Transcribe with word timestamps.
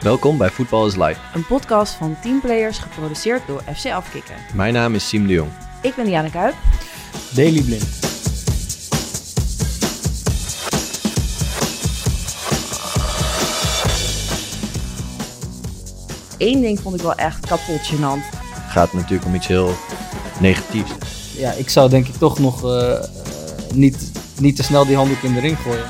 Welkom 0.00 0.38
bij 0.38 0.50
Voetbal 0.50 0.86
is 0.86 0.96
Live. 0.96 1.20
Een 1.34 1.46
podcast 1.46 1.94
van 1.94 2.16
teamplayers 2.22 2.78
geproduceerd 2.78 3.46
door 3.46 3.62
FC 3.76 3.86
Afkikken. 3.86 4.34
Mijn 4.54 4.72
naam 4.72 4.94
is 4.94 5.08
Siem 5.08 5.26
de 5.26 5.32
Jong. 5.32 5.50
Ik 5.82 5.94
ben 5.94 6.04
Diana 6.04 6.28
Kuip. 6.28 6.54
Daily 7.34 7.62
Blind. 7.62 8.04
Eén 16.38 16.60
ding 16.60 16.80
vond 16.80 16.94
ik 16.94 17.00
wel 17.00 17.14
echt 17.14 17.46
kapot 17.46 17.80
gênant. 17.92 18.36
Het 18.54 18.72
gaat 18.72 18.92
natuurlijk 18.92 19.24
om 19.24 19.34
iets 19.34 19.46
heel 19.46 19.74
negatiefs. 20.40 20.92
Ja, 21.36 21.52
ik 21.52 21.68
zou 21.68 21.90
denk 21.90 22.06
ik 22.06 22.14
toch 22.14 22.38
nog 22.38 22.64
eh, 22.64 22.92
eh, 22.92 23.04
niet, 23.74 24.12
niet 24.40 24.56
te 24.56 24.62
snel 24.62 24.86
die 24.86 24.96
handdoek 24.96 25.22
in 25.22 25.34
de 25.34 25.40
ring 25.40 25.58
gooien. 25.58 25.84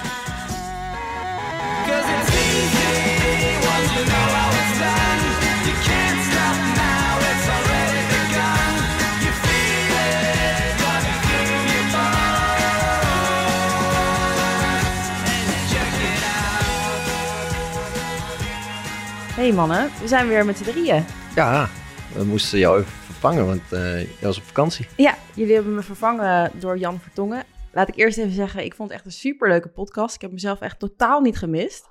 Hey 19.47 19.55
mannen, 19.55 19.91
we 20.01 20.09
zijn 20.09 20.29
weer 20.29 20.45
met 20.45 20.57
z'n 20.57 20.65
drieën. 20.65 21.05
Ja, 21.35 21.69
we 22.15 22.25
moesten 22.25 22.59
jou 22.59 22.79
even 22.79 22.93
vervangen, 22.93 23.47
want 23.47 23.63
uh, 23.73 24.01
jij 24.01 24.21
was 24.21 24.39
op 24.39 24.45
vakantie. 24.45 24.87
Ja, 24.97 25.15
jullie 25.35 25.55
hebben 25.55 25.75
me 25.75 25.83
vervangen 25.83 26.51
door 26.55 26.79
Jan 26.79 27.01
Vertongen. 27.01 27.45
Laat 27.73 27.89
ik 27.89 27.97
eerst 27.97 28.19
even 28.19 28.33
zeggen, 28.33 28.65
ik 28.65 28.75
vond 28.75 28.89
het 28.89 28.99
echt 28.99 29.07
een 29.07 29.13
superleuke 29.13 29.69
podcast. 29.69 30.15
Ik 30.15 30.21
heb 30.21 30.33
mezelf 30.33 30.61
echt 30.61 30.79
totaal 30.79 31.21
niet 31.21 31.39
gemist. 31.39 31.87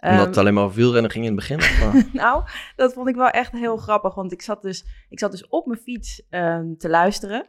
Omdat 0.00 0.26
het 0.26 0.36
alleen 0.36 0.54
maar 0.54 0.64
over 0.64 0.76
wielrennen 0.76 1.10
ging 1.10 1.24
in 1.24 1.36
het 1.36 1.48
begin? 1.48 1.60
nou, 2.12 2.42
dat 2.76 2.92
vond 2.92 3.08
ik 3.08 3.14
wel 3.14 3.28
echt 3.28 3.52
heel 3.52 3.76
grappig. 3.76 4.14
Want 4.14 4.32
ik 4.32 4.42
zat 4.42 4.62
dus, 4.62 4.84
ik 5.08 5.18
zat 5.18 5.30
dus 5.30 5.48
op 5.48 5.66
mijn 5.66 5.80
fiets 5.80 6.22
uh, 6.30 6.58
te 6.78 6.88
luisteren. 6.88 7.46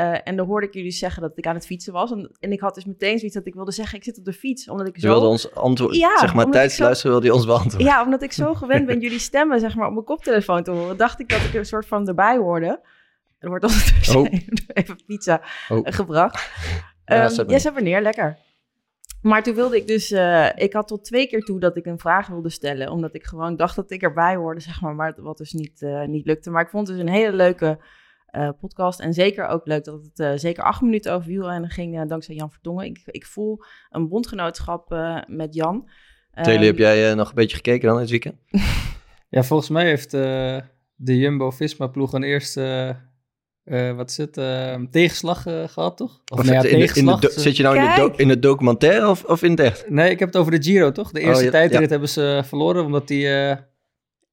Uh, 0.00 0.18
en 0.24 0.36
dan 0.36 0.46
hoorde 0.46 0.66
ik 0.66 0.74
jullie 0.74 0.90
zeggen 0.90 1.22
dat 1.22 1.32
ik 1.34 1.46
aan 1.46 1.54
het 1.54 1.66
fietsen 1.66 1.92
was. 1.92 2.10
En, 2.10 2.30
en, 2.40 2.52
ik 2.52 2.60
had 2.60 2.74
dus 2.74 2.84
meteen 2.84 3.16
zoiets 3.18 3.36
dat 3.36 3.46
ik 3.46 3.54
wilde 3.54 3.72
zeggen, 3.72 3.98
ik 3.98 4.04
zit 4.04 4.18
op 4.18 4.24
de 4.24 4.32
fiets. 4.32 4.68
Omdat 4.68 4.86
ik 4.86 4.94
je 4.94 5.00
zo... 5.00 5.08
wilde 5.08 5.26
ons 5.26 5.54
antwoorden, 5.54 5.98
ja, 5.98 6.18
zeg 6.18 6.34
maar 6.34 6.50
tijdens 6.50 6.74
zo... 6.74 6.82
luisteren 6.82 7.12
wilde 7.12 7.26
je 7.26 7.34
ons 7.34 7.46
beantwoorden. 7.46 7.86
Ja, 7.86 8.04
omdat 8.04 8.22
ik 8.22 8.32
zo 8.32 8.54
gewend 8.54 8.86
ben 8.86 9.00
jullie 9.00 9.18
stemmen 9.18 9.60
zeg 9.60 9.74
maar 9.74 9.86
op 9.86 9.92
mijn 9.92 10.04
koptelefoon 10.04 10.62
te 10.62 10.70
horen. 10.70 10.96
Dacht 10.96 11.20
ik 11.20 11.28
dat 11.28 11.40
ik 11.40 11.54
een 11.54 11.66
soort 11.66 11.86
van 11.86 12.08
erbij 12.08 12.36
hoorde. 12.36 12.80
Er 13.38 13.48
wordt 13.48 13.64
ondertussen 13.64 14.20
oh. 14.20 14.26
even 14.78 15.04
pizza 15.06 15.42
oh. 15.68 15.80
gebracht. 15.82 16.50
Ja, 17.04 17.30
um, 17.38 17.50
ja, 17.50 17.58
zet 17.58 17.72
maar 17.72 17.82
neer, 17.82 18.02
lekker. 18.02 18.38
Maar 19.22 19.42
toen 19.42 19.54
wilde 19.54 19.76
ik 19.76 19.86
dus, 19.86 20.10
uh, 20.10 20.48
ik 20.54 20.72
had 20.72 20.88
tot 20.88 21.04
twee 21.04 21.26
keer 21.26 21.40
toe 21.40 21.60
dat 21.60 21.76
ik 21.76 21.86
een 21.86 21.98
vraag 21.98 22.26
wilde 22.26 22.50
stellen. 22.50 22.90
Omdat 22.90 23.14
ik 23.14 23.24
gewoon 23.24 23.56
dacht 23.56 23.76
dat 23.76 23.90
ik 23.90 24.02
erbij 24.02 24.36
hoorde, 24.36 24.60
zeg 24.60 24.80
maar. 24.80 24.94
Maar 24.94 25.14
wat 25.16 25.38
dus 25.38 25.52
niet, 25.52 25.80
uh, 25.80 26.04
niet 26.04 26.26
lukte. 26.26 26.50
Maar 26.50 26.62
ik 26.62 26.68
vond 26.68 26.86
dus 26.86 26.98
een 26.98 27.08
hele 27.08 27.36
leuke 27.36 27.78
uh, 28.32 28.48
podcast. 28.60 29.00
En 29.00 29.12
zeker 29.12 29.46
ook 29.46 29.66
leuk 29.66 29.84
dat 29.84 30.02
het 30.02 30.18
uh, 30.18 30.32
zeker 30.34 30.64
acht 30.64 30.80
minuten 30.80 31.12
over 31.12 31.28
wielrennen 31.28 31.70
ging, 31.70 32.00
uh, 32.00 32.06
dankzij 32.06 32.34
Jan 32.34 32.50
Vertongen. 32.50 32.84
Ik, 32.84 33.02
ik 33.04 33.26
voel 33.26 33.64
een 33.90 34.08
bondgenootschap 34.08 34.88
met 35.26 35.54
Jan. 35.54 35.88
Tele, 36.42 36.58
um, 36.58 36.64
heb 36.64 36.78
jij 36.78 37.14
nog 37.14 37.28
een 37.28 37.34
beetje 37.34 37.56
gekeken 37.56 37.88
dan 37.88 37.98
dit 37.98 38.10
weekend? 38.10 38.36
ja, 39.28 39.42
volgens 39.42 39.68
mij 39.68 39.84
heeft 39.84 40.10
de 40.10 41.18
Jumbo-Visma-ploeg 41.18 42.12
een 42.12 42.22
eerste... 42.22 42.96
wat 43.96 44.10
is 44.10 44.16
het? 44.16 44.32
tegenslag 44.90 45.42
gehad, 45.42 45.96
toch? 45.96 46.22
Of, 46.32 46.38
of 46.38 46.44
nou 46.44 46.56
ja, 46.56 46.62
in 46.62 46.78
tegenslag. 46.78 47.20
De, 47.20 47.28
in 47.28 47.34
de 47.34 47.40
zit 47.40 47.56
je 47.56 47.62
nou 47.62 47.76
in 47.76 47.82
de, 47.94 48.12
in 48.16 48.28
de, 48.28 48.38
documentaire 48.38 49.08
of, 49.08 49.24
of 49.24 49.42
in 49.42 49.50
het 49.50 49.60
echt? 49.60 49.90
Nee, 49.90 50.10
ik 50.10 50.18
heb 50.18 50.28
het 50.28 50.36
over 50.36 50.52
de 50.52 50.62
Giro, 50.62 50.92
toch? 50.92 51.10
De 51.10 51.20
eerste 51.20 51.38
oh, 51.38 51.44
ja, 51.44 51.50
tijdrit 51.50 51.82
ja. 51.82 51.88
hebben 51.88 52.08
ze 52.08 52.42
verloren, 52.44 52.84
omdat 52.84 53.08
die 53.08 53.26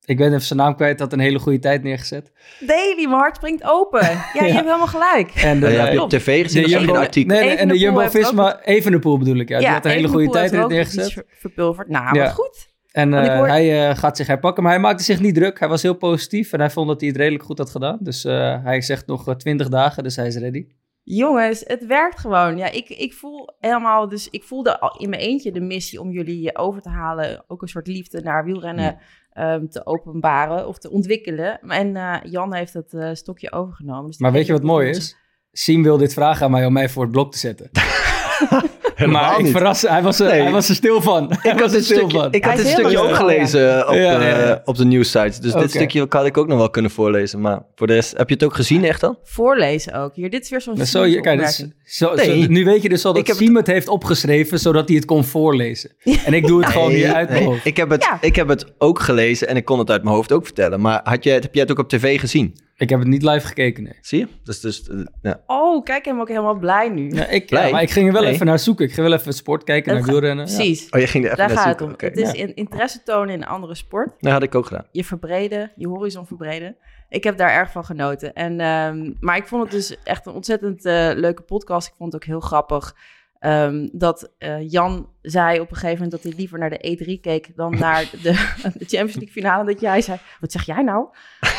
ik 0.09 0.17
ben 0.17 0.27
even 0.27 0.41
zijn 0.41 0.59
naam 0.59 0.75
kwijt, 0.75 0.99
had 0.99 1.13
een 1.13 1.19
hele 1.19 1.39
goede 1.39 1.59
tijd 1.59 1.83
neergezet. 1.83 2.31
Daily, 2.59 3.05
mijn 3.05 3.19
hart 3.19 3.35
springt 3.35 3.63
open. 3.63 4.01
Ja, 4.01 4.29
je 4.33 4.53
hebt 4.53 4.65
helemaal 4.65 4.87
gelijk. 4.87 5.31
En 5.35 5.59
de, 5.59 5.69
ja, 5.69 5.83
heb 5.83 5.93
je 5.93 6.01
op 6.01 6.09
tv 6.09 6.43
gezien 6.43 6.63
de 6.63 6.69
Jumbo, 6.69 6.95
artikel? 6.95 7.35
Nee, 7.35 7.45
nee 7.45 7.55
en 7.55 7.67
de 7.67 7.77
Jumbo-Visma, 7.77 8.53
ook... 8.53 8.59
Evenepoel 8.63 9.17
bedoel 9.17 9.35
ik. 9.35 9.49
Ja, 9.49 9.57
die 9.59 9.67
had 9.67 9.85
een 9.85 9.91
hele 9.91 10.07
goede 10.07 10.29
tijd 10.29 10.67
neergezet. 10.67 11.23
Verpulverd. 11.27 11.89
Nou, 11.89 12.15
ja. 12.15 12.23
wat 12.23 12.33
goed. 12.33 12.67
En 12.91 13.11
uh, 13.11 13.35
hoor... 13.35 13.47
hij 13.47 13.89
uh, 13.89 13.97
gaat 13.97 14.17
zich 14.17 14.27
herpakken, 14.27 14.63
maar 14.63 14.71
hij 14.71 14.81
maakte 14.81 15.03
zich 15.03 15.19
niet 15.19 15.35
druk. 15.35 15.59
Hij 15.59 15.67
was 15.67 15.81
heel 15.81 15.93
positief 15.93 16.53
en 16.53 16.59
hij 16.59 16.69
vond 16.69 16.87
dat 16.87 16.99
hij 16.99 17.09
het 17.09 17.17
redelijk 17.17 17.43
goed 17.43 17.57
had 17.57 17.69
gedaan. 17.69 17.97
Dus 18.01 18.25
uh, 18.25 18.63
hij 18.63 18.81
zegt 18.81 19.07
nog 19.07 19.35
20 19.35 19.69
dagen, 19.69 20.03
dus 20.03 20.15
hij 20.15 20.27
is 20.27 20.37
ready. 20.37 20.67
Jongens, 21.03 21.63
het 21.65 21.85
werkt 21.85 22.19
gewoon. 22.19 22.57
Ja, 22.57 22.71
ik, 22.71 22.89
ik 22.89 23.13
voel 23.13 23.49
helemaal, 23.59 24.09
dus 24.09 24.29
ik 24.29 24.43
voelde 24.43 24.79
al 24.79 24.97
in 24.97 25.09
mijn 25.09 25.21
eentje 25.21 25.51
de 25.51 25.61
missie 25.61 26.01
om 26.01 26.11
jullie 26.11 26.57
over 26.57 26.81
te 26.81 26.89
halen. 26.89 27.43
Ook 27.47 27.61
een 27.61 27.67
soort 27.67 27.87
liefde 27.87 28.21
naar 28.21 28.45
wielrennen 28.45 28.97
um, 29.39 29.69
te 29.69 29.85
openbaren 29.85 30.67
of 30.67 30.77
te 30.77 30.91
ontwikkelen. 30.91 31.59
En 31.59 31.95
uh, 31.95 32.15
Jan 32.23 32.53
heeft 32.53 32.73
het 32.73 32.93
uh, 32.93 33.09
stokje 33.13 33.51
overgenomen. 33.51 34.05
Dus 34.05 34.17
maar 34.17 34.31
weet 34.31 34.45
je 34.45 34.51
wat 34.51 34.63
mooi 34.63 34.89
is? 34.89 35.17
Siem 35.51 35.83
wil 35.83 35.97
dit 35.97 36.13
vragen 36.13 36.45
aan 36.45 36.51
mij 36.51 36.65
om 36.65 36.73
mij 36.73 36.89
voor 36.89 37.03
het 37.03 37.11
blok 37.11 37.31
te 37.31 37.37
zetten. 37.37 37.69
maar 39.05 39.39
ik 39.39 39.47
verras, 39.47 39.81
hij 39.81 40.01
was, 40.01 40.19
er, 40.19 40.27
nee. 40.27 40.41
hij 40.41 40.51
was 40.51 40.69
er 40.69 40.75
stil 40.75 41.01
van. 41.01 41.31
Ik 41.43 41.59
had 41.59 41.71
dit 41.71 41.85
stil 41.85 42.09
van. 42.09 42.31
Ik 42.31 42.45
had 42.45 42.55
dit 42.55 42.67
stukje 42.67 42.99
ook 42.99 43.15
gelezen 43.15 43.87
op, 43.87 43.93
ja. 43.93 44.49
Uh, 44.49 44.55
op 44.65 44.77
de 44.77 44.85
nieuwssite. 44.85 45.41
Dus 45.41 45.49
okay. 45.49 45.61
dit 45.61 45.71
stukje 45.71 46.05
had 46.09 46.25
ik 46.25 46.37
ook 46.37 46.47
nog 46.47 46.57
wel 46.57 46.69
kunnen 46.69 46.91
voorlezen. 46.91 47.41
Maar 47.41 47.61
voor 47.75 47.87
de 47.87 47.93
rest, 47.93 48.17
heb 48.17 48.27
je 48.27 48.33
het 48.33 48.43
ook 48.43 48.55
gezien 48.55 48.83
echt 48.83 49.01
dan? 49.01 49.17
Voorlezen 49.23 49.93
ook. 49.93 50.15
Hier, 50.15 50.29
dit 50.29 50.43
is 50.43 50.49
weer 50.49 50.61
zo'n 50.61 50.85
zo, 50.85 51.19
kijk, 51.21 51.39
dus, 51.39 51.65
zo, 51.83 52.13
nee. 52.15 52.41
zo, 52.41 52.47
Nu 52.49 52.65
weet 52.65 52.81
je 52.81 52.89
dus 52.89 53.05
al 53.05 53.13
dat 53.13 53.27
Siem 53.35 53.55
het 53.55 53.67
heeft 53.67 53.87
opgeschreven, 53.87 54.59
zodat 54.59 54.87
hij 54.87 54.97
het 54.97 55.05
kon 55.05 55.23
voorlezen. 55.23 55.91
En 56.25 56.33
ik 56.33 56.47
doe 56.47 56.61
het 56.61 56.69
gewoon 56.69 56.91
hier 56.91 57.13
uit 57.13 57.29
mijn 57.29 57.43
hoofd. 57.43 57.65
Ik 57.65 57.77
heb, 57.77 57.89
het, 57.89 58.09
ik 58.21 58.35
heb 58.35 58.47
het 58.47 58.65
ook 58.77 58.99
gelezen 58.99 59.47
en 59.47 59.55
ik 59.55 59.65
kon 59.65 59.79
het 59.79 59.91
uit 59.91 60.03
mijn 60.03 60.15
hoofd 60.15 60.31
ook 60.31 60.45
vertellen. 60.45 60.81
Maar 60.81 61.01
had 61.03 61.23
jij, 61.23 61.33
heb 61.33 61.53
jij 61.53 61.61
het 61.61 61.71
ook 61.71 61.79
op 61.79 61.89
tv 61.89 62.19
gezien? 62.19 62.55
Ik 62.79 62.89
heb 62.89 62.99
het 62.99 63.07
niet 63.07 63.23
live 63.23 63.47
gekeken, 63.47 63.83
nee. 63.83 63.93
Zie 64.01 64.19
je? 64.19 64.27
Dus, 64.43 64.59
dus, 64.59 64.87
uh, 64.91 65.05
ja. 65.21 65.41
Oh, 65.47 65.83
kijk, 65.83 66.05
ik 66.05 66.11
ben 66.11 66.21
ook 66.21 66.27
helemaal 66.27 66.57
blij 66.57 66.89
nu. 66.89 67.09
Ja, 67.11 67.27
ik, 67.27 67.45
blij? 67.45 67.65
Ja, 67.65 67.71
maar 67.71 67.81
ik 67.81 67.89
ging 67.89 68.07
er 68.07 68.13
wel 68.13 68.21
nee. 68.21 68.31
even 68.31 68.45
naar 68.45 68.59
zoeken. 68.59 68.88
Ik 68.89 68.95
ging 68.95 69.07
wel 69.07 69.17
even 69.17 69.33
sport 69.33 69.63
kijken, 69.63 69.93
naar 69.93 70.03
wielrennen. 70.03 70.45
Precies. 70.45 70.81
Ja. 70.81 70.87
Oh, 70.91 70.99
je 70.99 71.07
ging 71.07 71.25
er 71.25 71.31
even 71.31 71.47
Daar 71.47 71.55
naar 71.55 71.57
gaat 71.57 71.79
zoeken. 71.79 71.87
het 71.87 72.03
om. 72.03 72.09
Okay. 72.09 72.23
Het 72.23 72.35
is 72.35 72.41
in, 72.41 72.55
interesse 72.55 73.03
tonen 73.03 73.33
in 73.33 73.41
een 73.41 73.47
andere 73.47 73.75
sport. 73.75 74.11
Dat 74.19 74.31
had 74.31 74.43
ik 74.43 74.55
ook 74.55 74.65
gedaan. 74.65 74.85
Je 74.91 75.03
verbreden, 75.03 75.71
je 75.75 75.87
horizon 75.87 76.25
verbreden. 76.27 76.75
Ik 77.09 77.23
heb 77.23 77.37
daar 77.37 77.51
erg 77.51 77.71
van 77.71 77.85
genoten. 77.85 78.33
En, 78.33 78.61
um, 78.61 79.17
maar 79.19 79.37
ik 79.37 79.47
vond 79.47 79.61
het 79.61 79.71
dus 79.71 79.97
echt 80.03 80.25
een 80.25 80.33
ontzettend 80.33 80.85
uh, 80.85 81.11
leuke 81.15 81.41
podcast. 81.41 81.87
Ik 81.87 81.93
vond 81.97 82.13
het 82.13 82.21
ook 82.21 82.27
heel 82.27 82.39
grappig. 82.39 82.95
Um, 83.39 83.89
dat 83.93 84.33
uh, 84.39 84.69
Jan 84.69 85.09
zei 85.21 85.59
op 85.59 85.69
een 85.69 85.75
gegeven 85.75 86.03
moment 86.03 86.11
dat 86.11 86.23
hij 86.23 86.33
liever 86.39 86.59
naar 86.59 86.69
de 86.69 86.97
E3 86.97 87.19
keek 87.21 87.55
dan 87.55 87.77
naar 87.77 88.09
de, 88.11 88.19
de 88.79 88.85
Champions 88.85 89.15
League 89.15 89.31
finale. 89.31 89.65
Dat 89.65 89.81
jij 89.81 90.01
zei, 90.01 90.19
wat 90.39 90.51
zeg 90.51 90.65
jij 90.65 90.83
nou? 90.83 91.07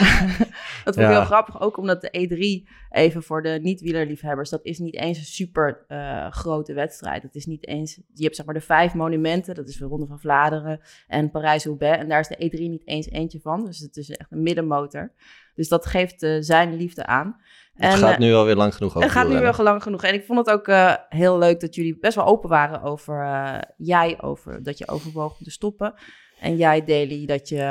dat 0.85 0.95
vond 0.95 0.97
ik 0.97 1.03
ja. 1.03 1.11
heel 1.11 1.25
grappig, 1.25 1.61
ook 1.61 1.77
omdat 1.77 2.01
de 2.01 2.29
E3, 2.65 2.69
even 2.91 3.23
voor 3.23 3.43
de 3.43 3.59
niet-wielerliefhebbers, 3.63 4.51
dat 4.51 4.65
is 4.65 4.79
niet 4.79 4.97
eens 4.97 5.19
een 5.19 5.25
super 5.25 5.85
uh, 5.89 6.31
grote 6.31 6.73
wedstrijd. 6.73 7.23
Het 7.23 7.35
is 7.35 7.47
niet 7.47 7.67
eens, 7.67 8.01
je 8.15 8.25
hebt 8.25 8.37
zeg 8.37 8.47
maar 8.47 8.55
de 8.55 8.61
vijf 8.61 8.95
monumenten, 8.95 9.55
dat 9.55 9.69
is 9.69 9.77
de 9.77 9.85
Ronde 9.85 10.07
van 10.07 10.21
Vlaanderen 10.21 10.81
en 11.07 11.31
Parijs-Roubaix. 11.31 11.99
En 11.99 12.09
daar 12.09 12.21
is 12.21 12.29
de 12.29 12.51
E3 12.51 12.61
niet 12.61 12.87
eens 12.87 13.11
eentje 13.11 13.41
van, 13.41 13.65
dus 13.65 13.79
het 13.79 13.97
is 13.97 14.11
echt 14.11 14.33
een 14.33 14.43
middenmotor. 14.43 15.13
Dus 15.55 15.69
dat 15.69 15.87
geeft 15.87 16.23
uh, 16.23 16.37
zijn 16.41 16.77
liefde 16.77 17.07
aan. 17.07 17.41
Het 17.81 17.93
en, 17.93 17.99
gaat 17.99 18.19
nu 18.19 18.33
alweer 18.33 18.57
lang 18.57 18.75
genoeg 18.75 18.91
over. 18.91 19.03
Het 19.03 19.13
gaat 19.13 19.29
nu 19.29 19.39
wel 19.39 19.55
lang 19.65 19.83
genoeg. 19.83 20.03
En 20.03 20.15
ik 20.15 20.25
vond 20.25 20.39
het 20.39 20.51
ook 20.51 20.69
uh, 20.69 20.95
heel 21.09 21.39
leuk 21.39 21.61
dat 21.61 21.75
jullie 21.75 21.99
best 21.99 22.15
wel 22.15 22.25
open 22.27 22.49
waren 22.49 22.83
over 22.83 23.25
uh, 23.25 23.59
jij, 23.77 24.23
over 24.23 24.63
dat 24.63 24.79
je 24.79 24.89
overwoog 24.89 25.39
om 25.39 25.45
te 25.45 25.51
stoppen. 25.51 25.95
En 26.41 26.57
jij, 26.57 26.85
Daily, 26.85 27.27
dat 27.27 27.49
je 27.49 27.63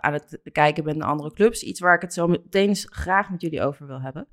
aan 0.00 0.12
het 0.12 0.40
kijken 0.52 0.84
bent 0.84 0.96
naar 0.96 1.08
andere 1.08 1.32
clubs. 1.32 1.62
Iets 1.62 1.80
waar 1.80 1.94
ik 1.94 2.00
het 2.00 2.12
zo 2.12 2.26
meteen 2.26 2.76
graag 2.76 3.30
met 3.30 3.40
jullie 3.40 3.62
over 3.62 3.86
wil 3.86 4.00
hebben. 4.00 4.28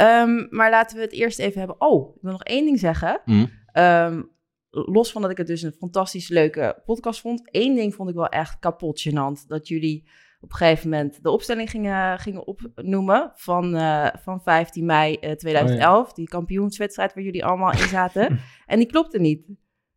Um, 0.00 0.46
maar 0.50 0.70
laten 0.70 0.96
we 0.96 1.02
het 1.02 1.12
eerst 1.12 1.38
even 1.38 1.58
hebben. 1.58 1.80
Oh, 1.80 2.16
ik 2.16 2.22
wil 2.22 2.32
nog 2.32 2.44
één 2.44 2.64
ding 2.64 2.78
zeggen. 2.78 3.20
Mm. 3.24 3.50
Um, 3.72 4.30
los 4.70 5.12
van 5.12 5.22
dat 5.22 5.30
ik 5.30 5.36
het 5.36 5.46
dus 5.46 5.62
een 5.62 5.72
fantastisch 5.78 6.28
leuke 6.28 6.82
podcast 6.84 7.20
vond. 7.20 7.42
Eén 7.44 7.74
ding 7.74 7.94
vond 7.94 8.08
ik 8.08 8.14
wel 8.14 8.28
echt 8.28 8.58
kapot 8.58 9.08
gênant. 9.08 9.46
Dat 9.46 9.68
jullie 9.68 10.08
op 10.40 10.50
een 10.50 10.56
gegeven 10.56 10.90
moment 10.90 11.22
de 11.22 11.30
opstelling 11.30 11.70
gingen, 11.70 12.18
gingen 12.18 12.46
opnoemen 12.46 13.32
van, 13.34 13.76
uh, 13.76 14.06
van 14.22 14.40
15 14.42 14.84
mei 14.84 15.18
uh, 15.20 15.30
2011. 15.30 16.02
Oh, 16.02 16.08
ja. 16.08 16.14
Die 16.14 16.28
kampioenswedstrijd 16.28 17.14
waar 17.14 17.24
jullie 17.24 17.44
allemaal 17.44 17.72
in 17.72 17.88
zaten. 17.88 18.40
en 18.66 18.78
die 18.78 18.86
klopte 18.86 19.18
niet. 19.18 19.42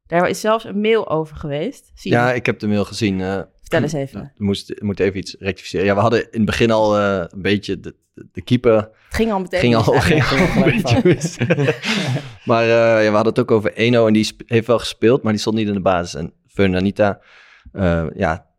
Daar 0.06 0.30
is 0.30 0.40
zelfs 0.40 0.66
een 0.66 0.82
mail 0.82 1.10
over 1.10 1.36
geweest. 1.36 1.92
Zie 1.94 2.12
ja, 2.12 2.34
ik 2.34 2.46
heb 2.46 2.60
de 2.60 2.68
mail 2.68 2.86
gezien. 2.86 3.20
Uh, 3.20 3.42
Vertel 3.60 3.82
eens 3.82 3.94
even. 3.94 4.32
Ik 4.34 4.40
moest, 4.40 4.82
moet 4.82 5.00
even 5.00 5.20
iets 5.20 5.36
rectificeren. 5.40 5.86
Ja, 5.86 5.96
we 5.96 6.02
hadden 6.02 6.20
in 6.20 6.28
het 6.32 6.46
begin 6.46 6.72
al 6.72 7.00
een 7.00 7.42
beetje 7.42 7.80
de, 7.80 7.96
de, 8.14 8.28
de, 8.32 8.42
keeper... 8.42 8.74
Het 8.74 8.92
ging 9.10 9.32
al 9.32 9.40
meteen 9.40 9.60
ging 9.60 9.76
al, 9.76 9.84
ging 10.00 10.24
al 10.24 10.64
een 10.64 10.72
beetje 10.72 11.02
mis. 11.04 11.38
maar 12.50 12.66
ja, 12.66 12.98
we 12.98 13.16
hadden 13.16 13.34
het 13.34 13.40
ook 13.40 13.52
over 13.52 13.74
Eno 13.74 14.08
en 14.08 14.14
die 14.14 14.36
heeft 14.46 14.68
wel 14.68 14.80
gespeeld, 14.80 15.24
maar 15.24 15.32
die 15.32 15.42
stond 15.42 15.56
niet 15.56 15.68
in 15.68 15.74
de 15.74 15.82
basis. 15.82 16.16
En 16.16 16.34
Fernanita, 16.48 17.22
ja, 18.14 18.53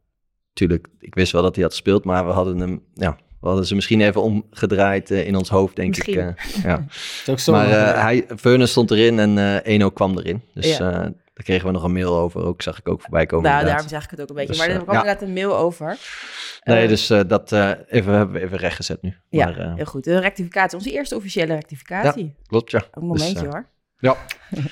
Tuurlijk, 0.54 0.86
ik 1.00 1.14
wist 1.14 1.32
wel 1.32 1.42
dat 1.42 1.54
hij 1.54 1.64
had 1.64 1.72
gespeeld, 1.72 2.04
maar 2.04 2.26
we 2.26 2.32
hadden 2.32 2.58
hem, 2.58 2.82
ja, 2.94 3.16
we 3.40 3.46
hadden 3.48 3.66
ze 3.66 3.74
misschien 3.74 4.00
even 4.00 4.22
omgedraaid 4.22 5.10
uh, 5.10 5.26
in 5.26 5.36
ons 5.36 5.48
hoofd, 5.48 5.76
denk 5.76 5.88
misschien. 5.88 6.18
ik. 6.28 6.56
Uh, 6.56 6.64
ja. 6.64 6.84
Zo 7.36 7.52
maar 7.52 7.68
uh, 7.68 8.02
hij, 8.02 8.26
Furnes 8.36 8.70
stond 8.70 8.90
erin 8.90 9.18
en 9.18 9.58
Eno 9.62 9.90
kwam 9.90 10.18
erin. 10.18 10.42
Dus 10.54 10.76
ja. 10.76 10.90
daar 11.34 11.44
kregen 11.44 11.66
we 11.66 11.72
nog 11.72 11.82
een 11.82 11.92
mail 11.92 12.16
over, 12.16 12.44
ook 12.44 12.62
zag 12.62 12.78
ik 12.78 12.88
ook 12.88 13.00
voorbij 13.00 13.26
komen. 13.26 13.44
Nou, 13.50 13.58
inderdaad. 13.60 13.88
daarom 13.88 14.00
zeg 14.00 14.04
ik 14.04 14.10
het 14.10 14.20
ook 14.20 14.28
een 14.28 14.34
beetje. 14.34 14.50
Dus, 14.50 14.58
maar 14.58 14.68
er 14.68 14.74
eh, 14.76 14.82
kwam 14.82 14.94
ja. 14.94 15.00
inderdaad 15.00 15.28
een 15.28 15.34
mail 15.34 15.56
over. 15.56 15.98
Nee, 16.64 16.82
Eh, 16.82 16.88
dus 16.88 17.10
eh, 17.10 17.20
dat 17.26 17.52
eh, 17.52 17.70
even, 17.88 18.12
hebben 18.12 18.32
we 18.32 18.40
even 18.40 18.58
rechtgezet 18.58 19.02
nu. 19.02 19.14
Ja, 19.28 19.44
Maar, 19.44 19.58
eh, 19.58 19.74
heel 19.74 19.84
goed. 19.84 20.06
Een 20.06 20.20
rectificatie. 20.20 20.78
Onze 20.78 20.92
eerste 20.92 21.16
officiële 21.16 21.54
rectificatie. 21.54 22.34
klopt, 22.46 22.70
ja. 22.70 22.82
Een 22.92 23.02
momentje 23.06 23.32
Dus, 23.34 23.42
eh, 23.42 23.48
hoor. 23.50 23.66
Ja. 23.98 24.16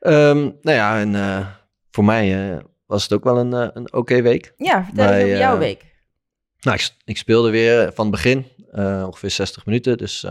Ehm, 0.00 0.38
nou 0.38 0.76
ja, 0.76 0.98
en 1.00 1.14
eh, 1.14 1.46
voor 1.90 2.04
mij 2.04 2.50
eh, 2.52 2.58
was 2.86 3.02
het 3.02 3.12
ook 3.12 3.24
wel 3.24 3.38
een, 3.38 3.52
eh, 3.52 3.68
een 3.72 3.92
oké 3.92 4.22
week. 4.22 4.52
Ja, 4.56 4.84
vertel 4.84 5.06
bij, 5.06 5.14
eens 5.14 5.24
over 5.24 5.38
jouw 5.38 5.52
eh, 5.52 5.58
week. 5.58 5.94
Nou, 6.60 6.78
ik, 7.04 7.16
speelde 7.16 7.50
weer 7.50 7.92
van 7.94 8.06
het 8.06 8.14
begin, 8.14 8.46
eh, 8.70 9.02
ongeveer 9.06 9.30
60 9.30 9.66
minuten, 9.66 9.98
dus 9.98 10.26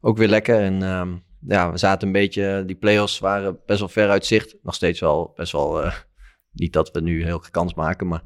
ook 0.00 0.16
weer 0.16 0.28
lekker. 0.28 0.60
En 0.60 0.82
ehm, 0.82 1.16
ja, 1.46 1.72
we 1.72 1.78
zaten 1.78 2.06
een 2.06 2.12
beetje, 2.12 2.62
die 2.66 2.76
play-offs 2.76 3.18
waren 3.18 3.58
best 3.66 3.78
wel 3.78 3.88
ver 3.88 4.10
uit 4.10 4.26
zicht. 4.26 4.56
Nog 4.62 4.74
steeds 4.74 5.00
wel 5.00 5.32
best 5.36 5.52
wel, 5.52 5.90
niet 6.52 6.72
dat 6.72 6.90
we 6.90 7.00
nu 7.00 7.24
heel 7.24 7.40
veel 7.40 7.50
kans 7.50 7.74
maken, 7.74 8.08
maar 8.08 8.22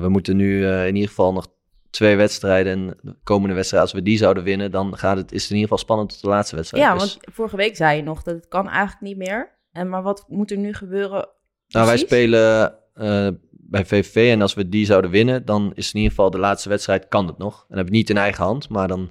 we 0.00 0.08
moeten 0.08 0.36
nu 0.36 0.66
in 0.66 0.94
ieder 0.94 1.08
geval 1.08 1.32
nog 1.32 1.46
twee 1.90 2.16
wedstrijden. 2.16 2.72
En 2.72 2.98
de 3.02 3.16
komende 3.22 3.54
wedstrijd, 3.54 3.82
als 3.82 3.92
we 3.92 4.02
die 4.02 4.18
zouden 4.18 4.42
winnen, 4.42 4.70
dan 4.70 4.96
gaat 4.96 5.16
het, 5.16 5.32
is 5.32 5.42
het 5.42 5.50
in 5.50 5.56
ieder 5.56 5.70
geval 5.70 5.84
spannend 5.84 6.10
tot 6.10 6.20
de 6.20 6.28
laatste 6.28 6.56
wedstrijd. 6.56 6.84
Ja, 6.84 6.92
Dus- 6.92 7.00
want 7.00 7.34
vorige 7.34 7.56
week 7.56 7.76
zei 7.76 7.96
je 7.96 8.02
nog 8.02 8.22
dat 8.22 8.34
het 8.34 8.48
kan 8.48 8.68
eigenlijk 8.68 9.00
niet 9.00 9.16
meer. 9.16 9.58
En 9.72 9.88
maar 9.88 10.02
wat 10.02 10.24
moet 10.28 10.50
er 10.50 10.58
nu 10.58 10.74
gebeuren? 10.74 11.28
Nou, 11.70 11.86
wij 11.86 11.96
spelen 11.96 12.74
eh, 12.94 13.28
bij 13.50 13.84
VVV 13.86 14.32
en 14.32 14.42
als 14.42 14.54
we 14.54 14.68
die 14.68 14.86
zouden 14.86 15.10
winnen, 15.10 15.44
dan 15.44 15.72
is 15.74 15.88
in 15.88 15.94
ieder 15.96 16.10
geval 16.10 16.30
de 16.30 16.38
laatste 16.38 16.68
wedstrijd, 16.68 17.08
kan 17.08 17.26
het 17.26 17.38
nog. 17.38 17.54
En 17.60 17.64
dan 17.68 17.76
heb 17.78 17.86
ik 17.86 17.92
niet 17.92 18.10
in 18.10 18.16
eigen 18.16 18.44
hand, 18.44 18.68
maar 18.68 18.88
dan 18.88 19.10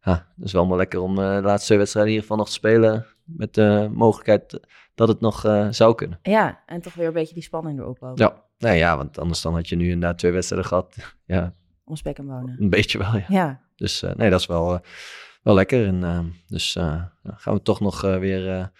ja, 0.00 0.12
het 0.36 0.44
is 0.44 0.52
wel 0.52 0.66
maar 0.66 0.76
lekker 0.76 1.00
om 1.00 1.18
eh, 1.18 1.36
de 1.36 1.42
laatste 1.42 1.66
twee 1.66 1.78
wedstrijden 1.78 2.12
in 2.12 2.18
ieder 2.18 2.22
geval 2.22 2.36
nog 2.36 2.46
te 2.46 2.52
spelen 2.52 3.06
met 3.24 3.54
de 3.54 3.88
mogelijkheid 3.92 4.60
dat 4.94 5.08
het 5.08 5.20
nog 5.20 5.44
eh, 5.44 5.68
zou 5.70 5.94
kunnen. 5.94 6.18
Ja, 6.22 6.62
en 6.66 6.80
toch 6.80 6.94
weer 6.94 7.06
een 7.06 7.12
beetje 7.12 7.34
die 7.34 7.42
spanning 7.42 7.78
erop 7.78 8.02
ook. 8.02 8.18
Ja, 8.18 8.42
nee, 8.58 8.78
ja, 8.78 8.96
want 8.96 9.18
anders 9.18 9.40
dan 9.40 9.54
had 9.54 9.68
je 9.68 9.76
nu 9.76 9.84
inderdaad 9.90 10.18
twee 10.18 10.32
wedstrijden 10.32 10.68
gehad. 10.68 10.96
Ja, 11.24 11.54
Om 11.84 11.96
spek 11.96 12.18
en 12.18 12.26
wonen. 12.26 12.56
een 12.60 12.70
beetje 12.70 12.98
wel, 12.98 13.14
ja. 13.16 13.24
Ja, 13.28 13.60
Dus 13.76 14.00
nee, 14.16 14.30
dat 14.30 14.40
is 14.40 14.46
wel, 14.46 14.80
wel 15.42 15.54
lekker. 15.54 15.86
En 15.86 16.32
dus 16.46 16.72
gaan 17.22 17.54
we 17.54 17.62
toch 17.62 17.80
nog 17.80 18.00
weer 18.00 18.72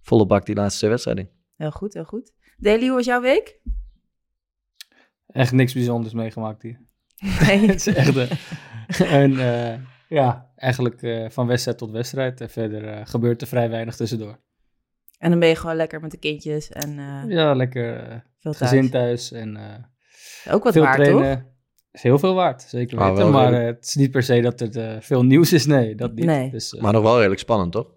volle 0.00 0.26
bak 0.26 0.46
die 0.46 0.54
laatste 0.54 0.78
twee 0.78 0.90
wedstrijden 0.90 1.24
in. 1.24 1.30
heel 1.56 1.70
goed, 1.70 1.94
heel 1.94 2.04
goed. 2.04 2.32
Daily, 2.56 2.86
hoe 2.86 2.96
was 2.96 3.04
jouw 3.04 3.20
week? 3.20 3.60
Echt 5.26 5.52
niks 5.52 5.72
bijzonders 5.74 6.14
meegemaakt 6.14 6.62
hier. 6.62 6.80
Nee. 7.46 7.58
Het 7.68 7.86
is 7.86 7.94
echt 7.94 8.16
een, 8.16 8.28
een, 9.12 9.38
eh, 9.40 9.78
ja, 10.08 10.50
eigenlijk 10.56 11.02
eh, 11.02 11.30
van 11.30 11.46
wedstrijd 11.46 11.78
tot 11.78 11.90
wedstrijd. 11.90 12.40
En 12.40 12.50
verder 12.50 12.88
eh, 12.88 13.00
gebeurt 13.06 13.40
er 13.40 13.46
vrij 13.48 13.70
weinig 13.70 13.96
tussendoor. 13.96 14.38
En 15.18 15.30
dan 15.30 15.38
ben 15.38 15.48
je 15.48 15.56
gewoon 15.56 15.76
lekker 15.76 16.00
met 16.00 16.10
de 16.10 16.18
kindjes 16.18 16.70
en 16.70 16.98
eh, 16.98 17.22
Ja, 17.30 17.54
lekker 17.54 17.96
eh, 17.96 18.18
veel 18.38 18.52
thuis. 18.52 18.70
gezin 18.70 18.90
thuis 18.90 19.32
en 19.32 19.56
eh, 19.56 20.54
Ook 20.54 20.64
wat 20.64 20.72
veel 20.72 20.82
waard, 20.82 20.96
trainen. 20.96 21.36
toch? 21.38 21.44
Is 21.92 22.02
heel 22.02 22.18
veel 22.18 22.34
waard, 22.34 22.62
zeker 22.62 22.98
Ah, 22.98 23.08
weten. 23.08 23.22
wel 23.22 23.32
maar 23.32 23.52
eh, 23.52 23.64
het 23.66 23.84
is 23.84 23.94
niet 23.94 24.10
per 24.10 24.22
se 24.22 24.40
dat 24.40 24.60
er 24.60 24.76
eh, 24.94 25.00
veel 25.00 25.24
nieuws 25.24 25.52
is, 25.52 25.66
nee, 25.66 25.94
dat 25.94 26.14
niet. 26.14 26.24
Nee. 26.24 26.50
Dus, 26.50 26.74
eh, 26.74 26.82
Maar 26.82 26.92
nog 26.92 27.02
wel 27.02 27.16
redelijk 27.16 27.40
spannend, 27.40 27.72
toch? 27.72 27.92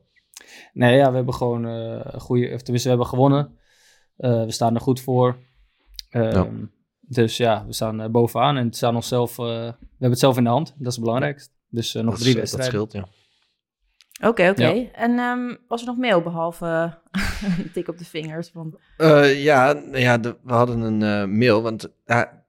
Nee, 0.73 0.95
ja, 0.97 1.09
we 1.09 1.15
hebben 1.15 1.33
gewoon 1.33 1.65
eh, 1.67 1.99
een 2.13 2.19
goede, 2.19 2.53
of 2.53 2.61
tenminste, 2.61 2.89
we 2.89 2.95
hebben 2.95 3.07
gewonnen. 3.07 3.57
Eh, 4.19 4.43
we 4.43 4.51
staan 4.51 4.75
er 4.75 4.81
goed 4.81 5.01
voor. 5.01 5.37
Ehm, 6.09 6.31
Ja. 6.35 6.47
Dus 7.01 7.37
ja, 7.37 7.65
we 7.65 7.73
staan 7.73 8.01
eh, 8.01 8.09
bovenaan 8.09 8.57
en 8.57 8.65
het 8.65 8.75
staan 8.75 8.95
onszelf, 8.95 9.39
eh, 9.39 9.45
we 9.45 9.75
hebben 9.89 10.09
het 10.09 10.19
zelf 10.19 10.37
in 10.37 10.43
de 10.43 10.49
hand. 10.49 10.67
Dat 10.77 10.87
is 10.87 10.95
het 10.95 11.03
belangrijkste. 11.03 11.53
Dus 11.69 11.95
eh, 11.95 12.01
nog 12.03 12.11
Dat 12.13 12.21
drie 12.21 12.33
is- 12.41 12.49
Dat 12.51 12.59
wedstrijden. 12.59 12.89
scheelt, 12.89 13.05
ja. 14.21 14.27
Oké, 14.29 14.49
oké. 14.49 14.67
Ja. 14.67 14.91
En 14.91 15.19
ehm, 15.19 15.55
was 15.67 15.81
er 15.81 15.87
nog 15.87 15.97
meer 15.97 16.23
behalve 16.23 16.65
eh, 17.11 17.51
een 17.59 17.71
tik 17.71 17.87
op 17.87 17.97
de 17.97 18.05
vingers? 18.05 18.49
Van... 18.49 18.79
Eh, 18.97 19.43
ja, 19.43 19.73
nou 19.73 19.97
ja 19.97 20.17
de- 20.17 20.37
we 20.43 20.53
hadden 20.53 20.79
een 20.81 21.01
eh, 21.03 21.37
mail, 21.37 21.61
want 21.61 21.89
ja, 22.05 22.43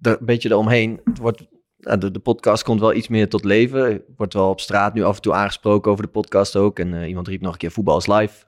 er, 0.00 0.16
een 0.20 0.26
beetje 0.26 0.50
eromheen. 0.50 1.00
Het 1.04 1.18
wordt, 1.18 1.46
de, 1.80 2.10
de 2.10 2.18
podcast 2.18 2.62
komt 2.62 2.80
wel 2.80 2.94
iets 2.94 3.08
meer 3.08 3.28
tot 3.28 3.44
leven. 3.44 3.84
Er 3.84 4.02
wordt 4.16 4.34
wel 4.34 4.48
op 4.50 4.60
straat 4.60 4.94
nu 4.94 5.02
af 5.02 5.16
en 5.16 5.22
toe 5.22 5.32
aangesproken 5.32 5.90
over 5.90 6.04
de 6.04 6.10
podcast 6.10 6.56
ook. 6.56 6.78
En 6.78 6.94
eh, 6.94 7.08
iemand 7.08 7.28
riep 7.28 7.40
nog 7.40 7.52
een 7.52 7.58
keer 7.58 7.70
voetbal 7.70 7.96
is 7.96 8.06
live 8.06 8.44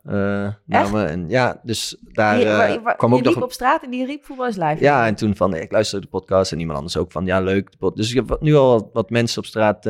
me. 0.93 1.05
En 1.05 1.29
ja, 1.29 1.61
dus 1.63 1.97
daar 2.13 2.39
Je- 2.39 2.45
eh, 2.45 2.57
wa- 2.75 2.83
wa- 2.83 2.93
kwam 2.93 3.15
ook 3.15 3.23
nog... 3.23 3.35
liep 3.35 3.43
op 3.43 3.53
straat 3.53 3.83
en 3.83 3.91
die 3.91 4.07
riep 4.07 4.25
voetbal 4.25 4.47
is 4.47 4.57
live. 4.57 4.77
Ja, 4.81 5.07
en 5.07 5.15
toen 5.15 5.37
van, 5.37 5.55
ik 5.55 5.73
luister 5.73 6.01
de 6.01 6.07
podcast 6.07 6.53
en 6.53 6.59
iemand 6.59 6.77
anders 6.77 6.97
ook 6.97 7.13
van, 7.13 7.27
ja, 7.27 7.41
leuk. 7.41 7.71
Dus 7.95 8.11
ik 8.15 8.15
heb 8.29 8.41
nu 8.41 8.55
al 8.55 8.71
wat, 8.71 8.89
wat 8.93 9.11
mensen 9.11 9.39
op 9.39 9.47
straat 9.47 9.83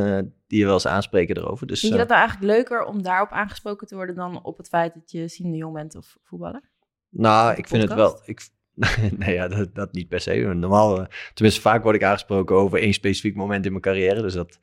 die 0.47 0.59
je 0.59 0.65
wel 0.65 0.75
eens 0.75 0.87
aanspreken 0.87 1.37
erover. 1.37 1.67
Dus, 1.67 1.81
Vind 1.81 1.93
je 1.93 1.99
dat 1.99 2.09
nou 2.09 2.21
eigenlijk 2.21 2.53
leuker 2.53 2.85
om 2.85 3.03
daarop 3.03 3.31
aangesproken 3.31 3.87
te 3.87 3.94
worden 3.94 4.15
dan 4.15 4.43
op 4.43 4.56
het 4.56 4.69
feit 4.69 4.94
dat 4.94 5.11
je 5.11 5.29
Siem 5.29 5.50
de 5.50 5.56
Jong 5.56 5.75
bent 5.75 5.97
of 5.97 6.17
voetballer? 6.23 6.71
Nou, 7.09 7.55
ik 7.56 7.69
vind 7.69 7.83
het 7.83 7.94
wel. 7.94 8.21
Ik, 8.25 8.49
nee, 9.19 9.35
ja, 9.35 9.49
dat, 9.49 9.75
dat 9.75 9.93
niet 9.93 10.09
per 10.09 10.21
se. 10.21 10.35
Normaal, 10.55 11.01
eh, 11.01 11.07
tenminste, 11.35 11.61
vaak 11.61 11.83
word 11.83 11.95
ik 11.95 12.03
aangesproken 12.05 12.57
over 12.57 12.79
één 12.79 12.93
specifiek 12.93 13.37
moment 13.37 13.65
in 13.65 13.71
mijn 13.71 13.83
carrière. 13.83 14.23
Dus 14.23 14.35
dat, 14.35 14.59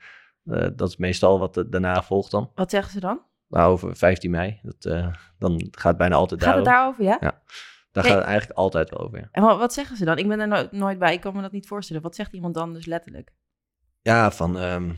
eh, 0.45 0.67
dat 0.75 0.89
is 0.89 0.97
meestal 0.97 1.39
wat 1.39 1.65
daarna 1.67 2.03
volgt 2.03 2.31
dan. 2.31 2.51
Wat 2.55 2.69
zeggen 2.69 2.91
ze 2.91 2.99
dan? 2.99 3.21
Nou, 3.47 3.71
over 3.71 3.95
15 3.95 4.31
mei. 4.31 4.59
Dat, 4.63 4.85
eh, 4.85 5.07
dan 5.37 5.67
gaat 5.71 5.83
het 5.83 5.97
bijna 5.97 6.15
altijd 6.15 6.43
Gaat 6.43 6.55
het 6.55 6.65
daarover. 6.65 7.03
daarover, 7.03 7.27
ja? 7.27 7.29
Ja. 7.31 7.41
Daar 7.91 8.03
Nee. 8.03 8.11
gaat 8.13 8.21
het 8.21 8.29
eigenlijk 8.31 8.59
altijd 8.59 8.89
wel 8.89 8.99
over. 8.99 9.17
Ja, 9.19 9.27
En 9.31 9.41
wat, 9.43 9.73
zeggen 9.73 9.97
ze 9.97 10.05
dan? 10.05 10.17
Ik 10.17 10.27
ben 10.27 10.39
er 10.39 10.47
nooit, 10.47 10.71
nooit 10.71 10.99
bij, 10.99 11.13
ik 11.13 11.21
kan 11.21 11.35
me 11.35 11.41
dat 11.41 11.51
niet 11.51 11.67
voorstellen. 11.67 12.01
Wat 12.01 12.15
zegt 12.15 12.33
iemand 12.33 12.53
dan 12.53 12.73
dus 12.73 12.85
letterlijk? 12.85 13.31
ja 14.01 14.31
van. 14.31 14.57
ehm, 14.57 14.89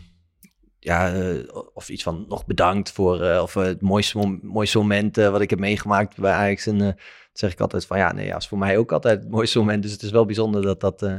ja, 0.83 1.13
eh, 1.13 1.35
of 1.73 1.89
iets 1.89 2.03
van 2.03 2.25
nog 2.27 2.45
bedankt 2.45 2.91
voor. 2.91 3.21
eh, 3.21 3.41
of 3.41 3.55
eh, 3.55 3.63
het 3.63 3.81
mooiste, 3.81 4.17
mom- 4.17 4.39
mooiste 4.43 4.77
moment 4.77 5.17
eh, 5.17 5.29
wat 5.29 5.41
ik 5.41 5.49
heb 5.49 5.59
meegemaakt 5.59 6.17
bij 6.17 6.31
Ajax. 6.31 6.67
En 6.67 6.77
dan 6.77 6.95
zeg 7.33 7.51
ik 7.51 7.59
altijd 7.59 7.85
van 7.85 7.97
ja, 7.97 8.13
nee, 8.13 8.25
ja, 8.25 8.37
is 8.37 8.47
voor 8.47 8.57
mij 8.57 8.77
ook 8.77 8.91
altijd 8.91 9.19
het 9.19 9.29
mooiste 9.31 9.57
moment. 9.59 9.83
Dus 9.83 9.91
het 9.91 10.01
is 10.01 10.11
wel 10.11 10.25
bijzonder 10.25 10.61
dat 10.61 10.79
dat. 10.79 11.01
eh, 11.01 11.15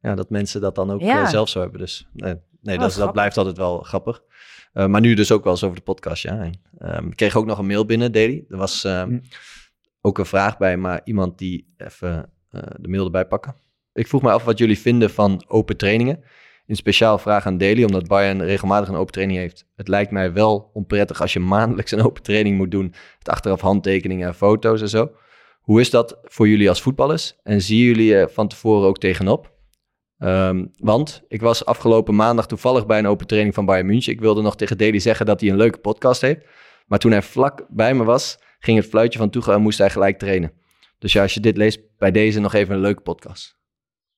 ja, 0.00 0.14
dat 0.14 0.30
mensen 0.30 0.60
dat 0.60 0.74
dan 0.74 0.90
ook 0.90 1.00
Ja. 1.00 1.26
zelf 1.28 1.48
zo 1.48 1.60
hebben. 1.60 1.80
Dus 1.80 2.06
nee, 2.12 2.34
nee 2.62 2.78
Oh, 2.78 2.96
dat, 2.96 3.12
blijft 3.12 3.36
altijd 3.36 3.56
wel 3.56 3.78
grappig. 3.78 4.22
Eh, 4.72 4.86
maar 4.86 5.00
nu 5.00 5.14
dus 5.14 5.32
ook 5.32 5.44
wel 5.44 5.52
eens 5.52 5.64
over 5.64 5.76
de 5.76 5.82
podcast, 5.82 6.22
ja. 6.22 6.38
En, 6.40 6.52
ehm, 6.78 7.06
ik 7.06 7.16
kreeg 7.16 7.36
ook 7.36 7.46
nog 7.46 7.58
een 7.58 7.66
mail 7.66 7.84
binnen, 7.86 8.12
Daily. 8.12 8.44
Er 8.48 8.56
was 8.56 8.84
ehm, 8.84 9.08
Hm. 9.08 9.18
ook 10.00 10.18
een 10.18 10.26
vraag 10.26 10.58
bij, 10.58 10.76
maar 10.76 11.00
iemand 11.04 11.38
die 11.38 11.74
even 11.76 12.30
eh, 12.50 12.62
de 12.80 12.88
mail 12.88 13.04
erbij 13.04 13.26
pakken. 13.26 13.54
Ik 13.92 14.06
vroeg 14.06 14.22
me 14.22 14.30
af 14.30 14.44
wat 14.44 14.58
jullie 14.58 14.78
vinden 14.78 15.10
van 15.10 15.44
open 15.48 15.76
trainingen. 15.76 16.24
Een 16.68 16.76
speciaal 16.76 17.18
vraag 17.18 17.46
aan 17.46 17.58
Daily, 17.58 17.84
omdat 17.84 18.06
Bayern 18.08 18.42
regelmatig 18.42 18.88
een 18.88 18.94
open 18.94 19.12
training 19.12 19.38
heeft. 19.38 19.66
Het 19.76 19.88
lijkt 19.88 20.10
mij 20.10 20.32
wel 20.32 20.70
onprettig 20.72 21.20
als 21.20 21.32
je 21.32 21.40
maandelijks 21.40 21.90
een 21.92 22.02
open 22.02 22.22
training 22.22 22.56
moet 22.56 22.70
doen. 22.70 22.94
Het 23.18 23.28
achteraf 23.28 23.60
handtekeningen 23.60 24.26
en 24.28 24.34
foto's 24.34 24.80
en 24.80 24.88
zo. 24.88 25.10
Hoe 25.60 25.80
is 25.80 25.90
dat 25.90 26.18
voor 26.24 26.48
jullie 26.48 26.68
als 26.68 26.82
voetballers? 26.82 27.36
En 27.42 27.62
zien 27.62 27.78
jullie 27.78 28.14
er 28.14 28.30
van 28.30 28.48
tevoren 28.48 28.88
ook 28.88 28.98
tegenop? 28.98 29.52
Ehm, 30.18 30.66
want 30.76 31.22
ik 31.28 31.40
was 31.40 31.64
afgelopen 31.64 32.14
maandag 32.14 32.46
toevallig 32.46 32.86
bij 32.86 32.98
een 32.98 33.06
open 33.06 33.26
training 33.26 33.54
van 33.54 33.64
Bayern 33.66 33.86
München. 33.86 34.12
Ik 34.12 34.20
wilde 34.20 34.42
nog 34.42 34.56
tegen 34.56 34.78
Daily 34.78 34.98
zeggen 34.98 35.26
dat 35.26 35.40
hij 35.40 35.50
een 35.50 35.56
leuke 35.56 35.78
podcast 35.78 36.20
heeft. 36.20 36.46
Maar 36.86 36.98
toen 36.98 37.10
hij 37.10 37.22
vlak 37.22 37.66
bij 37.68 37.94
me 37.94 38.04
was, 38.04 38.38
ging 38.58 38.78
het 38.78 38.86
fluitje 38.88 39.18
van 39.18 39.30
Toegal 39.30 39.54
en 39.54 39.62
moest 39.62 39.78
hij 39.78 39.90
gelijk 39.90 40.18
trainen. 40.18 40.52
Dus 40.98 41.12
ja, 41.12 41.22
als 41.22 41.34
je 41.34 41.40
dit 41.40 41.56
leest, 41.56 41.80
bij 41.98 42.10
deze 42.10 42.40
nog 42.40 42.54
even 42.54 42.74
een 42.74 42.80
leuke 42.80 43.00
podcast. 43.00 43.58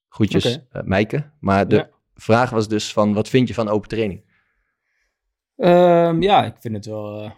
Groetjes, 0.08 0.56
Oké. 0.56 0.66
eh, 0.70 0.82
Meike. 0.82 1.30
Maar 1.40 1.68
de 1.68 1.76
Ja. 1.76 1.88
Vraag 2.20 2.50
was 2.50 2.68
dus 2.68 2.92
van, 2.92 3.12
wat 3.12 3.28
vind 3.28 3.48
je 3.48 3.54
van 3.54 3.68
open 3.68 3.88
training? 3.88 4.24
Ehm, 5.56 6.22
ja, 6.22 6.44
ik 6.44 6.54
vind 6.58 6.74
het 6.74 6.86
wel 6.86 7.22
eh, 7.22 7.30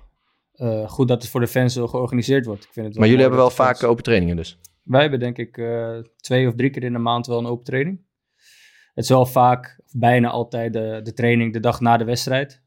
eh, 0.52 0.88
goed 0.88 1.08
dat 1.08 1.22
het 1.22 1.30
voor 1.30 1.40
de 1.40 1.46
fans 1.46 1.72
zo 1.72 1.86
georganiseerd 1.86 2.46
wordt. 2.46 2.64
Ik 2.64 2.72
vind 2.72 2.86
het 2.86 2.94
wel 2.94 3.04
Maar 3.04 3.12
jullie 3.12 3.24
hebben 3.24 3.40
wel 3.40 3.50
vaak 3.50 3.82
open 3.82 4.02
trainingen 4.02 4.36
dus. 4.36 4.58
Wij 4.82 5.00
hebben 5.00 5.18
denk 5.18 5.38
ik 5.38 5.58
eh, 5.58 5.98
twee 6.16 6.48
of 6.48 6.54
drie 6.54 6.70
keer 6.70 6.82
in 6.82 6.92
de 6.92 6.98
maand 6.98 7.26
wel 7.26 7.38
een 7.38 7.46
open 7.46 7.64
training. 7.64 8.00
Het 8.94 9.04
is 9.04 9.10
wel 9.10 9.26
vaak, 9.26 9.80
of 9.84 9.92
bijna 9.92 10.28
altijd, 10.30 10.72
de, 10.72 11.00
de 11.02 11.12
training 11.12 11.52
de 11.52 11.60
dag 11.60 11.80
na 11.80 11.96
de 11.96 12.04
wedstrijd. 12.04 12.62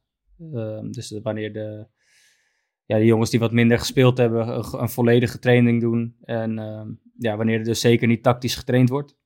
Ehm, 0.54 0.92
dus 0.92 1.20
wanneer 1.24 1.54
de, 1.54 1.88
ja, 2.86 2.98
de 2.98 3.06
jongens 3.06 3.30
die 3.30 3.40
wat 3.40 3.52
minder 3.52 3.80
gespeeld 3.80 4.18
hebben, 4.18 4.48
een, 4.48 4.82
een 4.82 4.90
volledige 4.90 5.40
training 5.40 5.82
doen. 5.82 6.16
En 6.22 6.60
ehm, 6.60 6.88
ja, 7.18 7.38
wanneer 7.38 7.58
er 7.58 7.64
dus 7.64 7.80
zeker 7.80 8.08
niet 8.08 8.24
tactisch 8.24 8.56
getraind 8.56 8.90
wordt. 8.90 9.18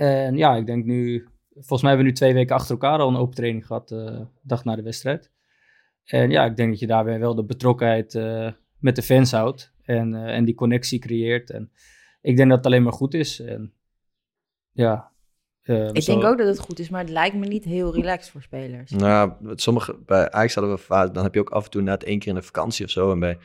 En 0.00 0.36
ja, 0.36 0.56
ik 0.56 0.66
denk 0.66 0.84
nu, 0.84 1.28
volgens 1.52 1.82
mij 1.82 1.90
hebben 1.90 2.06
we 2.06 2.12
nu 2.12 2.12
twee 2.18 2.34
weken 2.34 2.54
achter 2.54 2.70
elkaar 2.70 2.98
al 2.98 3.08
een 3.08 3.16
open 3.16 3.34
training 3.34 3.66
gehad, 3.66 3.90
eh, 3.90 4.20
dag 4.42 4.64
na 4.64 4.76
de 4.76 4.82
wedstrijd. 4.82 5.30
En 6.04 6.30
ja, 6.30 6.44
ik 6.44 6.56
denk 6.56 6.70
dat 6.70 6.78
je 6.78 6.86
daar 6.86 7.04
weer 7.04 7.18
wel 7.18 7.34
de 7.34 7.44
betrokkenheid 7.44 8.14
eh, 8.14 8.52
met 8.78 8.96
de 8.96 9.02
fans 9.02 9.30
houdt 9.32 9.72
en, 9.82 10.14
eh, 10.14 10.34
en 10.36 10.44
die 10.44 10.54
connectie 10.54 10.98
creëert. 10.98 11.50
En 11.50 11.70
ik 12.20 12.36
denk 12.36 12.48
dat 12.48 12.56
het 12.56 12.66
alleen 12.66 12.82
maar 12.82 12.92
goed 12.92 13.14
is. 13.14 13.40
En 13.40 13.72
ja, 14.72 15.10
Ik 15.62 16.02
zo- 16.02 16.12
denk 16.12 16.24
ook 16.24 16.38
dat 16.38 16.46
het 16.46 16.58
goed 16.58 16.78
is, 16.78 16.88
maar 16.88 17.00
het 17.00 17.10
lijkt 17.10 17.36
me 17.36 17.46
niet 17.46 17.64
heel 17.64 17.94
relaxed 17.94 18.30
voor 18.32 18.42
spelers. 18.42 18.90
Nou, 18.90 19.32
met 19.40 19.60
sommige, 19.60 19.98
bij 20.06 20.30
Ajax 20.30 20.54
hadden 20.54 20.72
we 20.74 20.80
vaak, 20.80 21.14
dan 21.14 21.22
heb 21.22 21.34
je 21.34 21.40
ook 21.40 21.50
af 21.50 21.64
en 21.64 21.70
toe 21.70 21.82
net 21.82 22.04
één 22.04 22.18
keer 22.18 22.28
in 22.28 22.34
de 22.34 22.42
vakantie 22.42 22.84
of 22.84 22.90
zo. 22.90 23.10
En 23.12 23.18
bij 23.18 23.38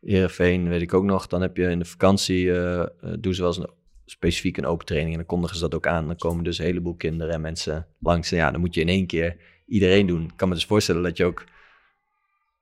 Heerenveen 0.00 0.68
weet 0.68 0.82
ik 0.82 0.94
ook 0.94 1.04
nog, 1.04 1.26
dan 1.26 1.40
heb 1.40 1.56
je 1.56 1.70
in 1.70 1.78
de 1.78 1.84
vakantie, 1.84 2.44
doen 3.20 3.34
ze 3.34 3.40
wel 3.40 3.46
eens 3.46 3.58
een, 3.58 3.70
specifiek 4.10 4.56
een 4.56 4.66
open 4.66 4.86
training. 4.86 5.12
En 5.12 5.18
dan 5.18 5.28
kondigen 5.28 5.56
ze 5.56 5.62
dat 5.62 5.74
ook 5.74 5.86
aan. 5.86 6.06
Dan 6.06 6.16
komen 6.16 6.44
dus 6.44 6.58
een 6.58 6.64
heleboel 6.64 6.94
kinderen 6.94 7.34
en 7.34 7.40
mensen 7.40 7.86
langs. 7.98 8.32
En 8.32 8.38
ja, 8.38 8.50
dan 8.50 8.60
moet 8.60 8.74
je 8.74 8.80
in 8.80 8.88
één 8.88 9.06
keer 9.06 9.36
iedereen 9.66 10.06
doen. 10.06 10.24
Ik 10.24 10.36
kan 10.36 10.48
me 10.48 10.54
dus 10.54 10.64
voorstellen 10.64 11.02
dat 11.02 11.16
je 11.16 11.24
ook, 11.24 11.44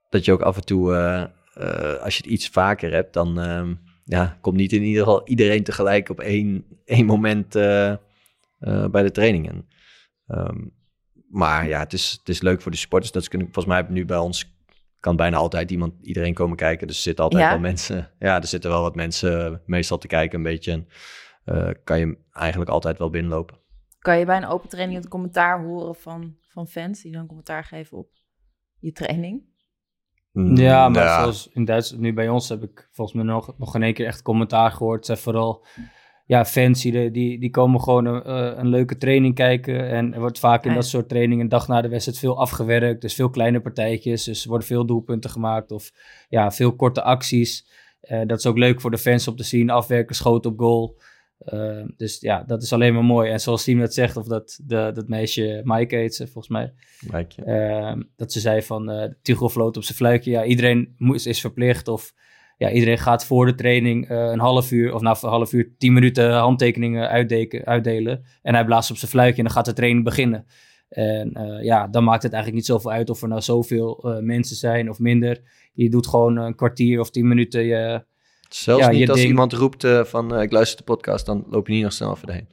dat 0.08 0.24
je 0.24 0.32
ook 0.32 0.42
af 0.42 0.56
en 0.56 0.64
toe 0.64 0.94
eh, 0.94 1.22
eh, 1.54 2.02
als 2.02 2.16
je 2.16 2.22
het 2.22 2.32
iets 2.32 2.48
vaker 2.48 2.92
hebt, 2.92 3.12
dan 3.12 3.40
ehm, 3.40 3.74
ja, 4.04 4.38
komt 4.40 4.56
niet 4.56 4.72
in 4.72 4.82
ieder 4.82 5.02
geval 5.02 5.28
iedereen 5.28 5.64
tegelijk 5.64 6.08
op 6.08 6.20
één, 6.20 6.64
één 6.84 7.06
moment 7.06 7.54
eh, 7.54 7.94
bij 8.90 9.02
de 9.02 9.10
training. 9.10 9.48
En, 9.48 9.68
ehm, 10.26 10.58
maar 11.28 11.68
ja, 11.68 11.78
het 11.78 11.92
is, 11.92 12.16
het 12.18 12.28
is 12.28 12.40
leuk 12.40 12.62
voor 12.62 12.70
de 12.70 12.76
supporters. 12.76 13.12
Dat 13.12 13.22
is, 13.22 13.28
volgens 13.28 13.66
mij 13.66 13.86
nu 13.88 14.04
bij 14.04 14.18
ons 14.18 14.56
kan 15.00 15.16
bijna 15.16 15.36
altijd 15.36 15.70
iemand, 15.70 15.94
iedereen 16.02 16.34
komen 16.34 16.56
kijken. 16.56 16.86
Dus 16.86 16.96
er 16.96 17.02
zitten 17.02 17.24
altijd 17.24 17.42
Ja? 17.42 17.50
wel 17.50 17.58
mensen. 17.58 18.10
Ja, 18.18 18.36
er 18.36 18.46
zitten 18.46 18.70
wel 18.70 18.82
wat 18.82 18.94
mensen 18.94 19.62
meestal 19.66 19.98
te 19.98 20.06
kijken 20.06 20.38
een 20.38 20.44
beetje. 20.44 20.86
Eh, 21.48 21.70
kan 21.84 21.98
je 21.98 22.18
eigenlijk 22.32 22.70
altijd 22.70 22.98
wel 22.98 23.10
binnenlopen. 23.10 23.58
Kan 23.98 24.18
je 24.18 24.24
bij 24.24 24.36
een 24.36 24.46
open 24.46 24.68
training 24.68 24.98
het 24.98 25.08
commentaar 25.08 25.64
horen 25.64 25.94
van, 25.94 26.36
van 26.48 26.66
fans 26.66 27.02
die 27.02 27.12
dan 27.12 27.26
commentaar 27.26 27.64
geven 27.64 27.98
op 27.98 28.08
je 28.78 28.92
training? 28.92 29.42
Ja, 30.32 30.88
maar 30.88 31.04
Ja. 31.04 31.20
zoals 31.20 31.48
in 31.52 31.64
Duitsland, 31.64 32.02
nu 32.02 32.12
bij 32.12 32.28
ons 32.28 32.48
heb 32.48 32.62
ik 32.62 32.88
volgens 32.92 33.16
mij 33.16 33.26
nog, 33.26 33.58
nog 33.58 33.70
geen 33.70 33.82
één 33.82 33.94
keer 33.94 34.06
echt 34.06 34.22
commentaar 34.22 34.70
gehoord. 34.70 34.96
Het 34.96 35.06
zijn 35.06 35.18
vooral 35.18 35.66
ja, 36.26 36.44
fans 36.44 36.82
die, 36.82 37.10
die, 37.10 37.40
die 37.40 37.50
komen 37.50 37.80
gewoon 37.80 38.04
een, 38.06 38.22
eh, 38.22 38.58
een 38.58 38.68
leuke 38.68 38.96
training 38.96 39.34
kijken. 39.34 39.88
En 39.90 40.14
er 40.14 40.20
wordt 40.20 40.38
vaak 40.38 40.64
in 40.64 40.70
ja. 40.70 40.76
dat 40.76 40.86
soort 40.86 41.08
trainingen 41.08 41.42
een 41.42 41.48
dag 41.48 41.68
na 41.68 41.80
de 41.80 41.88
wedstrijd 41.88 42.18
veel 42.18 42.38
afgewerkt. 42.38 43.00
Dus 43.00 43.14
veel 43.14 43.30
kleine 43.30 43.60
partijtjes, 43.60 44.24
dus 44.24 44.42
er 44.42 44.48
worden 44.48 44.66
veel 44.66 44.86
doelpunten 44.86 45.30
gemaakt 45.30 45.70
of 45.70 45.92
ja, 46.28 46.50
veel 46.50 46.76
korte 46.76 47.02
acties. 47.02 47.66
Eh, 48.00 48.26
dat 48.26 48.38
is 48.38 48.46
ook 48.46 48.58
leuk 48.58 48.80
voor 48.80 48.90
de 48.90 48.98
fans 48.98 49.28
om 49.28 49.36
te 49.36 49.42
zien, 49.44 49.70
afwerken, 49.70 50.14
schoot 50.14 50.46
op 50.46 50.58
goal. 50.58 51.00
Eh, 51.38 51.84
dus 51.96 52.20
ja, 52.20 52.42
dat 52.46 52.62
is 52.62 52.72
alleen 52.72 52.94
maar 52.94 53.04
mooi. 53.04 53.30
En 53.30 53.40
zoals 53.40 53.64
Team 53.64 53.78
net 53.78 53.94
zegt, 53.94 54.16
of 54.16 54.26
dat, 54.26 54.60
de, 54.62 54.90
dat 54.94 55.08
meisje 55.08 55.60
Maaike 55.64 55.96
heet 55.96 56.14
ze 56.14 56.24
volgens 56.26 56.48
mij. 56.48 56.72
Ehm, 57.44 58.02
dat 58.16 58.32
ze 58.32 58.40
zei 58.40 58.62
van 58.62 58.90
eh 58.90 59.12
Tigo 59.22 59.48
floot 59.48 59.76
op 59.76 59.82
zijn 59.82 59.96
fluitje. 59.96 60.30
Ja, 60.30 60.44
iedereen 60.44 60.94
moest, 60.96 61.26
is 61.26 61.40
verplicht 61.40 61.88
of 61.88 62.14
ja, 62.58 62.70
iedereen 62.70 62.98
gaat 62.98 63.24
voor 63.24 63.46
de 63.46 63.54
training 63.54 64.08
eh, 64.08 64.16
een 64.16 64.38
half 64.38 64.70
uur 64.70 64.94
of 64.94 65.00
nou 65.00 65.16
een 65.20 65.28
half 65.28 65.52
uur, 65.52 65.74
tien 65.78 65.92
minuten 65.92 66.32
handtekeningen 66.32 67.08
uitdeken, 67.08 67.64
uitdelen. 67.64 68.24
En 68.42 68.54
hij 68.54 68.64
blaast 68.64 68.90
op 68.90 68.96
zijn 68.96 69.10
fluitje 69.10 69.38
en 69.38 69.44
dan 69.44 69.52
gaat 69.52 69.64
de 69.64 69.72
training 69.72 70.04
beginnen. 70.04 70.46
En 70.88 71.32
eh, 71.32 71.64
ja, 71.64 71.88
dan 71.88 72.04
maakt 72.04 72.22
het 72.22 72.32
eigenlijk 72.32 72.62
niet 72.62 72.76
zoveel 72.76 72.90
uit 72.90 73.10
of 73.10 73.22
er 73.22 73.28
nou 73.28 73.40
zoveel 73.40 73.98
eh, 74.02 74.22
mensen 74.22 74.56
zijn 74.56 74.90
of 74.90 74.98
minder. 74.98 75.40
Je 75.72 75.90
doet 75.90 76.06
gewoon 76.06 76.36
een 76.36 76.54
kwartier 76.54 77.00
of 77.00 77.10
tien 77.10 77.28
minuten 77.28 77.64
je... 77.64 78.04
Zelfs 78.48 78.84
Ja, 78.84 78.90
niet 78.90 78.98
je 79.00 79.08
als 79.08 79.16
ding- 79.16 79.28
iemand 79.28 79.52
roept 79.52 79.84
eh, 79.84 80.04
van 80.04 80.34
eh, 80.34 80.42
ik 80.42 80.52
luister 80.52 80.76
de 80.78 80.84
podcast, 80.84 81.26
dan 81.26 81.44
loop 81.48 81.66
je 81.66 81.72
niet 81.72 81.82
nog 81.82 81.92
snel 81.92 82.14
even 82.14 82.32
heen. 82.32 82.48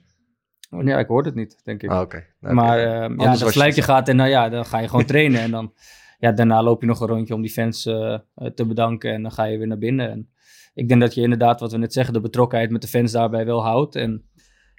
Oh, 0.69 0.83
ja, 0.83 0.99
ik 0.99 1.07
hoor 1.07 1.25
het 1.25 1.35
niet, 1.35 1.59
denk 1.63 1.83
ik. 1.83 1.89
Ah, 1.89 2.01
oké. 2.01 2.25
Nou, 2.39 2.55
Maar 2.55 2.79
eh, 2.79 2.85
ja, 3.17 3.29
dat 3.31 3.39
je 3.39 3.45
fluitje 3.51 3.81
zo. 3.81 3.87
gaat 3.93 4.07
en 4.09 4.15
nou 4.15 4.29
ja, 4.29 4.49
dan 4.49 4.65
ga 4.65 4.79
je 4.79 4.87
gewoon 4.87 5.05
trainen. 5.15 5.39
En 5.41 5.51
dan, 5.51 5.73
ja, 6.19 6.31
daarna 6.31 6.63
loop 6.63 6.81
je 6.81 6.87
nog 6.87 6.99
een 6.99 7.07
rondje 7.07 7.33
om 7.33 7.41
die 7.41 7.51
fans 7.51 7.81
te 7.81 8.65
bedanken. 8.67 9.13
En 9.13 9.21
dan 9.21 9.31
ga 9.31 9.43
je 9.43 9.57
weer 9.57 9.67
naar 9.67 9.77
binnen. 9.77 10.11
En 10.11 10.29
ik 10.73 10.87
denk 10.87 11.01
dat 11.01 11.13
je 11.13 11.21
inderdaad, 11.21 11.59
wat 11.59 11.71
we 11.71 11.77
net 11.77 11.93
zeggen, 11.93 12.13
de 12.13 12.21
betrokkenheid 12.21 12.69
met 12.71 12.81
de 12.81 12.87
fans 12.87 13.11
daarbij 13.11 13.45
wel 13.45 13.63
houdt. 13.63 13.95
En 13.95 14.29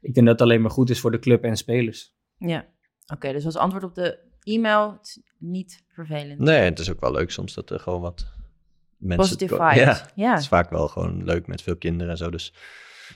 ik 0.00 0.14
denk 0.14 0.26
dat 0.26 0.38
het 0.38 0.48
alleen 0.48 0.60
maar 0.62 0.70
goed 0.70 0.90
is 0.90 1.00
voor 1.00 1.10
de 1.10 1.18
club 1.18 1.44
en 1.44 1.56
spelers. 1.56 2.14
Ja. 2.38 2.64
Oké, 3.14 3.32
dus 3.32 3.44
als 3.44 3.56
antwoord 3.56 3.84
op 3.84 3.94
de 3.94 4.18
e-mail, 4.42 4.92
het 4.92 5.06
is 5.06 5.20
niet 5.38 5.84
vervelend. 5.88 6.38
Nee, 6.38 6.60
het 6.60 6.78
is 6.78 6.90
ook 6.90 7.00
wel 7.00 7.12
leuk 7.12 7.30
soms 7.30 7.54
dat 7.54 7.70
er 7.70 7.80
gewoon 7.80 8.00
wat 8.00 8.26
mensen... 8.98 9.36
Positive 9.36 9.54
vibes. 9.54 9.98
Ja, 9.98 10.08
Ja. 10.14 10.30
het 10.30 10.40
is 10.40 10.48
vaak 10.48 10.70
wel 10.70 10.88
gewoon 10.88 11.24
leuk 11.24 11.46
met 11.46 11.62
veel 11.62 11.76
kinderen 11.76 12.10
en 12.12 12.16
zo. 12.18 12.30
Dus 12.30 12.54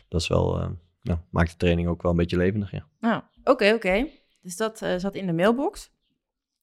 dat 0.09 0.21
is 0.21 0.29
wel... 0.29 0.61
eh, 0.61 0.71
nou, 1.03 1.19
maakt 1.31 1.51
de 1.51 1.57
training 1.57 1.89
ook 1.89 2.03
wel 2.03 2.11
een 2.11 2.17
beetje 2.17 2.37
levendig, 2.37 2.71
ja. 2.71 2.87
Nou, 3.01 3.23
oké, 3.45 3.73
oké. 3.75 4.07
Dus 4.43 4.57
dat 4.57 4.83
eh, 4.83 4.97
zat 4.97 5.15
in 5.15 5.27
de 5.27 5.33
mailbox. 5.33 5.91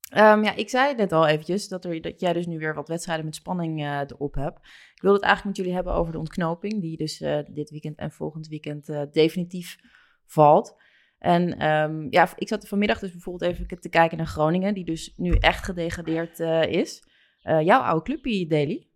Ehm, 0.09 0.43
ja, 0.43 0.55
ik 0.55 0.69
zei 0.69 0.95
net 0.95 1.11
al 1.11 1.27
eventjes 1.27 1.67
dat, 1.67 1.85
er, 1.85 2.01
dat 2.01 2.19
jij 2.19 2.33
dus 2.33 2.45
nu 2.45 2.57
weer 2.59 2.73
wat 2.73 2.87
wedstrijden 2.87 3.25
met 3.25 3.35
spanning 3.35 3.81
eh, 3.81 3.99
erop 3.99 4.33
hebt. 4.35 4.57
Ik 4.95 5.01
wilde 5.01 5.17
het 5.17 5.25
eigenlijk 5.25 5.45
met 5.45 5.65
jullie 5.65 5.73
hebben 5.73 5.93
over 5.93 6.11
de 6.13 6.19
ontknoping, 6.19 6.81
die 6.81 6.97
dus 6.97 7.17
dit 7.53 7.69
weekend 7.69 7.97
en 7.97 8.11
volgend 8.11 8.47
weekend 8.47 8.85
definitief 9.11 9.77
valt. 10.25 10.75
En 11.17 11.57
ehm, 11.57 12.07
ja, 12.09 12.29
ik 12.35 12.47
zat 12.47 12.67
vanmiddag 12.67 12.99
dus 12.99 13.11
bijvoorbeeld 13.11 13.51
even 13.51 13.79
te 13.79 13.89
kijken 13.89 14.17
naar 14.17 14.27
Groningen, 14.27 14.73
die 14.73 14.85
dus 14.85 15.13
nu 15.15 15.31
echt 15.31 15.63
gedegradeerd 15.65 16.39
is. 16.69 17.03
Jouw 17.41 17.81
oude 17.81 18.03
clubje, 18.03 18.47
Daily. 18.47 18.87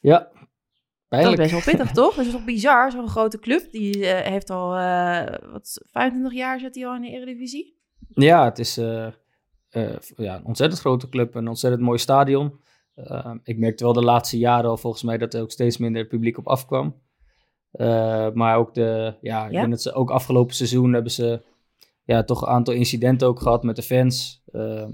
Ja, 0.00 0.30
Dat 1.08 1.30
is 1.30 1.34
best 1.34 1.50
wel 1.50 1.62
pittig, 1.74 1.92
toch? 2.02 2.14
Dat 2.14 2.26
is 2.26 2.32
toch 2.32 2.44
bizar, 2.44 2.90
zo'n 2.90 3.08
grote 3.08 3.38
club. 3.38 3.70
Die 3.70 4.06
eh, 4.06 4.30
heeft 4.30 4.50
al, 4.50 4.76
eh, 4.76 5.50
wat, 5.52 5.80
25 5.90 6.38
jaar 6.38 6.58
zit 6.60 6.74
hij 6.74 6.86
al 6.86 6.94
in 6.94 7.00
de 7.00 7.10
Eredivisie? 7.10 7.76
Ja, 8.14 8.44
het 8.44 8.58
is 8.58 8.76
eh, 8.76 9.08
ja, 10.16 10.36
een 10.36 10.44
ontzettend 10.44 10.80
grote 10.80 11.08
club, 11.08 11.34
een 11.34 11.48
ontzettend 11.48 11.82
mooi 11.82 11.98
stadion. 11.98 12.60
Ik 13.42 13.58
merkte 13.58 13.84
wel 13.84 13.92
de 13.92 14.02
laatste 14.02 14.38
jaren 14.38 14.70
al 14.70 14.76
volgens 14.76 15.02
mij 15.02 15.18
dat 15.18 15.34
er 15.34 15.42
ook 15.42 15.50
steeds 15.50 15.76
minder 15.76 16.06
publiek 16.06 16.38
op 16.38 16.46
afkwam. 16.48 17.02
Maar 18.34 18.56
ook 18.56 18.74
de, 18.74 19.16
ja, 19.20 19.46
ik 19.46 19.52
Ja? 19.52 19.58
denk 19.58 19.70
dat 19.70 19.82
ze 19.82 19.92
ook 19.92 20.10
afgelopen 20.10 20.54
seizoen 20.54 20.92
hebben 20.92 21.12
ze 21.12 21.42
ja, 22.04 22.24
toch 22.24 22.42
een 22.42 22.48
aantal 22.48 22.74
incidenten 22.74 23.28
ook 23.28 23.40
gehad 23.40 23.62
met 23.62 23.76
de 23.76 23.82
fans. 23.82 24.42
Ehm, 24.52 24.90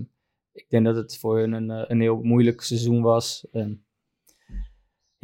ik 0.53 0.67
denk 0.69 0.85
dat 0.85 0.97
het 0.97 1.19
voor 1.19 1.39
hun 1.39 1.53
een, 1.53 1.91
een 1.91 2.01
heel 2.01 2.21
moeilijk 2.23 2.61
seizoen 2.63 3.03
was. 3.03 3.47
En 3.53 3.85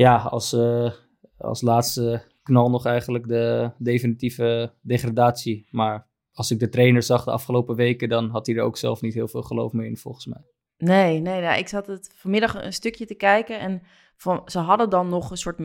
ja, 0.03 0.17
als, 0.17 0.53
eh, 0.53 0.91
als 1.39 1.61
laatste 1.61 2.23
knal 2.43 2.71
nog 2.71 2.87
eigenlijk 2.87 3.29
de 3.29 3.71
definitieve 3.79 4.73
degradatie. 4.83 5.67
Maar 5.71 6.07
als 6.33 6.51
ik 6.51 6.59
de 6.59 6.69
trainer 6.69 7.03
zag 7.03 7.25
de 7.25 7.31
afgelopen 7.31 7.77
weken, 7.77 8.09
dan 8.09 8.31
had 8.31 8.47
hij 8.47 8.57
er 8.57 8.63
ook 8.63 8.77
zelf 8.77 9.01
niet 9.01 9.15
heel 9.15 9.29
veel 9.29 9.43
geloof 9.43 9.73
meer 9.73 9.87
in, 9.87 9.97
volgens 9.97 10.27
mij. 10.27 10.43
Nee, 10.77 11.21
nee, 11.21 11.41
nou, 11.41 11.59
ik 11.59 11.69
zat 11.69 11.87
het 11.87 12.13
vanmiddag 12.15 12.65
een 12.65 12.73
stukje 12.73 13.07
te 13.07 13.15
kijken 13.15 13.61
en 13.61 13.83
van, 14.17 14.43
ze 14.45 14.59
hadden 14.59 14.91
dan 14.91 15.09
nog 15.09 15.31
een 15.31 15.37
soort 15.37 15.59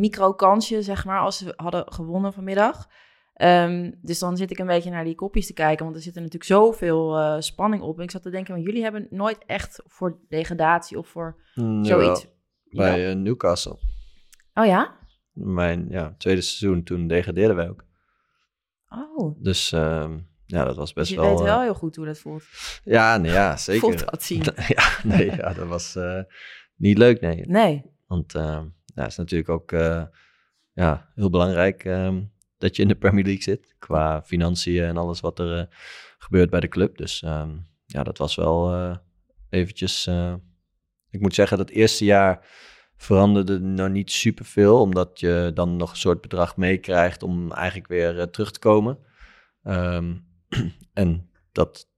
micro-kansje, 0.00 0.82
zeg 0.82 1.04
maar, 1.04 1.20
als 1.20 1.38
ze 1.38 1.52
hadden 1.56 1.92
gewonnen 1.92 2.32
vanmiddag. 2.32 2.88
Ehm, 3.34 3.90
dus 4.02 4.18
dan 4.18 4.36
zit 4.36 4.50
ik 4.50 4.58
een 4.58 4.66
beetje 4.66 4.90
naar 4.90 5.04
die 5.04 5.14
kopjes 5.14 5.46
te 5.46 5.52
kijken, 5.52 5.84
want 5.84 5.96
er 5.96 6.02
zit 6.02 6.14
er 6.16 6.22
natuurlijk 6.22 6.50
zoveel 6.50 7.18
eh, 7.18 7.36
spanning 7.40 7.82
op. 7.82 7.96
En 7.98 8.02
ik 8.04 8.10
zat 8.10 8.22
te 8.22 8.30
denken, 8.30 8.54
maar 8.54 8.62
jullie 8.62 8.82
hebben 8.82 9.06
nooit 9.10 9.38
echt 9.46 9.82
voor 9.86 10.18
degradatie 10.28 10.98
of 10.98 11.08
voor 11.08 11.36
Mm, 11.54 11.84
zoiets. 11.84 12.20
jawel, 12.20 12.38
Bij 12.70 13.00
Ja. 13.00 13.10
eh, 13.10 13.16
Newcastle. 13.16 13.78
Oh 14.54 14.66
ja? 14.66 14.98
Mijn 15.32 15.86
ja, 15.88 16.14
tweede 16.18 16.40
seizoen, 16.40 16.82
toen 16.82 17.06
degradeerden 17.06 17.56
wij 17.56 17.68
ook. 17.68 17.84
Oh, 18.88 19.36
Dus 19.42 19.72
ehm, 19.72 20.18
ja, 20.46 20.64
dat 20.64 20.76
was 20.76 20.84
dus 20.84 20.92
best 20.92 21.10
je 21.10 21.16
wel... 21.16 21.28
weet 21.28 21.40
wel 21.40 21.56
eh, 21.58 21.62
heel 21.62 21.74
goed 21.74 21.96
hoe 21.96 22.06
dat 22.06 22.18
voelt. 22.18 22.44
ja, 22.84 23.16
nee, 23.16 23.32
ja, 23.32 23.56
zeker. 23.66 23.80
Voelt 23.80 24.10
dat 24.10 24.22
zien. 24.22 24.42
ja, 24.76 24.88
nee, 25.02 25.26
ja, 25.36 25.52
dat 25.52 25.68
was 25.68 25.96
eh, 25.96 26.20
niet 26.76 26.98
leuk, 26.98 27.20
nee. 27.20 27.46
Nee. 27.46 27.84
Want 28.06 28.34
eh, 28.34 28.62
ja, 28.84 29.02
het 29.02 29.10
is 29.10 29.16
natuurlijk 29.16 29.48
ook 29.50 29.70
ja, 30.72 31.10
heel 31.14 31.30
belangrijk 31.30 31.84
ehm, 31.84 32.22
dat 32.58 32.76
je 32.76 32.82
in 32.82 32.88
de 32.88 32.94
Premier 32.94 33.24
League 33.24 33.42
zit. 33.42 33.74
Qua 33.78 34.22
financiën 34.22 34.84
en 34.84 34.96
alles 34.96 35.20
wat 35.20 35.38
er 35.38 35.68
gebeurt 36.18 36.50
bij 36.50 36.60
de 36.60 36.68
club. 36.68 36.96
Dus 36.96 37.22
ehm, 37.22 37.56
ja, 37.86 38.02
dat 38.02 38.18
was 38.18 38.34
wel 38.34 38.74
eventjes... 39.50 40.08
ik 41.10 41.20
moet 41.20 41.34
zeggen, 41.34 41.58
dat 41.58 41.70
eerste 41.70 42.04
jaar 42.04 42.46
veranderde 42.96 43.60
nou 43.60 43.90
niet 43.90 44.10
superveel. 44.10 44.80
Omdat 44.80 45.20
je 45.20 45.50
dan 45.54 45.76
nog 45.76 45.90
een 45.90 45.96
soort 45.96 46.20
bedrag 46.20 46.56
meekrijgt 46.56 47.22
om 47.22 47.52
eigenlijk 47.52 47.88
weer 47.88 48.20
eh, 48.20 48.26
terug 48.26 48.50
te 48.50 48.58
komen. 48.58 48.98
Ehm, 49.62 50.14
en 50.92 51.30
dat 51.52 51.88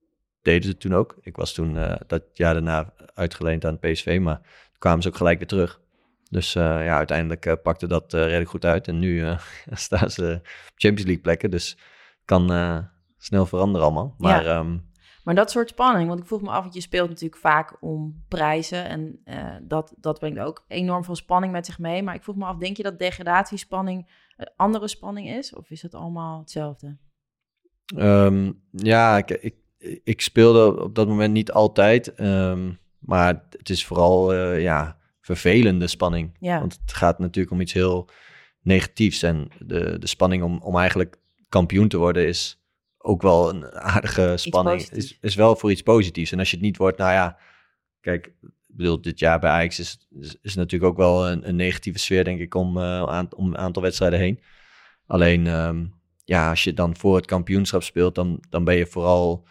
deden 0.43 0.69
ze 0.69 0.77
toen 0.77 0.95
ook. 0.95 1.17
Ik 1.21 1.37
was 1.37 1.53
toen 1.53 1.77
eh, 1.79 1.95
dat 2.07 2.23
jaar 2.33 2.55
daarna 2.55 2.93
uitgeleend 3.15 3.65
aan 3.65 3.79
PSV, 3.79 4.19
maar 4.23 4.41
toen 4.41 4.79
kwamen 4.79 5.03
ze 5.03 5.09
ook 5.09 5.17
gelijk 5.17 5.39
weer 5.39 5.47
terug. 5.47 5.81
Dus 6.31 6.55
eh, 6.55 6.63
ja, 6.63 6.97
uiteindelijk 6.97 7.63
pakte 7.63 7.87
dat 7.87 8.13
redelijk 8.13 8.51
goed 8.51 8.65
uit. 8.65 8.89
En 8.89 8.99
nu 8.99 9.25
staan 9.71 10.11
ze 10.11 10.41
op 10.43 10.75
Champions 10.77 11.05
League 11.05 11.23
plekken. 11.23 11.51
Dus 11.51 11.71
het 11.71 12.25
kan 12.25 12.51
snel 13.19 13.47
veranderen 13.47 13.87
allemaal. 13.87 14.15
Maar 14.19 14.47
ehm, 14.47 14.79
Maar 15.25 15.35
dat 15.35 15.51
soort 15.51 15.69
spanning, 15.69 16.09
want 16.09 16.21
ik 16.21 16.27
vroeg 16.27 16.43
me 16.43 16.51
af, 16.51 16.63
want 16.63 16.75
je 16.75 16.81
speelt 16.81 17.09
natuurlijk 17.09 17.41
vaak 17.41 17.77
om 17.81 18.25
prijzen 18.29 18.89
en 18.89 19.21
eh, 19.25 19.57
dat, 19.63 19.95
dat 19.97 20.19
brengt 20.19 20.39
ook 20.39 20.65
enorm 20.69 21.05
veel 21.05 21.17
spanning 21.17 21.53
met 21.53 21.67
zich 21.67 21.79
mee. 21.79 22.03
Maar 22.03 22.15
ik 22.15 22.23
vroeg 22.23 22.37
me 22.37 22.45
af, 22.45 22.57
denk 22.57 22.77
je 22.77 22.83
dat 22.83 22.99
degradatiespanning 22.99 24.09
een 24.37 24.51
andere 24.57 24.89
spanning 24.89 25.29
is? 25.29 25.55
Of 25.55 25.71
is 25.71 25.83
het 25.83 25.95
allemaal 25.95 26.39
hetzelfde? 26.39 26.97
Ehm, 27.97 28.53
ja, 28.71 29.17
ik, 29.17 29.31
ik, 29.31 29.55
ik 30.05 30.21
speelde 30.21 30.83
op 30.83 30.95
dat 30.95 31.09
moment 31.09 31.33
niet 31.33 31.53
altijd. 31.53 32.15
ehm, 32.15 32.73
maar 32.99 33.45
het 33.51 33.71
is 33.71 33.87
vooral 33.87 34.33
eh, 34.33 34.63
ja, 34.63 34.99
vervelende 35.21 35.87
spanning. 35.87 36.37
Ja. 36.41 36.59
Want 36.59 36.79
het 36.81 36.93
gaat 36.93 37.19
natuurlijk 37.19 37.55
om 37.55 37.61
iets 37.61 37.73
heel 37.73 38.09
negatiefs. 38.61 39.23
En 39.23 39.49
de, 39.59 39.99
de 39.99 40.07
spanning 40.07 40.43
om, 40.43 40.59
om 40.63 40.79
eigenlijk 40.79 41.17
kampioen 41.49 41.89
te 41.89 41.99
worden 41.99 42.27
is 42.27 42.62
ook 43.03 43.23
wel 43.23 43.49
een 43.49 43.73
aardige 43.73 44.33
spanning. 44.37 44.81
Is, 44.81 45.19
is 45.21 45.35
wel 45.35 45.57
voor 45.57 45.71
iets 45.71 45.83
positiefs. 45.83 46.33
En 46.33 46.39
als 46.39 46.51
je 46.51 46.57
het 46.57 46.65
niet 46.65 46.77
wordt, 46.77 46.99
nou 46.99 47.13
ja, 47.13 47.39
kijk, 48.01 48.27
ik 48.73 48.79
bedoel, 48.79 49.01
dit 49.01 49.19
jaar 49.19 49.39
bij 49.39 49.51
Ajax 49.51 49.79
is, 49.79 50.07
is, 50.11 50.37
is 50.43 50.55
natuurlijk 50.55 50.91
ook 50.91 50.97
wel 50.97 51.29
een, 51.29 51.49
een 51.49 51.57
negatieve 51.57 51.99
sfeer, 51.99 52.25
denk 52.25 52.41
ik, 52.41 52.55
om, 52.55 52.77
eh, 52.77 53.03
aan, 53.03 53.35
om 53.35 53.47
een 53.47 53.59
aantal 53.59 53.83
wedstrijden 53.83 54.19
heen. 54.19 54.41
Alleen, 55.07 55.47
ehm, 55.47 55.87
ja, 56.25 56.51
als 56.51 56.65
je 56.65 56.75
dan 56.75 56.97
voor 56.97 57.17
het 57.17 57.27
kampioenschap 57.27 57.83
speelt, 57.83 58.15
dan, 58.15 58.43
dan 58.49 58.65
ben 58.65 58.77
je 58.77 58.87
vooral 58.87 59.47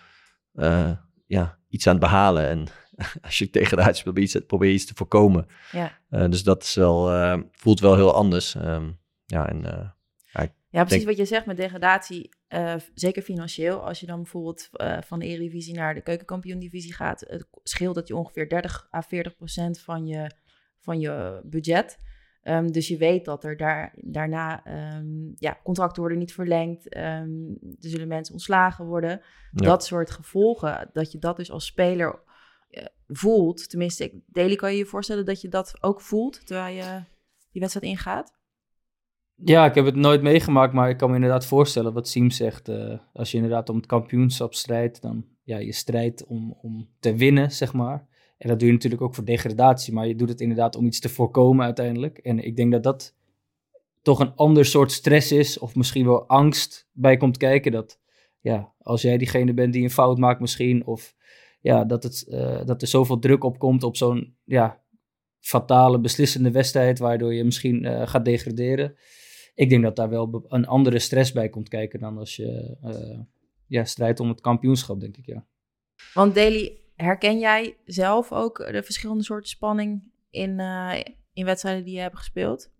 eh, 0.54 0.92
ja, 1.26 1.58
iets 1.70 1.88
aan 1.88 1.94
het 1.94 2.04
behalen. 2.04 2.48
En 2.48 2.68
als 3.22 3.38
je 3.38 3.50
degradatie 3.52 3.96
speelt, 3.96 4.04
probeer 4.04 4.24
je 4.24 4.30
iets, 4.30 4.46
probeer 4.48 4.68
je 4.68 4.76
iets 4.76 4.86
te 4.86 4.96
voorkomen. 4.96 5.48
Ja. 5.72 5.98
Eh, 6.10 6.30
dus 6.30 6.44
dat 6.44 6.64
is 6.64 6.76
wel, 6.76 7.40
voelt 7.52 7.80
wel 7.80 7.96
heel 7.96 8.14
anders. 8.14 8.56
Ehm, 8.56 8.92
ja, 9.26 9.50
en 9.50 9.62
Ja, 10.70 10.84
precies 10.84 11.04
Denk- 11.04 11.18
wat 11.18 11.28
je 11.28 11.34
zegt 11.34 11.46
met 11.46 11.58
degradatie, 11.58 12.30
eh, 12.52 12.76
zeker 12.94 13.22
financieel. 13.22 13.86
Als 13.88 14.00
je 14.00 14.06
dan 14.06 14.22
bijvoorbeeld 14.22 14.70
eh, 14.72 14.98
van 15.02 15.20
de 15.20 15.26
Eredivisie 15.26 15.74
naar 15.76 15.94
de 15.94 16.02
keukenkampioen-divisie 16.02 16.94
gaat, 16.94 17.20
het 17.28 17.48
scheelt 17.64 17.96
dat 17.96 18.08
je 18.08 18.16
ongeveer 18.16 18.50
30 18.50 18.88
à 18.94 19.02
40 19.02 19.36
procent 19.36 19.80
van 19.80 20.08
je, 20.08 20.32
van 20.80 21.00
je 21.00 21.42
budget. 21.44 21.98
Ehm, 22.42 22.68
dus 22.68 22.88
je 22.88 22.98
weet 22.98 23.26
dat 23.26 23.44
er 23.44 23.58
daar, 23.58 23.94
daarna 23.96 24.64
ehm, 24.66 25.32
ja, 25.38 25.60
contracten 25.64 26.00
worden 26.00 26.18
niet 26.20 26.34
verlengd, 26.34 26.90
ehm, 26.90 27.30
er 27.62 27.90
zullen 27.90 28.08
mensen 28.08 28.34
ontslagen 28.34 28.86
worden. 28.86 29.22
Ja. 29.52 29.66
Dat 29.66 29.86
soort 29.86 30.12
gevolgen, 30.12 30.90
dat 30.94 31.12
je 31.12 31.18
dat 31.18 31.36
dus 31.38 31.52
als 31.52 31.66
speler 31.66 32.20
eh, 32.70 32.86
voelt. 33.08 33.70
Tenminste, 33.70 34.04
ik- 34.04 34.22
Daily, 34.28 34.56
kan 34.56 34.72
je 34.72 34.78
je 34.78 34.86
voorstellen 34.86 35.26
dat 35.26 35.42
je 35.42 35.48
dat 35.48 35.84
ook 35.84 36.02
voelt 36.02 36.46
terwijl 36.48 36.76
je 36.76 37.04
die 37.52 37.62
wedstrijd 37.62 37.86
ingaat? 37.86 38.40
Ja, 39.46 39.66
ik 39.66 39.76
heb 39.76 39.86
het 39.86 39.96
nooit 39.96 40.22
meegemaakt, 40.22 40.74
maar 40.74 40.90
ik 40.90 40.98
kan 40.98 41.10
me 41.10 41.16
inderdaad 41.16 41.46
voorstellen 41.46 41.94
wat 41.94 42.08
Siem 42.08 42.32
zegt. 42.32 42.70
eh, 42.70 43.00
als 43.14 43.32
je 43.32 43.38
inderdaad 43.38 43.70
om 43.70 43.76
het 43.76 43.86
kampioenschap 43.86 44.54
strijdt, 44.54 45.02
dan 45.02 45.26
ja, 45.44 45.58
je 45.58 45.72
strijdt 45.72 46.26
om, 46.26 46.58
om 46.62 46.90
te 47.00 47.16
winnen, 47.16 47.52
zeg 47.52 47.74
maar. 47.74 48.08
En 48.38 48.50
dat 48.50 48.60
doe 48.60 48.68
je 48.68 48.74
natuurlijk 48.74 49.02
ook 49.02 49.16
voor 49.16 49.26
degradatie, 49.26 49.94
maar 49.94 50.08
je 50.08 50.16
doet 50.16 50.30
het 50.30 50.42
inderdaad 50.42 50.76
om 50.76 50.86
iets 50.86 51.00
te 51.00 51.10
voorkomen 51.10 51.66
uiteindelijk. 51.66 52.18
En 52.18 52.40
ik 52.40 52.56
denk 52.56 52.72
dat 52.72 52.84
dat 52.84 53.16
toch 54.02 54.20
een 54.20 54.36
ander 54.36 54.66
soort 54.66 54.92
stress 54.92 55.32
is, 55.32 55.60
of 55.60 55.76
misschien 55.76 56.06
wel 56.06 56.28
angst 56.28 56.88
bij 56.92 57.18
komt 57.18 57.38
kijken. 57.38 57.72
Dat 57.72 58.00
ja, 58.40 58.74
als 58.78 59.02
jij 59.02 59.18
diegene 59.18 59.54
bent 59.54 59.74
die 59.74 59.84
een 59.84 59.90
fout 59.90 60.18
maakt 60.18 60.40
misschien, 60.40 60.86
of 60.86 61.16
ja, 61.62 61.86
dat, 61.86 62.04
het, 62.04 62.28
eh, 62.30 62.66
dat 62.66 62.82
er 62.82 62.88
zoveel 62.88 63.20
druk 63.20 63.44
op 63.44 63.60
komt 63.60 63.84
op 63.84 63.96
zo'n 63.96 64.36
ja, 64.44 64.82
fatale, 65.40 66.00
beslissende 66.00 66.52
wedstrijd, 66.52 67.00
waardoor 67.00 67.34
je 67.34 67.44
misschien 67.44 67.86
eh, 67.86 68.08
gaat 68.08 68.26
degraderen. 68.26 68.96
Ik 69.62 69.70
denk 69.70 69.84
dat 69.84 69.96
daar 69.96 70.10
wel 70.10 70.46
een 70.48 70.68
andere 70.68 71.00
stress 71.00 71.32
bij 71.32 71.50
komt 71.50 71.70
kijken 71.70 72.00
dan 72.00 72.18
als 72.18 72.36
je 72.36 72.78
eh, 72.82 73.20
ja, 73.68 73.86
strijdt 73.86 74.20
om 74.20 74.28
het 74.28 74.42
kampioenschap, 74.42 75.00
denk 75.00 75.18
ik, 75.18 75.26
ja. 75.26 75.46
Want 76.14 76.36
Daily, 76.36 76.78
herken 76.96 77.40
jij 77.40 77.78
zelf 77.86 78.32
ook 78.32 78.58
de 78.72 78.84
verschillende 78.84 79.24
soorten 79.24 79.50
spanning 79.50 80.04
in, 80.30 80.60
eh, 80.60 81.00
in 81.34 81.46
wedstrijden 81.46 81.84
die 81.84 81.94
je 81.94 82.00
hebt 82.00 82.18
gespeeld? 82.18 82.72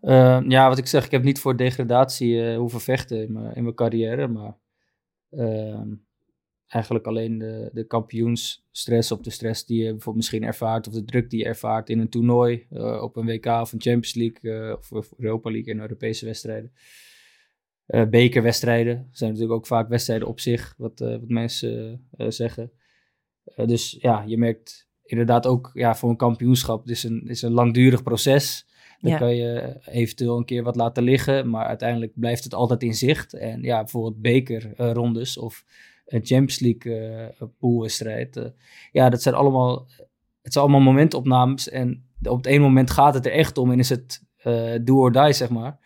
Eh, 0.00 0.40
ja, 0.48 0.68
wat 0.68 0.78
ik 0.78 0.86
zeg, 0.86 1.04
ik 1.04 1.10
heb 1.10 1.22
niet 1.22 1.40
voor 1.40 1.56
degradatie 1.56 2.42
eh, 2.42 2.56
hoeven 2.56 2.80
vechten 2.80 3.22
in 3.22 3.32
mijn, 3.32 3.54
in 3.54 3.62
mijn 3.62 3.74
carrière, 3.74 4.28
maar 4.28 4.56
ehm, 5.30 5.88
eigenlijk 6.70 7.06
alleen 7.06 7.38
de, 7.38 7.70
de 7.72 7.84
kampioensstress 7.84 9.12
of 9.12 9.20
de 9.20 9.30
stress 9.30 9.66
die 9.66 9.78
je 9.78 9.90
bijvoorbeeld 9.90 10.16
misschien 10.16 10.42
ervaart 10.42 10.86
of 10.86 10.92
de 10.92 11.04
druk 11.04 11.30
die 11.30 11.38
je 11.38 11.44
ervaart 11.44 11.90
in 11.90 11.98
een 11.98 12.08
toernooi 12.08 12.66
eh, 12.70 13.02
op 13.02 13.16
een 13.16 13.26
WK 13.26 13.46
of 13.46 13.72
een 13.72 13.80
Champions 13.80 14.14
League 14.14 14.68
eh, 14.68 14.76
of, 14.78 14.92
of 14.92 15.12
Europa 15.18 15.50
League 15.50 15.72
en 15.74 15.80
Europese 15.80 16.24
wedstrijden. 16.24 16.72
Eh, 17.86 18.08
bekerwedstrijden 18.08 19.08
zijn 19.12 19.30
natuurlijk 19.30 19.58
ook 19.58 19.66
vaak 19.66 19.88
wedstrijden 19.88 20.28
op 20.28 20.40
zich, 20.40 20.74
wat, 20.78 20.98
wat 20.98 21.28
mensen 21.28 22.06
zeggen. 22.16 22.72
Dus 23.56 23.96
ja, 24.00 24.24
je 24.26 24.38
merkt 24.38 24.88
inderdaad 25.02 25.46
ook 25.46 25.70
ja, 25.72 25.94
voor 25.94 26.10
een 26.10 26.16
kampioenschap, 26.16 26.80
het 26.80 26.90
is 26.90 27.02
een, 27.02 27.18
het 27.20 27.30
is 27.30 27.42
een 27.42 27.52
langdurig 27.52 28.02
proces. 28.02 28.68
Dan 29.00 29.10
Ja. 29.10 29.18
kan 29.18 29.36
je 29.36 29.80
eventueel 29.84 30.36
een 30.36 30.44
keer 30.44 30.62
wat 30.62 30.76
laten 30.76 31.02
liggen, 31.02 31.50
maar 31.50 31.66
uiteindelijk 31.66 32.12
blijft 32.14 32.44
het 32.44 32.54
altijd 32.54 32.82
in 32.82 32.94
zicht. 32.94 33.34
En 33.34 33.62
ja, 33.62 33.78
bijvoorbeeld 33.78 34.20
bekerrondes 34.20 35.38
of 35.38 35.64
Champions 36.10 36.58
League 36.58 36.94
eh, 36.94 37.48
poolwedstrijd. 37.58 38.36
eh, 38.36 38.44
ja, 38.92 39.08
dat 39.08 39.22
zijn 39.22 39.34
allemaal, 39.34 39.86
het 40.42 40.52
zijn 40.52 40.64
allemaal 40.64 40.92
momentopnames. 40.92 41.68
En 41.68 42.04
op 42.22 42.36
het 42.36 42.46
ene 42.46 42.62
moment 42.62 42.90
gaat 42.90 43.14
het 43.14 43.26
er 43.26 43.32
echt 43.32 43.58
om 43.58 43.72
en 43.72 43.78
is 43.78 43.88
het 43.88 44.28
eh 44.36 44.74
do 44.82 44.96
or 44.96 45.12
die, 45.12 45.32
zeg 45.32 45.50
maar. 45.50 45.78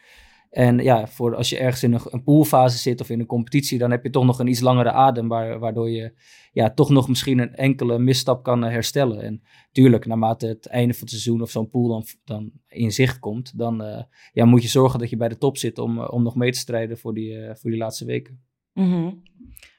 En 0.54 0.78
ja, 0.78 1.06
voor 1.06 1.34
als 1.34 1.50
je 1.50 1.58
ergens 1.58 1.82
in 1.82 1.92
een, 1.92 2.00
een 2.04 2.22
poolfase 2.22 2.78
zit 2.78 3.00
of 3.00 3.10
in 3.10 3.20
een 3.20 3.26
competitie, 3.26 3.78
dan 3.78 3.90
heb 3.90 4.02
je 4.02 4.10
toch 4.10 4.24
nog 4.24 4.38
een 4.38 4.46
iets 4.46 4.60
langere 4.60 4.92
adem, 4.92 5.28
waar, 5.28 5.58
waardoor 5.58 5.90
je 5.90 6.12
ja, 6.52 6.70
toch 6.70 6.90
nog 6.90 7.08
misschien 7.08 7.38
een 7.38 7.54
enkele 7.54 7.98
misstap 7.98 8.42
kan 8.42 8.64
eh, 8.64 8.70
herstellen. 8.70 9.20
En 9.22 9.42
tuurlijk, 9.72 10.06
naarmate 10.06 10.46
het 10.46 10.66
einde 10.66 10.92
van 10.92 11.02
het 11.02 11.10
seizoen 11.10 11.42
of 11.42 11.50
zo'n 11.50 11.70
pool 11.70 11.88
dan, 11.88 12.04
dan 12.24 12.50
in 12.68 12.92
zicht 12.92 13.18
komt, 13.18 13.58
dan 13.58 13.82
eh, 13.82 14.02
ja, 14.32 14.44
moet 14.44 14.62
je 14.62 14.68
zorgen 14.68 14.98
dat 14.98 15.10
je 15.10 15.16
bij 15.16 15.28
de 15.28 15.38
top 15.38 15.56
zit 15.56 15.78
om, 15.78 16.00
eh, 16.00 16.12
om 16.12 16.22
nog 16.22 16.34
mee 16.34 16.52
te 16.52 16.58
strijden 16.58 16.98
voor 16.98 17.14
die, 17.14 17.38
eh, 17.38 17.54
voor 17.54 17.70
die 17.70 17.78
laatste 17.78 18.04
weken. 18.04 18.42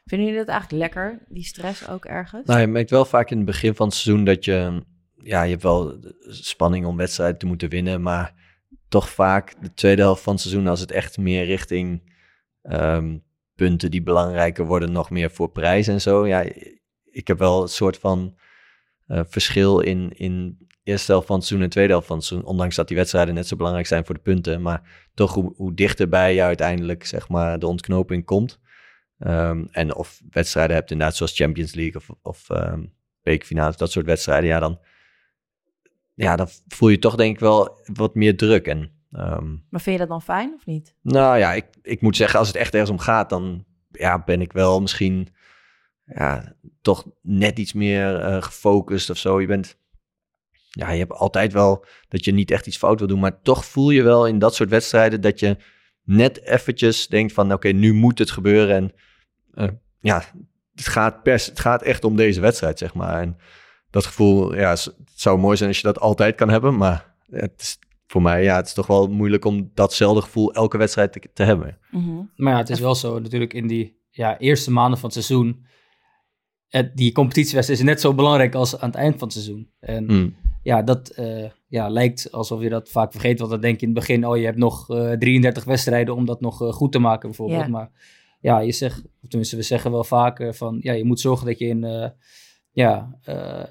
Vinden 0.08 0.28
jullie 0.28 0.46
dat 0.46 0.54
eigenlijk 0.54 0.82
lekker, 0.84 1.26
die 1.28 1.44
stress 1.44 1.90
ook 1.90 2.06
ergens? 2.06 2.48
Nou, 2.48 2.60
je 2.60 2.68
merkt 2.68 2.90
wel 2.90 3.06
vaak 3.06 3.30
in 3.30 3.38
het 3.38 3.46
begin 3.46 3.76
van 3.76 3.88
het 3.88 3.96
seizoen 3.96 4.26
dat 4.26 4.46
je, 4.46 4.84
ja, 5.16 5.44
je 5.44 5.50
hebt 5.50 5.64
wel 5.64 5.98
spanning 6.20 6.86
om 6.86 6.98
wedstrijden 6.98 7.38
te 7.38 7.46
moeten 7.46 7.70
winnen, 7.70 8.02
maar 8.02 8.34
toch 8.90 9.10
vaak 9.10 9.56
de 9.62 9.74
tweede 9.74 10.02
helft 10.02 10.24
van 10.24 10.34
het 10.34 10.42
seizoen, 10.42 10.68
als 10.68 10.80
het 10.80 10.92
echt 10.92 11.18
meer 11.18 11.46
richting 11.46 12.14
ehm, 12.62 13.18
punten 13.56 13.92
die 13.92 14.04
belangrijker 14.04 14.66
worden, 14.66 14.92
nog 14.92 15.10
meer 15.10 15.32
voor 15.32 15.50
prijs 15.50 15.88
en 15.88 16.02
zo. 16.02 16.28
Ja, 16.28 16.44
ik 17.04 17.28
heb 17.28 17.38
wel 17.38 17.62
een 17.62 17.68
soort 17.68 17.98
van 17.98 18.38
eh, 19.08 19.22
verschil 19.28 19.80
in, 19.80 20.12
in 20.12 20.58
eerste 20.84 21.12
helft 21.12 21.28
van 21.28 21.36
het 21.36 21.46
seizoen 21.46 21.68
en 21.68 21.74
tweede 21.74 21.92
helft 21.92 22.08
van 22.08 22.18
het 22.18 22.26
seizoen, 22.26 22.50
ondanks 22.50 22.76
dat 22.76 22.88
die 22.88 22.98
wedstrijden 22.98 23.34
net 23.34 23.48
zo 23.48 23.56
belangrijk 23.56 23.88
zijn 23.88 24.06
voor 24.06 24.16
de 24.16 24.22
punten, 24.22 24.62
maar 24.62 25.10
toch 25.14 25.34
hoe, 25.34 25.54
hoe 25.56 25.74
dichterbij 25.74 26.34
je 26.34 26.42
uiteindelijk, 26.42 27.06
zeg 27.06 27.30
maar, 27.30 27.60
de 27.60 27.68
ontknoping 27.68 28.26
komt. 28.26 28.60
Ehm, 29.20 29.66
en 29.72 29.96
of 29.96 30.22
wedstrijden 30.30 30.76
hebt, 30.76 30.92
inderdaad, 30.92 31.16
zoals 31.16 31.36
Champions 31.36 31.74
League 31.74 31.96
of, 31.96 32.10
of 32.22 32.50
ehm 32.50 32.84
bekerfinales, 33.26 33.78
dat 33.78 33.92
soort 33.92 34.06
wedstrijden, 34.06 34.50
ja, 34.50 34.60
dan, 34.60 34.80
ja, 36.14 36.36
dan 36.36 36.48
voel 36.68 36.90
je 36.90 37.00
toch 37.00 37.16
denk 37.16 37.34
ik 37.34 37.40
wel 37.40 37.80
wat 37.86 38.16
meer 38.16 38.38
druk. 38.38 38.68
En 38.68 38.92
ehm, 39.12 39.52
Maar 39.70 39.82
vind 39.82 39.96
je 39.96 39.98
dat 39.98 40.08
dan 40.08 40.22
fijn 40.22 40.54
of 40.54 40.66
niet? 40.66 40.96
nou 41.02 41.38
ja, 41.38 41.54
ik, 41.54 41.66
ik 41.82 42.02
moet 42.02 42.16
zeggen, 42.16 42.40
als 42.40 42.48
het 42.48 42.58
echt 42.58 42.74
ergens 42.74 42.92
om 42.92 43.00
gaat, 43.00 43.30
dan 43.30 43.66
ja, 43.92 44.24
ben 44.24 44.42
ik 44.42 44.52
wel 44.52 44.82
misschien 44.82 45.34
ja, 46.06 46.56
toch 46.82 47.06
net 47.22 47.60
iets 47.60 47.74
meer 47.74 48.20
eh, 48.20 48.42
gefocust 48.42 49.10
of 49.10 49.18
zo. 49.18 49.42
Je 49.42 49.48
bent, 49.48 49.78
ja, 50.70 50.92
je 50.92 51.00
hebt 51.00 51.12
altijd 51.12 51.54
wel 51.54 51.86
dat 52.08 52.26
je 52.26 52.32
niet 52.32 52.52
echt 52.52 52.68
iets 52.68 52.78
fout 52.78 53.00
wil 53.00 53.08
doen, 53.08 53.20
maar 53.20 53.42
toch 53.42 53.66
voel 53.66 53.90
je 53.90 54.04
wel 54.04 54.28
in 54.28 54.40
dat 54.40 54.56
soort 54.56 54.70
wedstrijden 54.70 55.22
dat 55.22 55.40
je 55.40 55.58
net 56.06 56.42
eventjes 56.44 57.08
denkt 57.08 57.34
van, 57.34 57.54
oké, 57.54 57.68
nu 57.68 57.94
moet 57.94 58.20
het 58.20 58.32
gebeuren. 58.32 58.76
En 58.76 58.94
eh, 59.54 59.76
ja, 60.00 60.24
het 60.76 60.88
gaat, 60.88 61.24
pers, 61.24 61.46
het 61.46 61.60
gaat 61.60 61.82
echt 61.82 62.04
om 62.04 62.16
deze 62.16 62.42
wedstrijd, 62.42 62.78
zeg 62.78 62.94
maar. 62.94 63.22
En 63.22 63.38
dat 63.90 64.06
gevoel, 64.06 64.56
ja, 64.56 64.70
het 64.70 64.94
zou 65.16 65.40
mooi 65.40 65.58
zijn 65.58 65.70
als 65.70 65.78
je 65.78 65.88
dat 65.88 66.00
altijd 66.00 66.36
kan 66.36 66.50
hebben, 66.50 66.78
maar 66.78 67.16
het 67.30 67.54
is 67.58 67.80
voor 68.08 68.22
mij, 68.22 68.44
ja, 68.44 68.56
het 68.56 68.68
is 68.68 68.74
toch 68.74 68.88
wel 68.88 69.08
moeilijk 69.08 69.46
om 69.46 69.72
datzelfde 69.74 70.22
gevoel 70.22 70.54
elke 70.54 70.78
wedstrijd 70.78 71.12
te, 71.12 71.22
te 71.34 71.44
hebben. 71.44 71.78
Maar 72.36 72.54
ja, 72.54 72.60
het 72.60 72.70
is 72.70 72.80
wel 72.80 72.96
zo 72.96 73.20
natuurlijk 73.20 73.54
in 73.54 73.68
die 73.68 74.00
ja, 74.10 74.38
eerste 74.38 74.72
maanden 74.72 75.00
van 75.00 75.10
het 75.10 75.26
seizoen. 75.26 75.66
Het, 76.68 76.98
die 76.98 77.12
competitiewedstrijd 77.12 77.80
is 77.80 77.86
net 77.86 78.02
zo 78.02 78.14
belangrijk 78.14 78.56
als 78.56 78.80
aan 78.80 78.90
het 78.90 78.98
eind 78.98 79.14
van 79.20 79.28
het 79.28 79.38
seizoen. 79.38 79.70
En 79.80 80.06
Mm. 80.06 80.36
Ja, 80.66 80.82
dat 80.82 81.10
eh, 81.10 81.50
ja, 81.68 81.90
lijkt 81.90 82.32
alsof 82.32 82.62
je 82.62 82.70
dat 82.70 82.90
vaak 82.90 83.12
vergeet. 83.12 83.40
Want 83.40 83.52
dan 83.52 83.62
denk 83.62 83.80
je 83.80 83.86
in 83.86 83.92
het 83.92 84.00
begin, 84.00 84.28
oh 84.28 84.38
je 84.38 84.46
hebt 84.46 84.58
nog 84.58 84.90
eh 84.90 85.12
33 85.12 85.64
wedstrijden 85.64 86.16
om 86.16 86.26
dat 86.26 86.42
nog 86.42 86.62
eh, 86.62 86.72
goed 86.72 86.92
te 86.92 87.00
maken 87.00 87.30
bijvoorbeeld. 87.30 87.62
Ja. 87.62 87.68
Maar 87.68 87.90
ja, 88.40 88.60
je 88.60 88.72
zegt, 88.72 89.04
of 89.22 89.30
tenminste 89.30 89.56
we 89.56 89.62
zeggen 89.62 89.92
wel 89.92 90.04
vaker 90.04 90.54
van, 90.54 90.78
ja, 90.82 90.94
je 90.94 91.06
moet 91.06 91.20
zorgen 91.20 91.46
dat 91.46 91.60
je 91.60 91.68
in 91.68 92.12
ja, 92.72 93.20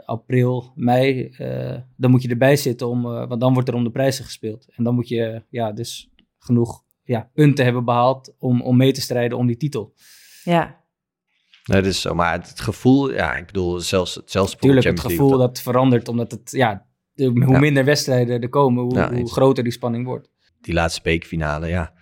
april, 0.05 0.73
mei, 0.75 1.35
dan 1.97 2.11
moet 2.11 2.23
je 2.23 2.29
erbij 2.29 2.57
zitten, 2.57 2.89
om, 2.89 3.03
want 3.03 3.41
dan 3.41 3.53
wordt 3.53 3.69
er 3.69 3.75
om 3.75 3.85
de 3.85 3.91
prijzen 3.91 4.25
gespeeld. 4.25 4.67
En 4.77 4.85
dan 4.85 4.95
moet 4.95 5.09
je 5.09 5.43
ja, 5.49 5.73
dus 5.73 6.11
genoeg 6.39 6.85
ja, 7.03 7.31
punten 7.35 7.65
hebben 7.65 7.85
behaald 7.85 8.35
om, 8.39 8.63
om 8.63 8.77
mee 8.77 8.93
te 8.93 9.01
strijden 9.01 9.39
om 9.39 9.47
die 9.47 9.57
titel. 9.57 9.95
Ja, 10.45 10.84
Nee, 11.65 11.83
dat 11.83 11.91
is 11.91 12.01
zo. 12.01 12.15
Maar 12.15 12.33
het, 12.33 12.49
het 12.49 12.61
gevoel, 12.61 13.13
ja, 13.13 13.35
ik 13.35 13.47
bedoel, 13.47 13.81
zelfs, 13.81 14.21
zelfs 14.25 14.57
Tuurlijk, 14.57 14.87
het 14.87 15.01
gevoel 15.01 15.39
dat 15.39 15.61
verandert, 15.61 16.09
omdat 16.09 16.31
het, 16.31 16.51
ja, 16.51 16.87
de- 17.13 17.25
hoe 17.25 17.49
Ja. 17.53 17.59
minder 17.59 17.85
wedstrijden 17.85 18.41
er 18.41 18.49
komen, 18.49 18.83
hoe, 18.85 18.95
Ja, 18.95 19.09
hoe 19.09 19.17
eens. 19.19 19.33
groter 19.33 19.65
die 19.65 19.73
spanning 19.73 20.07
wordt. 20.07 20.29
die 20.61 20.75
laatste 20.75 21.01
bekerfinale, 21.03 21.67
ja. 21.69 21.93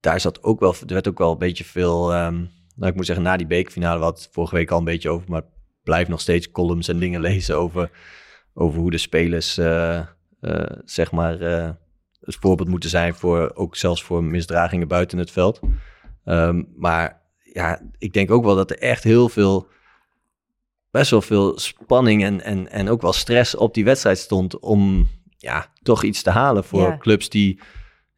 Daar 0.00 0.20
zat 0.20 0.42
ook 0.42 0.60
wel, 0.60 0.74
er 0.86 0.92
werd 0.94 1.08
ook 1.08 1.18
wel 1.18 1.32
een 1.32 1.38
beetje 1.38 1.64
veel, 1.64 2.12
ehm, 2.12 2.34
nou, 2.76 2.90
ik 2.90 2.94
moet 2.94 3.06
zeggen, 3.06 3.24
na 3.24 3.36
die 3.36 3.66
hadden 3.80 4.06
het 4.08 4.28
vorige 4.32 4.54
week 4.54 4.70
al 4.70 4.78
een 4.78 4.84
beetje 4.84 5.10
over, 5.10 5.30
maar 5.30 5.42
blijf 5.82 6.08
nog 6.08 6.20
steeds 6.20 6.50
columns 6.50 6.88
en 6.88 6.98
dingen 6.98 7.20
lezen 7.30 7.56
over, 7.58 7.90
over 8.54 8.80
hoe 8.80 8.90
de 8.90 8.98
spelers, 8.98 9.58
eh, 9.58 9.98
eh, 10.40 10.76
zeg 10.84 11.12
maar, 11.12 11.40
eh, 11.40 11.70
het 12.20 12.36
voorbeeld 12.40 12.68
moeten 12.68 12.90
zijn 12.90 13.14
voor, 13.14 13.52
ook 13.54 13.76
zelfs 13.76 14.02
voor 14.02 14.24
misdragingen 14.24 14.88
buiten 14.88 15.18
het 15.18 15.30
veld. 15.30 15.60
Ehm, 16.24 16.62
maar 16.76 17.22
ja, 17.54 17.80
ik 17.98 18.12
denk 18.12 18.30
ook 18.30 18.44
wel 18.44 18.54
dat 18.54 18.70
er 18.70 18.78
echt 18.78 19.04
heel 19.04 19.28
veel, 19.28 19.68
best 20.90 21.10
wel 21.10 21.22
veel 21.22 21.58
spanning 21.58 22.24
en, 22.24 22.40
en, 22.40 22.70
en 22.70 22.88
ook 22.88 23.02
wel 23.02 23.12
stress 23.12 23.56
op 23.56 23.74
die 23.74 23.84
wedstrijd 23.84 24.18
stond 24.18 24.58
om 24.58 25.08
ja, 25.36 25.66
toch 25.82 26.02
iets 26.02 26.22
te 26.22 26.30
halen 26.30 26.64
voor 26.64 26.80
Ja. 26.80 26.96
clubs 26.98 27.28
die 27.28 27.60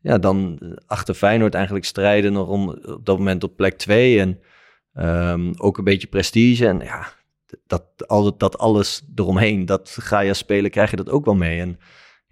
ja, 0.00 0.18
dan 0.18 0.60
achter 0.86 1.14
Feyenoord 1.14 1.54
eigenlijk 1.54 1.84
strijden 1.84 2.32
nog 2.32 2.48
om 2.48 2.68
op 2.68 3.04
dat 3.04 3.18
moment 3.18 3.44
op 3.44 3.56
plek 3.56 3.78
2 3.78 4.20
en 4.20 4.40
ehm, 4.92 5.52
ook 5.56 5.78
een 5.78 5.84
beetje 5.84 6.06
prestige. 6.06 6.66
En 6.66 6.78
ja, 6.80 7.12
dat, 7.66 7.84
al, 8.06 8.36
dat 8.36 8.58
alles 8.58 9.02
eromheen, 9.14 9.66
dat 9.66 9.96
ga 10.00 10.20
je 10.20 10.28
als 10.28 10.38
speler, 10.38 10.70
krijg 10.70 10.90
je 10.90 10.96
dat 10.96 11.10
ook 11.10 11.24
wel 11.24 11.34
mee. 11.34 11.60
En 11.60 11.78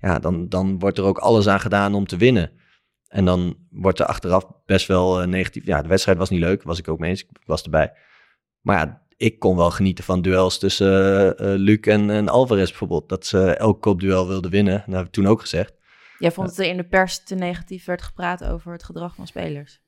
ja, 0.00 0.18
dan, 0.18 0.48
dan 0.48 0.78
wordt 0.78 0.98
er 0.98 1.04
ook 1.04 1.18
alles 1.18 1.48
aan 1.48 1.60
gedaan 1.60 1.94
om 1.94 2.06
te 2.06 2.16
winnen. 2.16 2.50
En 3.14 3.24
dan 3.24 3.56
wordt 3.70 3.98
er 3.98 4.06
achteraf 4.06 4.46
best 4.66 4.86
wel 4.86 5.22
uh, 5.22 5.26
negatief. 5.26 5.66
Ja, 5.66 5.82
de 5.82 5.88
wedstrijd 5.88 6.18
was 6.18 6.30
niet 6.30 6.40
leuk, 6.40 6.62
was 6.62 6.78
ik 6.78 6.88
ook 6.88 6.98
mee 6.98 7.10
eens. 7.10 7.22
Ik 7.22 7.28
was 7.46 7.62
erbij. 7.62 7.92
Maar 8.60 8.76
ja, 8.76 9.02
ik 9.16 9.38
kon 9.38 9.56
wel 9.56 9.70
genieten 9.70 10.04
van 10.04 10.22
duels 10.22 10.58
tussen 10.58 11.34
uh, 11.42 11.54
Luc 11.56 11.80
en, 11.80 12.10
en, 12.10 12.28
Alvarez 12.28 12.68
bijvoorbeeld. 12.68 13.08
Dat 13.08 13.26
ze 13.26 13.50
elk 13.50 13.82
kopduel 13.82 14.28
wilden 14.28 14.50
winnen. 14.50 14.82
Dat 14.86 14.94
heb 14.94 15.06
ik 15.06 15.12
toen 15.12 15.26
ook 15.26 15.40
gezegd. 15.40 15.74
Jij 16.18 16.32
vond 16.32 16.48
dat 16.48 16.58
er 16.58 16.64
in 16.64 16.76
de 16.76 16.84
pers 16.84 17.24
te 17.24 17.34
negatief 17.34 17.84
werd 17.84 18.02
gepraat 18.02 18.44
over 18.44 18.72
het 18.72 18.84
gedrag 18.84 19.14
van 19.14 19.26
spelers? 19.26 19.80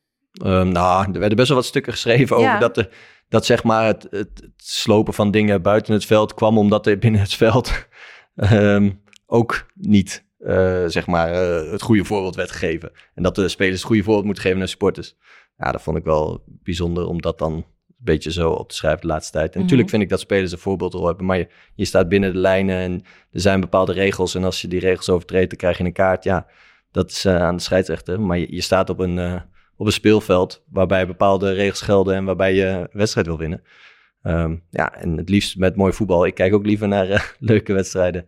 Um, 0.45 0.69
nou, 0.69 1.13
er 1.13 1.19
werden 1.19 1.37
best 1.37 1.49
wel 1.49 1.57
wat 1.57 1.67
stukken 1.67 1.93
geschreven 1.93 2.37
over 2.37 2.59
dat, 2.59 2.75
de, 2.75 2.91
dat 3.29 3.47
zeg 3.47 3.65
maar 3.65 3.87
het, 3.87 4.07
het, 4.11 4.51
slopen 4.57 5.15
van 5.15 5.31
dingen 5.31 5.63
buiten 5.63 5.93
het 5.93 6.05
veld 6.05 6.35
kwam 6.35 6.59
omdat 6.59 6.87
er 6.87 6.99
binnen 6.99 7.21
het 7.21 7.35
veld 7.35 7.87
um, 8.35 9.03
ook 9.27 9.67
niet 9.75 10.26
uh, 10.47 10.85
zeg 10.87 11.07
maar, 11.07 11.33
uh, 11.33 11.71
het 11.71 11.83
goede 11.83 12.05
voorbeeld 12.05 12.35
werd 12.35 12.51
gegeven. 12.51 12.91
En 13.15 13.23
dat 13.23 13.35
de 13.35 13.49
spelers 13.49 13.77
het 13.77 13.87
goede 13.87 14.03
voorbeeld 14.03 14.25
moeten 14.25 14.43
geven 14.43 14.59
naar 14.59 14.69
supporters. 14.69 15.17
Ja, 15.59 15.73
dat 15.73 15.83
vond 15.83 15.97
ik 15.97 16.05
wel 16.05 16.45
bijzonder 16.47 17.07
om 17.07 17.21
dat 17.21 17.39
dan 17.39 17.53
een 17.53 17.65
beetje 17.97 18.33
zo 18.33 18.51
op 18.51 18.69
te 18.69 18.75
schrijven 18.75 19.01
de 19.01 19.07
laatste 19.07 19.33
tijd. 19.33 19.45
En 19.45 19.51
mm 19.51 19.55
-hmm. 19.55 19.63
natuurlijk 19.63 19.91
vind 19.91 20.03
ik 20.03 20.09
dat 20.09 20.21
spelers 20.21 20.53
een 20.53 20.59
voorbeeldrol 20.59 21.07
hebben, 21.07 21.27
maar 21.27 21.39
je, 21.39 21.49
je, 21.75 21.85
staat 21.85 22.09
binnen 22.09 22.33
de 22.33 22.39
lijnen 22.39 22.77
en 22.77 23.03
er 23.33 23.41
zijn 23.41 23.61
bepaalde 23.61 23.93
regels. 23.93 24.35
En 24.35 24.45
als 24.45 24.61
je 24.61 24.69
die 24.69 24.81
regels 24.81 25.09
overtreedt, 25.09 25.49
dan 25.49 25.59
krijg 25.59 25.79
je 25.79 25.85
een 25.85 25.93
kaart. 25.93 26.25
Ja, 26.25 26.47
dat 26.91 27.11
is 27.11 27.25
uh, 27.25 27.43
aan 27.43 27.57
de 27.57 27.63
scheidsrechter. 27.63 28.21
Maar 28.21 28.39
je, 28.39 28.55
je 28.55 28.61
staat 28.61 28.91
op 28.91 28.99
een, 28.99 29.43
op 29.77 29.87
een 29.87 29.93
speelveld 29.93 30.65
waarbij 30.71 31.07
bepaalde 31.07 31.53
regels 31.53 31.81
gelden 31.81 32.15
en 32.15 32.25
waarbij 32.25 32.55
je 32.55 32.65
een 32.65 32.89
wedstrijd 32.93 33.27
wil 33.27 33.39
winnen. 33.39 33.63
Um, 34.23 34.63
ja, 34.71 34.95
en 34.95 35.17
het 35.17 35.29
liefst 35.29 35.59
met 35.59 35.77
mooi 35.77 35.93
voetbal. 35.93 36.27
Ik 36.27 36.35
kijk 36.35 36.55
ook 36.55 36.67
liever 36.67 36.89
naar 36.89 37.33
leuke 37.39 37.73
wedstrijden. 37.73 38.27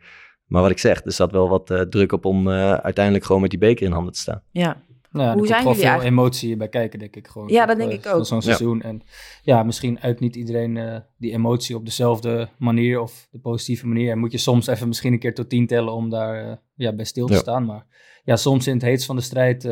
Maar 0.48 0.62
wat 0.62 0.70
ik 0.70 0.78
zeg, 0.78 1.04
er 1.04 1.12
zat 1.12 1.32
wel 1.32 1.48
wat 1.48 1.70
uh, 1.70 1.80
druk 1.80 2.12
op 2.12 2.24
om 2.24 2.48
uh, 2.48 2.72
uiteindelijk 2.72 3.24
gewoon 3.24 3.40
met 3.40 3.50
die 3.50 3.58
beker 3.58 3.86
in 3.86 3.92
handen 3.92 4.12
te 4.12 4.18
staan. 4.18 4.42
Ja. 4.50 4.82
Nou, 5.10 5.38
Hoe 5.38 5.46
zijn 5.46 5.62
jullie 5.62 5.78
veel 5.78 5.88
eigenlijk? 5.88 6.18
emotie 6.18 6.56
bij 6.56 6.68
kijken, 6.68 6.98
denk 6.98 7.16
ik 7.16 7.28
gewoon. 7.28 7.48
Ja, 7.48 7.66
dat 7.66 7.76
denk 7.76 7.92
ik 7.92 8.06
ook. 8.06 8.26
Zo'n 8.26 8.42
seizoen. 8.42 8.78
Ja. 8.78 8.84
En 8.84 9.02
ja, 9.42 9.62
misschien 9.62 10.00
uit 10.00 10.20
niet 10.20 10.36
iedereen 10.36 10.76
uh, 10.76 10.96
die 11.16 11.32
emotie 11.32 11.76
op 11.76 11.84
dezelfde 11.84 12.48
manier 12.58 13.00
of 13.00 13.28
de 13.30 13.38
positieve 13.38 13.86
manier. 13.86 14.10
En 14.10 14.18
moet 14.18 14.32
je 14.32 14.38
soms 14.38 14.66
even 14.66 14.88
misschien 14.88 15.12
een 15.12 15.18
keer 15.18 15.34
tot 15.34 15.48
tien 15.48 15.66
tellen 15.66 15.92
om 15.92 16.10
daar 16.10 16.60
ja, 16.74 16.92
bij 16.92 17.04
stil 17.04 17.26
te 17.26 17.32
ja. 17.32 17.38
staan. 17.38 17.64
Maar 17.64 17.86
ja, 18.24 18.36
soms 18.36 18.66
in 18.66 18.74
het 18.74 18.82
heetst 18.82 19.06
van 19.06 19.16
de 19.16 19.22
strijd 19.22 19.68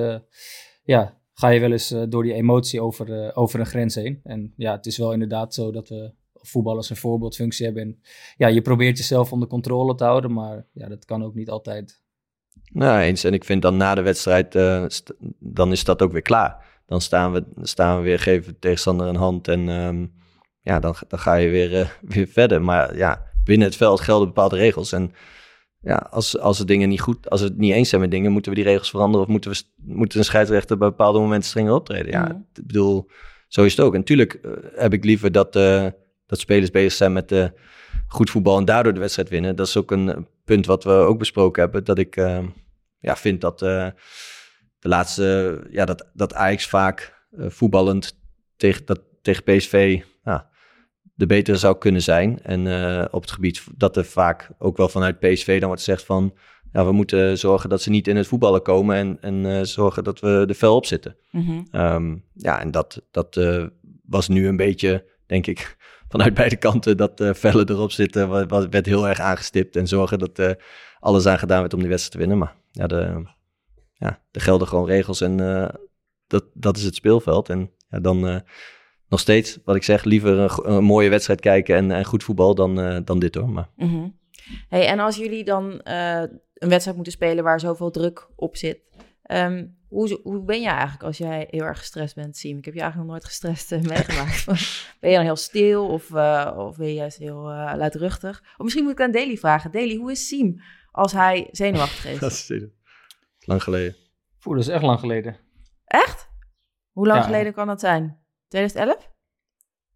ja, 0.84 1.18
ga 1.34 1.48
je 1.48 1.60
wel 1.60 1.72
eens 1.72 1.94
door 2.08 2.22
die 2.22 2.32
emotie 2.32 2.80
over, 2.80 3.34
over 3.34 3.60
een 3.60 3.66
grens 3.66 3.94
heen. 3.94 4.20
En 4.22 4.52
ja, 4.56 4.72
het 4.72 4.86
is 4.86 4.98
wel 4.98 5.12
inderdaad 5.12 5.54
zo 5.54 5.72
dat 5.72 5.88
we 5.88 6.12
voetballers 6.48 6.90
een 6.90 6.96
voorbeeldfunctie 6.96 7.64
hebben. 7.64 7.82
En 7.82 8.00
ja, 8.36 8.46
je 8.46 8.62
probeert 8.62 8.98
jezelf 8.98 9.32
onder 9.32 9.48
controle 9.48 9.94
te 9.94 10.04
houden, 10.04 10.32
maar 10.32 10.66
ja, 10.72 10.88
dat 10.88 11.04
kan 11.04 11.24
ook 11.24 11.34
niet 11.34 11.50
altijd. 11.50 12.04
Nou, 12.72 13.00
eens. 13.00 13.24
En 13.24 13.32
ik 13.34 13.44
vind 13.44 13.62
dan 13.62 13.76
na 13.76 13.94
de 13.94 14.02
wedstrijd, 14.02 14.54
uh, 14.54 14.86
dan 15.38 15.72
is 15.72 15.84
dat 15.84 16.02
ook 16.02 16.12
weer 16.12 16.22
klaar. 16.22 16.64
Dan 16.86 17.00
staan 17.00 17.32
we, 17.32 17.44
staan 17.62 17.96
we 17.96 18.02
weer, 18.02 18.18
geven 18.18 18.52
de 18.52 18.58
tegenstander 18.58 19.06
een 19.06 19.16
hand 19.16 19.48
en 19.48 19.68
um, 19.68 20.12
ja, 20.60 20.80
dan, 20.80 20.94
dan 21.08 21.18
ga 21.18 21.34
je 21.34 21.48
weer, 21.48 21.72
uh, 21.72 21.88
weer 22.14 22.26
verder. 22.26 22.62
Maar 22.62 22.96
ja, 22.96 23.22
binnen 23.44 23.66
het 23.66 23.76
veld 23.76 24.00
gelden 24.00 24.26
bepaalde 24.26 24.56
regels. 24.56 24.92
En 24.92 25.12
ja, 25.80 25.96
als, 26.10 26.38
als, 26.38 26.58
het 26.58 26.68
dingen 26.68 26.88
niet 26.88 27.00
goed, 27.00 27.30
als 27.30 27.40
we 27.40 27.46
het 27.46 27.56
niet 27.58 27.72
eens 27.72 27.88
zijn 27.88 28.00
met 28.00 28.10
dingen, 28.10 28.32
moeten 28.32 28.50
we 28.50 28.56
die 28.56 28.66
regels 28.66 28.90
veranderen 28.90 29.26
of 29.26 29.32
moeten, 29.32 29.50
we, 29.50 29.62
moeten 29.76 30.18
een 30.18 30.24
scheidsrechter 30.24 30.78
bij 30.78 30.88
bepaalde 30.88 31.18
momenten 31.18 31.48
strenger 31.48 31.72
optreden. 31.72 32.12
Ja, 32.12 32.24
mm. 32.24 32.46
ik 32.54 32.66
bedoel, 32.66 33.10
zo 33.48 33.64
is 33.64 33.76
het 33.76 33.84
ook. 33.84 33.92
En 33.92 33.98
natuurlijk 33.98 34.38
uh, 34.42 34.52
heb 34.74 34.92
ik 34.92 35.04
liever 35.04 35.32
dat 35.32 35.56
dat 36.26 36.38
spelers 36.38 36.70
bezig 36.70 36.92
zijn 36.92 37.12
met 37.12 37.32
uh, 37.32 37.46
goed 38.06 38.30
voetbal 38.30 38.58
en 38.58 38.64
daardoor 38.64 38.94
de 38.94 39.00
wedstrijd 39.00 39.28
winnen. 39.28 39.56
Dat 39.56 39.66
is 39.66 39.76
ook 39.76 39.90
een 39.90 40.26
punt 40.44 40.66
wat 40.66 40.84
we 40.84 40.90
ook 40.90 41.18
besproken 41.18 41.62
hebben. 41.62 41.84
Dat 41.84 41.98
ik 41.98 42.16
uh, 42.16 42.44
ja, 42.98 43.16
vind 43.16 43.40
dat 43.40 43.62
uh, 43.62 43.86
de 44.78 44.88
laatste, 44.88 45.60
ja, 45.70 45.84
dat, 45.84 46.10
dat 46.12 46.34
Ajax 46.34 46.66
vaak 46.66 47.14
voetballend 47.38 48.18
tegen, 48.56 48.86
dat, 48.86 49.00
tegen 49.22 49.42
PSV 49.42 50.02
ja, 50.24 50.48
de 51.14 51.26
betere 51.26 51.56
zou 51.56 51.78
kunnen 51.78 52.02
zijn. 52.02 52.42
En 52.42 52.60
op 53.12 53.20
het 53.20 53.30
gebied 53.30 53.64
dat 53.76 53.96
er 53.96 54.04
vaak 54.04 54.50
ook 54.58 54.76
wel 54.76 54.88
vanuit 54.88 55.18
PSV 55.18 55.58
dan 55.58 55.68
wordt 55.68 55.82
gezegd 55.82 56.04
van 56.04 56.34
ja, 56.72 56.84
we 56.84 56.92
moeten 56.92 57.38
zorgen 57.38 57.68
dat 57.68 57.82
ze 57.82 57.90
niet 57.90 58.08
in 58.08 58.16
het 58.16 58.26
voetballen 58.26 58.62
komen 58.62 58.96
en, 58.96 59.18
en 59.20 59.66
zorgen 59.66 60.04
dat 60.04 60.20
we 60.20 60.44
er 60.48 60.54
fel 60.54 60.76
op 60.76 60.86
zitten. 60.86 61.16
Mm 61.30 61.42
-hmm. 61.42 61.80
um, 61.80 62.24
ja, 62.32 62.60
en 62.60 62.70
dat, 62.70 63.02
dat 63.10 63.40
was 64.04 64.28
nu 64.28 64.48
een 64.48 64.56
beetje, 64.56 65.04
denk 65.26 65.46
ik, 65.46 65.76
vanuit 66.08 66.34
beide 66.42 66.56
kanten 66.56 66.96
dat 66.96 67.20
uh, 67.20 67.34
vellen 67.34 67.68
erop 67.68 67.90
zitten. 67.90 68.48
Wat, 68.48 68.68
werd 68.68 68.86
heel 68.86 69.08
erg 69.08 69.20
aangestipt. 69.20 69.76
En 69.76 69.86
zorgen 69.86 70.18
dat 70.18 70.38
uh, 70.38 70.50
alles 70.98 71.26
aan 71.26 71.38
gedaan 71.38 71.60
werd 71.60 71.74
om 71.74 71.80
die 71.80 71.88
wedstrijd 71.88 72.12
te 72.12 72.28
winnen. 72.28 72.38
Maar 72.38 72.56
ja, 72.70 72.86
de, 72.86 73.24
ja, 73.92 74.22
er 74.30 74.40
gelden 74.40 74.68
gewoon 74.68 74.86
regels 74.86 75.20
en 75.20 75.40
uh, 75.40 75.68
dat, 76.26 76.44
dat 76.54 76.76
is 76.76 76.82
het 76.82 76.94
speelveld. 76.94 77.48
En 77.48 77.70
ja, 77.88 78.00
dan 78.00 78.42
nog 79.08 79.20
steeds, 79.20 79.58
wat 79.64 79.76
ik 79.76 79.82
zeg, 79.82 80.04
liever 80.04 80.66
een, 80.66 80.84
mooie 80.84 81.08
wedstrijd 81.08 81.40
kijken 81.40 81.76
en, 81.76 81.90
en 81.90 82.04
goed 82.04 82.24
voetbal 82.24 82.54
dan, 82.54 83.02
dan 83.04 83.18
dit 83.18 83.34
hoor. 83.34 83.48
Maar... 83.48 83.68
-hmm. 83.76 84.18
hey, 84.68 84.86
en 84.86 84.98
als 84.98 85.16
jullie 85.16 85.44
dan 85.44 85.80
een 85.84 86.68
wedstrijd 86.68 86.94
moeten 86.94 87.12
spelen 87.12 87.44
waar 87.44 87.60
zoveel 87.60 87.90
druk 87.90 88.28
op 88.36 88.56
zit. 88.56 88.80
Um, 89.30 89.75
hoe, 89.88 90.20
hoe 90.22 90.44
ben 90.44 90.60
je 90.60 90.68
eigenlijk 90.68 91.02
als 91.02 91.18
jij 91.18 91.46
heel 91.50 91.62
erg 91.62 91.78
gestrest 91.78 92.14
bent, 92.14 92.36
Siem? 92.36 92.58
Ik 92.58 92.64
heb 92.64 92.74
je 92.74 92.80
eigenlijk 92.80 93.10
nog 93.10 93.18
nooit 93.18 93.30
gestrest 93.32 93.72
uh, 93.72 93.80
meegemaakt. 93.94 94.44
ben 95.00 95.10
je 95.10 95.16
dan 95.16 95.24
heel 95.24 95.36
stil 95.36 95.88
of, 95.88 96.10
uh, 96.10 96.52
of 96.56 96.76
ben 96.76 96.86
je 96.86 96.94
juist 96.94 97.18
heel 97.18 97.50
uh, 97.50 97.72
luidruchtig? 97.76 98.42
Of 98.56 98.62
misschien 98.62 98.82
moet 98.82 98.92
ik 98.92 99.00
aan 99.00 99.10
Daily 99.10 99.36
vragen. 99.36 99.70
Daily, 99.70 99.96
hoe 99.96 100.10
is 100.10 100.26
Siem 100.28 100.60
als 100.90 101.12
hij 101.12 101.48
zenuwachtig 101.50 102.06
is? 102.06 102.18
dat 102.28 102.30
is 102.30 102.52
lang 103.38 103.62
geleden. 103.62 103.96
Oeh, 104.44 104.56
dat 104.56 104.66
is 104.66 104.72
echt 104.72 104.82
lang 104.82 105.00
geleden. 105.00 105.36
Echt? 105.84 106.28
Hoe 106.92 107.06
lang 107.06 107.18
ja. 107.18 107.26
geleden 107.26 107.52
kan 107.52 107.66
dat 107.66 107.80
zijn? 107.80 108.18
2011? 108.48 109.10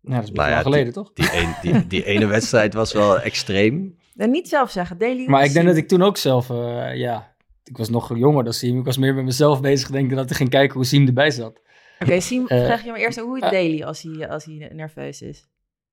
Ja, 0.01 0.15
dat 0.15 0.23
is 0.23 0.31
nou 0.31 0.51
ja, 0.51 0.63
geleden, 0.63 0.85
die, 0.85 0.93
toch? 0.93 1.13
Die, 1.13 1.37
een, 1.37 1.55
die, 1.63 1.87
die 1.87 2.05
ene 2.05 2.27
wedstrijd 2.27 2.75
was 2.75 2.93
wel 2.93 3.21
extreem. 3.31 3.99
En 4.17 4.31
niet 4.31 4.49
zelf 4.49 4.71
zeggen, 4.71 4.99
Daily. 4.99 5.27
Maar 5.27 5.45
ik 5.45 5.53
denk 5.53 5.67
dat 5.67 5.77
ik 5.77 5.89
toen 5.89 6.03
ook 6.03 6.17
zelf, 6.17 6.49
ja, 6.95 7.30
ik 7.71 7.77
was 7.77 7.89
nog 7.89 8.19
jonger 8.19 8.45
dan 8.45 8.53
Siem. 8.53 8.79
Ik 8.79 8.85
was 8.85 8.99
meer 8.99 9.15
met 9.15 9.25
mezelf 9.25 9.61
bezig 9.61 9.91
denken 9.91 10.17
dat 10.17 10.31
ik 10.31 10.37
ging 10.37 10.51
kijken 10.51 10.77
hoe 10.77 10.85
Siem 10.85 11.07
erbij 11.07 11.31
zat. 11.31 11.47
Oké, 11.49 12.05
okay, 12.05 12.21
Siem, 12.21 12.43
uh, 12.43 12.47
vraag 12.47 12.85
je 12.85 12.91
maar 12.91 13.01
eerst 13.01 13.19
hoe 13.19 13.41
het 13.41 13.51
daily 13.51 13.83
als 13.83 14.03
hij, 14.03 14.29
als 14.29 14.45
hij 14.45 14.71
nerveus 14.73 15.23
is. 15.23 15.49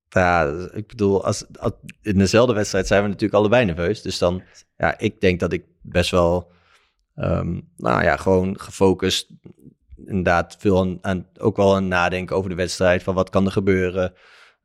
Ja, 0.09 0.67
ik 0.73 0.87
bedoel, 0.87 1.25
als, 1.25 1.45
als, 1.59 1.71
in 2.01 2.17
dezelfde 2.17 2.53
wedstrijd 2.53 2.87
zijn 2.87 3.01
we 3.01 3.07
natuurlijk 3.07 3.39
allebei 3.39 3.65
nerveus. 3.65 4.01
Dus 4.01 4.17
dan, 4.17 4.43
ja, 4.77 4.99
ik 4.99 5.21
denk 5.21 5.39
dat 5.39 5.53
ik 5.53 5.65
best 5.81 6.11
wel, 6.11 6.51
um, 7.15 7.69
nou 7.75 8.03
ja, 8.03 8.15
gewoon 8.15 8.59
gefocust, 8.59 9.29
inderdaad 10.05 10.55
veel 10.59 10.79
aan, 10.79 10.97
aan, 11.01 11.27
ook 11.39 11.57
wel 11.57 11.75
aan 11.75 11.87
nadenken 11.87 12.35
over 12.35 12.49
de 12.49 12.55
wedstrijd. 12.55 13.03
Van 13.03 13.15
wat 13.15 13.29
kan 13.29 13.45
er 13.45 13.51
gebeuren? 13.51 14.13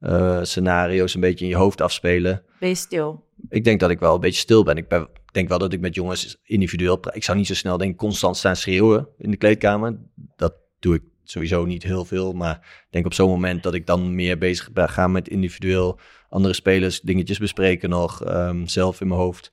Uh, 0.00 0.38
scenario's 0.42 1.14
een 1.14 1.20
beetje 1.20 1.44
in 1.44 1.50
je 1.50 1.56
hoofd 1.56 1.80
afspelen. 1.80 2.42
Ben 2.60 2.68
je 2.68 2.74
stil? 2.74 3.24
Ik 3.48 3.64
denk 3.64 3.80
dat 3.80 3.90
ik 3.90 3.98
wel 3.98 4.14
een 4.14 4.20
beetje 4.20 4.40
stil 4.40 4.62
ben. 4.64 4.76
Ik 4.76 4.88
ben 4.88 5.08
denk 5.32 5.48
wel 5.48 5.58
dat 5.58 5.72
ik 5.72 5.80
met 5.80 5.94
jongens 5.94 6.38
individueel... 6.42 7.00
Ik 7.12 7.24
zou 7.24 7.38
niet 7.38 7.46
zo 7.46 7.54
snel 7.54 7.76
denk 7.76 7.98
constant 7.98 8.36
staan 8.36 8.56
schreeuwen 8.56 9.08
in 9.18 9.30
de 9.30 9.36
kleedkamer. 9.36 9.98
Dat 10.36 10.54
doe 10.78 10.94
ik 10.94 11.02
sowieso 11.24 11.64
niet 11.64 11.82
heel 11.82 12.04
veel. 12.04 12.32
Maar 12.32 12.56
ik 12.56 12.86
denk 12.90 13.06
op 13.06 13.14
zo'n 13.14 13.28
moment 13.28 13.62
dat 13.62 13.74
ik 13.74 13.86
dan 13.86 14.14
meer 14.14 14.38
bezig 14.38 14.72
ben 14.72 14.88
gaan 14.88 15.12
met 15.12 15.28
individueel 15.28 15.98
andere 16.28 16.54
spelers, 16.54 17.00
dingetjes 17.00 17.38
bespreken 17.38 17.90
nog. 17.90 18.28
Um, 18.28 18.66
zelf 18.66 19.00
in 19.00 19.08
mijn 19.08 19.20
hoofd 19.20 19.52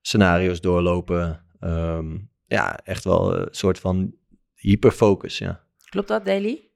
scenario's 0.00 0.60
doorlopen. 0.60 1.44
Um, 1.60 2.30
ja, 2.46 2.78
echt 2.84 3.04
wel 3.04 3.36
een 3.36 3.48
soort 3.50 3.78
van 3.78 4.14
hyperfocus, 4.54 5.38
ja. 5.38 5.64
Klopt 5.88 6.08
dat, 6.08 6.24
Daily? 6.24 6.70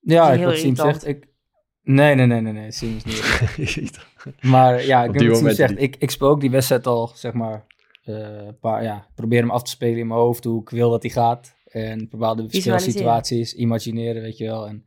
Ja, 0.00 0.32
ik 0.32 0.56
zien 0.56 0.76
zegt. 0.76 1.06
Ik, 1.06 1.26
Nee, 1.84 2.14
nee, 2.14 2.26
nee, 2.26 2.40
nee, 2.40 2.52
nee. 2.52 2.70
Niet. 2.80 3.98
maar 4.40 4.84
ja, 4.84 5.04
ik 5.04 5.14
heb 5.14 5.28
het 5.30 5.38
gezegd. 5.38 5.80
Ik, 5.80 5.96
ik 5.98 6.10
speel 6.10 6.28
ook 6.28 6.40
die 6.40 6.50
wedstrijd 6.50 6.86
al, 6.86 7.10
zeg 7.14 7.32
maar, 7.32 7.66
uh, 8.04 8.48
paar, 8.60 8.82
ja, 8.82 9.06
probeer 9.14 9.40
hem 9.40 9.50
af 9.50 9.62
te 9.62 9.70
spelen 9.70 9.98
in 9.98 10.06
mijn 10.06 10.20
hoofd 10.20 10.44
hoe 10.44 10.60
ik 10.60 10.70
wil 10.70 10.90
dat 10.90 11.02
hij 11.02 11.10
gaat. 11.10 11.54
En 11.64 12.08
bepaalde 12.10 12.46
spelsituaties 12.48 13.54
imagineren, 13.54 14.22
weet 14.22 14.38
je 14.38 14.44
wel. 14.44 14.68
En 14.68 14.84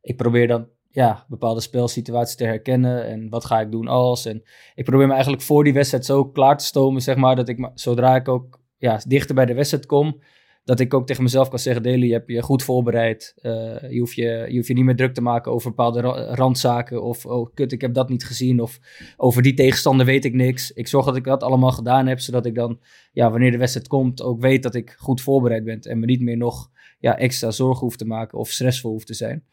ik 0.00 0.16
probeer 0.16 0.46
dan 0.46 0.68
ja, 0.90 1.24
bepaalde 1.28 1.60
spelsituaties 1.60 2.36
te 2.36 2.44
herkennen 2.44 3.06
en 3.06 3.28
wat 3.28 3.44
ga 3.44 3.60
ik 3.60 3.70
doen 3.70 3.88
als. 3.88 4.26
En 4.26 4.42
ik 4.74 4.84
probeer 4.84 5.06
me 5.06 5.12
eigenlijk 5.12 5.42
voor 5.42 5.64
die 5.64 5.72
wedstrijd 5.72 6.04
zo 6.04 6.24
klaar 6.24 6.58
te 6.58 6.64
stomen, 6.64 7.02
zeg 7.02 7.16
maar, 7.16 7.36
dat 7.36 7.48
ik 7.48 7.70
zodra 7.74 8.16
ik 8.16 8.28
ook 8.28 8.60
ja, 8.76 9.00
dichter 9.06 9.34
bij 9.34 9.46
de 9.46 9.54
wedstrijd 9.54 9.86
kom, 9.86 10.22
dat 10.70 10.80
ik 10.80 10.94
ook 10.94 11.06
tegen 11.06 11.22
mezelf 11.22 11.48
kan 11.48 11.58
zeggen, 11.58 11.82
Deli, 11.82 12.06
je 12.06 12.12
hebt 12.12 12.30
je 12.30 12.42
goed 12.42 12.62
voorbereid. 12.62 13.34
Uh, 13.42 13.52
je, 13.90 13.98
hoeft 13.98 14.14
je, 14.14 14.46
je 14.48 14.56
hoeft 14.56 14.66
je 14.66 14.74
niet 14.74 14.84
meer 14.84 14.96
druk 14.96 15.14
te 15.14 15.22
maken 15.22 15.52
over 15.52 15.68
bepaalde 15.68 16.00
randzaken. 16.34 17.02
Of, 17.02 17.26
oh 17.26 17.54
kut, 17.54 17.72
ik 17.72 17.80
heb 17.80 17.94
dat 17.94 18.08
niet 18.08 18.24
gezien. 18.24 18.60
Of 18.60 18.78
over 19.16 19.42
die 19.42 19.54
tegenstander 19.54 20.06
weet 20.06 20.24
ik 20.24 20.34
niks. 20.34 20.72
Ik 20.72 20.88
zorg 20.88 21.04
dat 21.04 21.16
ik 21.16 21.24
dat 21.24 21.42
allemaal 21.42 21.70
gedaan 21.70 22.06
heb, 22.06 22.20
zodat 22.20 22.46
ik 22.46 22.54
dan, 22.54 22.80
ja, 23.12 23.30
wanneer 23.30 23.50
de 23.50 23.58
wedstrijd 23.58 23.88
komt, 23.88 24.22
ook 24.22 24.40
weet 24.40 24.62
dat 24.62 24.74
ik 24.74 24.94
goed 24.98 25.20
voorbereid 25.20 25.64
ben. 25.64 25.80
En 25.80 25.98
me 25.98 26.06
niet 26.06 26.20
meer 26.20 26.36
nog 26.36 26.70
ja, 26.98 27.18
extra 27.18 27.50
zorgen 27.50 27.86
hoef 27.86 27.96
te 27.96 28.06
maken 28.06 28.38
of 28.38 28.50
stressvol 28.50 28.90
hoef 28.90 29.04
te 29.04 29.14
zijn. 29.14 29.44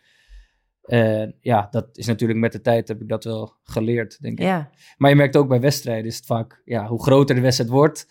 En 0.81 1.35
ja, 1.41 1.67
dat 1.71 1.87
is 1.93 2.05
natuurlijk 2.05 2.39
met 2.39 2.51
de 2.51 2.61
tijd 2.61 2.87
heb 2.87 3.01
ik 3.01 3.07
dat 3.09 3.23
wel 3.23 3.55
geleerd, 3.63 4.21
denk 4.21 4.39
ik. 4.39 4.45
Ja, 4.45 4.69
Maar 4.97 5.09
je 5.09 5.15
merkt 5.15 5.35
ook 5.35 5.47
bij 5.47 5.59
wedstrijden 5.59 6.05
is 6.05 6.15
het 6.15 6.25
vaak, 6.25 6.61
ja, 6.65 6.87
hoe 6.87 7.03
groter 7.03 7.35
de 7.35 7.41
wedstrijd 7.41 7.69
wordt, 7.69 8.07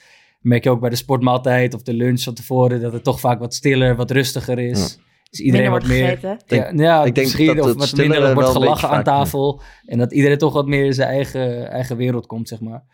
merk 0.47 0.65
je 0.65 0.71
ook 0.71 0.81
bij 0.81 0.91
de 0.91 0.97
sportmaaltijd 0.97 1.75
of 1.75 1.83
de 1.83 1.95
lunch 1.95 2.23
van 2.23 2.35
tevoren, 2.35 2.81
dat 2.81 2.93
het 2.93 3.05
toch 3.05 3.21
vaak 3.21 3.39
wat 3.39 3.55
stiller, 3.55 3.97
wat 3.97 4.11
rustiger 4.11 4.59
is. 4.59 4.99
Dus 5.31 5.41
iedereen 5.41 5.71
wat 5.71 5.83
wordt 5.83 5.99
meer... 5.99 6.09
gegeten. 6.09 6.77
Ja, 6.77 6.85
ja 6.85 7.05
ik 7.05 7.15
denk 7.15 7.27
misschien 7.27 7.57
dat 7.57 7.67
of 7.67 7.75
wat 7.75 7.97
minder 7.97 8.35
wordt 8.35 8.49
gelachen 8.49 8.89
aan 8.89 9.03
tafel. 9.03 9.61
En 9.85 9.99
dat 9.99 10.13
iedereen 10.13 10.39
toch 10.39 10.53
wat 10.53 10.67
meer 10.67 10.85
in 10.85 10.95
zijn 10.95 11.09
eigen, 11.09 11.71
eigen 11.71 11.97
wereld 11.97 12.27
komt, 12.27 12.49
zeg 12.49 12.61
maar. 12.61 12.85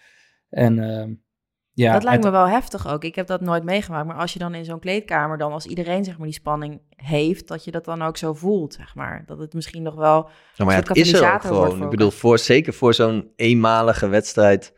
En 0.49 0.79
ehm, 0.79 1.15
ja, 1.73 1.93
dat 1.93 2.03
lijkt 2.03 2.25
het- 2.25 2.33
me 2.33 2.39
wel 2.39 2.49
heftig 2.49 2.89
ook. 2.89 3.05
Ik 3.05 3.15
heb 3.15 3.27
dat 3.27 3.41
nooit 3.41 3.65
meegemaakt. 3.65 4.07
Maar 4.07 4.17
als 4.17 4.33
je 4.33 4.39
dan 4.39 4.55
in 4.55 4.65
zo'n 4.65 4.81
kleedkamer, 4.81 5.39
dan 5.39 5.53
als 5.53 5.67
iedereen 5.67 6.05
zeg 6.05 6.17
maar 6.19 6.27
die 6.27 6.37
spanning 6.37 6.81
heeft, 6.97 7.49
dat 7.49 7.65
je 7.65 7.71
dat 7.71 7.85
dan 7.85 8.03
ook 8.03 8.17
zo 8.17 8.35
voelt, 8.35 8.75
zeg 8.75 8.95
maar. 8.95 9.23
Dat 9.27 9.39
het 9.39 9.55
misschien 9.55 9.83
nog 9.83 9.95
wel... 9.95 10.29
Ja, 10.55 10.65
maar 10.65 10.75
ja, 10.75 10.81
soort 10.85 10.89
het 10.89 11.07
is 11.07 11.13
er 11.13 11.35
ook 11.35 11.41
gewoon. 11.41 11.77
voor 11.77 11.85
Ik 11.85 11.91
bedoel, 11.91 12.11
voor, 12.11 12.39
zeker 12.39 12.73
voor 12.73 12.95
zo'n 12.95 13.33
eenmalige 13.37 14.09
wedstrijd, 14.09 14.75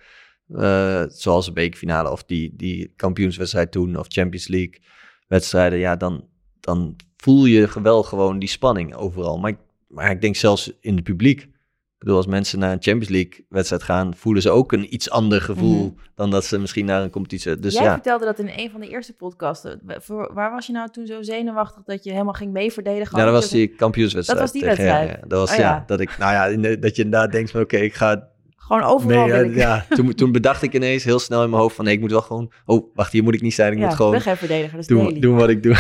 eh, 0.49 1.03
zoals 1.09 1.47
de 1.47 1.53
bekerfinale 1.53 2.11
of 2.11 2.25
die, 2.25 2.53
die 2.57 2.93
kampioenswedstrijd 2.97 3.73
toen, 3.73 3.99
of 3.99 4.07
Champions 4.09 4.49
League 4.49 4.81
wedstrijden, 5.29 5.79
ja, 5.79 5.97
dan, 5.97 6.29
dan 6.61 6.97
voel 7.17 7.45
je 7.45 7.69
wel 7.83 8.03
gewoon 8.03 8.39
die 8.39 8.49
spanning 8.49 8.95
overal. 8.95 9.39
Maar 9.39 9.51
ik, 9.51 9.59
maar 9.89 10.11
ik 10.11 10.21
denk 10.21 10.37
zelfs 10.37 10.73
in 10.81 10.95
het 10.95 11.05
publiek. 11.05 11.41
Ik 11.41 12.11
bedoel, 12.11 12.17
als 12.17 12.27
mensen 12.27 12.59
naar 12.59 12.73
een 12.73 12.83
Champions 12.83 13.09
League 13.09 13.47
wedstrijd 13.49 13.83
gaan, 13.83 14.15
voelen 14.17 14.43
ze 14.43 14.51
ook 14.51 14.73
een 14.73 14.95
iets 14.95 15.11
ander 15.11 15.41
gevoel 15.41 15.85
Mhm. 15.85 15.95
dan 16.15 16.31
dat 16.31 16.45
ze 16.45 16.59
misschien 16.59 16.85
naar 16.85 17.03
een 17.03 17.11
competitie. 17.11 17.59
Dus 17.59 17.75
Jij 17.75 17.83
ja, 17.83 17.93
vertelde 17.93 18.25
dat 18.25 18.39
in 18.39 18.51
een 18.57 18.71
van 18.71 18.81
de 18.81 18.89
eerste 18.89 19.13
podcasten. 19.13 19.81
Voor, 19.87 20.31
waar 20.35 20.51
was 20.51 20.67
je 20.67 20.73
nou 20.73 20.91
toen 20.91 21.07
zo 21.07 21.23
zenuwachtig 21.23 21.83
dat 21.85 22.05
je 22.05 22.11
helemaal 22.11 22.33
ging 22.33 22.53
meeverdedigen? 22.53 23.19
ja, 23.19 23.25
dat 23.25 23.33
was 23.35 23.51
die 23.51 23.69
kampioenswedstrijd. 23.69 24.41
Dat 24.41 24.51
was 24.51 24.61
die 24.61 24.71
ja, 24.71 24.77
wedstrijd? 24.77 25.11
Ja, 25.21 25.27
dat 25.29 25.39
was 25.39 25.51
Oh, 25.51 25.57
ja. 25.57 25.85
dat 25.87 26.01
ik, 26.01 26.19
nou 26.19 26.33
ja, 26.33 26.77
dat 26.77 26.97
je 26.97 27.03
inderdaad 27.03 27.33
denkt 27.33 27.51
van, 27.51 27.61
oké, 27.61 27.77
ik 27.77 27.95
ga 27.95 28.29
Gewoon 28.67 28.83
overal 28.83 29.27
Nee, 29.27 29.55
ja, 29.55 29.87
toen, 29.97 30.15
toen 30.15 30.33
bedacht 30.33 30.63
ik 30.63 30.75
ineens 30.75 31.05
heel 31.05 31.19
snel 31.19 31.43
in 31.43 31.51
mijn 31.51 31.63
hoofd 31.63 31.77
van... 31.77 31.85
nee, 31.85 31.95
ik 31.95 32.01
moet 32.01 32.11
wel 32.11 32.23
gewoon... 32.23 32.53
Oh, 32.65 32.95
wacht, 32.95 33.13
hier 33.13 33.23
moet 33.23 33.35
ik 33.35 33.41
niet 33.41 33.55
zijn. 33.55 33.73
Ik 33.73 33.79
ja, 33.79 33.87
moet 33.87 33.95
gewoon. 33.95 34.13
Dat 34.13 34.43
is 34.79 34.87
doen, 34.87 35.21
doen 35.21 35.37
wat 35.37 35.49
ik 35.49 35.63
doe. 35.63 35.77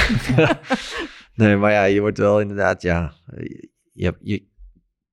nee, 1.34 1.56
maar 1.56 1.72
ja, 1.72 1.84
je 1.84 2.00
wordt 2.00 2.18
wel 2.18 2.40
inderdaad... 2.40 2.82
Ja, 2.82 3.14
je, 3.92 4.16
je, 4.20 4.48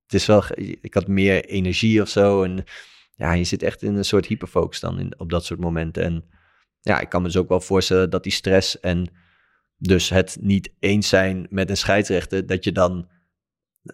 het 0.04 0.14
is 0.14 0.26
wel... 0.26 0.44
Ik 0.82 0.94
had 0.94 1.08
meer 1.08 1.46
energie 1.46 2.02
of 2.02 2.10
zo. 2.10 2.44
En 2.44 2.64
ja, 3.16 3.34
je 3.34 3.44
zit 3.44 3.64
echt 3.64 3.82
in 3.82 3.96
een 3.96 4.06
soort 4.06 4.26
hyperfocus 4.26 4.80
dan 4.80 5.00
in, 5.00 5.20
op 5.20 5.30
dat 5.30 5.46
soort 5.46 5.60
momenten. 5.60 6.04
En 6.04 6.26
ja, 6.82 7.00
ik 7.00 7.10
kan 7.10 7.22
me 7.22 7.28
dus 7.28 7.38
ook 7.38 7.50
wel 7.50 7.62
voorstellen 7.62 8.10
dat 8.10 8.24
die 8.24 8.32
stress... 8.32 8.80
en 8.80 9.08
dus 9.78 10.10
het 10.10 10.38
niet 10.42 10.74
eens 10.80 11.10
zijn 11.10 11.48
met 11.50 11.70
een 11.70 11.78
scheidsrechter... 11.78 12.46
dat 12.46 12.64
je 12.64 12.72
dan 12.72 13.10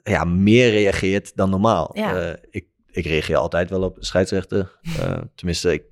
ja, 0.04 0.24
meer 0.24 0.70
reageert 0.70 1.36
dan 1.36 1.50
normaal. 1.50 1.90
Ja. 1.94 2.16
Eh, 2.16 2.34
ik, 2.50 2.66
ik 2.97 3.05
reageer 3.05 3.36
altijd 3.36 3.69
wel 3.69 3.83
op 3.83 3.97
een 3.97 4.03
scheidsrechter. 4.03 4.71
Eh, 4.99 5.21
tenminste, 5.36 5.73
ik 5.73 5.83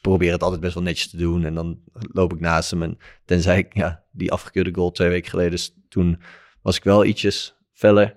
probeer 0.00 0.32
het 0.32 0.42
altijd 0.42 0.60
best 0.60 0.74
wel 0.74 0.82
netjes 0.82 1.10
te 1.10 1.16
doen. 1.16 1.44
En 1.44 1.54
dan 1.54 1.78
loop 1.92 2.32
ik 2.32 2.40
naast 2.40 2.70
hem. 2.70 2.82
En 2.82 2.98
tenzij 3.24 3.58
ik 3.58 3.74
ja, 3.76 4.02
die 4.10 4.32
afgekeurde 4.32 4.74
goal 4.74 4.90
twee 4.90 5.08
weken 5.08 5.30
geleden... 5.30 5.58
toen 5.88 6.20
was 6.62 6.76
ik 6.76 6.84
wel 6.84 7.04
ietsjes 7.04 7.56
feller 7.72 8.16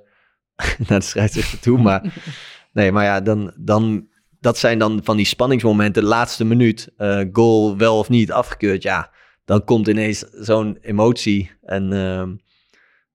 naar 0.88 0.99
de 0.99 1.05
scheidsrechter 1.05 1.60
toe. 1.60 1.81
Maar 1.81 2.13
nee, 2.73 2.91
maar 2.91 3.03
ja, 3.03 3.21
dan, 3.21 3.53
dan, 3.58 4.08
dat 4.39 4.58
zijn 4.58 4.79
dan 4.79 4.99
van 5.03 5.17
die 5.17 5.25
spanningsmomenten. 5.25 6.03
Laatste 6.03 6.45
minuut, 6.45 6.91
eh, 6.97 7.21
goal 7.31 7.77
wel 7.77 7.97
of 7.97 8.10
niet 8.10 8.31
afgekeurd. 8.31 8.84
Ja, 8.84 9.12
dan 9.45 9.63
komt 9.63 9.88
ineens 9.88 10.19
zo'n 10.19 10.77
emotie 10.81 11.51
en 11.62 11.93
ehm, 11.93 12.36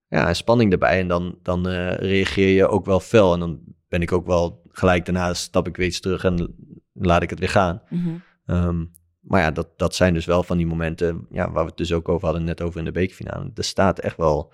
ja, 0.07 0.33
spanning 0.33 0.71
erbij. 0.71 0.99
En 0.99 1.07
dan, 1.07 1.37
dan 1.43 1.67
eh, 1.67 1.93
reageer 1.93 2.55
je 2.55 2.67
ook 2.67 2.85
wel 2.85 2.99
fel. 2.99 3.33
En 3.33 3.39
dan 3.39 3.59
ben 3.87 4.01
ik 4.01 4.11
ook 4.11 4.25
wel 4.25 4.60
gelijk 4.71 5.05
daarna 5.05 5.33
stap 5.33 5.67
ik 5.67 5.77
weer 5.77 5.87
iets 5.87 5.99
terug 5.99 6.23
en 6.23 6.55
laat 6.93 7.21
ik 7.21 7.29
het 7.29 7.39
weer 7.39 7.49
gaan. 7.49 7.81
Mhm. 7.89 8.09
Ehm, 8.45 8.85
maar 9.19 9.41
ja, 9.41 9.51
dat, 9.51 9.67
dat 9.77 9.95
zijn 9.95 10.13
dus 10.13 10.25
wel 10.25 10.43
van 10.43 10.57
die 10.57 10.65
momenten 10.67 11.27
ja, 11.31 11.51
waar 11.51 11.63
we 11.63 11.69
het 11.69 11.77
dus 11.77 11.93
ook 11.93 12.09
over 12.09 12.25
hadden, 12.25 12.43
net 12.43 12.61
over 12.61 12.79
in 12.79 12.85
de 12.85 12.91
bekerfinale. 12.91 13.51
Er 13.55 13.63
staat 13.63 13.99
echt 13.99 14.17
wel 14.17 14.53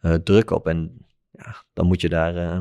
eh, 0.00 0.14
druk 0.14 0.50
op 0.50 0.66
en 0.66 1.06
ja, 1.30 1.56
dan 1.72 1.86
moet 1.86 2.00
je 2.00 2.08
daar 2.08 2.36
eh, 2.36 2.58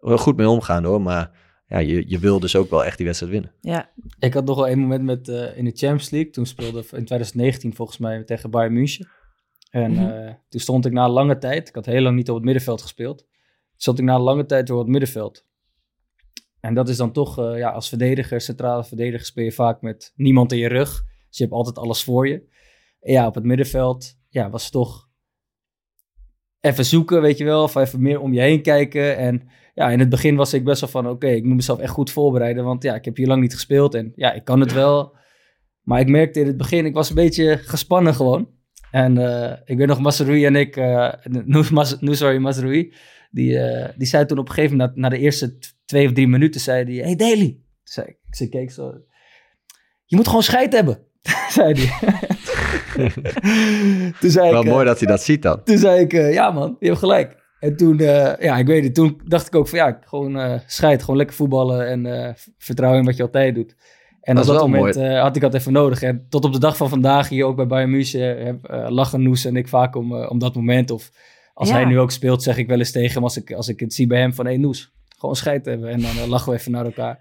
wel 0.00 0.18
goed 0.18 0.36
mee 0.36 0.48
omgaan 0.48 0.84
hoor. 0.84 1.00
Maar 1.02 1.30
ja, 1.66 1.78
je, 1.78 2.04
je 2.08 2.18
wil 2.18 2.40
dus 2.40 2.56
ook 2.56 2.70
wel 2.70 2.84
echt 2.84 2.96
die 2.96 3.06
wedstrijd 3.06 3.32
winnen. 3.32 3.52
Ja, 3.60 3.90
Ik 4.18 4.34
had 4.34 4.44
nog 4.44 4.56
wel 4.56 4.66
één 4.68 4.78
moment 4.78 5.02
met, 5.04 5.28
eh, 5.28 5.56
in 5.56 5.64
de 5.64 5.70
Champions 5.74 6.10
League. 6.10 6.30
Toen 6.30 6.46
speelde 6.46 6.78
in 6.78 6.84
2019 7.04 7.74
volgens 7.74 7.98
mij 7.98 8.24
tegen 8.24 8.50
Bayern 8.50 8.72
München. 8.74 9.08
En 9.70 9.92
Mhm. 9.92 10.06
eh, 10.10 10.34
toen 10.48 10.60
stond 10.60 10.86
ik 10.86 10.92
na 10.92 11.08
lange 11.08 11.38
tijd, 11.38 11.68
ik 11.68 11.74
had 11.74 11.86
heel 11.86 12.02
lang 12.02 12.16
niet 12.16 12.28
op 12.28 12.34
het 12.36 12.44
middenveld 12.44 12.82
gespeeld. 12.82 13.18
Toen 13.18 13.28
stond 13.76 13.98
ik 13.98 14.04
na 14.04 14.18
lange 14.18 14.46
tijd 14.46 14.66
door 14.66 14.78
het 14.78 14.88
middenveld. 14.88 15.44
En 16.60 16.74
dat 16.74 16.88
is 16.88 16.96
dan 16.96 17.12
toch, 17.12 17.38
eh, 17.38 17.58
ja, 17.58 17.70
als 17.70 17.88
verdediger, 17.88 18.40
centrale 18.40 18.84
verdediger 18.84 19.26
speel 19.26 19.44
je 19.44 19.52
vaak 19.52 19.82
met 19.82 20.12
niemand 20.16 20.52
in 20.52 20.58
je 20.58 20.68
rug. 20.68 21.04
Dus 21.28 21.38
je 21.38 21.44
hebt 21.44 21.54
altijd 21.56 21.78
alles 21.78 22.04
voor 22.04 22.28
je. 22.28 22.48
En 23.00 23.12
ja, 23.12 23.26
op 23.26 23.34
het 23.34 23.44
middenveld 23.44 24.18
ja, 24.28 24.50
was 24.50 24.70
toch 24.70 25.08
even 26.60 26.84
zoeken, 26.84 27.22
weet 27.22 27.38
je 27.38 27.44
wel. 27.44 27.62
Of 27.62 27.74
even 27.74 28.02
meer 28.02 28.20
om 28.20 28.32
je 28.32 28.40
heen 28.40 28.62
kijken. 28.62 29.16
En 29.16 29.48
ja, 29.74 29.90
in 29.90 29.98
het 29.98 30.08
begin 30.08 30.36
was 30.36 30.54
ik 30.54 30.64
best 30.64 30.80
wel 30.80 30.90
van, 30.90 31.08
oké, 31.08 31.28
ik 31.28 31.44
moet 31.44 31.56
mezelf 31.56 31.78
echt 31.78 31.92
goed 31.92 32.10
voorbereiden. 32.10 32.64
Want 32.64 32.82
ja, 32.82 32.94
ik 32.94 33.04
heb 33.04 33.16
hier 33.16 33.26
lang 33.26 33.40
niet 33.40 33.54
gespeeld 33.54 33.94
en 33.94 34.12
ja, 34.14 34.32
ik 34.32 34.44
kan 34.44 34.60
het 34.60 34.72
wel. 34.72 35.16
Maar 35.82 36.00
ik 36.00 36.08
merkte 36.08 36.40
in 36.40 36.46
het 36.46 36.56
begin, 36.56 36.86
ik 36.86 36.94
was 36.94 37.08
een 37.08 37.14
beetje 37.14 37.56
gespannen 37.56 38.14
gewoon. 38.14 38.48
En 38.90 39.18
eh, 39.18 39.58
ik 39.64 39.76
weet 39.76 39.86
nog, 39.86 40.00
Masrui 40.00 40.44
en 40.44 40.56
ik, 40.56 40.76
eh 40.76 41.12
Nousari 42.00 42.38
Masrui, 42.38 42.92
die, 43.30 43.58
eh, 43.58 43.88
die 43.96 44.06
zei 44.06 44.26
toen 44.26 44.38
op 44.38 44.48
een 44.48 44.54
gegeven 44.54 44.76
moment, 44.76 44.96
na, 44.96 45.00
na 45.02 45.08
de 45.08 45.18
eerste 45.18 45.58
twee 45.90 46.06
of 46.06 46.12
drie 46.12 46.28
minuten, 46.28 46.60
zei 46.60 46.84
hij, 46.84 47.04
hey 47.06 47.16
Daily. 47.16 47.58
Zei 47.82 48.06
ik, 48.06 48.16
ik 48.26 48.34
zei, 48.34 48.48
keek 48.48 48.70
zo, 48.70 48.92
je 50.04 50.16
moet 50.16 50.26
gewoon 50.26 50.42
scheid 50.42 50.72
hebben, 50.72 50.98
zei 51.56 51.74
hij. 51.74 52.18
toen 54.20 54.30
zei 54.30 54.50
Wel 54.50 54.60
ik, 54.60 54.66
eh, 54.66 54.72
mooi 54.72 54.84
dat 54.86 54.98
hij 54.98 55.08
dat 55.08 55.22
ziet 55.22 55.42
dan. 55.42 55.62
toen 55.64 55.78
zei 55.78 56.00
ik, 56.00 56.12
eh, 56.12 56.32
ja 56.32 56.50
man, 56.50 56.76
je 56.78 56.86
hebt 56.86 56.98
gelijk. 56.98 57.38
En 57.60 57.76
toen, 57.76 57.98
eh, 58.00 58.32
ja, 58.44 58.56
ik 58.58 58.66
weet 58.66 58.84
het, 58.84 58.94
toen 58.94 59.20
dacht 59.24 59.46
ik 59.46 59.54
ook 59.54 59.68
van 59.68 59.78
ja, 59.78 59.98
gewoon 60.04 60.38
eh 60.38 60.58
scheid, 60.66 61.00
gewoon 61.00 61.16
lekker 61.16 61.36
voetballen 61.36 61.86
en 61.88 62.06
eh, 62.06 62.32
vertrouwen 62.58 63.00
in 63.00 63.06
wat 63.06 63.16
je 63.16 63.22
altijd 63.22 63.54
doet. 63.54 63.74
En 64.20 64.34
Dat 64.34 64.44
op 64.44 64.50
dat 64.50 64.60
wel 64.60 64.68
moment 64.68 64.96
eh, 64.96 65.20
had 65.20 65.36
ik 65.36 65.42
dat 65.42 65.54
even 65.54 65.72
nodig. 65.72 66.02
En 66.02 66.26
tot 66.28 66.44
op 66.44 66.52
de 66.52 66.58
dag 66.58 66.76
van 66.76 66.88
vandaag, 66.88 67.28
hier 67.28 67.44
ook 67.44 67.56
bij 67.56 67.66
Bayern 67.66 67.90
München, 67.90 68.44
heb, 68.46 68.86
lachen 68.88 69.22
Noes 69.22 69.44
en 69.44 69.56
ik 69.56 69.68
vaak 69.68 69.96
om, 69.96 70.14
om 70.14 70.38
dat 70.38 70.54
moment. 70.54 70.90
Of 70.90 71.10
als 71.54 71.68
Ja. 71.68 71.74
hij 71.74 71.84
nu 71.84 71.98
ook 71.98 72.10
speelt, 72.10 72.42
zeg 72.42 72.56
ik 72.56 72.66
wel 72.66 72.78
eens 72.78 72.90
tegen 72.92 73.14
hem, 73.14 73.22
als 73.22 73.36
ik, 73.36 73.52
als 73.52 73.68
ik 73.68 73.80
het 73.80 73.94
zie 73.94 74.06
bij 74.06 74.20
hem, 74.20 74.34
van 74.34 74.46
hé 74.46 74.56
Noes, 74.56 74.92
gewoon 75.20 75.36
scheid 75.36 75.64
hebben. 75.64 75.88
En 75.88 76.00
dan 76.00 76.10
eh, 76.10 76.26
lachen 76.26 76.52
we 76.52 76.58
even 76.58 76.72
naar 76.72 76.84
elkaar. 76.84 77.18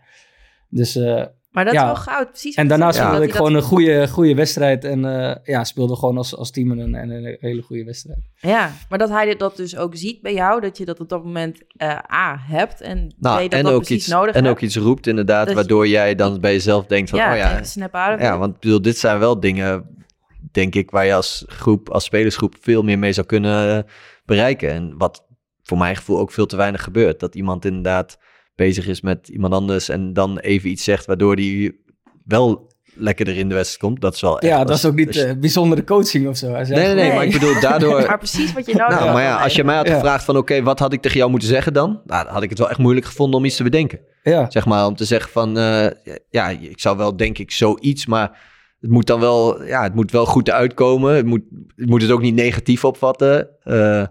Dus, 0.69 0.95
eh, 0.95 1.23
maar 1.51 1.65
dat 1.65 1.73
Ja. 1.73 1.79
is 1.79 1.85
wel 1.85 1.95
goud. 1.95 2.29
Precies. 2.29 2.55
en 2.55 2.67
daarna 2.67 2.91
speelde 2.91 3.23
ik 3.23 3.31
gewoon 3.31 3.53
dat- 3.53 3.62
een 3.62 3.67
goede, 3.67 4.07
goede 4.07 4.35
wedstrijd. 4.35 4.83
En 4.83 5.05
eh, 5.05 5.35
ja, 5.43 5.63
speelde 5.63 5.95
gewoon 5.95 6.17
als, 6.17 6.35
als 6.35 6.51
team 6.51 6.71
een, 6.71 6.79
een, 6.93 7.09
een 7.09 7.38
hele 7.39 7.62
goede 7.62 7.83
wedstrijd. 7.83 8.19
Ja, 8.35 8.71
maar 8.89 8.97
dat 8.99 9.09
hij 9.09 9.25
dit- 9.25 9.39
dat 9.39 9.57
dus 9.57 9.77
ook 9.77 9.95
ziet 9.95 10.21
bij 10.21 10.33
jou, 10.33 10.62
dat 10.62 10.77
je 10.77 10.85
dat 10.85 10.99
op 10.99 11.09
dat 11.09 11.23
moment 11.23 11.62
eh, 11.77 11.97
A 12.13 12.38
hebt 12.47 12.81
en 12.81 13.13
Nou, 13.19 13.38
B, 13.38 13.41
dat 13.49 13.59
en 13.59 13.63
dat 13.63 13.73
ook, 13.73 13.79
precies 13.83 13.97
iets, 13.97 14.07
nodig 14.07 14.35
en 14.35 14.43
hebt. 14.43 14.55
ook 14.55 14.62
iets 14.62 14.75
roept 14.77 15.07
inderdaad, 15.07 15.39
Dat 15.39 15.49
je- 15.49 15.55
waardoor 15.55 15.88
jij 15.88 16.15
dan 16.15 16.39
bij 16.39 16.51
jezelf 16.53 16.85
denkt 16.85 17.09
van, 17.09 17.19
ja, 17.19 17.31
oh 17.31 17.38
ja, 17.38 17.63
snap 17.63 17.93
Ja, 17.93 18.38
want 18.38 18.53
ik 18.55 18.59
bedoel, 18.59 18.81
dit 18.81 18.97
zijn 18.97 19.19
wel 19.19 19.39
dingen, 19.39 19.85
denk 20.51 20.75
ik, 20.75 20.91
waar 20.91 21.05
je 21.05 21.13
als 21.13 21.43
groep, 21.47 21.89
als 21.89 22.03
spelersgroep 22.03 22.55
veel 22.62 22.81
meer 22.83 22.99
mee 22.99 23.13
zou 23.13 23.27
kunnen 23.27 23.85
bereiken. 24.25 24.69
En 24.71 24.97
wat 24.97 25.27
voor 25.69 25.77
mijn 25.77 25.95
gevoel 25.95 26.19
ook 26.19 26.32
veel 26.32 26.45
te 26.45 26.55
weinig 26.55 26.84
gebeurt. 26.84 27.19
Dat 27.19 27.36
iemand 27.36 27.65
inderdaad 27.65 28.17
bezig 28.55 28.88
is 28.88 29.01
met 29.01 29.27
iemand 29.27 29.53
anders 29.53 29.89
en 29.89 30.13
dan 30.13 30.38
even 30.39 30.69
iets 30.69 30.84
zegt 30.84 31.05
waardoor 31.05 31.36
die 31.36 31.84
wel 32.25 32.67
lekkerder 32.95 33.38
in 33.38 33.49
de 33.49 33.55
wedstrijd 33.55 33.84
komt. 33.84 34.01
Dat 34.01 34.13
is 34.13 34.21
wel 34.21 34.39
echt... 34.39 34.51
Ja, 34.51 34.60
dat 34.60 34.69
als- 34.69 34.84
is 34.84 34.89
ook 34.89 34.95
niet 34.95 35.08
als 35.08 35.15
je- 35.15 35.23
eh, 35.25 35.36
bijzondere 35.39 35.84
coaching 35.84 36.27
of 36.27 36.38
zo. 36.38 36.51
Nee, 36.51 36.63
nee, 36.65 36.77
nee, 36.86 36.93
Nee. 36.95 37.13
maar 37.13 37.23
ik 37.25 37.32
bedoel, 37.32 37.60
daardoor... 37.69 38.05
maar 38.08 38.17
precies 38.17 38.53
wat 38.53 38.65
je 38.65 38.71
nodig 38.73 38.89
Nou, 38.89 39.01
hebt. 39.01 39.13
maar 39.13 39.23
ja, 39.23 39.43
als 39.43 39.55
je 39.55 39.63
mij 39.63 39.75
had 39.75 39.88
Ja. 39.88 39.93
gevraagd 39.93 40.23
van 40.23 40.38
oké, 40.38 40.63
wat 40.63 40.79
had 40.79 40.93
ik 40.93 41.01
tegen 41.01 41.17
jou 41.17 41.29
moeten 41.32 41.49
zeggen 41.49 41.73
dan? 41.73 42.01
Nou, 42.05 42.23
dan 42.23 42.34
had 42.34 42.43
ik 42.43 42.49
het 42.49 42.60
wel 42.60 42.69
echt 42.69 42.79
moeilijk 42.79 43.05
gevonden 43.05 43.39
om 43.39 43.45
iets 43.45 43.55
te 43.55 43.63
bedenken. 43.63 43.99
Ja, 44.23 44.45
Zeg 44.49 44.65
maar, 44.65 44.86
om 44.86 44.95
te 44.95 45.05
zeggen 45.05 45.32
van, 45.32 45.58
eh, 45.58 45.88
ja, 46.29 46.49
ik 46.49 46.79
zou 46.79 46.97
wel 46.97 47.17
denk 47.17 47.38
ik 47.38 47.51
zoiets, 47.51 48.05
maar 48.05 48.38
het 48.79 48.89
moet 48.91 49.08
dan 49.08 49.19
wel, 49.19 49.63
ja, 49.63 49.84
het 49.84 49.95
moet 49.95 50.12
wel 50.12 50.25
goed 50.25 50.49
uitkomen. 50.49 51.15
Het 51.15 51.25
moet, 51.25 51.41
het 51.75 51.89
moet 51.89 52.01
het 52.01 52.12
ook 52.12 52.21
niet 52.21 52.36
negatief 52.36 52.86
opvatten. 52.86 53.49
Eh, 53.63 54.05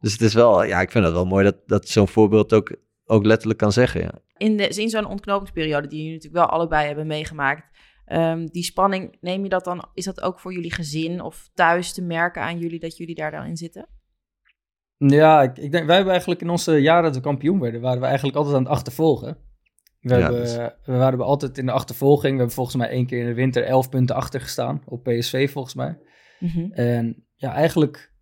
dus 0.00 0.12
het 0.12 0.20
is 0.20 0.34
wel, 0.34 0.64
ja, 0.64 0.80
ik 0.80 0.90
vind 0.90 1.04
het 1.04 1.12
wel 1.12 1.26
mooi 1.26 1.44
dat, 1.44 1.56
dat 1.66 1.88
zo'n 1.88 2.08
voorbeeld 2.08 2.52
ook, 2.52 2.76
ook 3.04 3.24
letterlijk 3.24 3.58
kan 3.58 3.72
zeggen, 3.72 4.00
ja. 4.00 4.12
in, 4.36 4.56
de, 4.56 4.68
in 4.68 4.88
zo'n 4.88 5.06
ontknopingsperiode 5.06 5.88
die 5.88 5.98
jullie 5.98 6.14
natuurlijk 6.14 6.44
wel 6.44 6.58
allebei 6.58 6.86
hebben 6.86 7.06
meegemaakt, 7.06 7.76
ehm, 8.04 8.46
die 8.46 8.62
spanning, 8.62 9.16
neem 9.20 9.42
je 9.42 9.48
dat 9.48 9.64
dan, 9.64 9.88
is 9.94 10.04
dat 10.04 10.20
ook 10.20 10.40
voor 10.40 10.52
jullie 10.52 10.72
gezin 10.72 11.20
of 11.20 11.50
thuis 11.54 11.92
te 11.92 12.02
merken 12.02 12.42
aan 12.42 12.58
jullie 12.58 12.80
dat 12.80 12.96
jullie 12.96 13.14
daar 13.14 13.30
dan 13.30 13.44
in 13.44 13.56
zitten? 13.56 13.88
ja 14.96 15.42
ik, 15.42 15.58
ik 15.58 15.72
denk, 15.72 15.86
wij 15.86 15.94
hebben 15.94 16.12
eigenlijk 16.12 16.40
in 16.40 16.50
onze 16.50 16.76
jaren 16.76 17.02
dat 17.02 17.14
we 17.14 17.20
kampioen 17.20 17.60
werden, 17.60 17.80
waren 17.80 18.00
we 18.00 18.06
eigenlijk 18.06 18.36
altijd 18.36 18.56
aan 18.56 18.62
het 18.62 18.72
achtervolgen. 18.72 19.38
We, 20.00 20.14
Ja, 20.14 20.20
hebben, 20.20 20.40
dus- 20.40 20.56
we 20.84 20.96
waren 20.96 21.20
altijd 21.20 21.58
in 21.58 21.66
de 21.66 21.72
achtervolging. 21.72 22.32
We 22.32 22.38
hebben 22.38 22.54
volgens 22.54 22.76
mij 22.76 22.88
één 22.88 23.06
keer 23.06 23.20
in 23.20 23.26
de 23.26 23.34
winter 23.34 23.64
11 23.64 23.88
punten 23.88 24.16
achter 24.16 24.40
gestaan 24.40 24.82
op 24.86 25.02
PSV 25.02 25.50
volgens 25.50 25.74
mij. 25.74 25.98
Mhm. 26.38 26.72
En 26.72 27.26
ja, 27.34 27.52
eigenlijk 27.52 28.12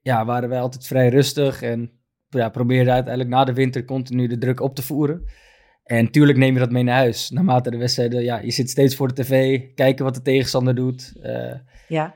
ja, 0.00 0.24
waren 0.24 0.48
wij 0.48 0.60
altijd 0.60 0.86
vrij 0.86 1.08
rustig 1.08 1.62
en 1.62 1.90
ja, 2.28 2.48
probeerde 2.48 2.90
uiteindelijk 2.90 3.34
na 3.34 3.44
de 3.44 3.52
winter 3.52 3.84
continu 3.84 4.26
de 4.26 4.38
druk 4.38 4.60
op 4.60 4.74
te 4.74 4.82
voeren. 4.82 5.24
En 5.82 6.10
tuurlijk 6.10 6.38
neem 6.38 6.52
je 6.52 6.58
dat 6.58 6.70
mee 6.70 6.82
naar 6.82 6.96
huis. 6.96 7.30
Naarmate 7.30 7.70
de 7.70 7.76
wedstrijden, 7.76 8.22
ja, 8.22 8.38
je 8.38 8.50
zit 8.50 8.70
steeds 8.70 8.96
voor 8.96 9.08
de 9.14 9.22
tv, 9.22 9.60
kijken 9.74 10.04
wat 10.04 10.14
de 10.14 10.22
tegenstander 10.22 10.74
doet. 10.74 11.12
Uh, 11.22 11.54
ja. 11.88 12.14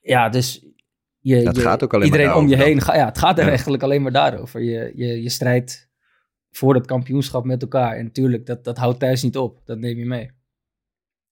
Ja, 0.00 0.28
dus 0.28 0.66
je, 1.18 1.40
je, 1.40 1.60
gaat 1.60 1.82
ook 1.82 1.94
alleen 1.94 2.06
iedereen 2.06 2.26
maar 2.26 2.36
om 2.36 2.48
je 2.48 2.56
heen. 2.56 2.80
Ga, 2.80 2.94
ja, 2.94 3.06
het 3.06 3.18
gaat 3.18 3.38
er 3.38 3.48
eigenlijk 3.48 3.82
alleen 3.82 4.02
maar 4.02 4.12
daarover. 4.12 4.62
Je, 4.62 4.92
je, 4.94 5.22
je 5.22 5.28
strijdt 5.28 5.90
voor 6.50 6.74
het 6.74 6.86
kampioenschap 6.86 7.44
met 7.44 7.62
elkaar. 7.62 7.96
En 7.96 8.12
tuurlijk, 8.12 8.46
dat, 8.46 8.64
dat 8.64 8.76
houdt 8.76 8.98
thuis 8.98 9.22
niet 9.22 9.36
op. 9.36 9.60
Dat 9.64 9.78
neem 9.78 9.98
je 9.98 10.06
mee. 10.06 10.30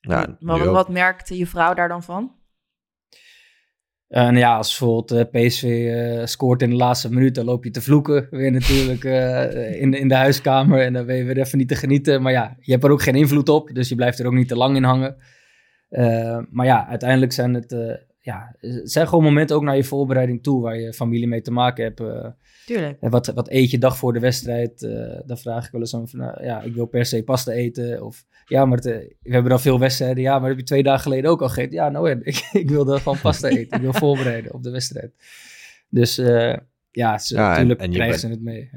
Ja, 0.00 0.26
nu 0.26 0.36
wat, 0.46 0.60
ook. 0.60 0.74
wat 0.74 0.88
merkte 0.88 1.36
je 1.36 1.46
vrouw 1.46 1.74
daar 1.74 1.88
dan 1.88 2.02
van? 2.02 2.39
En 4.10 4.36
ja, 4.36 4.56
als 4.56 4.78
bijvoorbeeld 4.78 5.32
eh, 5.32 5.46
PSV 5.46 5.62
eh, 5.62 6.26
scoort 6.26 6.62
in 6.62 6.70
de 6.70 6.76
laatste 6.76 7.12
minuut, 7.12 7.34
dan 7.34 7.44
loop 7.44 7.64
je 7.64 7.70
te 7.70 7.82
vloeken. 7.82 8.26
Weer 8.30 8.50
natuurlijk 8.50 9.04
eh, 9.04 9.80
in, 9.80 9.94
in 9.94 10.08
de 10.08 10.14
huiskamer 10.14 10.80
en 10.80 10.92
dan 10.92 11.06
ben 11.06 11.16
je 11.16 11.24
weer 11.24 11.38
even 11.38 11.58
niet 11.58 11.68
te 11.68 11.74
genieten. 11.74 12.22
Maar 12.22 12.32
ja, 12.32 12.56
je 12.60 12.72
hebt 12.72 12.84
er 12.84 12.90
ook 12.90 13.02
geen 13.02 13.14
invloed 13.14 13.48
op, 13.48 13.70
dus 13.74 13.88
je 13.88 13.94
blijft 13.94 14.18
er 14.18 14.26
ook 14.26 14.32
niet 14.32 14.48
te 14.48 14.56
lang 14.56 14.76
in 14.76 14.82
hangen. 14.82 15.16
Maar 16.50 16.66
ja, 16.66 16.86
uiteindelijk 16.86 17.32
zijn 17.32 17.54
het, 17.54 18.00
ja, 18.32 18.54
het 18.60 18.90
zijn 18.90 19.08
gewoon 19.08 19.24
momenten 19.24 19.56
ook 19.56 19.62
naar 19.62 19.76
je 19.76 19.84
voorbereiding 19.84 20.42
toe, 20.42 20.62
waar 20.62 20.78
je 20.78 20.92
familie 20.92 21.28
mee 21.28 21.40
te 21.42 21.50
maken 21.52 21.84
hebt. 21.84 22.00
eh. 22.00 22.26
Tuurlijk. 22.66 22.96
En 23.00 23.10
wat, 23.10 23.26
wat 23.26 23.50
eet 23.50 23.70
je 23.70 23.78
dag 23.78 23.96
voor 23.96 24.12
de 24.12 24.18
wedstrijd? 24.20 24.82
Eh 24.82 25.20
dan 25.26 25.38
vraag 25.38 25.66
ik 25.66 25.72
wel 25.72 25.80
eens 25.80 25.94
aan 25.94 26.08
van, 26.08 26.18
nou, 26.18 26.44
ja, 26.44 26.62
ik 26.62 26.74
wil 26.74 26.86
per 26.86 27.04
se 27.06 27.22
pasta 27.22 27.52
eten. 27.52 28.04
Of 28.04 28.24
ja, 28.46 28.64
maar 28.64 28.76
het, 28.76 28.86
eh, 28.86 28.96
we 29.22 29.32
hebben 29.32 29.50
dan 29.50 29.60
veel 29.60 29.78
wedstrijden. 29.78 30.22
Ja, 30.22 30.38
maar 30.38 30.48
heb 30.48 30.58
je 30.58 30.64
twee 30.64 30.82
dagen 30.82 31.02
geleden 31.02 31.30
ook 31.30 31.42
al 31.42 31.48
gegeten. 31.48 31.72
Ja, 31.72 31.88
nou 31.88 32.10
en 32.10 32.20
ik, 32.30 32.48
ik 32.52 32.68
wil 32.70 32.84
dan 32.84 32.98
gewoon 33.00 33.20
pasta 33.20 33.48
eten. 33.58 33.76
Ik 33.76 33.82
wil 33.82 33.92
voorbereiden 33.92 34.52
op 34.54 34.62
de 34.62 34.70
wedstrijd. 34.70 35.12
Dus 35.88 36.18
eh, 36.18 36.56
ja, 36.90 37.18
ze, 37.18 37.34
Ja, 37.34 37.48
natuurlijk 37.48 37.80
en 37.80 37.90
krijgen 37.92 38.18
ze 38.18 38.28
het 38.28 38.42
mee. 38.42 38.68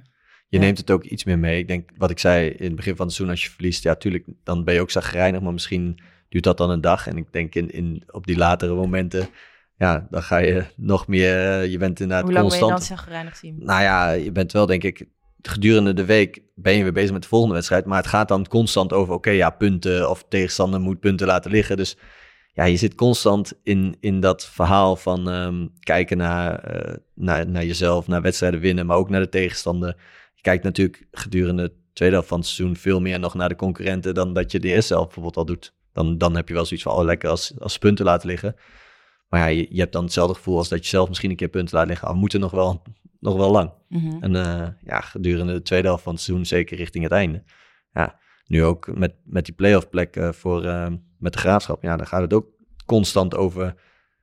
Je 0.48 0.60
Ja. 0.60 0.60
neemt 0.60 0.78
het 0.78 0.92
ook 0.92 1.04
iets 1.04 1.24
meer 1.24 1.40
mee. 1.40 1.58
Ik 1.60 1.68
denk, 1.68 1.90
wat 1.98 2.10
ik 2.12 2.20
zei 2.20 2.50
in 2.50 2.66
het 2.66 2.76
begin 2.76 2.96
van 2.96 3.06
het 3.06 3.16
seizoen, 3.16 3.36
als 3.36 3.46
je 3.46 3.52
verliest, 3.52 3.84
ja, 3.84 3.96
tuurlijk, 3.96 4.26
dan 4.44 4.64
ben 4.64 4.74
je 4.74 4.82
ook 4.82 4.92
zagrijnig, 4.92 5.42
maar 5.42 5.54
misschien 5.54 6.00
duurt 6.34 6.44
dat 6.44 6.58
dan 6.58 6.70
een 6.70 6.82
dag. 6.82 7.08
En 7.08 7.18
ik 7.18 7.28
denk 7.32 7.56
in, 7.56 7.72
in, 7.72 8.04
op 8.12 8.28
die 8.28 8.38
latere 8.38 8.74
momenten, 8.74 9.30
ja, 9.78 10.08
dan 10.10 10.24
ga 10.24 10.38
je 10.38 10.64
nog 10.76 11.08
meer, 11.08 11.50
eh, 11.50 11.72
je 11.72 11.78
bent 11.78 12.00
inderdaad 12.00 12.26
Hoe 12.26 12.34
lang 12.34 12.48
ben 12.48 12.58
je 12.58 12.64
constant. 12.64 12.88
dan 12.90 12.98
zagrijnig 12.98 13.36
zien? 13.36 13.56
Nou 13.60 13.82
ja, 13.82 14.12
je 14.12 14.32
bent 14.32 14.52
wel, 14.52 14.66
denk 14.66 14.84
ik, 14.84 15.06
gedurende 15.42 15.94
de 15.94 16.06
week 16.06 16.42
ben 16.56 16.74
je 16.74 16.84
weer 16.84 16.94
bezig 16.94 17.12
met 17.12 17.22
de 17.22 17.28
volgende 17.28 17.54
wedstrijd. 17.54 17.86
Maar 17.86 17.98
het 17.98 18.08
gaat 18.08 18.28
dan 18.28 18.48
constant 18.48 18.94
over, 18.94 19.14
oké, 19.14 19.30
ja, 19.30 19.50
punten 19.50 20.10
of 20.10 20.26
tegenstander 20.30 20.80
moet 20.80 21.00
punten 21.00 21.28
laten 21.28 21.52
liggen. 21.52 21.78
Dus 21.78 21.98
ja, 22.54 22.64
je 22.64 22.78
zit 22.78 22.96
constant 22.96 23.54
in, 23.64 23.98
in 24.00 24.20
dat 24.20 24.46
verhaal 24.46 24.96
van 24.96 25.30
ehm, 25.30 25.68
kijken 25.80 26.18
naar, 26.18 26.60
eh, 26.60 26.96
naar, 27.14 27.48
naar 27.48 27.66
jezelf, 27.66 28.08
naar 28.08 28.22
wedstrijden 28.22 28.60
winnen, 28.60 28.86
maar 28.86 28.98
ook 28.98 29.10
naar 29.10 29.22
de 29.22 29.30
tegenstander. 29.30 29.96
Je 30.34 30.42
kijkt 30.42 30.64
natuurlijk 30.64 31.08
gedurende 31.12 31.64
de 31.64 31.74
tweede 31.94 32.16
helft 32.16 32.30
van 32.30 32.40
het 32.40 32.48
seizoen 32.48 32.76
veel 32.76 33.02
meer 33.02 33.20
nog 33.20 33.34
naar 33.34 33.50
de 33.50 33.56
concurrenten 33.56 34.14
dan 34.14 34.34
dat 34.34 34.52
je 34.52 34.60
de 34.60 34.68
eerste 34.68 34.94
helft 34.94 35.14
bijvoorbeeld 35.14 35.38
al 35.38 35.46
doet. 35.46 35.74
Dan, 35.94 36.18
dan 36.18 36.36
heb 36.36 36.48
je 36.48 36.54
wel 36.54 36.66
zoiets 36.66 36.86
van, 36.86 36.96
oh 36.96 37.04
lekker 37.04 37.30
als, 37.30 37.54
als 37.60 37.78
punten 37.78 38.06
laten 38.06 38.30
liggen. 38.30 38.56
Maar 39.34 39.40
ja, 39.40 39.46
je, 39.46 39.68
je 39.70 39.80
hebt 39.80 39.94
dan 39.94 40.04
hetzelfde 40.04 40.36
gevoel 40.36 40.58
als 40.58 40.70
dat 40.70 40.84
je 40.84 40.90
zelf 40.90 41.08
misschien 41.08 41.30
een 41.30 41.36
keer 41.36 41.48
punten 41.48 41.78
laat 41.78 41.88
liggen. 41.88 42.08
We 42.08 42.14
moeten 42.14 42.40
nog 42.40 42.52
wel, 42.52 42.82
nog 43.20 43.36
wel 43.36 43.52
lang. 43.52 43.72
Mhm. 43.90 44.24
En 44.24 44.36
eh, 44.36 44.68
ja, 44.84 45.02
gedurende 45.02 45.54
de 45.54 45.62
tweede 45.62 45.88
helft 45.88 46.04
van 46.04 46.14
het 46.14 46.22
seizoen, 46.22 46.46
zeker 46.46 46.78
richting 46.78 47.04
het 47.04 47.14
einde. 47.14 47.44
Ja, 47.92 48.20
nu 48.46 48.64
ook 48.64 48.96
met, 48.98 49.16
met 49.24 49.46
die 49.46 49.54
playoff 49.54 49.90
plek 49.90 50.16
eh, 50.16 50.32
voor, 50.32 50.66
eh, 50.66 50.88
met 51.18 51.34
de 51.34 51.40
graafschap. 51.40 51.84
Ja, 51.84 51.98
dan 51.98 52.08
gaat 52.08 52.22
het 52.22 52.34
ook 52.34 52.48
constant 52.86 53.36
over 53.36 53.76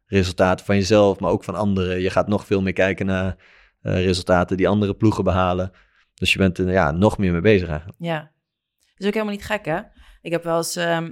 resultaten 0.07 0.67
van 0.67 0.77
jezelf, 0.77 1.21
maar 1.21 1.31
ook 1.31 1.45
van 1.45 1.55
anderen. 1.55 2.01
Je 2.01 2.11
gaat 2.11 2.29
nog 2.29 2.47
veel 2.47 2.63
meer 2.63 2.73
kijken 2.73 3.07
naar 3.07 3.37
resultaten 3.83 4.57
die 4.57 4.69
andere 4.69 4.95
ploegen 4.95 5.25
behalen. 5.25 5.73
Dus 6.15 6.33
je 6.33 6.39
bent 6.39 6.59
er 6.59 6.71
ja, 6.71 6.91
nog 6.91 7.19
meer 7.19 7.33
mee 7.33 7.41
bezig 7.41 7.69
eigenlijk. 7.69 7.99
Ja. 8.01 8.31
is 8.97 9.07
ook 9.07 9.13
helemaal 9.13 9.35
niet 9.35 9.45
gek, 9.45 9.65
hè? 9.65 9.81
Ik 10.23 10.31
heb 10.31 10.45
wel 10.45 10.57
eens 10.57 10.77
ehm, 10.77 11.11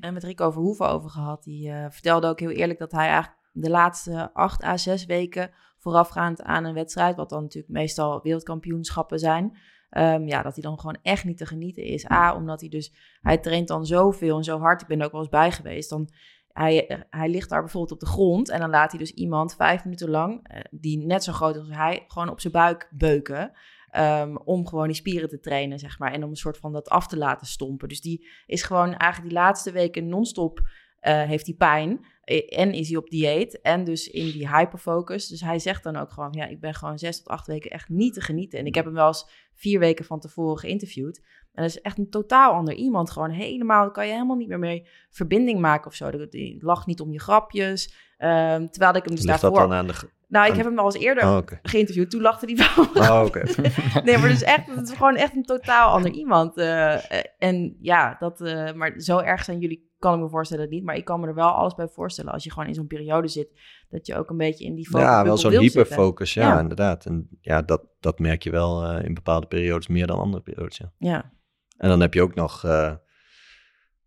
met 0.14 0.24
Rico 0.24 0.50
Verhoeven 0.50 0.88
over 0.88 1.10
gehad. 1.10 1.44
Die 1.44 1.70
eh, 1.70 1.86
vertelde 1.90 2.26
ook 2.26 2.40
heel 2.40 2.50
eerlijk 2.50 2.78
dat 2.78 2.92
hij 2.92 3.06
eigenlijk 3.06 3.38
de 3.52 3.70
laatste 3.70 4.30
acht 4.34 4.64
à 4.64 4.76
zes 4.76 5.04
weken 5.04 5.50
voorafgaand 5.78 6.42
aan 6.42 6.64
een 6.64 6.74
wedstrijd, 6.74 7.16
wat 7.16 7.28
dan 7.28 7.42
natuurlijk 7.42 7.72
meestal 7.72 8.22
wereldkampioenschappen 8.22 9.18
zijn, 9.18 9.56
ehm, 9.90 10.26
ja, 10.26 10.42
dat 10.42 10.54
hij 10.54 10.62
dan 10.62 10.78
gewoon 10.78 10.98
echt 11.02 11.24
niet 11.24 11.36
te 11.36 11.46
genieten 11.46 11.82
is. 11.82 12.10
A, 12.10 12.34
omdat 12.34 12.60
hij 12.60 12.68
dus, 12.68 12.92
hij 13.20 13.38
traint 13.38 13.68
dan 13.68 13.86
zoveel 13.86 14.36
en 14.36 14.44
zo 14.44 14.58
hard. 14.58 14.82
Ik 14.82 14.86
ben 14.86 14.98
er 14.98 15.04
ook 15.04 15.12
wel 15.12 15.20
eens 15.20 15.30
bij 15.30 15.52
geweest. 15.52 15.90
Dan, 15.90 16.08
hij, 16.52 17.04
hij 17.10 17.28
ligt 17.28 17.48
daar 17.48 17.60
bijvoorbeeld 17.60 17.92
op 17.92 18.00
de 18.00 18.06
grond 18.06 18.48
en 18.48 18.60
dan 18.60 18.70
laat 18.70 18.90
hij 18.90 18.98
dus 18.98 19.12
iemand 19.12 19.54
vijf 19.54 19.84
minuten 19.84 20.10
lang, 20.10 20.40
eh, 20.42 20.60
die 20.70 20.98
net 21.06 21.24
zo 21.24 21.32
groot 21.32 21.54
is 21.54 21.60
als 21.60 21.76
hij, 21.76 22.04
gewoon 22.06 22.28
op 22.28 22.40
zijn 22.40 22.52
buik 22.52 22.88
beuken. 22.90 23.52
Ehm, 23.90 24.36
om 24.36 24.66
gewoon 24.66 24.86
die 24.86 24.96
spieren 24.96 25.28
te 25.28 25.40
trainen, 25.40 25.78
zeg 25.78 25.98
maar. 25.98 26.12
En 26.12 26.24
om 26.24 26.30
een 26.30 26.36
soort 26.36 26.58
van 26.58 26.72
dat 26.72 26.88
af 26.88 27.06
te 27.06 27.16
laten 27.16 27.46
stompen. 27.46 27.88
Dus 27.88 28.00
die 28.00 28.28
is 28.46 28.62
gewoon 28.62 28.94
eigenlijk 28.94 29.22
die 29.22 29.42
laatste 29.42 29.72
weken 29.72 30.08
non-stop 30.08 30.60
eh, 31.00 31.22
heeft 31.22 31.46
hij 31.46 31.54
pijn. 31.54 32.06
Eh, 32.24 32.58
En 32.58 32.72
is 32.72 32.88
hij 32.88 32.96
op 32.96 33.10
dieet. 33.10 33.60
En 33.60 33.84
dus 33.84 34.08
in 34.08 34.30
die 34.30 34.48
hyperfocus. 34.48 35.28
Dus 35.28 35.40
hij 35.40 35.58
zegt 35.58 35.82
dan 35.82 35.96
ook 35.96 36.10
gewoon: 36.10 36.32
Ja, 36.32 36.46
ik 36.46 36.60
ben 36.60 36.74
gewoon 36.74 36.98
zes 36.98 37.16
tot 37.16 37.28
acht 37.28 37.46
weken 37.46 37.70
echt 37.70 37.88
niet 37.88 38.14
te 38.14 38.20
genieten. 38.20 38.58
En 38.58 38.66
ik 38.66 38.74
heb 38.74 38.84
hem 38.84 38.94
wel 38.94 39.06
eens 39.06 39.30
vier 39.54 39.78
weken 39.78 40.04
van 40.04 40.20
tevoren 40.20 40.58
geïnterviewd. 40.58 41.20
En 41.52 41.62
dat 41.62 41.70
is 41.70 41.80
echt 41.80 41.98
een 41.98 42.10
totaal 42.10 42.52
ander 42.52 42.74
iemand. 42.74 43.10
Gewoon 43.10 43.30
helemaal, 43.30 43.82
daar 43.82 43.92
kan 43.92 44.06
je 44.06 44.12
helemaal 44.12 44.36
niet 44.36 44.48
meer 44.48 44.58
mee 44.58 44.86
verbinding 45.10 45.60
maken 45.60 45.86
of 45.86 45.94
zo. 45.94 46.26
Die 46.28 46.64
lacht 46.64 46.86
niet 46.86 47.00
om 47.00 47.12
je 47.12 47.20
grapjes. 47.20 47.94
Ehm, 48.16 48.66
terwijl 48.66 48.94
ik 48.94 49.04
hem 49.04 49.14
dus 49.14 49.24
Ligt 49.24 49.40
dat 49.40 49.52
daarvoor... 49.52 49.68
dan 49.68 49.78
aan 49.78 49.86
de... 49.86 50.10
Nou, 50.30 50.50
ik 50.50 50.56
heb 50.56 50.64
hem 50.64 50.78
al 50.78 50.84
eens 50.84 50.94
eerder 51.04 51.24
Oh, 51.24 51.38
geïnterviewd. 51.62 52.10
Toen 52.10 52.20
lachte 52.20 52.46
hij 52.54 52.56
wel. 52.74 52.86
Oh, 53.10 53.24
oké. 53.26 53.42
Nee, 54.04 54.18
maar 54.18 54.28
dus 54.28 54.42
echt, 54.42 54.66
het 54.66 54.88
is 54.88 54.96
gewoon 54.96 55.16
echt 55.16 55.34
een 55.36 55.42
totaal 55.44 55.90
ander 55.92 56.10
iemand. 56.10 56.56
eh, 56.56 56.94
eh, 56.94 57.24
en 57.38 57.76
ja, 57.80 58.16
dat, 58.18 58.40
eh, 58.40 58.72
maar 58.72 59.00
zo 59.00 59.18
erg 59.18 59.44
zijn 59.44 59.58
jullie, 59.58 59.90
kan 59.98 60.14
ik 60.14 60.20
me 60.20 60.28
voorstellen 60.28 60.68
niet. 60.68 60.84
Maar 60.84 60.96
ik 60.96 61.04
kan 61.04 61.20
me 61.20 61.26
er 61.26 61.34
wel 61.34 61.48
alles 61.50 61.74
bij 61.74 61.88
voorstellen 61.88 62.32
als 62.32 62.44
je 62.44 62.50
gewoon 62.52 62.68
in 62.68 62.74
zo'n 62.74 62.86
periode 62.86 63.28
zit, 63.28 63.48
dat 63.88 64.06
je 64.06 64.16
ook 64.16 64.30
een 64.30 64.36
beetje 64.36 64.64
in 64.64 64.74
die 64.74 64.88
focus 64.88 65.06
Ja, 65.06 65.24
wel 65.24 65.36
zo'n 65.36 65.52
hyperfocus. 65.58 66.34
Ja, 66.34 66.48
Ja. 66.48 66.60
inderdaad. 66.60 67.06
En 67.06 67.28
ja, 67.40 67.62
dat, 67.62 67.82
dat 68.00 68.18
merk 68.18 68.42
je 68.42 68.50
wel 68.50 68.96
in 68.98 69.14
bepaalde 69.14 69.46
periodes 69.46 69.88
meer 69.88 70.06
dan 70.06 70.18
andere 70.18 70.42
periodes. 70.42 70.76
Ja. 70.78 70.92
Ja, 70.98 71.32
En 71.76 71.88
dan 71.88 72.00
heb 72.00 72.14
je 72.14 72.22
ook 72.22 72.34
nog, 72.34 72.64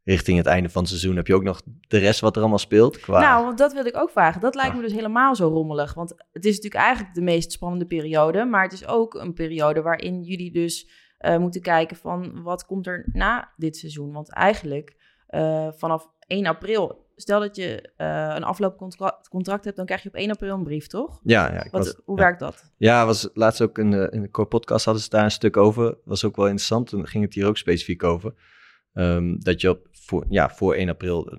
richting 0.03 0.37
het 0.37 0.45
einde 0.45 0.69
van 0.69 0.81
het 0.81 0.89
seizoen, 0.91 1.15
heb 1.15 1.27
je 1.27 1.35
ook 1.35 1.43
nog 1.43 1.61
de 1.87 1.97
rest 1.97 2.19
wat 2.19 2.35
er 2.35 2.41
allemaal 2.41 2.59
speelt. 2.59 2.99
Qua... 2.99 3.19
nou, 3.19 3.55
dat 3.55 3.73
wil 3.73 3.85
ik 3.85 3.97
ook 3.97 4.09
vragen. 4.09 4.41
Dat 4.41 4.55
lijkt 4.55 4.75
me 4.75 4.81
dus 4.81 4.93
helemaal 4.93 5.35
zo 5.35 5.47
rommelig. 5.47 5.93
Want 5.93 6.09
het 6.31 6.45
is 6.45 6.55
natuurlijk 6.55 6.83
eigenlijk 6.83 7.15
de 7.15 7.21
meest 7.21 7.51
spannende 7.51 7.85
periode, 7.85 8.45
maar 8.45 8.63
het 8.63 8.73
is 8.73 8.87
ook 8.87 9.13
een 9.13 9.33
periode 9.33 9.81
waarin 9.81 10.21
jullie 10.21 10.51
dus 10.51 10.89
eh, 11.17 11.37
moeten 11.37 11.61
kijken 11.61 11.97
van 11.97 12.43
wat 12.43 12.65
komt 12.65 12.87
er 12.87 13.05
na 13.11 13.51
dit 13.57 13.77
seizoen. 13.77 14.11
Want 14.11 14.33
eigenlijk 14.33 14.95
eh, 15.27 15.67
vanaf 15.71 16.09
1 16.27 16.45
april, 16.45 17.07
stel 17.15 17.39
dat 17.39 17.55
je 17.55 17.91
eh, 17.97 18.33
een 18.35 18.43
afloopcontract 18.43 19.27
contract 19.27 19.65
hebt, 19.65 19.77
dan 19.77 19.85
krijg 19.85 20.03
je 20.03 20.09
op 20.09 20.15
1 20.15 20.31
april 20.31 20.55
een 20.55 20.63
brief, 20.63 20.87
toch? 20.87 21.19
ja, 21.23 21.53
ja, 21.53 21.67
Wat, 21.71 21.85
was, 21.85 22.01
hoe 22.05 22.17
ja. 22.17 22.23
werkt 22.23 22.39
dat? 22.39 22.71
Ja, 22.77 23.05
was 23.05 23.29
laatst 23.33 23.61
ook 23.61 23.77
in 23.77 23.91
de, 23.91 24.07
in 24.11 24.21
de 24.21 24.29
core 24.29 24.47
podcast 24.47 24.85
hadden 24.85 25.03
ze 25.03 25.09
daar 25.09 25.23
een 25.23 25.31
stuk 25.31 25.57
over. 25.57 25.97
Was 26.05 26.25
ook 26.25 26.35
wel 26.35 26.45
interessant. 26.45 26.89
Toen 26.89 27.07
ging 27.07 27.23
het 27.23 27.33
hier 27.33 27.47
ook 27.47 27.57
specifiek 27.57 28.03
over. 28.03 28.33
Ehm, 28.93 29.35
dat 29.39 29.61
je 29.61 29.69
op, 29.69 29.87
voor, 30.05 30.25
ja, 30.29 30.49
voor 30.49 30.75
1 30.75 30.89
april, 30.89 31.27
eh, 31.31 31.37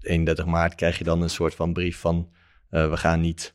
31 0.00 0.44
maart, 0.46 0.74
krijg 0.74 0.98
je 0.98 1.04
dan 1.04 1.22
een 1.22 1.30
soort 1.30 1.54
van 1.54 1.72
brief 1.72 1.98
van... 1.98 2.30
eh, 2.70 2.90
we 2.90 2.96
gaan 2.96 3.20
niet 3.20 3.54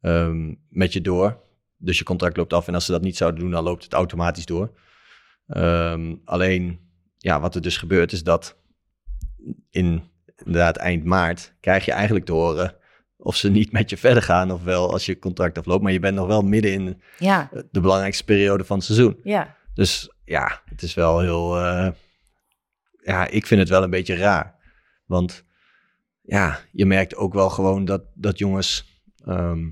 ehm, 0.00 0.54
met 0.68 0.92
je 0.92 1.00
door. 1.00 1.40
Dus 1.76 1.98
je 1.98 2.04
contract 2.04 2.36
loopt 2.36 2.52
af. 2.52 2.68
En 2.68 2.74
als 2.74 2.84
ze 2.84 2.92
dat 2.92 3.02
niet 3.02 3.16
zouden 3.16 3.40
doen, 3.40 3.50
dan 3.50 3.62
loopt 3.64 3.84
het 3.84 3.92
automatisch 3.92 4.46
door. 4.46 4.78
Ehm, 5.46 6.14
alleen, 6.24 6.80
ja, 7.18 7.40
wat 7.40 7.54
er 7.54 7.62
dus 7.62 7.76
gebeurt 7.76 8.12
is 8.12 8.22
dat 8.22 8.56
in 9.70 10.02
inderdaad 10.36 10.76
eind 10.76 11.04
maart... 11.04 11.54
krijg 11.60 11.84
je 11.84 11.92
eigenlijk 11.92 12.24
te 12.24 12.32
horen 12.32 12.74
of 13.16 13.36
ze 13.36 13.50
niet 13.50 13.72
met 13.72 13.90
je 13.90 13.96
verder 13.96 14.22
gaan... 14.22 14.50
of 14.50 14.62
wel 14.64 14.92
als 14.92 15.06
je 15.06 15.18
contract 15.18 15.58
afloopt. 15.58 15.82
Maar 15.82 15.92
je 15.92 16.00
bent 16.00 16.14
nog 16.16 16.26
wel 16.26 16.42
midden 16.42 16.72
in 16.72 17.02
Ja, 17.18 17.50
de 17.70 17.80
belangrijkste 17.80 18.24
periode 18.24 18.64
van 18.64 18.76
het 18.76 18.86
seizoen. 18.86 19.20
ja, 19.24 19.56
Dus 19.74 20.12
ja, 20.24 20.62
het 20.64 20.82
is 20.82 20.94
wel 20.94 21.20
heel. 21.20 21.58
eh, 21.58 21.88
ja, 23.02 23.26
ik 23.26 23.46
vind 23.46 23.60
het 23.60 23.68
wel 23.68 23.82
een 23.82 23.90
beetje 23.90 24.14
raar. 24.16 24.54
Want 25.06 25.44
ja, 26.20 26.58
je 26.72 26.86
merkt 26.86 27.14
ook 27.16 27.34
wel 27.34 27.50
gewoon 27.50 27.84
dat, 27.84 28.04
dat 28.14 28.38
jongens. 28.38 29.00
ehm, 29.24 29.70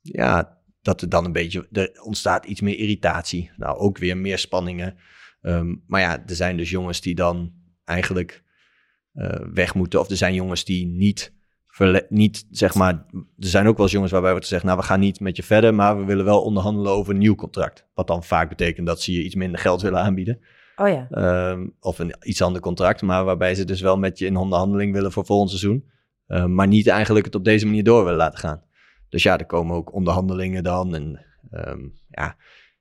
ja, 0.00 0.60
dat 0.82 1.02
er 1.02 1.08
dan 1.08 1.24
een 1.24 1.32
beetje. 1.32 1.68
Er 1.72 2.00
ontstaat 2.02 2.44
iets 2.44 2.60
meer 2.60 2.78
irritatie. 2.78 3.50
Nou, 3.56 3.78
ook 3.78 3.98
weer 3.98 4.16
meer 4.16 4.38
spanningen. 4.38 4.96
Ehm, 5.40 5.74
maar 5.86 6.00
ja, 6.00 6.22
er 6.26 6.34
zijn 6.34 6.56
dus 6.56 6.70
jongens 6.70 7.00
die 7.00 7.14
dan 7.14 7.52
eigenlijk 7.84 8.42
eh, 9.12 9.40
weg 9.52 9.74
moeten. 9.74 10.00
Of 10.00 10.10
er 10.10 10.16
zijn 10.16 10.34
jongens 10.34 10.64
die 10.64 10.86
niet. 10.86 11.32
Niet, 12.08 12.46
zeg 12.50 12.74
maar, 12.74 13.06
er 13.12 13.48
zijn 13.48 13.66
ook 13.66 13.76
wel 13.76 13.84
eens 13.84 13.94
jongens 13.94 14.12
waarbij 14.12 14.40
te 14.40 14.46
zeggen, 14.46 14.68
nou, 14.68 14.80
we 14.80 14.86
gaan 14.86 15.00
niet 15.00 15.20
met 15.20 15.36
je 15.36 15.42
verder, 15.42 15.74
maar 15.74 15.98
we 15.98 16.04
willen 16.04 16.24
wel 16.24 16.42
onderhandelen 16.42 16.92
over 16.92 17.12
een 17.12 17.18
nieuw 17.18 17.34
contract. 17.34 17.86
Wat 17.94 18.06
dan 18.06 18.24
vaak 18.24 18.48
betekent 18.48 18.86
dat 18.86 19.02
ze 19.02 19.12
je 19.12 19.22
iets 19.22 19.34
minder 19.34 19.60
geld 19.60 19.82
willen 19.82 20.00
aanbieden. 20.00 20.40
Oh 20.82 20.88
ja. 20.88 21.06
Ehm, 21.10 21.68
of 21.80 21.98
een 21.98 22.14
iets 22.22 22.42
ander 22.42 22.60
contract, 22.60 23.02
maar 23.02 23.24
waarbij 23.24 23.54
ze 23.54 23.64
dus 23.64 23.80
wel 23.80 23.98
met 23.98 24.18
je 24.18 24.26
in 24.26 24.36
onderhandeling 24.36 24.92
willen 24.92 25.12
voor 25.12 25.24
volgend 25.24 25.50
seizoen. 25.50 25.90
Ehm, 26.26 26.54
maar 26.54 26.66
niet 26.66 26.86
eigenlijk 26.86 27.24
het 27.24 27.34
op 27.34 27.44
deze 27.44 27.66
manier 27.66 27.84
door 27.84 28.02
willen 28.04 28.18
laten 28.18 28.38
gaan. 28.38 28.62
Dus 29.08 29.22
ja, 29.22 29.38
er 29.38 29.46
komen 29.46 29.76
ook 29.76 29.92
onderhandelingen 29.92 30.62
dan. 30.62 30.94
En 30.94 31.20
Ehm, 31.52 31.88
ja, 32.08 32.36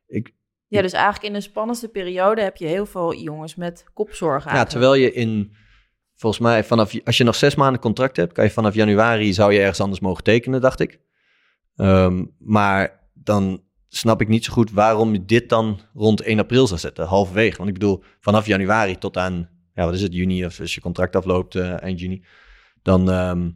ik, 0.08 0.34
Ja, 0.68 0.82
dus 0.82 0.94
eigenlijk 0.94 1.24
in 1.24 1.34
de 1.34 1.42
spannendste 1.42 1.88
periode 1.88 2.42
heb 2.42 2.58
je 2.58 2.68
heel 2.68 2.86
veel 2.86 3.16
jongens 3.16 3.56
met 3.56 3.86
kopzorgen. 3.94 4.54
ja, 4.54 4.64
terwijl 4.64 4.94
je 4.94 5.14
in, 5.14 5.54
volgens 6.16 6.42
mij, 6.42 6.64
vanaf, 6.64 7.06
als 7.06 7.18
je 7.18 7.24
nog 7.24 7.36
zes 7.36 7.56
maanden 7.56 7.82
contract 7.82 8.18
hebt, 8.18 8.34
kan 8.34 8.44
je 8.44 8.52
vanaf 8.52 8.74
januari 8.74 9.34
zou 9.34 9.54
je 9.54 9.60
ergens 9.60 9.82
anders 9.82 10.00
mogen 10.00 10.24
tekenen, 10.24 10.62
dacht 10.62 10.80
ik. 10.80 11.00
Maar 12.38 13.10
dan 13.14 13.64
snap 13.94 14.22
ik 14.22 14.28
niet 14.28 14.46
zo 14.46 14.54
goed 14.54 14.72
waarom 14.72 15.14
je 15.14 15.26
dit 15.26 15.50
dan 15.50 15.80
rond 15.94 16.22
1 16.22 16.40
april 16.40 16.68
zou 16.68 16.80
zetten, 16.80 17.06
halverwege. 17.06 17.58
Want 17.58 17.70
ik 17.70 17.74
bedoel, 17.74 18.04
vanaf 18.20 18.46
januari 18.46 18.98
tot 18.98 19.18
aan, 19.18 19.50
ja, 19.74 19.86
wat 19.86 19.94
is 19.94 20.02
het, 20.02 20.14
juni, 20.14 20.46
of 20.46 20.60
als 20.60 20.76
je 20.76 20.82
contract 20.82 21.16
afloopt 21.16 21.56
eh, 21.56 21.82
eind 21.82 22.00
juni, 22.00 22.24
dan 22.82 23.12
ehm, 23.12 23.50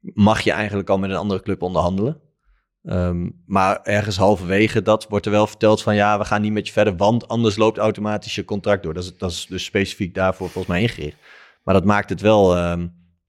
mag 0.00 0.40
je 0.40 0.52
eigenlijk 0.52 0.90
al 0.90 0.98
met 0.98 1.10
een 1.10 1.16
andere 1.16 1.42
club 1.42 1.62
onderhandelen. 1.62 2.20
Ehm, 2.82 3.30
maar 3.46 3.82
ergens 3.82 4.16
halverwege 4.16 4.82
dat 4.82 5.06
wordt 5.08 5.26
er 5.26 5.32
wel 5.32 5.46
verteld 5.46 5.82
van 5.82 5.94
ja, 5.94 6.18
we 6.18 6.24
gaan 6.24 6.42
niet 6.42 6.52
met 6.52 6.66
je 6.66 6.72
verder, 6.72 6.96
want 6.96 7.28
anders 7.28 7.56
loopt 7.56 7.78
automatisch 7.78 8.34
je 8.34 8.44
contract 8.44 8.82
door. 8.82 8.94
Dat 8.94 9.04
is, 9.04 9.16
dat 9.16 9.30
is 9.30 9.46
dus 9.46 9.64
specifiek 9.64 10.14
daarvoor 10.14 10.48
volgens 10.50 10.72
mij 10.72 10.82
ingericht. 10.82 11.16
Maar 11.62 11.74
dat 11.74 11.84
maakt 11.84 12.10
het 12.10 12.20
wel 12.20 12.56
ehm, 12.56 12.86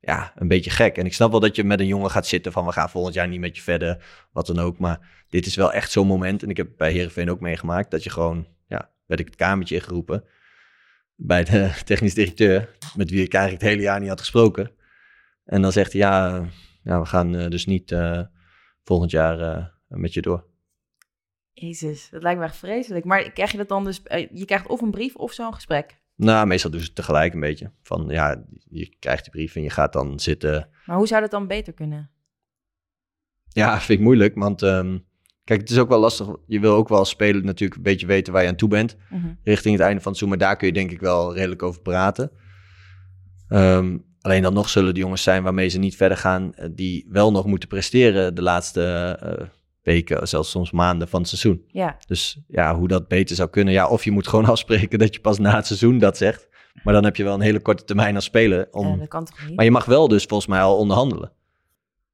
ja, 0.07 0.31
een 0.35 0.47
beetje 0.47 0.69
gek. 0.69 0.97
En 0.97 1.05
ik 1.05 1.13
snap 1.13 1.31
wel 1.31 1.39
dat 1.39 1.55
je 1.55 1.63
met 1.63 1.79
een 1.79 1.87
jongen 1.87 2.11
gaat 2.11 2.27
zitten 2.27 2.51
van 2.51 2.65
we 2.65 2.71
gaan 2.71 2.89
volgend 2.89 3.13
jaar 3.13 3.27
niet 3.27 3.39
met 3.39 3.55
je 3.55 3.61
verder, 3.61 4.03
wat 4.31 4.47
dan 4.47 4.59
ook. 4.59 4.77
Maar 4.77 5.25
dit 5.29 5.45
is 5.45 5.55
wel 5.55 5.73
echt 5.73 5.91
zo'n 5.91 6.07
moment, 6.07 6.43
en 6.43 6.49
ik 6.49 6.57
heb 6.57 6.69
bij 6.77 6.91
Heerenveen 6.91 7.29
ook 7.29 7.39
meegemaakt, 7.39 7.91
dat 7.91 8.03
je 8.03 8.09
gewoon, 8.09 8.47
ja, 8.67 8.89
werd 9.05 9.19
ik 9.19 9.25
het 9.25 9.35
kamertje 9.35 9.75
ingeroepen 9.75 10.23
bij 11.15 11.43
de 11.43 11.71
technisch 11.85 12.13
directeur, 12.13 12.69
met 12.95 13.09
wie 13.09 13.23
ik 13.23 13.33
eigenlijk 13.33 13.63
het 13.63 13.71
hele 13.71 13.83
jaar 13.83 13.99
niet 13.99 14.09
had 14.09 14.19
gesproken. 14.19 14.71
En 15.43 15.61
dan 15.61 15.71
zegt 15.71 15.91
hij, 15.91 16.01
ja, 16.01 16.45
ja 16.83 16.99
we 16.99 17.05
gaan 17.05 17.35
eh, 17.35 17.49
dus 17.49 17.65
niet 17.65 17.91
eh, 17.91 18.21
volgend 18.83 19.11
jaar 19.11 19.39
eh, 19.39 19.65
met 19.87 20.13
je 20.13 20.21
door. 20.21 20.45
Jezus, 21.51 22.09
dat 22.09 22.21
lijkt 22.21 22.39
me 22.39 22.45
echt 22.45 22.57
vreselijk. 22.57 23.05
Maar 23.05 23.31
krijg 23.31 23.51
je 23.51 23.57
dat 23.57 23.69
dan 23.69 23.83
dus... 23.83 24.01
je 24.33 24.45
krijgt 24.45 24.67
of 24.67 24.81
een 24.81 24.91
brief 24.91 25.15
of 25.15 25.33
zo'n 25.33 25.53
gesprek. 25.53 25.97
Nou, 26.17 26.47
meestal 26.47 26.71
doen 26.71 26.79
ze 26.79 26.85
het 26.85 26.95
tegelijk 26.95 27.33
een 27.33 27.39
beetje. 27.39 27.71
Van 27.83 28.05
ja, 28.09 28.43
je 28.69 28.95
krijgt 28.99 29.23
die 29.23 29.31
brief 29.31 29.55
en 29.55 29.61
je 29.61 29.69
gaat 29.69 29.93
dan 29.93 30.19
zitten. 30.19 30.69
Maar 30.85 30.97
hoe 30.97 31.07
zou 31.07 31.21
dat 31.21 31.31
dan 31.31 31.47
beter 31.47 31.73
kunnen? 31.73 32.09
Ja, 33.47 33.79
vind 33.81 33.99
ik 33.99 34.05
moeilijk, 34.05 34.35
want 34.35 34.61
ehm, 34.61 34.97
kijk, 35.43 35.59
het 35.59 35.69
is 35.69 35.77
ook 35.77 35.89
wel 35.89 35.99
lastig. 35.99 36.27
Je 36.47 36.59
wil 36.59 36.73
ook 36.73 36.89
wel 36.89 36.97
als 36.97 37.09
speler 37.09 37.43
natuurlijk 37.43 37.77
een 37.77 37.83
beetje 37.83 38.07
weten 38.07 38.33
waar 38.33 38.41
je 38.41 38.49
aan 38.49 38.55
toe 38.55 38.69
bent. 38.69 38.95
Mhm. 39.09 39.27
richting 39.43 39.75
het 39.75 39.83
einde 39.83 40.01
van 40.01 40.11
het. 40.11 40.25
Maar 40.25 40.37
daar 40.37 40.57
kun 40.57 40.67
je 40.67 40.73
denk 40.73 40.91
ik 40.91 40.99
wel 40.99 41.33
redelijk 41.33 41.63
over 41.63 41.81
praten. 41.81 42.31
Ehm, 43.47 43.97
alleen 44.21 44.41
dan 44.41 44.53
nog 44.53 44.69
zullen 44.69 44.93
de 44.93 44.99
jongens 44.99 45.23
zijn 45.23 45.43
waarmee 45.43 45.69
ze 45.69 45.79
niet 45.79 45.95
verder 45.95 46.17
gaan, 46.17 46.53
eh, 46.53 46.69
die 46.71 47.07
wel 47.09 47.31
nog 47.31 47.45
moeten 47.45 47.69
presteren 47.69 48.35
de 48.35 48.41
laatste 48.41 48.83
eh, 49.21 49.47
weken, 49.87 50.27
zelfs 50.27 50.49
soms 50.49 50.71
maanden 50.71 51.07
van 51.07 51.19
het 51.19 51.29
seizoen. 51.29 51.63
Ja, 51.67 51.97
Dus 52.07 52.39
ja, 52.47 52.75
hoe 52.75 52.87
dat 52.87 53.07
beter 53.07 53.35
zou 53.35 53.49
kunnen. 53.49 53.73
Ja, 53.73 53.87
of 53.87 54.03
je 54.03 54.11
moet 54.11 54.27
gewoon 54.27 54.45
afspreken 54.55 54.99
dat 54.99 55.13
je 55.13 55.19
pas 55.21 55.37
na 55.39 55.55
het 55.55 55.65
seizoen 55.65 55.97
dat 55.97 56.17
zegt. 56.17 56.47
Maar 56.83 56.93
dan 56.93 57.03
heb 57.03 57.15
je 57.15 57.23
wel 57.23 57.33
een 57.33 57.41
hele 57.41 57.59
korte 57.59 57.83
termijn 57.83 58.15
als 58.15 58.23
speler. 58.23 58.67
Om... 58.71 58.85
eh, 58.93 58.99
dat 58.99 59.07
kan 59.07 59.25
toch 59.25 59.45
niet? 59.47 59.55
Maar 59.55 59.65
je 59.65 59.71
mag 59.71 59.85
wel 59.85 60.07
dus 60.07 60.23
volgens 60.23 60.49
mij 60.49 60.61
al 60.61 60.77
onderhandelen. 60.77 61.31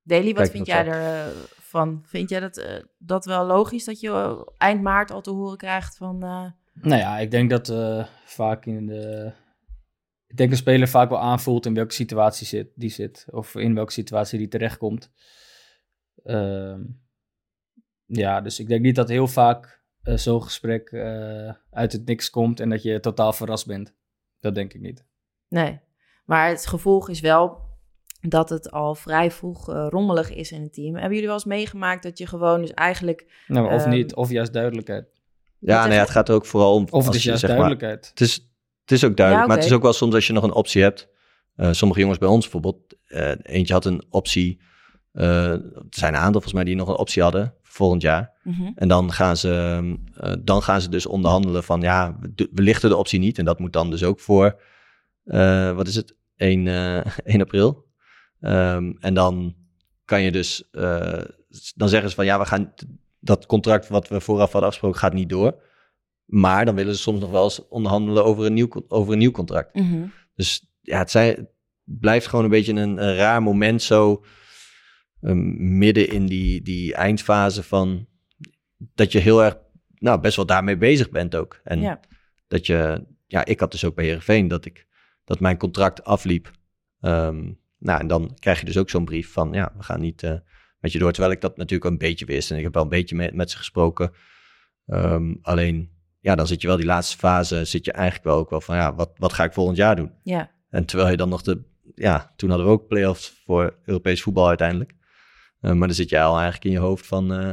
Daily, 0.03 0.25
wat 0.33 0.35
Kijk, 0.35 0.51
vind 0.51 0.65
jij 0.67 0.87
ervan? 0.87 2.03
Vind 2.05 2.29
jij 2.29 2.39
dat, 2.39 2.57
eh, 2.57 2.83
dat 2.97 3.25
wel 3.25 3.45
logisch 3.45 3.85
dat 3.85 3.99
je 3.99 4.09
eh, 4.09 4.41
eind 4.57 4.81
maart 4.81 5.11
al 5.11 5.21
te 5.21 5.29
horen 5.31 5.57
krijgt 5.57 5.97
van... 5.97 6.23
eh, 6.23 6.45
Nou 6.81 7.01
ja, 7.01 7.17
ik 7.19 7.31
denk 7.31 7.49
dat 7.49 7.69
eh, 7.69 8.05
vaak 8.25 8.65
in 8.65 8.85
de. 8.85 9.31
Ik 10.27 10.37
denk 10.37 10.51
een 10.51 10.57
speler 10.57 10.87
vaak 10.87 11.09
wel 11.09 11.19
aanvoelt 11.19 11.65
in 11.65 11.73
welke 11.73 11.93
situatie 11.93 12.47
zit, 12.47 12.67
die 12.75 12.89
zit. 12.89 13.25
Of 13.31 13.55
in 13.55 13.75
welke 13.75 13.91
situatie 13.91 14.37
die 14.37 14.47
terechtkomt. 14.47 15.11
Ehm, 16.23 16.81
ja, 18.15 18.41
dus 18.41 18.59
ik 18.59 18.67
denk 18.67 18.81
niet 18.81 18.95
dat 18.95 19.09
heel 19.09 19.27
vaak 19.27 19.81
eh, 20.01 20.17
zo'n 20.17 20.43
gesprek 20.43 20.89
eh, 20.89 21.51
uit 21.71 21.91
het 21.91 22.05
niks 22.05 22.29
komt 22.29 22.59
en 22.59 22.69
dat 22.69 22.83
je 22.83 22.99
totaal 22.99 23.33
verrast 23.33 23.67
bent. 23.67 23.93
Dat 24.39 24.55
denk 24.55 24.73
ik 24.73 24.81
niet. 24.81 25.05
Nee, 25.47 25.79
maar 26.25 26.47
het 26.47 26.65
gevolg 26.67 27.09
is 27.09 27.19
wel 27.19 27.61
dat 28.19 28.49
het 28.49 28.71
al 28.71 28.95
vrij 28.95 29.31
vroeg 29.31 29.69
eh, 29.69 29.87
rommelig 29.89 30.33
is 30.33 30.51
in 30.51 30.61
het 30.61 30.73
team. 30.73 30.93
Hebben 30.93 31.11
jullie 31.11 31.25
wel 31.25 31.33
eens 31.33 31.45
meegemaakt 31.45 32.03
dat 32.03 32.17
je 32.17 32.27
gewoon 32.27 32.61
dus 32.61 32.71
eigenlijk... 32.73 33.43
Nou, 33.47 33.73
of 33.73 33.81
Ehm, 33.81 33.89
niet, 33.89 34.15
of 34.15 34.29
juist 34.29 34.53
duidelijkheid. 34.53 35.07
Ja, 35.59 35.87
ja, 35.87 35.99
het 35.99 36.09
gaat 36.09 36.29
er 36.29 36.35
ook 36.35 36.45
vooral 36.45 36.73
om. 36.73 36.83
Of 36.83 36.91
als 36.91 37.05
het 37.05 37.15
is 37.15 37.21
je, 37.23 37.27
juist 37.27 37.45
zeg 37.45 37.57
maar, 37.57 37.59
duidelijkheid. 37.59 38.09
Het 38.09 38.21
is, 38.21 38.33
het 38.81 38.91
is 38.91 39.03
ook 39.03 39.17
duidelijk, 39.17 39.47
Ja, 39.47 39.53
maar 39.53 39.63
het 39.63 39.71
is 39.71 39.77
ook 39.77 39.83
wel 39.83 39.93
soms 39.93 40.13
als 40.13 40.27
je 40.27 40.33
nog 40.33 40.43
een 40.43 40.53
optie 40.53 40.81
hebt. 40.81 41.09
Eh, 41.55 41.71
sommige 41.71 41.99
jongens 41.99 42.19
bij 42.19 42.27
ons 42.27 42.49
bijvoorbeeld, 42.49 42.95
eh, 43.05 43.31
eentje 43.41 43.73
had 43.73 43.85
een 43.85 44.03
optie. 44.09 44.61
eh, 45.11 45.51
er 45.51 45.85
zijn 45.89 46.13
een 46.13 46.19
aantal 46.19 46.31
volgens 46.31 46.53
mij 46.53 46.63
die 46.63 46.75
nog 46.75 46.87
een 46.87 46.97
optie 46.97 47.21
hadden 47.21 47.53
volgend 47.73 48.01
jaar. 48.01 48.31
Mhm. 48.43 48.71
En 48.75 48.87
dan 48.87 49.11
gaan 49.11 49.37
ze, 49.37 49.81
eh, 50.13 50.33
dan 50.39 50.63
gaan 50.63 50.81
ze 50.81 50.89
dus 50.89 51.05
onderhandelen 51.05 51.63
van 51.63 51.81
ja, 51.81 52.17
we, 52.35 52.61
lichten 52.61 52.89
de 52.89 52.95
optie 52.95 53.19
niet. 53.19 53.37
En 53.37 53.45
dat 53.45 53.59
moet 53.59 53.73
dan 53.73 53.89
dus 53.89 54.03
ook 54.03 54.19
voor, 54.19 54.61
eh, 55.23 55.75
wat 55.75 55.87
is 55.87 55.95
het, 55.95 56.15
1, 56.35 56.67
eh 56.67 57.05
1 57.33 57.41
april. 57.41 57.85
Ehm, 58.39 58.93
en 58.99 59.13
dan 59.13 59.55
kan 60.05 60.21
je 60.21 60.31
dus, 60.31 60.69
eh, 60.71 61.21
dan 61.75 61.89
zeggen 61.89 62.09
ze 62.09 62.15
van 62.15 62.25
ja, 62.25 62.39
we 62.39 62.45
gaan, 62.45 62.73
dat 63.19 63.45
contract 63.45 63.87
wat 63.87 64.07
we 64.07 64.19
vooraf 64.19 64.51
hadden 64.51 64.63
afgesproken 64.63 64.99
gaat 64.99 65.13
niet 65.13 65.29
door. 65.29 65.61
Maar 66.25 66.65
dan 66.65 66.75
willen 66.75 66.95
ze 66.95 67.01
soms 67.01 67.19
nog 67.19 67.31
wel 67.31 67.43
eens 67.43 67.67
onderhandelen 67.67 68.25
over 68.25 68.45
een 68.45 68.53
nieuw, 68.53 68.69
over 68.87 69.13
een 69.13 69.19
nieuw 69.19 69.31
contract. 69.31 69.75
Mhm. 69.75 70.05
Dus 70.35 70.65
ja, 70.81 70.97
het, 70.97 71.11
zijn, 71.11 71.35
het 71.35 71.49
blijft 71.83 72.27
gewoon 72.27 72.45
een 72.45 72.51
beetje 72.51 72.73
een, 72.73 73.03
een 73.03 73.15
raar 73.15 73.43
moment 73.43 73.81
zo 73.81 74.23
um, 75.23 75.77
midden 75.77 76.09
in 76.09 76.25
die, 76.25 76.61
die 76.61 76.93
eindfase 76.93 77.63
van 77.63 78.07
dat 78.77 79.11
je 79.11 79.19
heel 79.19 79.43
erg, 79.43 79.57
nou 79.95 80.19
best 80.19 80.35
wel 80.35 80.45
daarmee 80.45 80.77
bezig 80.77 81.09
bent 81.09 81.35
ook. 81.35 81.59
En 81.63 81.81
Ja. 81.81 81.99
dat 82.47 82.65
je, 82.65 83.05
ja, 83.27 83.45
ik 83.45 83.59
had 83.59 83.71
dus 83.71 83.85
ook 83.85 83.95
bij 83.95 84.05
Heerenveen 84.05 84.47
dat 84.47 84.65
ik, 84.65 84.87
dat 85.23 85.39
mijn 85.39 85.57
contract 85.57 86.03
afliep. 86.03 86.51
Ehm, 86.99 87.51
nou, 87.77 87.99
en 87.99 88.07
dan 88.07 88.35
krijg 88.39 88.59
je 88.59 88.65
dus 88.65 88.77
ook 88.77 88.89
zo'n 88.89 89.05
brief 89.05 89.31
van, 89.31 89.53
ja, 89.53 89.73
we 89.77 89.83
gaan 89.83 89.99
niet 90.01 90.23
eh, 90.23 90.33
met 90.79 90.91
je 90.91 90.99
door. 90.99 91.11
Terwijl 91.11 91.33
ik 91.33 91.41
dat 91.41 91.57
natuurlijk 91.57 91.91
een 91.91 91.97
beetje 91.97 92.25
wist 92.25 92.51
en 92.51 92.57
ik 92.57 92.63
heb 92.63 92.73
wel 92.73 92.83
een 92.83 92.89
beetje 92.89 93.15
met, 93.15 93.33
met 93.33 93.51
ze 93.51 93.57
gesproken. 93.57 94.11
Ehm, 94.87 95.33
alleen, 95.41 95.89
ja, 96.19 96.35
dan 96.35 96.47
zit 96.47 96.61
je 96.61 96.67
wel 96.67 96.77
die 96.77 96.85
laatste 96.85 97.17
fase, 97.17 97.65
zit 97.65 97.85
je 97.85 97.91
eigenlijk 97.91 98.25
wel 98.25 98.37
ook 98.37 98.49
wel 98.49 98.61
van, 98.61 98.75
ja, 98.75 98.95
wat, 98.95 99.11
wat 99.17 99.33
ga 99.33 99.43
ik 99.43 99.53
volgend 99.53 99.77
jaar 99.77 99.95
doen? 99.95 100.11
Ja, 100.23 100.51
En 100.69 100.85
terwijl 100.85 101.09
je 101.09 101.17
dan 101.17 101.29
nog 101.29 101.41
de, 101.41 101.61
ja, 101.95 102.33
toen 102.35 102.49
hadden 102.49 102.67
we 102.67 102.73
ook 102.73 102.87
play-offs 102.87 103.41
voor 103.45 103.75
Europees 103.85 104.21
voetbal 104.21 104.47
uiteindelijk. 104.47 104.93
Eh, 105.63 105.71
maar 105.71 105.87
dan 105.87 105.95
zit 105.95 106.09
je 106.09 106.21
al 106.21 106.33
eigenlijk 106.33 106.65
in 106.65 106.71
je 106.71 106.77
hoofd 106.77 107.07
van, 107.07 107.33
eh, 107.33 107.51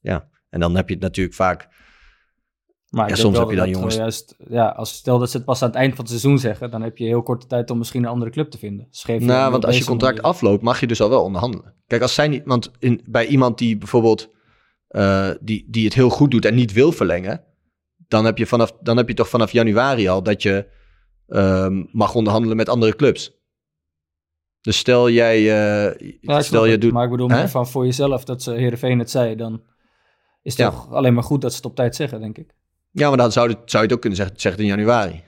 ja. 0.00 0.28
En 0.50 0.60
dan 0.60 0.76
heb 0.76 0.88
je 0.88 0.94
het 0.94 1.02
natuurlijk 1.02 1.36
vaak, 1.36 1.68
Maar 2.90 3.08
Ja, 3.08 3.14
soms 3.14 3.38
heb 3.38 3.50
je 3.50 3.56
dan 3.56 3.68
jongens- 3.70 3.94
Juist, 3.94 4.36
ja, 4.48 4.68
als 4.68 4.92
stel 4.94 5.18
dat 5.18 5.30
ze 5.30 5.36
het 5.36 5.46
pas 5.46 5.62
aan 5.62 5.68
het 5.68 5.76
eind 5.76 5.90
van 5.90 6.00
het 6.00 6.08
seizoen 6.08 6.38
zeggen, 6.38 6.70
dan 6.70 6.82
heb 6.82 6.98
je 6.98 7.04
heel 7.04 7.22
korte 7.22 7.46
tijd 7.46 7.70
om 7.70 7.78
misschien 7.78 8.02
een 8.02 8.10
andere 8.10 8.30
club 8.30 8.50
te 8.50 8.58
vinden. 8.58 8.86
Dus 8.90 9.04
geef 9.04 9.20
je 9.20 9.26
nou, 9.26 9.50
want 9.50 9.66
als 9.66 9.78
je 9.78 9.84
contract 9.84 10.22
afloopt, 10.22 10.62
mag 10.62 10.80
je 10.80 10.86
dus 10.86 11.00
al 11.00 11.08
wel 11.08 11.22
onderhandelen. 11.22 11.74
Kijk, 11.86 12.02
als 12.02 12.14
zij 12.14 12.28
niet, 12.28 12.42
want 12.44 12.70
in, 12.78 13.02
bij 13.06 13.26
iemand 13.26 13.58
die 13.58 13.78
bijvoorbeeld, 13.78 14.30
eh, 14.88 15.30
die, 15.40 15.66
die 15.68 15.84
het 15.84 15.94
heel 15.94 16.08
goed 16.08 16.30
doet 16.30 16.44
en 16.44 16.54
niet 16.54 16.72
wil 16.72 16.92
verlengen, 16.92 17.44
dan 18.08 18.24
heb 18.24 18.38
je, 18.38 18.46
vanaf, 18.46 18.72
dan 18.80 18.96
heb 18.96 19.08
je 19.08 19.14
toch 19.14 19.28
vanaf 19.28 19.52
januari 19.52 20.08
al 20.08 20.22
dat 20.22 20.42
je 20.42 20.66
ehm, 21.26 21.84
mag 21.92 22.14
onderhandelen 22.14 22.56
met 22.56 22.68
andere 22.68 22.96
clubs. 22.96 23.35
Dus 24.66 24.78
stel 24.78 25.10
jij, 25.10 25.36
eh, 25.36 26.10
Ja, 26.20 26.42
stel 26.42 26.64
je 26.64 26.70
het, 26.70 26.80
doet, 26.80 26.92
Maar 26.92 27.04
ik 27.04 27.10
bedoel 27.10 27.28
meer 27.28 27.48
van 27.48 27.66
voor 27.66 27.84
jezelf 27.84 28.24
dat 28.24 28.42
ze 28.42 28.52
Heerenveen 28.52 28.98
het 28.98 29.10
zei, 29.10 29.36
dan 29.36 29.62
is 30.42 30.52
het 30.52 30.60
Ja. 30.60 30.70
toch 30.70 30.92
alleen 30.92 31.14
maar 31.14 31.22
goed 31.22 31.40
dat 31.40 31.50
ze 31.50 31.56
het 31.56 31.66
op 31.66 31.74
tijd 31.76 31.96
zeggen, 31.96 32.20
denk 32.20 32.38
ik. 32.38 32.54
ja, 32.90 33.08
maar 33.08 33.16
dan 33.16 33.32
zou, 33.32 33.48
het, 33.48 33.58
zou 33.64 33.82
je 33.82 33.88
het 33.88 33.92
ook 33.92 34.00
kunnen 34.00 34.18
zeggen, 34.18 34.40
zeg 34.40 34.52
het 34.52 34.60
in 34.60 34.66
januari. 34.66 35.22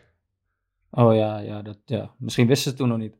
Oh 0.91 1.15
ja, 1.15 1.39
ja, 1.39 1.63
dat, 1.63 1.79
ja. 1.85 2.11
misschien 2.19 2.47
wisten 2.47 2.63
ze 2.63 2.69
het 2.69 2.79
toen 2.79 2.89
nog 2.89 2.99
niet. 2.99 3.15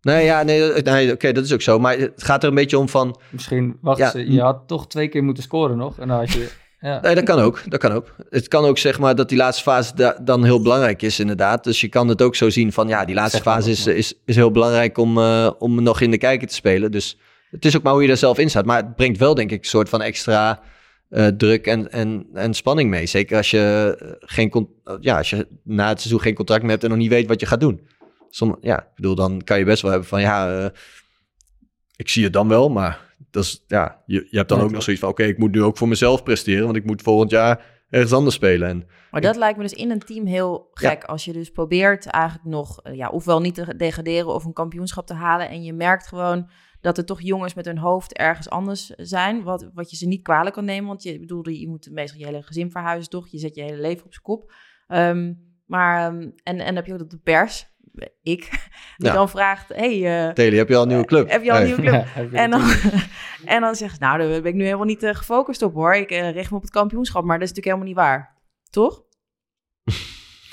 Nee, 0.00 0.24
ja, 0.24 0.42
nee, 0.42 0.82
nee 0.82 1.12
oké, 1.12 1.32
dat 1.32 1.44
is 1.44 1.52
ook 1.52 1.60
zo. 1.62 1.78
Maar 1.78 1.98
het 1.98 2.22
gaat 2.22 2.42
er 2.42 2.48
een 2.48 2.54
beetje 2.54 2.78
om 2.78 2.88
van... 2.88 3.20
Misschien, 3.30 3.78
wacht, 3.80 3.98
Ja. 3.98 4.10
ze- 4.10 4.32
je 4.32 4.40
had 4.40 4.62
toch 4.68 4.86
twee 4.86 5.08
keer 5.08 5.24
moeten 5.24 5.42
scoren 5.42 5.76
nog. 5.76 5.98
En 5.98 6.08
dan 6.08 6.18
had 6.18 6.30
je, 6.32 6.52
ja. 6.82 7.00
Nee, 7.00 7.14
dat 7.14 7.24
kan 7.24 7.38
ook, 7.38 7.62
dat 7.68 7.80
kan 7.80 7.92
ook. 7.92 8.14
Het 8.30 8.48
kan 8.48 8.64
ook 8.64 8.78
zeg 8.78 8.98
maar 8.98 9.14
dat 9.14 9.28
die 9.28 9.38
laatste 9.38 9.62
fase 9.62 9.94
da- 9.94 10.18
dan 10.22 10.44
heel 10.44 10.62
belangrijk 10.62 11.02
is 11.02 11.20
inderdaad. 11.20 11.64
Dus 11.64 11.80
je 11.80 11.88
kan 11.88 12.08
het 12.08 12.22
ook 12.22 12.34
zo 12.34 12.50
zien 12.50 12.72
van, 12.72 12.88
ja, 12.88 13.04
die 13.04 13.14
laatste 13.14 13.36
Zeg 13.36 13.46
fase 13.46 13.70
is, 13.70 13.86
is, 13.86 14.14
is 14.24 14.36
heel 14.36 14.50
belangrijk 14.50 14.98
om, 14.98 15.18
eh, 15.18 15.50
om 15.58 15.82
nog 15.82 16.00
in 16.00 16.10
de 16.10 16.18
kijker 16.18 16.48
te 16.48 16.54
spelen. 16.54 16.90
Dus 16.90 17.18
het 17.50 17.64
is 17.64 17.76
ook 17.76 17.82
maar 17.82 17.92
hoe 17.92 18.02
je 18.02 18.08
er 18.08 18.16
zelf 18.16 18.38
in 18.38 18.50
staat. 18.50 18.64
Maar 18.64 18.76
het 18.76 18.96
brengt 18.96 19.18
wel, 19.18 19.34
denk 19.34 19.50
ik, 19.50 19.58
een 19.62 19.68
soort 19.68 19.88
van 19.88 20.02
extra 20.02 20.60
eh, 21.08 21.26
druk 21.26 21.66
en, 21.66 21.92
en, 21.92 22.26
en 22.34 22.54
spanning 22.54 22.90
mee. 22.90 23.06
Zeker 23.06 23.36
als 23.36 23.50
je, 23.50 23.96
eh, 24.00 24.10
geen 24.20 24.68
ja, 25.00 25.16
als 25.18 25.30
je 25.30 25.46
na 25.64 25.88
het 25.88 26.00
seizoen 26.00 26.20
geen 26.20 26.34
contract 26.34 26.62
meer 26.62 26.70
hebt 26.70 26.82
en 26.82 26.90
nog 26.90 26.98
niet 26.98 27.10
weet 27.10 27.28
wat 27.28 27.40
je 27.40 27.46
gaat 27.46 27.60
doen. 27.60 27.80
Som, 28.30 28.56
ja, 28.60 28.80
ik 28.80 28.94
bedoel, 28.94 29.14
dan 29.14 29.42
kan 29.44 29.58
je 29.58 29.64
best 29.64 29.82
wel 29.82 29.90
hebben 29.90 30.08
van, 30.08 30.20
ja, 30.20 30.70
ik 31.96 32.08
zie 32.08 32.24
het 32.24 32.32
dan 32.32 32.48
wel, 32.48 32.68
maar 32.68 33.11
dat 33.30 33.44
is, 33.44 33.64
ja, 33.66 34.02
je, 34.06 34.26
je 34.30 34.36
hebt 34.36 34.48
dan 34.48 34.58
Ja, 34.58 34.64
ook 34.64 34.70
nog 34.70 34.82
zoiets 34.82 35.02
van, 35.02 35.10
oké, 35.10 35.22
ik 35.22 35.38
moet 35.38 35.52
nu 35.52 35.62
ook 35.62 35.76
voor 35.76 35.88
mezelf 35.88 36.22
presteren, 36.22 36.64
want 36.64 36.76
ik 36.76 36.84
moet 36.84 37.02
volgend 37.02 37.30
jaar 37.30 37.84
ergens 37.88 38.12
anders 38.12 38.34
spelen. 38.34 38.68
En 38.68 38.86
maar 39.10 39.20
dat 39.20 39.36
lijkt 39.36 39.56
me 39.56 39.62
dus 39.62 39.72
in 39.72 39.90
een 39.90 39.98
team 39.98 40.26
heel 40.26 40.70
gek. 40.72 41.04
Als 41.04 41.24
je 41.24 41.32
dus 41.32 41.50
probeert 41.50 42.06
eigenlijk 42.06 42.44
nog, 42.44 42.80
eh, 42.82 42.94
ja, 42.94 43.08
ofwel 43.08 43.40
niet 43.40 43.54
te 43.54 43.76
degraderen 43.76 44.34
of 44.34 44.44
een 44.44 44.52
kampioenschap 44.52 45.06
te 45.06 45.14
halen. 45.14 45.48
En 45.48 45.62
je 45.62 45.72
merkt 45.72 46.06
gewoon 46.06 46.50
dat 46.80 46.98
er 46.98 47.04
toch 47.04 47.20
jongens 47.20 47.54
met 47.54 47.64
hun 47.64 47.78
hoofd 47.78 48.12
ergens 48.16 48.48
anders 48.48 48.86
zijn, 48.86 49.42
wat, 49.42 49.70
wat 49.74 49.90
je 49.90 49.96
ze 49.96 50.06
niet 50.06 50.22
kwalijk 50.22 50.54
kan 50.54 50.64
nemen. 50.64 50.88
Want 50.88 51.02
je 51.02 51.18
bedoelde, 51.18 51.60
je 51.60 51.68
moet 51.68 51.90
meestal 51.90 52.20
je 52.20 52.26
hele 52.26 52.42
gezin 52.42 52.70
verhuizen, 52.70 53.10
toch? 53.10 53.28
Je 53.28 53.38
zet 53.38 53.54
je 53.54 53.62
hele 53.62 53.80
leven 53.80 54.04
op 54.04 54.12
zijn 54.12 54.24
kop. 54.24 54.52
Ehm, 54.86 55.34
maar, 55.66 56.06
ehm, 56.06 56.20
en, 56.20 56.34
en 56.42 56.64
dan 56.64 56.74
heb 56.74 56.86
je 56.86 56.92
ook 56.92 56.98
dat 56.98 57.10
de 57.10 57.18
pers, 57.18 57.71
ik, 58.22 58.40
die 58.96 59.06
Ja. 59.08 59.12
dan 59.12 59.28
vraagt, 59.28 59.68
hey, 59.68 60.26
eh, 60.28 60.32
Tele, 60.32 60.56
heb 60.56 60.68
je 60.68 60.76
al 60.76 60.82
een 60.82 60.88
nieuwe 60.88 61.04
club? 61.04 61.30
heb 61.30 61.42
je 61.42 61.52
al 61.52 61.60
een 61.60 61.66
Hey. 61.66 61.76
nieuwe 61.76 61.90
club? 61.90 62.06
Ja, 62.32 62.38
En 62.38 62.50
dan, 62.50 62.62
en 63.54 63.60
dan 63.60 63.74
zegt 63.74 63.94
ze, 63.94 64.00
nou, 64.00 64.18
daar 64.18 64.28
ben 64.28 64.44
ik 64.50 64.54
nu 64.54 64.64
helemaal 64.64 64.84
niet 64.86 65.02
eh, 65.02 65.14
gefocust 65.14 65.62
op 65.62 65.74
hoor. 65.74 65.94
Ik 65.94 66.10
eh, 66.10 66.30
richt 66.32 66.50
me 66.50 66.56
op 66.56 66.62
het 66.62 66.70
kampioenschap, 66.70 67.24
maar 67.24 67.38
dat 67.38 67.48
is 67.48 67.54
natuurlijk 67.54 67.82
helemaal 67.84 68.04
niet 68.06 68.16
waar. 68.16 68.40
Toch? 68.70 69.02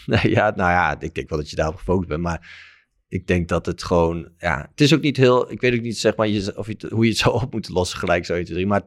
Nee, 0.05 0.29
ja, 0.29 0.53
nou 0.55 0.71
ja, 0.71 0.99
ik 0.99 1.13
denk 1.13 1.29
wel 1.29 1.37
dat 1.37 1.49
je 1.49 1.55
daarop 1.55 1.75
gefocust 1.75 2.07
bent, 2.07 2.21
maar 2.21 2.67
ik 3.07 3.27
denk 3.27 3.47
dat 3.47 3.65
het 3.65 3.83
gewoon, 3.83 4.31
ja, 4.37 4.67
het 4.71 4.81
is 4.81 4.93
ook 4.93 5.01
niet 5.01 5.17
heel, 5.17 5.51
ik 5.51 5.61
weet 5.61 5.73
ook 5.73 5.81
niet, 5.81 5.97
zeg 5.97 6.15
maar, 6.15 6.27
je, 6.27 6.57
of 6.57 6.67
je 6.67 6.77
hoe 6.89 7.03
je 7.03 7.09
het 7.09 7.19
zou 7.19 7.41
op 7.41 7.53
moet 7.53 7.69
lossen 7.69 7.99
gelijk 7.99 8.25
zo 8.25 8.43
te 8.43 8.53
zien, 8.53 8.67
maar 8.67 8.81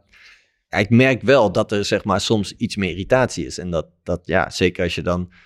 ja, 0.68 0.78
ik 0.78 0.90
merk 0.90 1.22
wel 1.22 1.52
dat 1.52 1.72
er, 1.72 1.84
zeg 1.84 2.04
maar, 2.04 2.20
soms 2.20 2.52
iets 2.52 2.76
meer 2.76 2.90
irritatie 2.90 3.46
is 3.46 3.58
en 3.58 3.70
dat, 3.70 3.86
dat 4.02 4.20
ja, 4.24 4.50
zeker 4.50 4.82
als 4.84 4.94
je 4.94 5.02
dan, 5.02 5.28
eh, 5.30 5.36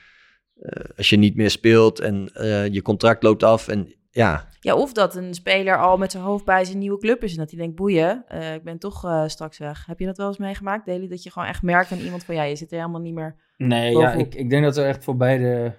als 0.97 1.11
je 1.11 1.17
niet 1.17 1.37
meer 1.37 1.51
speelt 1.51 2.01
en 2.01 2.31
eh, 2.33 2.67
je 2.67 2.83
contract 2.83 3.23
loopt 3.23 3.43
af 3.43 3.69
en 3.69 3.95
ja, 4.11 4.49
Ja, 4.61 4.75
of 4.75 4.93
dat 4.93 5.15
een 5.15 5.35
speler 5.35 5.79
al 5.79 5.97
met 5.97 6.11
zijn 6.11 6.23
hoofd 6.23 6.45
bij 6.45 6.65
zijn 6.65 6.79
nieuwe 6.79 6.99
club 6.99 7.23
is 7.23 7.33
en 7.33 7.39
dat 7.39 7.51
hij 7.51 7.59
denkt, 7.59 7.77
boeien, 7.77 8.25
eh, 8.29 8.55
ik 8.55 8.63
ben 8.65 8.79
toch 8.79 9.05
eh, 9.05 9.27
straks 9.27 9.59
weg. 9.59 9.87
Heb 9.87 9.99
je 9.99 10.07
dat 10.07 10.17
wel 10.17 10.27
eens 10.27 10.39
meegemaakt, 10.39 10.87
Deli? 10.87 11.09
Dat 11.09 11.23
je 11.23 11.31
gewoon 11.31 11.49
echt 11.49 11.63
merkt 11.63 11.93
aan 11.93 11.99
iemand 11.99 12.25
van, 12.25 12.35
ja, 12.35 12.43
je 12.43 12.57
zit 12.57 12.71
er 12.71 12.79
helemaal 12.79 13.01
niet 13.01 13.15
meer... 13.15 13.37
Nee, 13.57 13.97
ja, 13.97 14.13
ik, 14.13 14.35
ik 14.35 14.51
denk 14.51 14.65
dat 14.65 14.77
er 14.77 14.87
echt 14.87 15.05
voor 15.05 15.17
beide 15.17 15.75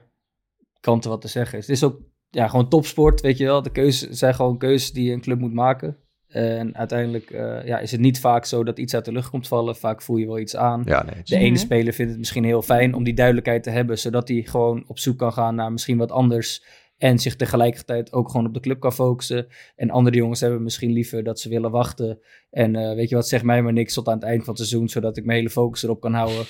kanten 0.79 1.09
wat 1.09 1.21
te 1.21 1.27
zeggen 1.27 1.57
is. 1.57 1.67
Het 1.67 1.75
is 1.75 1.83
ook 1.83 1.99
ja, 2.29 2.47
gewoon 2.47 2.69
topsport, 2.69 3.21
weet 3.21 3.37
je 3.37 3.45
wel. 3.45 3.61
De 3.61 3.71
keuzes 3.71 4.17
zijn 4.17 4.35
gewoon 4.35 4.57
keuzes 4.57 4.91
die 4.91 5.11
een 5.11 5.21
club 5.21 5.39
moet 5.39 5.53
maken. 5.53 5.97
En 6.37 6.75
uiteindelijk 6.77 7.29
eh, 7.31 7.65
ja, 7.65 7.79
is 7.79 7.91
het 7.91 7.99
niet 8.01 8.19
vaak 8.19 8.45
zo 8.45 8.63
dat 8.63 8.79
iets 8.79 8.93
uit 8.95 9.05
de 9.05 9.11
lucht 9.11 9.29
komt 9.29 9.47
vallen. 9.47 9.75
Vaak 9.75 10.01
voel 10.01 10.17
je 10.17 10.25
wel 10.25 10.39
iets 10.39 10.55
aan. 10.55 10.81
ja, 10.85 11.03
nee. 11.03 11.23
De 11.23 11.35
ene 11.37 11.47
Mhm. 11.49 11.57
speler 11.57 11.93
vindt 11.93 12.11
het 12.11 12.19
misschien 12.19 12.43
heel 12.43 12.61
fijn 12.61 12.93
om 12.93 13.03
die 13.03 13.13
duidelijkheid 13.13 13.63
te 13.63 13.69
hebben, 13.69 13.97
zodat 13.99 14.27
hij 14.27 14.41
gewoon 14.45 14.83
op 14.87 14.99
zoek 14.99 15.17
kan 15.17 15.33
gaan 15.33 15.55
naar 15.55 15.71
misschien 15.71 15.97
wat 15.97 16.11
anders. 16.11 16.63
En 16.97 17.19
zich 17.19 17.35
tegelijkertijd 17.35 18.13
ook 18.13 18.29
gewoon 18.29 18.45
op 18.45 18.53
de 18.53 18.59
club 18.59 18.79
kan 18.79 18.93
focussen. 18.93 19.47
En 19.75 19.89
andere 19.89 20.15
jongens 20.15 20.39
hebben 20.41 20.63
misschien 20.63 20.91
liever 20.91 21.23
dat 21.23 21.39
ze 21.39 21.49
willen 21.49 21.71
wachten. 21.71 22.19
En 22.51 22.75
eh, 22.75 22.95
weet 22.95 23.09
je 23.09 23.15
wat, 23.15 23.27
zeg 23.27 23.43
mij 23.43 23.61
maar 23.61 23.73
niks 23.73 23.93
tot 23.93 24.07
aan 24.07 24.13
het 24.13 24.23
eind 24.23 24.43
van 24.43 24.53
het 24.53 24.57
seizoen, 24.67 24.89
zodat 24.89 25.17
ik 25.17 25.25
mijn 25.25 25.37
hele 25.37 25.49
focus 25.49 25.83
erop 25.83 26.01
kan 26.01 26.13
houden. 26.13 26.45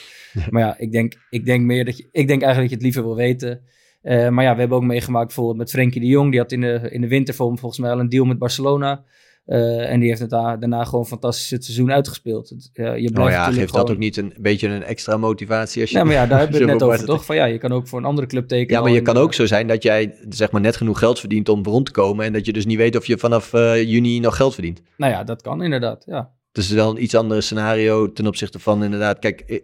Maar 0.50 0.62
ja, 0.62 0.78
ik 0.78 0.92
denk, 0.92 1.14
ik 1.30 1.46
denk 1.46 1.66
meer 1.66 1.86
dat 1.86 1.98
je, 1.98 2.04
ik 2.12 2.28
denk 2.28 2.42
eigenlijk 2.42 2.60
dat 2.60 2.70
je 2.70 2.76
het 2.76 2.84
liever 2.96 3.04
wil 3.04 3.16
weten. 3.16 3.62
Eh, 4.02 4.30
maar 4.30 4.44
ja, 4.44 4.54
we 4.54 4.60
hebben 4.60 4.78
ook 4.78 4.84
meegemaakt 4.84 5.26
bijvoorbeeld 5.26 5.58
met 5.58 5.70
Frenkie 5.70 6.02
de 6.02 6.08
Jong. 6.08 6.32
Die 6.32 6.40
had 6.40 6.52
in 6.52 6.62
de, 6.62 6.88
in 6.92 7.02
de 7.02 7.08
winter 7.08 7.34
volgens 7.34 7.78
mij 7.78 7.92
al 7.92 8.00
een 8.00 8.10
deal 8.10 8.26
met 8.26 8.38
Barcelona. 8.38 9.04
Eh, 9.48 9.92
en 9.92 10.00
die 10.00 10.10
heeft 10.10 10.22
het 10.22 10.30
daar- 10.30 10.60
daarna 10.60 10.84
gewoon 10.84 11.06
fantastisch 11.08 11.50
het 11.50 11.64
seizoen 11.66 11.92
uitgespeeld. 11.92 12.50
Het, 12.50 12.70
eh, 12.74 12.84
je 12.86 12.92
blijft 12.92 13.14
Nou 13.14 13.32
ja, 13.32 13.52
geeft 13.52 13.74
dat 13.74 13.92
ook 13.92 13.98
niet 13.98 14.18
een 14.18 14.34
beetje 14.40 14.68
een 14.68 14.84
extra 14.84 15.18
motivatie 15.18 15.82
als 15.82 15.90
je... 15.90 15.96
Nee, 15.96 16.06
maar 16.06 16.14
ja, 16.14 16.26
daar 16.26 16.40
hebben 16.40 16.58
we 16.60 16.64
het 16.64 16.74
net 16.80 16.84
over, 16.90 17.06
toch? 17.06 17.26
Van 17.26 17.36
ja, 17.36 17.46
je 17.46 17.58
kan 17.58 17.72
ook 17.72 17.88
voor 17.88 18.00
een 18.00 18.06
andere 18.06 18.28
club 18.28 18.48
tekenen. 18.48 18.74
Ja, 18.76 18.82
maar 18.82 18.92
je 18.92 19.02
kan 19.02 19.14
de- 19.14 19.20
ook 19.20 19.34
zo 19.34 19.46
zijn 19.46 19.68
dat 19.68 19.84
jij 19.84 20.16
zeg 20.30 20.52
maar 20.52 20.62
net 20.62 20.76
genoeg 20.76 21.00
geld 21.00 21.20
verdient 21.20 21.50
om 21.50 21.64
rond 21.64 21.86
te 21.86 21.92
komen 21.92 22.26
en 22.26 22.34
dat 22.34 22.46
je 22.46 22.54
dus 22.54 22.66
niet 22.66 22.78
weet 22.78 22.96
of 22.96 23.06
je 23.06 23.18
vanaf 23.18 23.54
eh, 23.54 23.84
juni 23.84 24.20
nog 24.20 24.36
geld 24.36 24.54
verdient. 24.54 24.82
Nou 24.98 25.12
ja, 25.12 25.24
dat 25.24 25.42
kan 25.42 25.64
inderdaad, 25.64 26.04
ja. 26.06 26.32
Dus 26.52 26.64
het 26.68 26.76
is 26.76 26.82
wel 26.82 26.90
een 26.96 27.04
iets 27.04 27.16
ander 27.16 27.44
scenario 27.44 28.12
ten 28.14 28.28
opzichte 28.28 28.60
van 28.60 28.84
inderdaad, 28.84 29.20
kijk, 29.20 29.40
eh, 29.42 29.60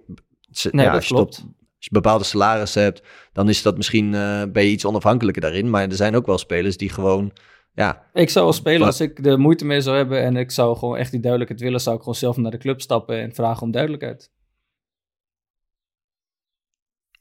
Nee, 0.72 0.86
ja, 0.86 0.92
dat 0.92 0.96
als, 0.96 1.08
je 1.08 1.14
klopt. 1.14 1.36
tot- 1.36 1.44
als 1.78 1.86
je 1.86 1.90
bepaalde 1.92 2.24
salarissen 2.24 2.82
hebt, 2.82 3.02
dan 3.34 3.50
is 3.50 3.62
dat 3.62 3.78
misschien, 3.78 4.14
eh, 4.14 4.42
ben 4.52 4.64
je 4.64 4.70
iets 4.72 4.86
onafhankelijker 4.86 5.42
daarin, 5.42 5.70
maar 5.70 5.84
er 5.90 5.96
zijn 5.96 6.16
ook 6.16 6.26
wel 6.26 6.38
spelers 6.38 6.78
die 6.78 6.90
gewoon, 6.90 7.32
ja, 7.74 8.10
Ik 8.14 8.30
zou 8.30 8.46
als 8.46 8.56
speler, 8.56 8.78
Wat- 8.80 8.88
als 8.88 9.00
ik 9.02 9.24
de 9.24 9.38
moeite 9.38 9.66
mee 9.66 9.82
zou 9.82 9.96
hebben 9.98 10.22
en 10.22 10.38
ik 10.38 10.52
zou 10.52 10.78
gewoon 10.78 10.98
echt 10.98 11.12
die 11.12 11.20
duidelijkheid 11.20 11.62
willen, 11.64 11.80
zou 11.82 11.96
ik 11.96 12.02
gewoon 12.02 12.18
zelf 12.18 12.38
naar 12.38 12.52
de 12.52 12.58
club 12.58 12.82
stappen 12.82 13.20
en 13.22 13.34
vragen 13.34 13.62
om 13.62 13.72
duidelijkheid. 13.72 14.32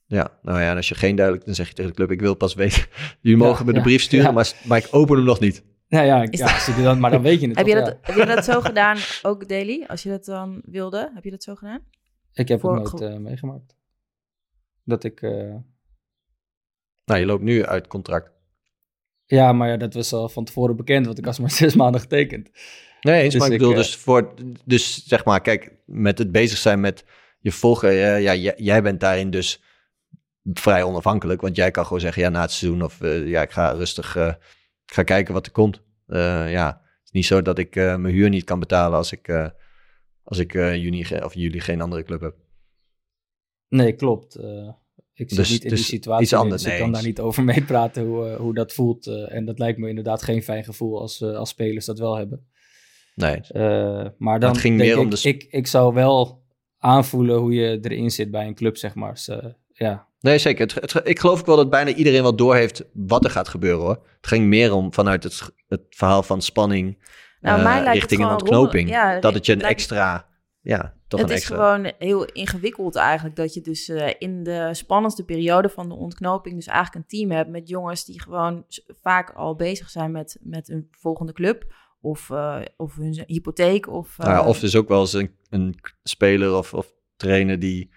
ja, 0.06 0.38
nou 0.42 0.60
ja, 0.60 0.70
en 0.70 0.76
als 0.76 0.88
je 0.88 0.94
geen 0.94 1.16
duidelijk, 1.16 1.46
dan 1.46 1.54
zeg 1.54 1.68
je 1.68 1.74
tegen 1.74 1.90
de 1.90 1.96
club, 1.96 2.10
ik 2.10 2.20
wil 2.20 2.34
pas 2.34 2.54
weten, 2.54 2.86
jullie 3.20 3.38
Ja, 3.38 3.44
mogen 3.46 3.66
me 3.66 3.72
de 3.72 3.78
ja, 3.78 3.84
brief 3.84 4.02
sturen, 4.02 4.26
ja. 4.26 4.32
maar, 4.32 4.52
maar 4.64 4.78
ik 4.78 4.88
open 4.90 5.16
hem 5.16 5.24
nog 5.24 5.40
niet. 5.40 5.64
Nou 5.88 6.06
ja, 6.06 6.22
ik, 6.22 6.36
ja 6.36 6.46
dat- 6.66 6.76
dan, 6.84 7.00
maar 7.00 7.10
dan 7.10 7.22
weet 7.22 7.40
je 7.40 7.48
het 7.48 7.56
Heb 7.58 7.66
je, 7.66 7.74
dat, 7.74 7.86
ja. 7.86 7.98
heb 8.00 8.16
je 8.16 8.26
dat 8.34 8.44
zo 8.44 8.60
gedaan, 8.60 8.96
ook 9.22 9.48
Deli? 9.48 9.84
Als 9.86 10.02
je 10.02 10.08
dat 10.08 10.24
dan 10.24 10.62
wilde, 10.64 11.10
heb 11.14 11.24
je 11.24 11.30
dat 11.30 11.42
zo 11.42 11.54
gedaan? 11.54 11.80
Ik 12.32 12.48
heb 12.48 12.60
voor- 12.60 12.74
het 12.80 12.92
nooit 12.92 13.12
eh, 13.12 13.18
meegemaakt. 13.18 13.76
Dat 14.84 15.04
ik... 15.04 15.22
eh, 15.22 15.54
Nou, 17.04 17.20
je 17.20 17.26
loopt 17.26 17.42
nu 17.42 17.64
uit 17.64 17.86
contract. 17.86 18.30
Ja, 19.36 19.52
maar 19.52 19.68
ja, 19.68 19.76
dat 19.76 19.94
was 19.94 20.12
al 20.12 20.28
van 20.28 20.44
tevoren 20.44 20.76
bekend, 20.76 21.06
want 21.06 21.18
ik 21.18 21.24
was 21.24 21.38
maar 21.38 21.50
zes 21.62 21.74
maanden 21.74 22.00
getekend. 22.00 22.50
Nee, 23.00 23.22
eens, 23.22 23.32
Dus 23.32 23.40
maar 23.40 23.48
ik 23.48 23.54
ik, 23.54 23.60
bedoel, 23.60 23.74
eh, 23.74 23.80
dus, 23.80 23.96
voor, 23.96 24.34
dus 24.64 25.06
zeg 25.06 25.24
maar, 25.24 25.40
kijk, 25.40 25.72
met 25.84 26.18
het 26.18 26.32
bezig 26.32 26.58
zijn 26.58 26.80
met 26.80 27.04
je 27.42 27.52
volger, 27.52 27.90
eh, 27.90 28.22
ja, 28.22 28.34
jij, 28.34 28.54
jij 28.56 28.82
bent 28.82 29.00
daarin 29.00 29.30
dus 29.30 29.62
vrij 30.44 30.82
onafhankelijk, 30.82 31.40
want 31.40 31.56
jij 31.56 31.70
kan 31.70 31.84
gewoon 31.84 32.00
zeggen, 32.00 32.22
ja, 32.22 32.28
na 32.28 32.40
het 32.40 32.50
seizoen 32.50 32.82
of 32.82 33.00
eh, 33.00 33.28
ja, 33.28 33.42
ik 33.42 33.50
ga 33.50 33.70
rustig, 33.70 34.16
eh, 34.16 34.34
ik 34.86 34.94
ga 34.94 35.02
kijken 35.02 35.34
wat 35.34 35.46
er 35.46 35.52
komt. 35.52 35.82
Ja, 36.06 36.66
het 36.66 37.04
is 37.04 37.10
niet 37.10 37.26
zo 37.26 37.42
dat 37.42 37.58
ik 37.58 37.74
mijn 37.74 38.06
huur 38.06 38.28
niet 38.28 38.44
kan 38.44 38.58
betalen 38.58 38.98
als 38.98 39.12
ik, 39.12 39.52
als 40.22 40.38
ik 40.38 40.52
juni 40.52 41.06
of 41.22 41.34
juli 41.34 41.60
geen 41.60 41.80
andere 41.80 42.02
club 42.02 42.20
heb. 42.20 42.34
Nee, 43.68 43.92
klopt. 43.92 44.38
Ik 45.22 45.28
zit 45.28 45.38
Dus- 45.38 45.50
niet 45.50 45.62
in 45.64 45.68
dus 45.70 45.78
die 45.78 45.88
situatie, 45.88 46.22
iets 46.24 46.32
anders, 46.32 46.62
dus 46.62 46.72
ik 46.72 46.78
kan 46.78 46.86
eens. 46.88 46.96
daar 46.96 47.06
niet 47.06 47.20
over 47.20 47.44
meepraten 47.54 48.04
hoe, 48.04 48.28
eh, 48.28 48.36
hoe 48.36 48.54
dat 48.54 48.72
voelt. 48.72 49.06
eh, 49.06 49.34
en 49.34 49.44
dat 49.44 49.58
lijkt 49.58 49.78
me 49.78 49.88
inderdaad 49.88 50.22
geen 50.22 50.42
fijn 50.42 50.64
gevoel 50.64 51.00
als, 51.00 51.20
eh, 51.20 51.36
als 51.36 51.48
spelers 51.48 51.84
dat 51.86 51.98
wel 51.98 52.16
hebben. 52.16 52.46
Nee, 53.14 53.40
Eh, 53.48 54.06
maar 54.18 54.40
dan 54.40 54.50
het 54.50 54.58
ging 54.60 54.76
denk 54.78 54.88
meer 54.90 54.98
om 54.98 55.04
ik, 55.04 55.10
de 55.10 55.16
sp- 55.16 55.24
ik, 55.26 55.46
ik 55.50 55.66
zou 55.66 55.94
wel 55.94 56.42
aanvoelen 56.78 57.36
hoe 57.38 57.52
je 57.54 57.78
erin 57.82 58.10
zit 58.10 58.30
bij 58.30 58.46
een 58.46 58.54
club, 58.54 58.76
zeg 58.76 58.94
maar. 58.94 59.12
Dus, 59.12 59.30
ja. 59.72 60.06
Nee, 60.20 60.38
zeker. 60.38 60.66
Het, 60.74 60.92
het- 60.92 61.08
ik 61.08 61.18
geloof 61.18 61.40
ook 61.40 61.46
wel 61.46 61.56
dat 61.56 61.70
bijna 61.70 61.92
iedereen 61.94 62.22
wel 62.22 62.36
doorheeft 62.36 62.84
wat 62.92 63.24
er 63.24 63.30
gaat 63.30 63.48
gebeuren 63.48 63.80
hoor. 63.80 64.06
Het 64.16 64.26
ging 64.26 64.46
meer 64.46 64.72
om 64.74 64.92
vanuit 64.94 65.22
het, 65.24 65.42
het 65.68 65.80
verhaal 65.90 66.22
van 66.22 66.42
spanning 66.42 66.98
Nou, 67.40 67.62
mij 67.62 67.72
lijkt 67.72 67.84
het 67.86 67.94
richting 67.94 68.20
een 68.20 68.30
ontknoping. 68.30 68.88
ja, 68.88 69.20
dat 69.20 69.34
het 69.34 69.46
je 69.46 69.52
een 69.52 69.58
lijkt- 69.58 69.74
extra, 69.74 70.26
ja, 70.64 70.94
toch 71.08 71.20
het 71.20 71.28
een 71.30 71.36
is 71.36 71.40
extra. 71.42 71.74
gewoon 71.74 71.92
heel 71.98 72.24
ingewikkeld 72.24 72.96
eigenlijk 72.96 73.36
dat 73.36 73.54
je 73.54 73.60
dus 73.60 73.88
eh, 73.88 74.10
in 74.18 74.42
de 74.42 74.68
spannendste 74.72 75.24
periode 75.24 75.68
van 75.68 75.88
de 75.88 75.94
ontknoping 75.94 76.54
dus 76.54 76.66
eigenlijk 76.66 76.96
een 76.96 77.18
team 77.18 77.30
hebt 77.30 77.50
met 77.50 77.68
jongens 77.68 78.04
die 78.04 78.22
gewoon 78.22 78.64
vaak 79.02 79.30
al 79.30 79.56
bezig 79.56 79.90
zijn 79.90 80.10
met, 80.10 80.38
met 80.40 80.68
een 80.68 80.88
volgende 80.90 81.32
club 81.32 81.74
of, 82.00 82.30
eh, 82.30 82.60
of 82.76 82.94
hun 82.96 83.24
hypotheek 83.26 83.88
of... 83.88 84.18
Nou 84.18 84.30
ja, 84.30 84.40
eh, 84.40 84.46
of 84.46 84.58
dus 84.58 84.76
ook 84.76 84.88
wel 84.88 85.00
eens 85.00 85.12
een, 85.12 85.36
een 85.50 85.74
speler 86.02 86.54
of, 86.56 86.74
of 86.74 86.92
trainer 87.16 87.58
die 87.58 87.90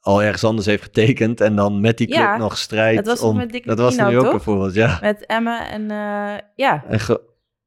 al 0.00 0.22
ergens 0.22 0.44
anders 0.44 0.66
heeft 0.66 0.82
getekend 0.82 1.40
en 1.40 1.56
dan 1.56 1.80
met 1.80 1.98
die 1.98 2.06
club 2.06 2.18
Ja, 2.18 2.36
nog 2.36 2.56
strijdt. 2.58 3.04
dat 3.04 3.18
was 3.18 3.30
om, 3.30 3.36
met 3.36 3.52
Dick 3.52 3.66
Dat 3.66 3.78
was 3.78 3.96
nu 3.96 4.16
ook 4.16 4.22
toch? 4.22 4.30
bijvoorbeeld, 4.32 4.74
ja. 4.74 4.98
met 5.00 5.26
Emma 5.26 5.70
en 5.70 5.82
ja, 6.54 6.84
En 6.86 7.00
Gro- 7.00 7.22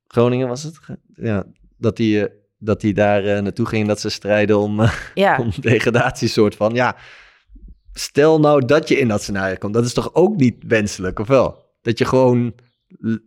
Groningen 0.08 0.48
was 0.48 0.64
het? 0.64 0.80
Ja, 1.14 1.46
dat 1.78 1.98
die, 1.98 2.28
dat 2.64 2.82
die 2.82 2.94
daar 2.94 3.24
eh, 3.26 3.42
naartoe 3.42 3.66
ging 3.66 3.88
dat 3.88 4.00
ze 4.00 4.10
strijden 4.10 4.58
om, 4.58 4.80
eh, 4.80 4.92
ja. 5.14 5.38
om 5.44 5.52
degradatie 5.60 6.28
soort 6.28 6.56
van. 6.56 6.74
Ja, 6.74 6.96
stel 7.94 8.40
nou 8.40 8.66
dat 8.66 8.88
je 8.88 9.00
in 9.00 9.08
dat 9.08 9.22
scenario 9.22 9.56
komt. 9.60 9.74
Dat 9.74 9.86
is 9.86 9.94
toch 9.94 10.14
ook 10.14 10.36
niet 10.36 10.56
wenselijk, 10.68 11.20
of 11.20 11.28
wel? 11.28 11.66
Dat 11.82 11.98
je 11.98 12.06
gewoon 12.06 12.54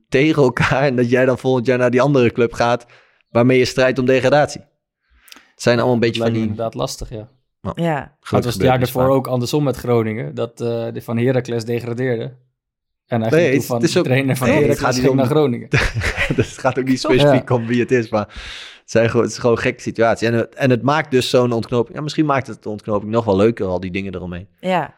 tegen 0.09 0.43
elkaar 0.43 0.83
en 0.83 0.97
dat 0.97 1.11
jij 1.11 1.25
dan 1.25 1.39
volgend 1.39 1.67
jaar 1.67 1.79
naar 1.79 1.91
die 1.91 2.01
andere 2.03 2.33
club 2.33 2.53
gaat 2.53 2.87
waarmee 3.31 3.59
je 3.59 3.65
strijdt 3.65 3.99
om 3.99 4.07
degradatie. 4.07 4.61
Het 5.31 5.63
zijn 5.63 5.77
allemaal 5.77 5.95
een 5.95 6.01
beetje 6.01 6.23
van 6.23 6.33
die 6.33 6.41
inderdaad 6.43 6.75
lastig, 6.75 7.11
ja. 7.11 7.29
ja. 7.75 7.95
Maar 7.95 8.17
het 8.21 8.45
was 8.45 8.55
het 8.55 8.63
jaar 8.63 8.79
daarvoor 8.79 9.09
ook 9.09 9.27
andersom 9.27 9.65
met 9.65 9.77
Groningen, 9.77 10.35
dat 10.35 10.61
eh 10.61 10.87
de 10.93 11.03
van 11.03 11.19
Heracles 11.19 11.65
degradeerde. 11.65 12.37
En 13.07 13.21
hij 13.21 13.31
Nee, 13.31 13.51
ging 13.51 13.65
van 13.65 13.77
het 13.77 13.89
is 13.89 13.97
ook- 13.97 14.03
de 14.05 14.09
trainer 14.11 14.37
van 14.37 14.47
nee, 14.49 14.57
Heracles 14.57 14.85
gaat 14.85 14.95
ging 14.95 15.09
om- 15.09 15.17
naar 15.17 15.27
Groningen. 15.27 15.69
dus 16.37 16.51
het 16.51 16.59
gaat 16.59 16.79
ook 16.79 16.85
niet 16.85 17.01
specifiek 17.01 17.51
om 17.51 17.67
wie 17.67 17.81
het 17.81 17.91
is, 17.91 18.09
maar 18.09 18.29
zijn 18.85 19.07
gewoon, 19.09 19.23
het 19.23 19.33
is 19.33 19.39
gewoon 19.39 19.57
een 19.57 19.63
gekke 19.63 19.83
situatie. 19.83 20.29
En, 20.29 20.35
het- 20.35 20.55
en 20.55 20.71
het 20.71 20.83
maakt 20.83 21.11
dus 21.11 21.31
zo'n 21.31 21.53
ontknoping. 21.53 21.97
Ja, 21.97 22.03
misschien 22.03 22.27
maakt 22.27 22.47
het 22.47 22.63
de 22.63 22.69
ontknoping 22.69 23.11
nog 23.13 23.25
wel 23.25 23.37
leuker, 23.37 23.67
al 23.67 23.81
die 23.81 23.91
dingen 23.91 24.15
eromheen. 24.15 24.49
Ja, 24.61 24.95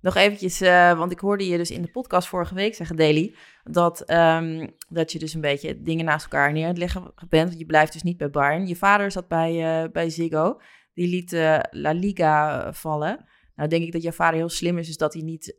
nog 0.00 0.16
eventjes, 0.16 0.60
eh, 0.60 0.98
want 0.98 1.12
ik 1.12 1.18
hoorde 1.18 1.48
je 1.48 1.56
dus 1.56 1.70
in 1.70 1.82
de 1.82 1.90
podcast 1.90 2.28
vorige 2.28 2.54
week 2.54 2.74
zeggen, 2.74 2.96
Daily, 2.96 3.34
dat, 3.64 4.00
ehm, 4.00 4.68
dat 4.88 5.12
je 5.12 5.18
dus 5.18 5.34
een 5.34 5.40
beetje 5.40 5.82
dingen 5.82 6.04
naast 6.04 6.22
elkaar 6.24 6.52
neer 6.52 6.72
leggen 6.72 7.02
bent. 7.28 7.46
Want 7.48 7.58
je 7.58 7.66
blijft 7.66 7.92
dus 7.92 8.02
niet 8.02 8.16
bij 8.16 8.30
Bayern. 8.30 8.66
Je 8.66 8.76
vader 8.76 9.10
zat 9.10 9.28
bij, 9.28 9.82
eh, 9.82 9.90
bij 9.92 10.10
Ziggo. 10.10 10.60
Die 10.94 11.08
liet 11.08 11.32
eh, 11.32 11.58
La 11.70 11.92
Liga 11.92 12.72
vallen. 12.72 13.24
Nou 13.54 13.68
denk 13.68 13.82
ik 13.84 13.92
dat 13.92 14.02
jouw 14.02 14.12
vader 14.12 14.38
heel 14.38 14.48
slim 14.48 14.78
is, 14.78 14.86
dus 14.86 14.96
dat 14.96 15.12
hij 15.12 15.22
niet 15.22 15.56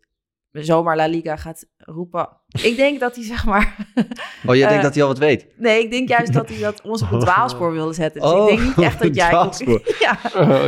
zomaar 0.62 0.96
La 0.96 1.06
Liga 1.08 1.36
gaat 1.36 1.66
roepen. 1.78 2.30
Ik 2.64 2.76
denk 2.76 3.00
dat 3.00 3.16
hij 3.16 3.24
zeg 3.26 3.46
maar... 3.46 3.76
Oh, 4.48 4.56
jij 4.56 4.64
Eh, 4.64 4.68
denkt 4.70 4.84
dat 4.84 4.94
hij 4.94 5.04
al 5.04 5.10
wat 5.10 5.18
weet? 5.18 5.48
Nee, 5.58 5.84
ik 5.84 5.92
denk 5.92 6.10
juist 6.10 6.34
dat 6.34 6.50
hij 6.50 6.60
dat 6.60 6.82
ons 6.82 7.02
op 7.02 7.12
een 7.12 7.20
dwaalspoor 7.28 7.72
wilde 7.72 7.94
zetten. 7.94 8.22
Dus 8.22 8.32
Oh, 8.32 8.52
ik 8.52 8.58
denk 8.58 8.68
niet 8.78 8.86
echt 8.86 9.02
dat 9.04 9.16
jij... 9.16 9.30
dwaalspoor. 9.30 9.82
ja, 10.00 10.20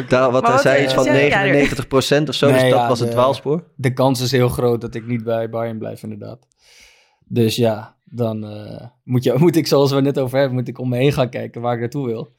Daar, 0.07 0.31
wat 0.31 0.41
Maar 0.41 0.51
hij 0.51 0.61
zei, 0.61 0.77
eh, 0.77 0.83
iets 0.83 0.93
van 0.93 1.03
zeg 1.03 1.27
jij 1.29 1.61
er? 1.61 1.67
99% 2.25 2.27
of 2.29 2.35
zo, 2.35 2.47
dus 2.51 2.61
dat 2.61 2.69
ja, 2.69 2.87
was 2.87 2.99
het 2.99 3.07
de- 3.07 3.13
dwaalspoor. 3.13 3.63
De 3.75 3.93
kans 3.93 4.21
is 4.21 4.31
heel 4.31 4.49
groot 4.49 4.81
dat 4.81 4.95
ik 4.95 5.07
niet 5.07 5.23
bij 5.23 5.49
Bayern 5.49 5.77
blijf, 5.77 6.03
inderdaad. 6.03 6.47
Dus 7.25 7.55
ja, 7.55 7.95
dan 8.03 8.51
uh, 8.51 8.81
moet, 9.03 9.23
je, 9.23 9.33
moet 9.37 9.55
ik, 9.55 9.67
zoals 9.67 9.91
we 9.91 10.01
net 10.01 10.19
over 10.19 10.37
hebben, 10.37 10.57
moet 10.57 10.67
ik 10.67 10.79
om 10.79 10.89
me 10.89 10.97
heen 10.97 11.13
gaan 11.13 11.29
kijken 11.29 11.61
waar 11.61 11.73
ik 11.73 11.79
naartoe 11.79 12.05
wil. 12.05 12.33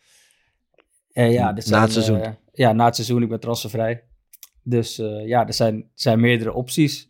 En 1.13 1.31
ja, 1.31 1.53
dit 1.53 1.71
na 1.71 1.81
het 1.81 1.93
seizoen? 1.93 2.19
Uh, 2.19 2.29
ja, 2.53 2.73
na 2.73 2.85
het 2.85 2.95
seizoen. 2.95 3.23
Ik 3.23 3.29
ben 3.29 3.41
transfervrij. 3.41 4.05
Dus 4.63 4.99
uh, 4.99 5.27
ja, 5.27 5.47
er 5.47 5.55
zijn, 5.55 5.91
zijn 5.95 6.21
meerdere 6.21 6.53
opties. 6.53 7.09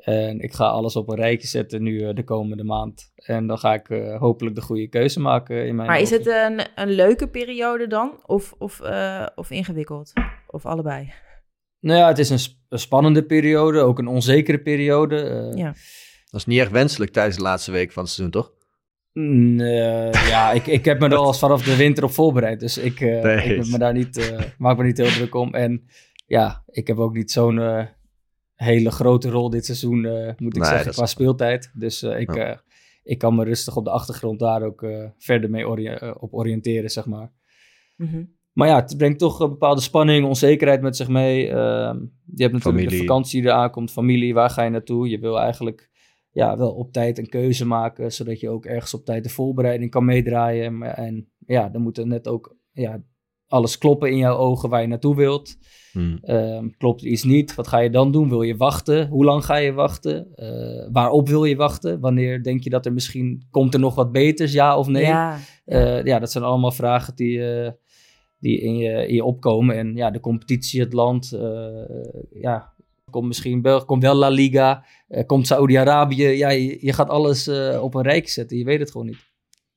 En 0.00 0.40
ik 0.40 0.52
ga 0.52 0.64
alles 0.64 0.96
op 0.96 1.08
een 1.08 1.16
rijtje 1.16 1.48
zetten 1.48 1.82
nu 1.82 2.12
de 2.12 2.24
komende 2.24 2.64
maand. 2.64 3.12
En 3.14 3.46
dan 3.46 3.58
ga 3.58 3.74
ik 3.74 3.86
hopelijk 4.18 4.54
de 4.54 4.62
goede 4.62 4.88
keuze 4.88 5.20
maken 5.20 5.66
in 5.66 5.74
mijn 5.74 5.88
Maar 5.88 6.00
is 6.00 6.10
het 6.10 6.26
een, 6.26 6.60
een 6.74 6.90
leuke 6.90 7.28
periode 7.28 7.86
dan? 7.86 8.12
Of, 8.26 8.54
of, 8.58 8.80
of 9.34 9.50
ingewikkeld? 9.50 10.12
Of 10.46 10.66
allebei? 10.66 11.12
Nou 11.80 11.98
ja, 11.98 12.08
het 12.08 12.18
is 12.18 12.30
een, 12.30 12.54
een 12.68 12.78
spannende 12.78 13.24
periode. 13.24 13.80
Ook 13.80 13.98
een 13.98 14.06
onzekere 14.06 14.60
periode. 14.60 15.52
ja. 15.54 15.74
Dat 16.30 16.40
is 16.40 16.46
niet 16.46 16.60
echt 16.60 16.70
wenselijk 16.70 17.12
tijdens 17.12 17.36
de 17.36 17.42
laatste 17.42 17.70
week 17.70 17.92
van 17.92 18.02
het 18.02 18.12
seizoen, 18.12 18.42
toch? 18.42 18.52
Nee, 19.12 20.10
ja, 20.12 20.52
ik, 20.52 20.66
ik 20.66 20.84
heb 20.84 21.00
me 21.00 21.08
er 21.08 21.16
al 21.26 21.32
vanaf 21.32 21.62
de 21.62 21.76
winter 21.76 22.04
op 22.04 22.10
voorbereid. 22.10 22.60
Dus 22.60 22.78
ik, 22.78 23.00
uh, 23.00 23.50
ik 23.50 23.66
me 23.66 23.78
daar 23.78 23.92
niet, 23.92 24.18
uh, 24.18 24.40
maak 24.58 24.76
me 24.76 24.84
niet 24.84 24.96
heel 24.96 25.06
druk 25.06 25.34
om. 25.34 25.54
En 25.54 25.84
ja, 26.26 26.62
ik 26.66 26.86
heb 26.86 26.98
ook 26.98 27.14
niet 27.14 27.30
zo'n 27.30 27.56
uh, 27.56 27.84
hele 28.64 28.90
grote 28.90 29.30
rol 29.30 29.50
dit 29.50 29.64
seizoen, 29.64 30.00
moet 30.38 30.56
ik 30.56 30.64
zeggen, 30.64 30.92
qua 30.92 31.06
speeltijd. 31.06 31.70
Dus 31.74 32.02
ik, 32.02 32.34
oh. 32.34 32.50
ik 33.02 33.18
kan 33.18 33.34
me 33.34 33.44
rustig 33.44 33.76
op 33.76 33.84
de 33.84 33.90
achtergrond 33.90 34.38
daar 34.38 34.62
ook 34.62 34.86
verder 35.18 35.50
mee 35.50 35.68
op 36.20 36.34
oriënteren, 36.34 36.90
zeg 36.90 37.06
maar. 37.06 37.32
Mm 37.96 38.38
Maar 38.52 38.68
ja, 38.68 38.76
het 38.80 38.96
brengt 38.96 39.18
toch 39.18 39.40
een 39.40 39.48
bepaalde 39.48 39.80
spanning, 39.80 40.26
onzekerheid 40.26 40.80
met 40.80 40.96
zich 40.96 41.08
mee. 41.08 41.48
Ehm, 41.48 41.98
je 42.24 42.42
hebt 42.42 42.52
natuurlijk 42.52 42.62
familie. 42.62 42.88
de 42.88 42.96
vakantie 42.96 43.40
die 43.40 43.50
eraan 43.50 43.70
komt, 43.70 43.90
familie, 43.90 44.34
waar 44.34 44.50
ga 44.50 44.62
je 44.62 44.70
naartoe? 44.70 45.08
Je 45.08 45.18
wil 45.18 45.40
eigenlijk 45.40 45.90
ja, 46.30 46.56
wel 46.56 46.72
op 46.72 46.92
tijd 46.92 47.18
een 47.18 47.28
keuze 47.28 47.66
maken, 47.66 48.12
zodat 48.12 48.40
je 48.40 48.48
ook 48.48 48.66
ergens 48.66 48.94
op 48.94 49.04
tijd 49.04 49.22
de 49.22 49.30
voorbereiding 49.30 49.90
kan 49.90 50.04
meedraaien. 50.04 50.82
En, 50.82 50.96
en 50.96 51.28
ja, 51.46 51.68
dan 51.68 51.82
moet 51.82 51.98
er 51.98 52.06
net 52.06 52.28
ook 52.28 52.56
ja, 52.72 53.02
alles 53.50 53.78
kloppen 53.78 54.10
in 54.10 54.16
jouw 54.16 54.36
ogen 54.36 54.68
waar 54.68 54.80
je 54.80 54.86
naartoe 54.86 55.16
wilt. 55.16 55.58
Hmm. 55.92 56.18
Uh, 56.22 56.58
klopt 56.78 57.02
iets 57.02 57.22
niet? 57.22 57.54
Wat 57.54 57.68
ga 57.68 57.78
je 57.78 57.90
dan 57.90 58.12
doen? 58.12 58.28
Wil 58.28 58.42
je 58.42 58.56
wachten? 58.56 59.08
Hoe 59.08 59.24
lang 59.24 59.44
ga 59.44 59.56
je 59.56 59.72
wachten? 59.72 60.32
Uh, 60.36 60.88
waarop 60.92 61.28
wil 61.28 61.44
je 61.44 61.56
wachten? 61.56 62.00
Wanneer 62.00 62.42
denk 62.42 62.62
je 62.62 62.70
dat 62.70 62.86
er 62.86 62.92
misschien 62.92 63.46
komt 63.50 63.74
er 63.74 63.80
nog 63.80 63.94
wat 63.94 64.12
beters, 64.12 64.52
ja 64.52 64.78
of 64.78 64.86
nee? 64.86 65.04
Ja, 65.04 65.38
uh, 65.66 66.04
ja 66.04 66.18
dat 66.18 66.30
zijn 66.30 66.44
allemaal 66.44 66.72
vragen 66.72 67.16
die, 67.16 67.38
uh, 67.38 67.70
die 68.38 68.60
in 68.60 68.76
je, 68.76 69.06
in 69.06 69.14
je 69.14 69.24
opkomen. 69.24 69.76
En 69.76 69.96
ja, 69.96 70.10
de 70.10 70.20
competitie, 70.20 70.80
het 70.80 70.92
land, 70.92 71.38
ja, 72.30 72.74
Komt 73.10 73.26
misschien 73.26 73.62
België, 73.62 73.84
komt 73.84 74.02
wel 74.02 74.14
La 74.14 74.28
Liga, 74.28 74.84
uh, 75.08 75.26
komt 75.26 75.46
Saudi-Arabië. 75.46 76.26
Ja, 76.26 76.48
je, 76.48 76.78
je, 76.80 76.92
gaat 76.92 77.08
alles 77.08 77.48
uh, 77.48 77.82
op 77.82 77.94
een 77.94 78.02
rijk 78.02 78.28
zetten. 78.28 78.58
Je 78.58 78.64
weet 78.64 78.80
het 78.80 78.90
gewoon 78.90 79.06
niet. 79.06 79.28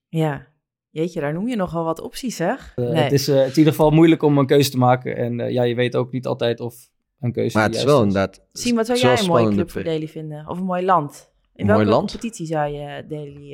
Ja, 0.10 0.48
jeetje, 0.94 1.20
daar 1.20 1.34
noem 1.34 1.48
je 1.48 1.56
nogal 1.56 1.84
wat 1.84 2.02
opties, 2.02 2.36
zeg. 2.36 2.74
Uh, 2.76 2.90
nee. 2.90 3.04
het, 3.04 3.12
is, 3.12 3.28
het 3.28 3.38
is 3.38 3.52
in 3.52 3.58
ieder 3.58 3.74
geval 3.74 3.92
moeilijk 3.92 4.22
om 4.22 4.38
een 4.38 4.46
keuze 4.46 4.70
te 4.70 4.78
maken. 4.78 5.16
En 5.16 5.38
ja, 5.38 5.64
je 5.64 5.76
weet 5.76 5.96
ook 5.96 6.12
niet 6.12 6.26
altijd 6.26 6.60
of 6.60 6.90
een 7.20 7.32
keuze 7.32 7.58
Maar 7.58 7.68
het 7.68 7.76
is 7.76 7.84
wel 7.84 8.00
inderdaad... 8.00 8.46
Sim, 8.52 8.76
wat 8.76 8.86
zou 8.86 9.00
jij 9.00 9.20
een 9.20 9.28
mooie 9.28 9.50
club 9.50 9.72
voor 9.72 9.84
Delhi 9.84 10.08
vinden? 10.08 10.48
Of 10.48 10.58
een 10.58 10.66
mooi 10.66 10.86
land? 10.86 11.32
In 11.42 11.62
een 11.62 11.68
welke 11.68 11.84
mooi 11.84 11.96
land? 11.96 12.12
competitie 12.12 12.46
zou 12.46 12.72
je 12.72 13.06
Delhi 13.08 13.50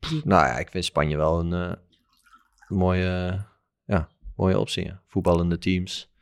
zien? 0.00 0.22
Nou 0.24 0.46
ja, 0.46 0.58
ik 0.58 0.70
vind 0.70 0.84
Spanje 0.84 1.16
wel 1.16 1.40
een 1.40 1.78
mooie, 2.68 3.44
ja, 3.84 4.08
mooie 4.36 4.58
optie. 4.58 4.84
Ja. 4.84 5.02
Voetballende 5.06 5.58
teams. 5.58 6.12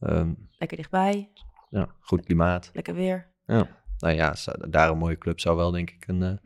Um, 0.00 0.48
Lekker 0.58 0.76
dichtbij 0.76 1.30
ja, 1.70 1.94
goed 2.00 2.24
klimaat. 2.24 2.70
Lekker 2.72 2.94
weer. 2.94 3.32
Ja, 3.46 3.68
nou 3.98 4.14
ja, 4.14 4.34
daar 4.68 4.90
een 4.90 4.98
mooie 4.98 5.18
club 5.18 5.40
zou 5.40 5.56
wel 5.56 5.70
denk 5.70 5.90
ik 5.90 6.08
een, 6.08 6.20
uh, 6.20 6.36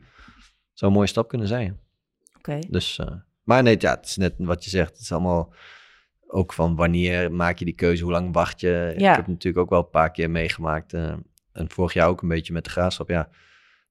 zou 0.73 0.91
een 0.91 0.97
mooie 0.97 1.07
stap 1.07 1.27
kunnen 1.27 1.47
zijn. 1.47 1.79
Dus, 2.69 2.97
uh, 2.97 3.07
maar 3.43 3.63
nee, 3.63 3.75
ja, 3.79 3.95
het 3.95 4.05
is 4.05 4.17
net 4.17 4.33
wat 4.37 4.63
je 4.63 4.69
zegt. 4.69 4.91
Het 4.91 4.99
is 4.99 5.11
allemaal 5.11 5.53
ook 6.27 6.53
van 6.53 6.75
wanneer 6.75 7.31
maak 7.31 7.57
je 7.57 7.65
die 7.65 7.73
keuze, 7.73 8.03
hoe 8.03 8.11
lang 8.11 8.33
wacht 8.33 8.59
je. 8.59 8.93
Ja. 8.97 9.09
Ik 9.09 9.15
heb 9.15 9.27
natuurlijk 9.27 9.63
ook 9.63 9.69
wel 9.69 9.79
een 9.79 9.89
paar 9.89 10.11
keer 10.11 10.29
meegemaakt. 10.29 10.93
Uh, 10.93 11.13
en 11.51 11.69
vorig 11.69 11.93
jaar 11.93 12.07
ook 12.07 12.21
een 12.21 12.27
beetje 12.27 12.53
met 12.53 12.63
de 12.63 12.69
graafschap. 12.69 13.09
Ja, 13.09 13.29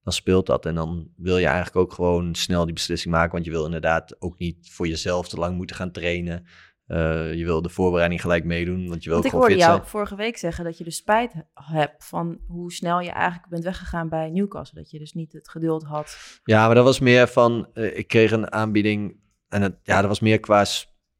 dan 0.02 0.12
speelt 0.12 0.46
dat. 0.46 0.66
En 0.66 0.74
dan 0.74 1.08
wil 1.16 1.38
je 1.38 1.46
eigenlijk 1.46 1.76
ook 1.76 1.92
gewoon 1.92 2.34
snel 2.34 2.64
die 2.64 2.74
beslissing 2.74 3.14
maken. 3.14 3.32
Want 3.32 3.44
je 3.44 3.50
wil 3.50 3.64
inderdaad 3.64 4.20
ook 4.20 4.38
niet 4.38 4.70
voor 4.70 4.88
jezelf 4.88 5.28
te 5.28 5.36
lang 5.36 5.56
moeten 5.56 5.76
gaan 5.76 5.92
trainen. 5.92 6.46
Uh, 6.92 7.34
je 7.34 7.44
wil 7.44 7.62
de 7.62 7.68
voorbereiding 7.68 8.20
gelijk 8.20 8.44
meedoen, 8.44 8.88
want 8.88 9.02
je 9.02 9.10
wil 9.10 9.18
want 9.18 9.30
gewoon 9.30 9.46
fit 9.46 9.58
zijn. 9.58 9.64
ik 9.64 9.66
hoorde 9.66 9.82
jou 9.82 9.90
vorige 9.90 10.16
week 10.16 10.36
zeggen 10.36 10.64
dat 10.64 10.78
je 10.78 10.84
dus 10.84 10.96
spijt 10.96 11.32
hebt 11.54 12.04
van 12.04 12.38
hoe 12.46 12.72
snel 12.72 13.00
je 13.00 13.10
eigenlijk 13.10 13.48
bent 13.48 13.64
weggegaan 13.64 14.08
bij 14.08 14.30
Newcastle. 14.30 14.80
Dat 14.80 14.90
je 14.90 14.98
dus 14.98 15.12
niet 15.12 15.32
het 15.32 15.48
geduld 15.48 15.82
had. 15.82 16.40
Ja, 16.44 16.66
maar 16.66 16.74
dat 16.74 16.84
was 16.84 17.00
meer 17.00 17.28
van, 17.28 17.68
uh, 17.74 17.98
ik 17.98 18.08
kreeg 18.08 18.30
een 18.30 18.52
aanbieding 18.52 19.20
en 19.48 19.62
het, 19.62 19.78
ja, 19.82 20.00
dat 20.00 20.08
was 20.08 20.20
meer 20.20 20.40
qua, 20.40 20.64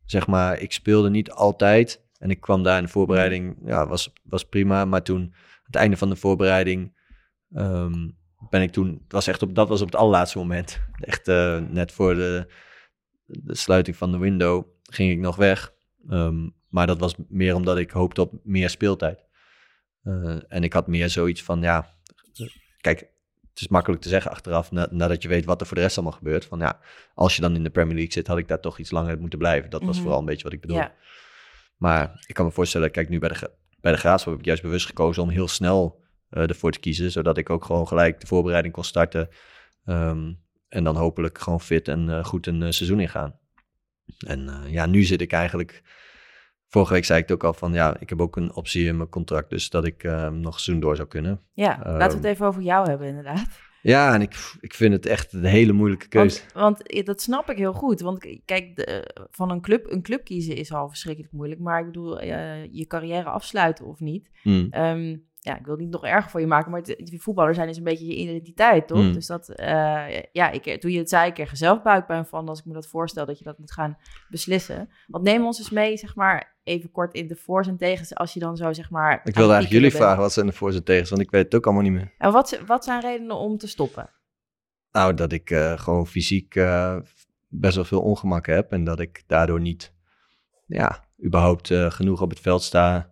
zeg 0.05 0.27
maar, 0.27 0.59
ik 0.59 0.73
speelde 0.73 1.11
niet 1.11 1.31
altijd. 1.31 2.05
En 2.18 2.31
ik 2.31 2.41
kwam 2.41 2.62
daar 2.62 2.79
in 2.79 2.85
de 2.85 2.91
voorbereiding, 2.91 3.57
ja, 3.64 3.87
was, 3.87 4.12
was 4.23 4.45
prima. 4.45 4.85
Maar 4.85 5.03
toen, 5.03 5.20
aan 5.20 5.62
het 5.62 5.77
einde 5.77 5.97
van 5.97 6.09
de 6.09 6.16
voorbereiding, 6.16 6.99
um, 7.55 8.16
ben 8.51 8.62
ik 8.62 8.73
toen, 8.73 9.05
was 9.09 9.27
echt 9.27 9.43
op, 9.43 9.55
dat 9.55 9.68
was 9.68 9.81
op 9.81 9.87
het 9.87 9.97
allerlaatste 9.97 10.39
moment. 10.39 10.81
Echt 11.01 11.29
uh, 11.29 11.59
net 11.59 11.93
voor 11.93 12.14
de, 12.14 12.53
de 13.25 13.57
sluiting 13.57 13.97
van 13.97 14.12
de 14.12 14.18
window 14.18 14.64
ging 14.95 15.11
ik 15.11 15.18
nog 15.18 15.36
weg. 15.36 15.74
Um, 16.11 16.55
maar 16.68 16.86
dat 16.86 16.99
was 16.99 17.14
meer 17.28 17.55
omdat 17.55 17.78
ik 17.78 17.90
hoopte 17.90 18.20
op 18.20 18.32
meer 18.43 18.70
speeltijd. 18.70 19.24
Uh, 20.05 20.40
en 20.49 20.64
ik 20.64 20.72
had 20.72 20.86
meer 20.86 21.09
zoiets 21.09 21.43
van, 21.43 21.61
ja, 21.61 21.95
kijk, 22.80 23.01
het 23.53 23.61
is 23.61 23.68
makkelijk 23.68 24.03
te 24.03 24.09
zeggen 24.09 24.30
achteraf, 24.30 24.70
na, 24.70 24.88
nadat 24.90 25.22
je 25.22 25.28
weet 25.28 25.45
wat 25.45 25.61
er 25.61 25.66
voor 25.66 25.76
de 25.76 25.82
rest 25.82 25.97
allemaal 25.97 26.18
gebeurt. 26.18 26.45
Van 26.45 26.59
ja, 26.59 26.80
als 27.14 27.36
je 27.36 27.43
dan 27.43 27.55
in 27.55 27.62
de 27.62 27.70
Premier 27.70 27.95
League 27.95 28.12
zit, 28.12 28.26
had 28.26 28.38
ik 28.38 28.49
daar 28.49 28.61
toch 28.61 28.78
iets 28.78 28.90
langer 28.90 29.20
moeten 29.20 29.38
blijven. 29.38 29.70
Dat 29.70 29.80
was 29.80 29.88
mm 29.88 29.95
-hmm. 29.95 30.03
vooral 30.03 30.20
een 30.20 30.26
beetje 30.26 30.45
wat 30.45 30.53
ik 30.53 30.61
bedoel. 30.61 30.76
Ja. 30.76 30.95
Maar 31.76 32.24
ik 32.26 32.34
kan 32.34 32.45
me 32.45 32.53
voorstellen, 32.53 32.90
kijk, 32.90 33.09
nu 33.09 33.18
bij 33.18 33.28
de, 33.28 33.51
bij 33.80 33.93
de 33.93 33.99
Graafschap 33.99 34.30
heb 34.32 34.40
ik 34.40 34.47
juist 34.47 34.62
bewust 34.62 34.86
gekozen 34.86 35.22
om 35.22 35.28
heel 35.28 35.49
snel 35.49 36.01
uh, 36.30 36.49
ervoor 36.49 36.72
te 36.72 36.80
kiezen. 36.80 37.11
Zodat 37.11 37.38
ik 37.38 37.51
ook 37.51 37.64
gewoon 37.64 37.88
gelijk 37.88 38.20
de 38.20 38.26
voorbereiding 38.26 38.74
kon 38.74 38.84
starten. 38.84 39.28
Um, 39.84 40.40
en 40.68 40.84
dan 40.84 40.97
hopelijk 40.97 41.38
gewoon 41.38 41.61
fit 41.61 41.88
en 41.88 42.09
uh, 42.09 42.24
goed 42.24 42.47
een 42.47 42.74
seizoen 42.74 43.01
ingaan. 43.01 43.40
En 44.27 44.41
uh, 44.41 44.73
ja, 44.73 44.87
nu 44.87 45.03
zit 45.03 45.21
ik 45.21 45.33
eigenlijk. 45.33 45.83
Vorige 46.69 46.93
week 46.93 47.05
zei 47.05 47.21
ik 47.21 47.29
het 47.29 47.37
ook 47.37 47.45
al 47.45 47.53
van 47.53 47.73
ja, 47.73 47.97
ik 47.99 48.09
heb 48.09 48.21
ook 48.21 48.37
een 48.37 48.55
optie 48.55 48.87
in 48.87 48.97
mijn 48.97 49.09
contract, 49.09 49.51
dus 49.51 49.71
dat 49.71 49.87
ik 49.87 50.05
uh, 50.05 50.29
nog 50.29 50.61
seizoen 50.61 50.81
door 50.81 50.97
zou 50.97 51.09
kunnen. 51.09 51.41
Ja, 51.53 51.87
um, 51.87 51.97
laten 51.97 52.21
we 52.21 52.27
het 52.27 52.35
even 52.35 52.47
over 52.47 52.63
jou 52.63 52.89
hebben, 52.89 53.09
inderdaad. 53.09 53.61
Ja, 53.83 54.15
en 54.15 54.21
ik, 54.21 54.55
ik 54.61 54.75
vind 54.75 54.93
het 54.93 55.07
echt 55.07 55.33
een 55.33 55.45
hele 55.45 55.73
moeilijke 55.73 56.09
keuze. 56.09 56.41
Want, 56.55 56.83
want 56.83 57.07
dat 57.07 57.23
snap 57.23 57.51
ik 57.51 57.57
heel 57.57 57.73
goed. 57.73 58.01
Want 58.01 58.41
kijk, 58.45 58.77
de, 58.77 59.15
van 59.31 59.51
een 59.51 59.61
club, 59.61 59.91
een 59.91 60.03
club 60.03 60.25
kiezen 60.25 60.57
is 60.57 60.73
al 60.73 60.89
verschrikkelijk 60.89 61.33
moeilijk. 61.33 61.61
Maar 61.61 61.81
ik 61.81 61.87
bedoel, 61.87 62.23
uh, 62.23 62.65
je 62.73 62.87
carrière 62.87 63.29
afsluiten 63.29 63.87
of 63.87 64.01
niet. 64.01 64.31
Mm. 64.43 64.69
Um, 64.75 65.31
ja, 65.45 65.59
ik 65.59 65.64
wil 65.64 65.74
het 65.74 65.82
niet 65.82 65.93
nog 65.93 66.05
erger 66.05 66.30
voor 66.30 66.40
je 66.40 66.47
maken, 66.47 66.70
maar 66.70 66.82
die 66.82 67.22
voetballer 67.22 67.55
zijn 67.55 67.68
is 67.68 67.76
een 67.76 67.84
beetje 67.84 68.07
je 68.07 68.16
identiteit, 68.16 68.86
toch? 68.86 68.99
Mm. 68.99 69.12
Dus 69.12 69.26
dat, 69.26 69.51
uh, 69.51 70.20
ja, 70.32 70.51
ik, 70.51 70.80
toen 70.80 70.90
je 70.90 70.99
het 70.99 71.09
zei, 71.09 71.28
ik 71.28 71.34
kreeg 71.34 71.51
er 71.51 71.57
zelf 71.57 71.82
buikpijn 71.82 72.26
van 72.26 72.49
als 72.49 72.59
ik 72.59 72.64
me 72.64 72.72
dat 72.72 72.86
voorstel, 72.86 73.26
dat 73.26 73.38
je 73.38 73.45
dat 73.45 73.59
moet 73.59 73.72
gaan 73.72 73.99
beslissen. 74.28 74.88
Want 75.07 75.24
neem 75.24 75.45
ons 75.45 75.59
eens 75.59 75.70
mee, 75.70 75.97
zeg 75.97 76.14
maar, 76.14 76.57
even 76.64 76.90
kort 76.90 77.14
in 77.14 77.28
de 77.28 77.36
voor's 77.36 77.68
en 77.68 77.76
tegens, 77.76 78.14
als 78.14 78.34
je 78.34 78.40
dan 78.40 78.57
zo, 78.57 78.72
zeg 78.72 78.90
maar... 78.90 79.12
Ik 79.12 79.34
wilde 79.34 79.53
eigenlijk 79.53 79.72
jullie 79.72 79.88
bent. 79.90 80.03
vragen, 80.03 80.20
wat 80.20 80.32
zijn 80.32 80.47
de 80.47 80.53
voor's 80.53 80.76
en 80.76 80.84
tegens, 80.84 81.11
want 81.11 81.22
ik 81.22 81.30
weet 81.30 81.45
het 81.45 81.55
ook 81.55 81.64
allemaal 81.64 81.82
niet 81.82 81.93
meer. 81.93 82.14
En 82.18 82.32
wat, 82.32 82.61
wat 82.66 82.84
zijn 82.84 83.01
redenen 83.01 83.36
om 83.36 83.59
te 83.59 83.68
stoppen? 83.68 84.11
Nou, 84.93 85.14
dat 85.14 85.32
ik 85.32 85.51
uh, 85.51 85.78
gewoon 85.78 86.07
fysiek 86.07 86.55
uh, 86.55 86.97
best 87.49 87.74
wel 87.74 87.84
veel 87.84 88.03
ongemak 88.03 88.47
heb 88.47 88.72
en 88.72 88.84
dat 88.84 89.01
ik 89.01 89.22
daardoor 89.26 89.61
niet, 89.61 89.95
ja, 90.66 91.05
überhaupt 91.24 91.74
genoeg 91.74 92.20
op 92.20 92.30
het 92.30 92.40
veld 92.40 92.62
sta 92.62 93.11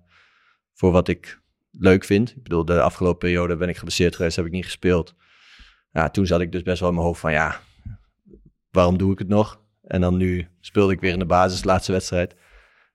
voor 0.72 0.92
wat 0.92 1.08
ik 1.08 1.39
leuk 1.80 2.04
vind. 2.04 2.30
Ik 2.30 2.42
bedoel, 2.42 2.64
de 2.64 2.82
afgelopen 2.82 3.18
periode 3.18 3.56
ben 3.56 3.68
ik 3.68 3.76
geblesseerd 3.76 4.16
geweest, 4.16 4.36
heb 4.36 4.46
ik 4.46 4.52
niet 4.52 4.64
gespeeld. 4.64 5.14
Ja, 5.92 6.10
toen 6.10 6.26
zat 6.26 6.40
ik 6.40 6.52
dus 6.52 6.62
best 6.62 6.80
wel 6.80 6.88
in 6.88 6.94
mijn 6.94 7.06
hoofd 7.06 7.20
van 7.20 7.32
ja, 7.32 7.60
waarom 8.70 8.98
doe 8.98 9.12
ik 9.12 9.18
het 9.18 9.28
nog? 9.28 9.60
En 9.82 10.00
dan 10.00 10.16
nu 10.16 10.48
speelde 10.60 10.92
ik 10.92 11.00
weer 11.00 11.12
in 11.12 11.18
de 11.18 11.26
basis, 11.26 11.64
laatste 11.64 11.92
wedstrijd. 11.92 12.36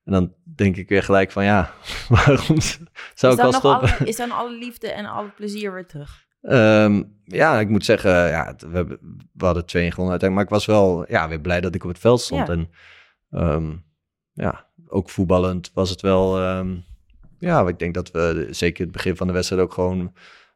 En 0.04 0.12
dan 0.12 0.34
denk 0.56 0.76
ik 0.76 0.90
weer 0.90 1.04
gelijk 1.04 1.32
van 1.32 1.44
ja, 1.44 1.74
waarom 2.10 2.58
zou 3.14 3.34
ik 3.34 3.40
al 3.40 3.54
stoppen? 3.54 3.96
Alle, 3.98 4.08
is 4.08 4.16
dan 4.16 4.32
alle 4.32 4.58
liefde 4.58 4.92
en 4.92 5.06
alle 5.06 5.30
plezier 5.30 5.74
weer 5.74 5.86
terug? 5.86 6.24
Um, 6.42 7.22
ja, 7.24 7.60
ik 7.60 7.70
moet 7.70 7.86
zeggen, 7.86 8.12
ja, 8.12 8.56
we, 8.58 9.00
we 9.34 9.46
hadden 9.46 9.66
twee 9.66 9.92
gewonnen 9.92 10.12
uiteindelijk. 10.12 10.34
Maar 10.34 10.44
ik 10.44 10.50
was 10.50 10.66
wel 10.66 11.12
ja, 11.12 11.28
weer 11.28 11.42
blij 11.42 11.62
dat 11.62 11.76
ik 11.76 11.84
op 11.84 11.90
het 11.90 12.00
veld 12.00 12.22
stond. 12.22 12.48
Ja. 12.48 12.54
En 12.54 12.70
um, 13.30 13.86
ja, 14.34 14.68
ook 14.88 15.10
voetballend 15.10 15.72
was 15.74 15.90
het 15.90 16.02
wel... 16.02 16.42
Um, 16.58 16.86
ja, 17.46 17.68
ik 17.68 17.80
denk 17.80 17.94
dat 17.94 18.12
we 18.12 18.48
zeker 18.52 18.84
het 18.84 18.92
begin 18.94 19.16
van 19.16 19.28
de 19.28 19.34
wedstrijd 19.34 19.62
ook 19.62 19.74
gewoon 19.74 20.14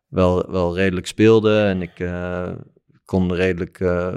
wel, 0.07 0.51
wel 0.51 0.75
redelijk 0.75 1.07
speelden. 1.07 1.65
En 1.65 1.81
ik 1.81 1.99
uh, 1.99 2.51
kon 3.05 3.33
redelijk 3.33 3.79
uh, 3.79 4.15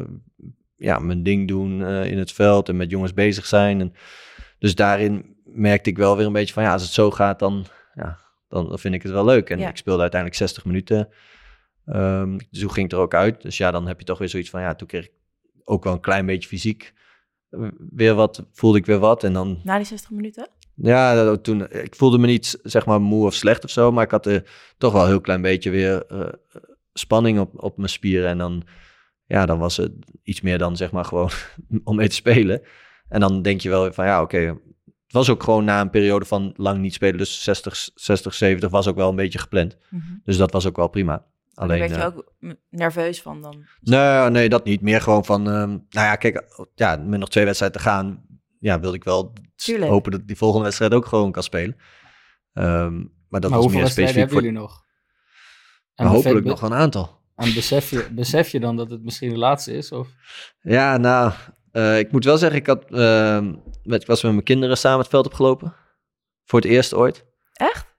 ja, 0.76 0.98
mijn 0.98 1.22
ding 1.22 1.48
doen 1.48 1.80
uh, 1.80 2.04
in 2.04 2.18
het 2.18 2.32
veld 2.32 2.68
en 2.68 2.76
met 2.76 2.90
jongens 2.90 3.14
bezig 3.14 3.46
zijn. 3.46 3.80
En 3.80 3.92
dus 4.58 4.74
daarin 4.74 5.36
merkte 5.44 5.90
ik 5.90 5.96
wel 5.96 6.16
weer 6.16 6.26
een 6.26 6.32
beetje 6.32 6.54
van 6.54 6.62
ja, 6.62 6.72
als 6.72 6.82
het 6.82 6.92
zo 6.92 7.10
gaat, 7.10 7.38
dan, 7.38 7.64
ja, 7.94 8.18
dan 8.48 8.78
vind 8.78 8.94
ik 8.94 9.02
het 9.02 9.12
wel 9.12 9.24
leuk. 9.24 9.50
En 9.50 9.58
Ja. 9.58 9.68
ik 9.68 9.76
speelde 9.76 10.00
uiteindelijk 10.00 10.40
60 10.40 10.64
minuten. 10.64 11.08
Dus 12.50 12.60
toen 12.60 12.72
ging 12.72 12.86
ik 12.86 12.92
er 12.92 12.98
ook 12.98 13.14
uit. 13.14 13.42
Dus 13.42 13.56
ja, 13.56 13.70
dan 13.70 13.86
heb 13.86 13.98
je 13.98 14.04
toch 14.04 14.18
weer 14.18 14.28
zoiets 14.28 14.50
van, 14.50 14.60
ja, 14.60 14.74
toen 14.74 14.88
kreeg 14.88 15.04
ik 15.04 15.12
ook 15.64 15.84
wel 15.84 15.92
een 15.92 16.00
klein 16.00 16.26
beetje 16.26 16.48
fysiek 16.48 16.92
eh, 17.50 17.68
weer 17.90 18.14
wat, 18.14 18.44
voelde 18.52 18.78
ik 18.78 18.86
weer 18.86 18.98
wat. 18.98 19.24
En 19.24 19.32
dan, 19.32 19.60
Na 19.64 19.76
die 19.76 19.86
60 19.86 20.10
minuten? 20.10 20.48
Ja, 20.82 21.36
toen, 21.36 21.70
ik 21.70 21.94
voelde 21.94 22.18
me 22.18 22.26
niet, 22.26 22.58
zeg 22.62 22.86
maar, 22.86 23.00
moe 23.00 23.26
of 23.26 23.34
slecht 23.34 23.64
of 23.64 23.70
zo, 23.70 23.92
maar 23.92 24.04
ik 24.04 24.10
had 24.10 24.26
er 24.26 24.50
toch 24.78 24.92
wel 24.92 25.02
een 25.02 25.08
heel 25.08 25.20
klein 25.20 25.42
beetje 25.42 25.70
weer 25.70 26.06
eh, 26.06 26.28
spanning 26.92 27.38
op, 27.38 27.62
op 27.62 27.76
mijn 27.76 27.88
spieren. 27.88 28.28
En 28.28 28.38
dan, 28.38 28.62
ja, 29.26 29.46
dan 29.46 29.58
was 29.58 29.76
het 29.76 29.92
iets 30.22 30.40
meer 30.40 30.58
dan, 30.58 30.76
zeg 30.76 30.90
maar, 30.90 31.04
gewoon 31.04 31.30
om 31.84 31.96
mee 31.96 32.08
te 32.08 32.14
spelen. 32.14 32.62
En 33.08 33.20
dan 33.20 33.42
denk 33.42 33.60
je 33.60 33.68
wel 33.68 33.92
van, 33.92 34.04
ja, 34.04 34.22
oké, 34.22 34.38
het 34.84 35.12
was 35.12 35.30
ook 35.30 35.42
gewoon 35.42 35.64
na 35.64 35.80
een 35.80 35.90
periode 35.90 36.24
van 36.24 36.52
lang 36.56 36.78
niet 36.78 36.94
spelen, 36.94 37.18
dus 37.18 37.42
60, 37.42 37.88
60 37.94 38.34
70 38.34 38.70
was 38.70 38.88
ook 38.88 38.96
wel 38.96 39.08
een 39.08 39.16
beetje 39.16 39.38
gepland. 39.38 39.76
Mhm. 39.90 40.02
Dus 40.24 40.36
dat 40.36 40.52
was 40.52 40.66
ook 40.66 40.76
wel 40.76 40.88
prima. 40.88 41.24
Alleen, 41.54 41.78
werd 41.78 41.90
je 41.90 41.96
eh, 41.96 42.06
ook 42.06 42.32
nerveus 42.70 43.22
van 43.22 43.42
dan? 43.42 43.64
Nee, 43.80 44.30
nee, 44.30 44.48
dat 44.48 44.64
niet. 44.64 44.80
Meer 44.80 45.00
gewoon 45.00 45.24
van, 45.24 45.46
ehm, 45.48 45.68
nou 45.68 45.80
ja, 45.90 46.16
kijk, 46.16 46.66
ja, 46.74 46.96
met 46.96 47.20
nog 47.20 47.28
twee 47.28 47.44
wedstrijden 47.44 47.78
te 47.80 47.88
gaan, 47.88 48.24
ja, 48.62 48.80
wilde 48.80 48.96
ik 48.96 49.04
wel 49.04 49.32
Tuurlijk. 49.56 49.90
hopen 49.90 50.10
dat 50.10 50.26
die 50.26 50.36
volgende 50.36 50.64
wedstrijd 50.64 50.94
ook 50.94 51.06
gewoon 51.06 51.32
kan 51.32 51.42
spelen. 51.42 51.76
Ehm, 52.52 52.94
maar 53.28 53.40
dat 53.40 53.50
maar 53.50 53.50
was 53.50 53.60
hoeveel 53.60 53.70
meer 53.70 53.82
wedstrijden 53.82 54.14
specifiek 54.14 54.16
hebben 54.16 54.34
voor, 54.34 54.42
jullie 54.42 54.58
nog? 54.58 54.84
En 55.94 56.06
hopelijk 56.06 56.46
nog 56.46 56.62
een 56.62 56.74
aantal. 56.74 57.20
En 57.36 57.54
besef 57.54 57.90
je, 57.90 58.08
besef 58.12 58.48
je 58.48 58.60
dan 58.60 58.76
dat 58.76 58.90
het 58.90 59.02
misschien 59.02 59.30
de 59.30 59.38
laatste 59.38 59.72
is? 59.72 59.92
Of? 59.92 60.08
Ja, 60.60 60.96
nou, 60.96 61.32
eh, 61.72 61.98
ik 61.98 62.12
moet 62.12 62.24
wel 62.24 62.38
zeggen, 62.38 62.58
ik, 62.58 62.66
had, 62.66 62.84
ehm, 62.90 63.54
met, 63.82 64.00
ik 64.00 64.06
was 64.06 64.22
met 64.22 64.32
mijn 64.32 64.44
kinderen 64.44 64.76
samen 64.78 64.98
het 64.98 65.08
veld 65.08 65.26
opgelopen. 65.26 65.74
Voor 66.44 66.60
het 66.60 66.68
eerst 66.68 66.94
ooit. 66.94 67.26
Echt? 67.52 67.90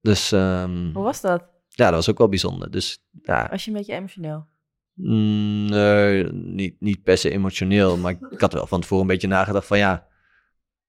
Dus 0.00 0.32
ehm, 0.32 0.92
Hoe 0.92 1.02
was 1.02 1.20
dat? 1.20 1.48
ja, 1.68 1.84
dat 1.84 1.94
was 1.94 2.10
ook 2.10 2.18
wel 2.18 2.28
bijzonder. 2.28 2.70
Dus 2.70 2.98
ja, 3.22 3.48
Was 3.50 3.64
je 3.64 3.70
een 3.70 3.76
beetje 3.76 3.94
emotioneel? 3.94 4.46
Mm, 5.02 5.64
Nee, 5.64 6.24
niet, 6.32 6.74
niet 6.78 7.02
per 7.02 7.18
se 7.18 7.30
emotioneel. 7.30 7.96
Maar 7.96 8.12
ik, 8.12 8.20
ik 8.30 8.40
had 8.40 8.52
wel 8.52 8.66
van 8.66 8.80
tevoren 8.80 9.02
een 9.02 9.10
beetje 9.10 9.28
nagedacht 9.28 9.66
van 9.66 9.78
ja, 9.78 10.06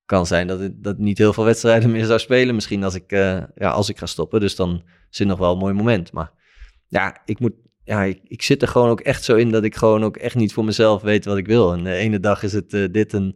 kan 0.06 0.26
zijn 0.26 0.48
dat 0.48 0.62
ik 0.62 0.84
dat 0.84 0.94
ik 0.94 1.00
niet 1.00 1.18
heel 1.18 1.34
veel 1.34 1.44
wedstrijden 1.44 1.92
meer 1.92 2.06
zou 2.06 2.20
spelen. 2.20 2.56
Misschien 2.56 2.84
als 2.84 2.96
ik, 2.96 3.12
eh, 3.12 3.42
ja, 3.56 3.70
als 3.70 3.90
ik 3.90 3.98
ga 3.98 4.06
stoppen. 4.06 4.40
Dus 4.40 4.56
dan 4.56 4.84
is 5.12 5.20
het 5.20 5.28
nog 5.28 5.40
wel 5.40 5.52
een 5.52 5.58
mooi 5.58 5.74
moment. 5.74 6.12
Maar 6.12 6.32
ja, 6.88 7.22
ik 7.26 7.40
moet. 7.40 7.54
Ja, 7.84 8.04
ik, 8.04 8.20
ik 8.24 8.42
zit 8.42 8.62
er 8.62 8.68
gewoon 8.68 8.90
ook 8.90 9.00
echt 9.00 9.24
zo 9.24 9.36
in 9.36 9.52
dat 9.52 9.64
ik 9.64 9.76
gewoon 9.76 10.04
ook 10.04 10.18
echt 10.18 10.36
niet 10.36 10.54
voor 10.54 10.66
mezelf 10.66 11.02
weet 11.02 11.26
wat 11.26 11.38
ik 11.38 11.48
wil. 11.48 11.74
En 11.74 11.84
de 11.84 11.94
ene 11.94 12.20
dag 12.20 12.44
is 12.44 12.54
het 12.54 12.74
eh, 12.74 12.86
dit 12.92 13.14
en 13.14 13.28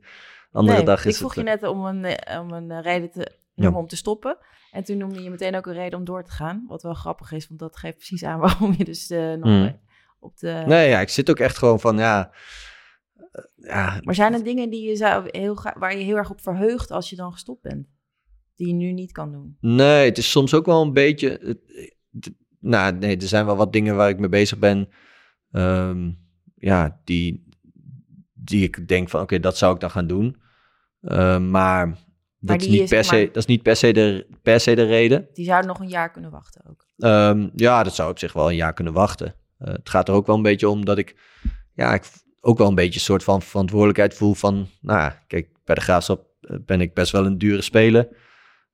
de 0.51 0.57
andere 0.57 0.77
nee, 0.77 0.85
dag 0.85 0.99
ik 0.99 1.05
is 1.05 1.17
vroeg 1.17 1.35
het... 1.35 1.43
je 1.45 1.51
eh, 1.51 1.61
net 1.61 1.69
om 1.69 1.85
een, 1.85 2.17
om 2.39 2.51
een 2.51 2.81
reden 2.81 3.11
te 3.11 3.31
om 3.55 3.87
te 3.87 3.95
stoppen. 3.95 4.37
En 4.71 4.83
toen 4.83 4.97
noemde 4.97 5.23
je 5.23 5.29
meteen 5.29 5.55
ook 5.55 5.65
een 5.65 5.73
reden 5.73 5.99
om 5.99 6.05
door 6.05 6.23
te 6.23 6.31
gaan. 6.31 6.65
Wat 6.67 6.83
wel 6.83 6.93
grappig 6.93 7.31
is, 7.31 7.47
want 7.47 7.59
dat 7.59 7.77
geeft 7.77 7.95
precies 7.97 8.23
aan 8.23 8.39
waarom 8.45 8.73
je 8.77 8.85
dus 8.85 9.09
nog 9.09 9.43
Mm. 9.43 9.83
Op 10.25 10.37
de... 10.37 10.63
Nee, 10.65 10.89
ja, 10.89 10.99
ik 10.99 11.09
zit 11.09 11.29
ook 11.29 11.39
echt 11.39 11.57
gewoon 11.57 11.79
van 11.79 11.97
ja... 11.97 12.31
eh, 13.31 13.43
ja, 13.55 13.99
Maar 14.03 14.15
zijn 14.15 14.33
er 14.33 14.43
dingen 14.43 14.69
die 14.69 14.87
je 14.89 14.95
zou 14.95 15.27
heel 15.31 15.57
waar 15.77 15.97
je 15.97 16.03
heel 16.03 16.15
erg 16.17 16.29
op 16.31 16.41
verheugt 16.41 16.91
als 16.91 17.09
je 17.09 17.15
dan 17.15 17.31
gestopt 17.31 17.61
bent? 17.61 17.87
Die 18.55 18.67
je 18.67 18.73
nu 18.73 18.91
niet 18.91 19.11
kan 19.11 19.31
doen? 19.31 19.57
Nee, 19.59 20.05
het 20.05 20.17
is 20.17 20.31
soms 20.31 20.53
ook 20.53 20.65
wel 20.65 20.81
een 20.81 20.93
beetje. 20.93 21.59
nou, 22.59 22.93
nee, 22.97 23.17
er 23.17 23.27
zijn 23.27 23.45
wel 23.45 23.55
wat 23.55 23.73
dingen 23.73 23.95
waar 23.95 24.09
ik 24.09 24.19
mee 24.19 24.29
bezig 24.29 24.59
ben. 24.59 24.89
ehm, 25.51 26.11
ja, 26.55 27.01
die, 27.03 27.47
die 28.33 28.63
ik 28.63 28.87
denk 28.87 29.09
van, 29.09 29.21
oké, 29.21 29.39
dat 29.39 29.57
zou 29.57 29.73
ik 29.73 29.79
dan 29.79 29.91
gaan 29.91 30.07
doen. 30.07 30.41
Ehm, 31.01 31.49
maar 31.49 31.97
dat, 32.39 32.61
is 32.61 32.67
niet 32.67 32.81
is, 32.81 32.89
per 32.89 32.95
maar- 32.97 33.05
se, 33.05 33.25
dat 33.25 33.35
is 33.35 33.45
niet 33.45 33.61
per 33.61 33.75
se 33.75 33.93
de, 33.93 34.27
per 34.41 34.59
se 34.59 34.75
de 34.75 34.83
reden. 34.85 35.27
Die 35.33 35.45
zouden 35.45 35.67
nog 35.69 35.79
een 35.79 35.87
jaar 35.87 36.11
kunnen 36.11 36.31
wachten 36.31 36.65
ook. 36.69 36.87
Ehm, 36.97 37.49
ja, 37.55 37.83
dat 37.83 37.95
zou 37.95 38.09
op 38.11 38.19
zich 38.19 38.33
wel 38.33 38.49
een 38.49 38.55
jaar 38.55 38.73
kunnen 38.73 38.93
wachten. 38.93 39.35
Eh, 39.57 39.73
het 39.73 39.89
gaat 39.89 40.07
er 40.07 40.13
ook 40.13 40.25
wel 40.25 40.35
een 40.35 40.41
beetje 40.41 40.69
om 40.69 40.85
dat 40.85 40.97
ik, 40.97 41.15
ja, 41.73 41.93
ik 41.93 42.03
ook 42.41 42.57
wel 42.57 42.67
een 42.67 42.75
beetje 42.75 42.93
een 42.93 43.05
soort 43.05 43.23
van 43.23 43.41
verantwoordelijkheid 43.41 44.13
voel 44.13 44.33
van, 44.33 44.67
nou, 44.81 44.99
ja, 44.99 45.23
kijk, 45.27 45.47
bij 45.63 45.75
de 45.75 45.81
Graafschap 45.81 46.25
eh, 46.41 46.57
ben 46.65 46.81
ik 46.81 46.93
best 46.93 47.11
wel 47.11 47.25
een 47.25 47.37
dure 47.37 47.61
speler. 47.61 48.07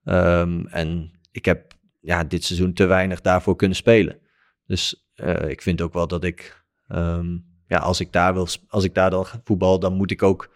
Ehm, 0.04 0.66
en 0.66 1.20
ik 1.32 1.46
heb, 1.46 1.74
ja, 2.00 2.24
dit 2.24 2.44
seizoen 2.44 2.74
te 2.74 2.86
weinig 2.86 3.22
daarvoor 3.22 3.56
kunnen 3.56 3.78
spelen. 3.78 4.20
Dus 4.66 5.10
eh, 5.14 5.50
ik 5.50 5.62
vind 5.62 5.82
ook 5.82 5.94
wel 5.94 6.08
dat 6.08 6.24
ik, 6.24 6.64
ehm, 6.88 7.38
ja, 7.68 7.78
als 7.78 8.00
ik 8.00 8.12
daar 8.12 8.34
wil, 8.34 8.48
als 8.68 8.84
ik 8.84 8.94
daar 8.94 9.10
dan 9.10 9.26
ga 9.26 9.42
voetbal, 9.44 9.80
dan 9.80 9.94
moet 9.94 10.12
ik 10.12 10.24
ook, 10.24 10.54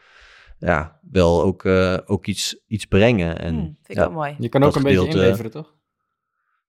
ja, 0.59 0.99
wel 1.11 1.43
ook, 1.43 1.65
eh, 1.65 1.97
ook 2.05 2.25
iets, 2.25 2.63
iets 2.67 2.85
brengen. 2.85 3.39
En 3.39 3.55
Hm, 3.55 3.61
vind 3.61 3.77
ik 3.87 3.95
ja, 3.95 4.01
wel 4.01 4.11
mooi. 4.11 4.35
Je 4.39 4.49
kan 4.49 4.63
ook 4.63 4.75
een 4.75 4.83
beetje 4.83 5.07
inleveren, 5.07 5.51
toch? 5.51 5.74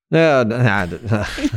Nou 0.09 0.25
ja, 0.25 0.45
ja, 0.65 0.87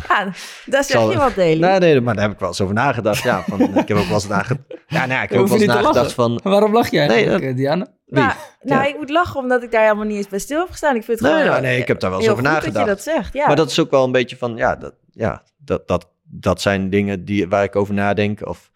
Ja, 0.09 0.31
daar 0.65 0.83
zeg 0.83 1.11
je 1.11 1.17
wat, 1.17 1.35
Deli. 1.35 1.59
Nee, 1.59 1.79
nee, 1.79 2.01
maar 2.01 2.13
daar 2.13 2.23
heb 2.23 2.33
ik 2.33 2.39
wel 2.39 2.47
eens 2.47 2.61
over 2.61 2.73
nagedacht. 2.73 3.23
Ja, 3.23 3.43
van, 3.47 3.61
ik 3.61 3.87
heb 3.87 3.97
ook 3.97 4.03
wel 4.05 4.13
eens 4.13 4.27
nagedacht. 4.27 4.67
Ja, 4.87 4.99
nou 4.99 5.11
ja, 5.11 5.21
ik 5.23 5.29
heb 5.29 5.39
ook 5.39 5.47
wel 5.47 5.57
eens 5.57 5.65
nagedacht 5.65 6.13
van. 6.13 6.39
Waarom 6.43 6.73
lach 6.73 6.89
jij 6.91 7.07
Nee, 7.07 7.15
eigenlijk, 7.15 7.41
dat- 7.43 7.51
eh, 7.51 7.57
Diana? 7.57 7.87
Nou, 8.05 8.31
nou 8.61 8.81
Ja. 8.83 8.87
ik 8.89 8.97
moet 8.97 9.09
lachen 9.09 9.39
omdat 9.39 9.63
ik 9.63 9.71
daar 9.71 9.81
helemaal 9.83 10.05
niet 10.05 10.17
eens 10.17 10.27
bij 10.27 10.39
stil 10.39 10.59
heb 10.59 10.69
gestaan. 10.69 10.95
Ik 10.95 11.03
vind 11.03 11.19
het 11.19 11.29
Nee, 11.31 11.39
gewoon 11.41 11.55
ja, 11.55 11.61
nee, 11.61 11.79
ik 11.79 11.87
heb 11.87 11.99
daar 11.99 12.09
wel 12.09 12.19
eens 12.19 12.29
over 12.29 12.43
nagedacht. 12.43 12.73
dat 12.73 12.83
je 12.83 12.89
dat 12.89 13.01
zegt. 13.01 13.33
Ja. 13.33 13.47
Maar 13.47 13.55
dat 13.55 13.69
is 13.69 13.79
ook 13.79 13.91
wel 13.91 14.03
een 14.03 14.11
beetje 14.11 14.37
van. 14.37 14.55
Ja, 14.55 14.75
dat, 14.75 14.93
ja, 15.11 15.43
dat, 15.57 15.87
dat, 15.87 16.07
dat 16.23 16.61
zijn 16.61 16.89
dingen 16.89 17.25
die, 17.25 17.47
waar 17.47 17.63
ik 17.63 17.75
over 17.75 17.93
nadenk. 17.93 18.47
Of, 18.47 18.69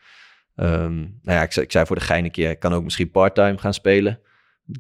ehm, 0.56 0.96
nou 1.00 1.10
ja, 1.38 1.42
ik, 1.42 1.52
zei- 1.52 1.66
ik 1.66 1.72
zei 1.72 1.86
voor 1.86 1.96
de 1.96 2.02
gein 2.02 2.24
een 2.26 2.32
keer, 2.32 2.50
ik 2.50 2.60
kan 2.60 2.74
ook 2.74 2.84
misschien 2.84 3.12
parttime 3.12 3.58
gaan 3.58 3.74
spelen. 3.74 4.20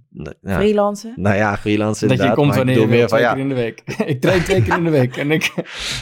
Nou, 0.09 0.35
ja, 0.41 0.55
Freelancen. 0.55 1.13
nou 1.15 1.35
ja, 1.35 1.57
freelance 1.57 1.99
Dat 2.07 2.17
je 2.17 2.23
inderdaad. 2.23 2.35
komt 2.35 2.55
wanneer 2.55 2.79
je 2.79 2.87
meer 2.87 2.99
van 2.99 3.07
twee 3.07 3.21
ja. 3.21 3.33
keer 3.33 3.41
in 3.41 3.49
de 3.49 3.55
week. 3.55 3.83
ik 4.05 4.21
train 4.21 4.43
twee 4.43 4.63
keer 4.63 4.77
in 4.77 4.83
de 4.83 4.89
week. 4.89 5.17
En 5.17 5.31
ik, 5.31 5.51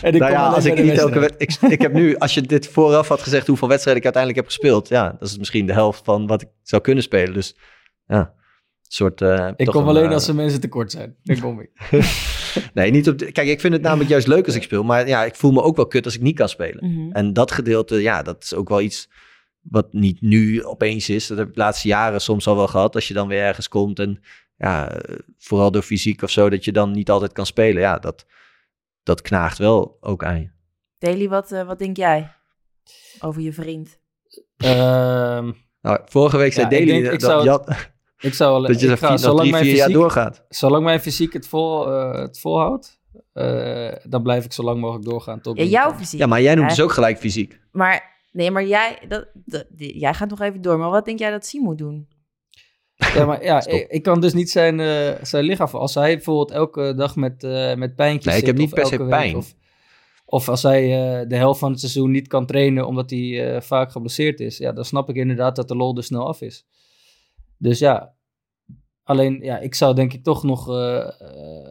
en 0.02 0.14
ik 0.14 0.20
Nou 0.20 0.32
kom 0.32 0.42
ja, 0.42 0.48
als 0.48 0.66
ik 0.66 0.84
niet 0.84 0.98
elke 0.98 1.30
ik, 1.38 1.58
ik 1.70 1.82
heb 1.82 1.94
nu, 1.94 2.18
als 2.18 2.34
je 2.34 2.42
dit 2.42 2.68
vooraf 2.68 3.08
had 3.08 3.22
gezegd 3.22 3.48
hoeveel 3.48 3.68
wedstrijden 3.68 4.04
ik 4.04 4.14
uiteindelijk 4.16 4.46
heb 4.46 4.54
gespeeld, 4.58 4.88
ja, 4.88 5.16
dat 5.20 5.30
is 5.30 5.38
misschien 5.38 5.66
de 5.66 5.74
helft 5.74 6.02
van 6.04 6.28
wat 6.28 6.42
ik 6.42 6.48
zou 6.64 6.82
kunnen 6.82 7.04
spelen. 7.04 7.34
Dus 7.34 7.56
ja, 8.08 8.20
een 8.20 8.32
soort. 8.88 9.22
eh, 9.22 9.50
Ik 9.56 9.66
kom 9.68 9.82
een, 9.82 9.88
alleen 9.90 10.08
eh, 10.08 10.14
als 10.14 10.28
er 10.28 10.36
mensen 10.36 10.62
tekort 10.62 10.92
zijn. 10.92 11.16
Dan 11.24 11.40
kom 11.40 11.60
ik. 11.60 11.70
Nee, 12.74 12.92
niet 12.92 13.10
op. 13.10 13.18
De, 13.18 13.32
kijk, 13.32 13.48
ik 13.48 13.60
vind 13.60 13.74
het 13.74 13.82
namelijk 13.82 14.10
juist 14.10 14.28
leuk 14.28 14.46
als 14.46 14.56
ik 14.56 14.64
speel, 14.64 14.84
maar 14.84 15.08
ja, 15.08 15.24
ik 15.24 15.36
voel 15.36 15.52
me 15.52 15.62
ook 15.62 15.76
wel 15.76 15.88
kut 15.88 16.06
als 16.06 16.16
ik 16.16 16.22
niet 16.22 16.36
kan 16.36 16.50
spelen. 16.50 16.92
Mhm. 16.92 17.12
En 17.12 17.34
dat 17.34 17.52
gedeelte, 17.52 18.02
ja, 18.02 18.22
dat 18.22 18.44
is 18.44 18.54
ook 18.54 18.70
wel 18.70 18.82
iets 18.82 19.10
wat 19.62 19.93
niet 19.93 20.22
nu 20.22 20.64
opeens 20.64 21.09
is. 21.09 21.28
Dat 21.28 21.38
heb 21.38 21.47
ik 21.47 21.53
de 21.53 21.59
laatste 21.59 21.88
jaren 21.88 22.22
soms 22.22 22.47
al 22.47 22.55
wel 22.55 22.68
gehad. 22.68 22.95
Als 22.95 23.07
je 23.07 23.14
dan 23.14 23.28
weer 23.28 23.41
ergens 23.43 23.68
komt 23.68 23.99
en 23.99 24.22
ja, 24.57 24.97
vooral 25.38 25.72
door 25.72 25.82
fysiek 25.82 26.22
of 26.22 26.30
zo, 26.30 26.49
dat 26.49 26.66
je 26.66 26.72
dan 26.72 26.91
niet 26.91 27.09
altijd 27.09 27.32
kan 27.32 27.45
spelen. 27.45 27.82
Ja, 27.82 27.99
dat, 27.99 28.26
dat 29.03 29.22
knaagt 29.22 29.57
wel 29.57 29.97
ook 29.99 30.24
aan 30.24 30.39
je. 30.39 30.49
Deli, 30.97 31.30
wat, 31.30 31.51
eh, 31.51 31.64
wat 31.64 31.80
denk 31.80 31.97
jij 31.97 32.32
over 33.20 33.41
je 33.41 33.53
vriend? 33.53 33.99
Ehm, 34.57 35.51
Nou, 35.82 35.99
vorige 36.05 36.38
week 36.38 36.53
zei 36.53 36.66
Ja, 36.70 36.72
ik 36.72 36.78
Deli 36.86 37.01
denk, 37.01 37.14
ik 37.14 37.20
dat, 37.20 37.30
zou- 37.30 37.64
ik 38.18 38.34
zou 38.34 38.51
wel, 38.62 38.62
dat 38.72 38.80
je 38.82 38.88
ik 38.91 38.97
ga, 38.97 39.18
zolang 39.18 39.39
drie, 39.39 39.51
mijn 39.51 39.64
vier 39.64 39.76
jaar 39.76 39.89
doorgaat. 39.89 40.45
zolang 40.49 40.84
mijn 40.84 40.99
fysiek 40.99 41.34
het, 41.34 41.47
vol, 41.47 41.88
eh, 41.91 42.22
het 42.22 42.39
volhoudt, 42.39 42.99
eh, 43.34 43.91
dan 44.03 44.24
blijf 44.24 44.45
ik 44.45 44.53
zo 44.53 44.64
lang 44.64 44.80
mogelijk 44.82 45.05
doorgaan. 45.05 45.41
Tot 45.41 45.57
Ja, 45.57 45.64
jouw 45.64 45.93
fysiek. 45.93 46.20
Ja, 46.20 46.26
maar 46.28 46.41
jij 46.41 46.55
noemt 46.55 46.70
dus 46.70 46.82
ook 46.82 46.91
gelijk 46.91 47.18
fysiek. 47.18 47.59
Maar 47.72 48.11
nee, 48.32 48.52
maar 48.52 48.66
jij, 48.66 49.00
dat, 49.08 49.28
dat- 49.34 49.66
die- 49.70 50.00
jij 50.00 50.14
gaat 50.14 50.30
nog 50.30 50.42
even 50.42 50.62
door. 50.62 50.78
Maar 50.78 50.90
wat 50.90 51.06
denk 51.06 51.20
jij 51.20 51.32
dat 51.32 51.46
Sim 51.46 51.62
moet 51.64 51.78
doen? 51.78 52.08
Ja, 52.96 53.26
maar 53.26 53.44
ja, 53.44 53.66
ik, 53.68 53.88
ik 53.90 54.04
kan 54.04 54.22
dus 54.22 54.34
niet 54.34 54.50
zijn, 54.52 54.80
eh, 54.80 55.24
zijn 55.24 55.44
lichaam... 55.44 55.68
Als 55.72 55.96
hij 55.96 56.16
bijvoorbeeld 56.16 56.52
elke 56.52 56.94
dag 56.96 57.16
met, 57.16 57.44
eh 57.44 57.76
met 57.76 57.96
pijntjes 57.96 58.26
Nee, 58.34 58.42
ik 58.42 58.48
heb 58.48 58.58
niet 58.58 58.68
of 58.68 58.74
per 58.74 58.86
se 58.86 58.92
elke 58.92 59.04
week, 59.04 59.14
pijn. 59.14 59.36
Of, 59.36 59.56
of 60.26 60.50
als 60.50 60.64
hij 60.64 60.84
eh, 60.84 61.28
de 61.30 61.36
helft 61.36 61.60
van 61.60 61.72
het 61.72 61.80
seizoen 61.80 62.12
niet 62.12 62.28
kan 62.28 62.46
trainen 62.46 62.88
omdat 62.88 63.10
hij 63.10 63.54
eh, 63.56 63.62
vaak 63.62 63.92
geblesseerd 63.92 64.40
is. 64.40 64.58
Ja, 64.58 64.72
dan 64.72 64.86
snap 64.86 65.10
ik 65.10 65.16
inderdaad 65.16 65.56
dat 65.56 65.68
de 65.68 65.76
lol 65.76 65.98
er 65.98 66.04
snel 66.04 66.28
af 66.28 66.42
is. 66.42 66.66
Dus 67.58 67.80
ja, 67.80 68.14
alleen 69.04 69.40
ja, 69.44 69.58
ik 69.60 69.76
zou 69.76 69.96
denk 69.96 70.14
ik 70.14 70.24
toch 70.24 70.44
nog 70.44 70.68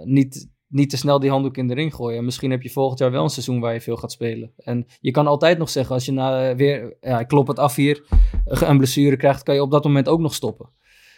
niet, 0.05 0.49
niet 0.71 0.91
te 0.91 0.97
snel 0.97 1.21
die 1.21 1.31
handdoek 1.31 1.57
in 1.57 1.69
de 1.69 1.75
ring 1.75 1.95
gooien. 1.95 2.19
En 2.19 2.25
misschien 2.25 2.51
heb 2.51 2.63
je 2.63 2.71
volgend 2.71 2.99
jaar 2.99 3.11
wel 3.11 3.23
een 3.23 3.31
seizoen 3.31 3.61
waar 3.61 3.73
je 3.73 3.81
veel 3.81 3.97
gaat 3.97 4.13
spelen. 4.13 4.53
En 4.57 4.87
je 5.01 5.11
kan 5.11 5.27
altijd 5.27 5.59
nog 5.59 5.71
zeggen, 5.71 5.95
als 5.95 6.05
je 6.05 6.13
na, 6.13 6.49
eh, 6.49 6.57
weer, 6.57 6.97
ja, 7.01 7.21
ik 7.21 7.29
klop 7.29 7.47
het 7.47 7.59
af 7.59 7.75
hier, 7.75 8.03
eh, 8.45 8.61
een 8.69 8.77
blessure 8.77 9.17
krijgt, 9.17 9.43
kan 9.43 9.55
je 9.55 9.63
op 9.63 9.71
dat 9.71 9.85
moment 9.85 10.09
ook 10.09 10.21
nog 10.21 10.35
stoppen. 10.35 10.69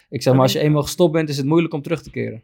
Ik 0.09 0.21
zeg 0.21 0.33
maar, 0.33 0.41
als 0.41 0.51
je 0.51 0.59
eenmaal 0.59 0.81
gestopt 0.81 1.13
bent, 1.13 1.29
is 1.29 1.37
het 1.37 1.45
moeilijk 1.45 1.73
om 1.73 1.81
terug 1.81 2.01
te 2.01 2.09
keren. 2.11 2.43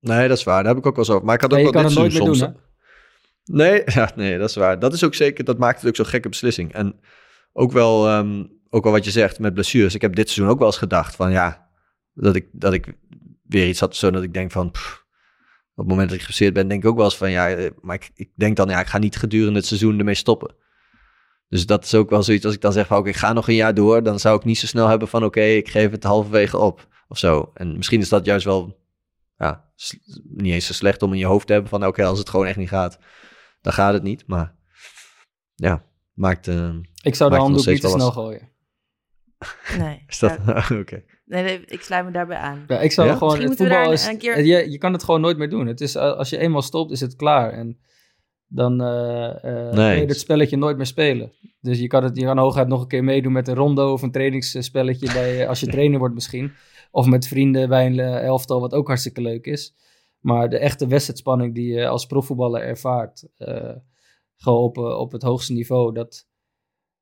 Nee, 0.00 0.28
dat 0.28 0.36
is 0.38 0.44
waar. 0.44 0.62
Daar 0.62 0.74
heb 0.74 0.82
ik 0.82 0.86
ook 0.86 0.96
wel 0.96 1.04
eens 1.04 1.12
over. 1.14 1.26
Maar 1.26 1.34
ik 1.34 1.40
had 1.40 1.52
ook 1.52 1.58
Ja, 1.58 1.64
wel 1.64 1.72
kan 1.72 1.82
dit 1.82 1.90
het 1.90 1.98
nooit 2.00 2.12
seizoen 2.12 2.30
meer 2.30 2.40
soms. 2.40 2.54
doen, 2.54 3.56
Nee, 3.56 3.82
ja, 4.00 4.10
nee, 4.16 4.38
dat 4.38 4.48
is 4.48 4.56
waar. 4.56 4.78
Dat 4.78 4.92
is 4.92 5.04
ook 5.04 5.14
zeker, 5.14 5.44
dat 5.44 5.58
maakt 5.58 5.80
het 5.80 5.88
ook 5.88 5.96
zo'n 5.96 6.06
gekke 6.06 6.28
beslissing. 6.28 6.72
En 6.72 7.00
ook 7.52 7.72
wel, 7.72 8.06
ehm, 8.06 8.44
ook 8.70 8.82
wel 8.84 8.92
wat 8.92 9.04
je 9.04 9.10
zegt 9.10 9.38
met 9.38 9.54
blessures. 9.54 9.94
Ik 9.94 10.00
heb 10.00 10.14
dit 10.14 10.30
seizoen 10.30 10.52
ook 10.52 10.58
wel 10.58 10.68
eens 10.68 10.76
gedacht 10.78 11.16
van 11.16 11.30
ja, 11.30 11.68
dat 12.14 12.34
ik, 12.36 12.48
dat 12.52 12.72
ik 12.72 12.94
weer 13.42 13.68
iets 13.68 13.80
had 13.80 13.96
zo 13.96 14.10
dat 14.10 14.22
ik 14.22 14.34
denk 14.34 14.50
van, 14.50 14.70
pff, 14.70 15.04
op 15.78 15.84
het 15.84 15.88
moment 15.88 16.08
dat 16.08 16.14
ik 16.18 16.20
geblesseerd 16.24 16.54
ben, 16.54 16.68
denk 16.68 16.82
ik 16.82 16.88
ook 16.88 16.96
wel 16.96 17.04
eens 17.04 17.16
van 17.16 17.30
ja, 17.30 17.50
eh, 17.50 17.70
maar 17.80 17.94
ik, 17.94 18.10
ik 18.14 18.30
denk 18.34 18.56
dan 18.56 18.68
ja, 18.68 18.80
ik 18.80 18.86
ga 18.86 18.98
niet 18.98 19.16
gedurende 19.16 19.58
het 19.58 19.66
seizoen 19.66 19.98
ermee 19.98 20.14
stoppen. 20.14 20.54
Dus 21.48 21.66
dat 21.66 21.84
is 21.84 21.94
ook 21.94 22.10
wel 22.10 22.22
zoiets 22.22 22.44
als 22.44 22.54
ik 22.54 22.60
dan 22.60 22.72
zeg 22.72 22.86
van 22.86 22.96
oké, 22.98 23.08
ik 23.08 23.16
ga 23.16 23.32
nog 23.32 23.48
een 23.48 23.54
jaar 23.54 23.74
door, 23.74 24.02
dan 24.02 24.20
zou 24.20 24.36
ik 24.38 24.44
niet 24.44 24.58
zo 24.58 24.66
snel 24.66 24.88
hebben 24.88 25.08
van 25.08 25.24
oké, 25.24 25.40
ik 25.40 25.68
geef 25.68 25.90
het 25.90 26.02
halverwege 26.04 26.58
op 26.58 26.88
of 27.08 27.18
zo. 27.18 27.50
En 27.54 27.76
misschien 27.76 28.00
is 28.00 28.08
dat 28.08 28.24
juist 28.24 28.44
wel 28.44 28.78
ja, 29.36 29.70
niet 30.24 30.52
eens 30.52 30.66
zo 30.66 30.72
slecht 30.72 31.02
om 31.02 31.12
in 31.12 31.18
je 31.18 31.26
hoofd 31.26 31.46
te 31.46 31.52
hebben 31.52 31.70
van 31.70 31.86
oké, 31.86 32.04
als 32.04 32.18
het 32.18 32.28
gewoon 32.28 32.46
echt 32.46 32.56
niet 32.56 32.68
gaat, 32.68 32.98
dan 33.60 33.72
gaat 33.72 33.92
het 33.92 34.02
niet. 34.02 34.26
Maar 34.26 34.54
ja, 35.54 35.84
maakt... 36.12 36.48
eh, 36.48 36.74
Ik 37.02 37.14
zou 37.14 37.30
de 37.30 37.36
handdoek 37.36 37.66
niet 37.66 37.80
te 37.80 37.88
snel 37.88 38.12
gooien. 38.12 38.48
Nee. 39.78 40.04
is 40.08 40.18
dat... 40.18 40.38
Ja, 40.46 40.66
Oké. 40.80 41.04
Nee, 41.28 41.42
nee, 41.42 41.60
ik 41.66 41.80
sluit 41.80 42.04
me 42.04 42.10
daarbij 42.10 42.36
aan. 42.36 42.64
Ja, 42.68 42.78
ik 42.80 42.92
zou 42.92 43.08
Ja? 43.08 43.12
gewoon... 43.16 43.38
Misschien 43.38 43.50
Het 43.50 43.58
moeten 43.60 43.66
we 43.66 43.72
voetbal 43.72 43.84
daar 43.84 43.92
is... 43.92 44.06
een 44.06 44.44
keer- 44.46 44.62
Je, 44.64 44.70
je 44.70 44.78
kan 44.78 44.92
het 44.92 45.04
gewoon 45.04 45.20
nooit 45.20 45.36
meer 45.38 45.50
doen. 45.50 45.66
Het 45.66 45.80
is, 45.80 45.94
eh, 45.94 46.12
als 46.16 46.30
je 46.30 46.38
eenmaal 46.38 46.62
stopt, 46.62 46.90
is 46.90 47.00
het 47.00 47.16
klaar. 47.16 47.52
En 47.52 47.78
dan 48.46 48.80
eh 48.82 49.44
eh, 49.44 49.72
Nee. 49.74 49.90
kun 49.92 50.00
je 50.00 50.06
het 50.06 50.18
spelletje 50.20 50.56
nooit 50.56 50.76
meer 50.76 50.86
spelen. 50.86 51.32
Dus 51.60 51.78
je 51.78 51.86
kan, 51.86 52.04
het, 52.04 52.16
je 52.16 52.24
kan 52.24 52.38
hooguit 52.38 52.68
nog 52.68 52.80
een 52.82 52.88
keer 52.88 53.04
meedoen 53.04 53.32
met 53.32 53.48
een 53.48 53.54
rondo 53.54 53.92
of 53.92 54.02
een 54.02 54.10
trainingsspelletje 54.12 55.12
bij, 55.18 55.42
eh, 55.42 55.48
als 55.48 55.60
je 55.60 55.66
trainer 55.66 55.98
wordt 55.98 56.14
misschien. 56.14 56.52
Of 56.90 57.06
met 57.06 57.26
vrienden 57.28 57.68
bij 57.68 57.86
een 57.86 57.98
eh, 57.98 58.22
elftal, 58.24 58.60
wat 58.60 58.72
ook 58.74 58.86
hartstikke 58.86 59.20
leuk 59.20 59.46
is. 59.46 59.74
Maar 60.20 60.48
de 60.48 60.58
echte 60.58 60.86
wedstrijdspanning 60.86 61.54
die 61.54 61.72
je 61.74 61.88
als 61.88 62.06
profvoetballer 62.06 62.62
ervaart, 62.62 63.28
eh, 63.36 63.70
gewoon 64.36 64.62
op, 64.62 64.76
eh, 64.78 64.98
op 64.98 65.12
het 65.12 65.22
hoogste 65.22 65.52
niveau, 65.52 65.94
dat, 65.94 66.27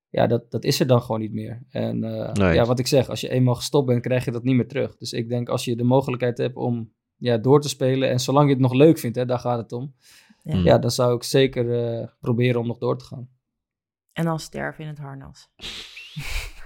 ja, 0.09 0.27
dat, 0.27 0.51
dat 0.51 0.65
is 0.65 0.81
er 0.81 0.87
dan 0.87 1.03
gewoon 1.03 1.21
niet 1.21 1.33
meer. 1.33 1.63
En 1.71 2.05
eh, 2.05 2.33
Nee. 2.33 2.55
ja, 2.55 2.65
wat 2.65 2.79
ik 2.79 2.87
zeg, 2.87 3.09
als 3.09 3.21
je 3.21 3.29
eenmaal 3.29 3.55
gestopt 3.55 3.87
bent, 3.87 4.03
krijg 4.03 4.25
je 4.25 4.31
dat 4.31 4.43
niet 4.45 4.55
meer 4.57 4.69
terug. 4.69 4.97
Dus 4.97 5.13
ik 5.13 5.29
denk 5.29 5.49
als 5.49 5.65
je 5.65 5.77
de 5.77 5.85
mogelijkheid 5.85 6.39
hebt 6.39 6.57
om 6.57 6.93
ja, 7.17 7.39
door 7.39 7.61
te 7.61 7.69
spelen, 7.69 8.11
en 8.11 8.21
zolang 8.21 8.47
je 8.47 8.53
het 8.53 8.63
nog 8.63 8.73
leuk 8.73 8.99
vindt, 8.99 9.17
hè, 9.17 9.25
daar 9.25 9.39
gaat 9.39 9.59
het 9.59 9.73
om. 9.73 9.95
Ja. 10.43 10.57
Mm. 10.57 10.65
Ja, 10.65 10.79
dan 10.79 10.91
zou 10.91 11.15
ik 11.15 11.23
zeker 11.23 11.85
eh, 12.01 12.07
proberen 12.21 12.61
om 12.61 12.67
nog 12.67 12.79
door 12.79 12.99
te 12.99 13.05
gaan. 13.05 13.29
En 14.13 14.25
dan 14.25 14.39
sterven 14.41 14.83
in 14.85 14.91
het 14.91 14.99
harnas. 14.99 15.49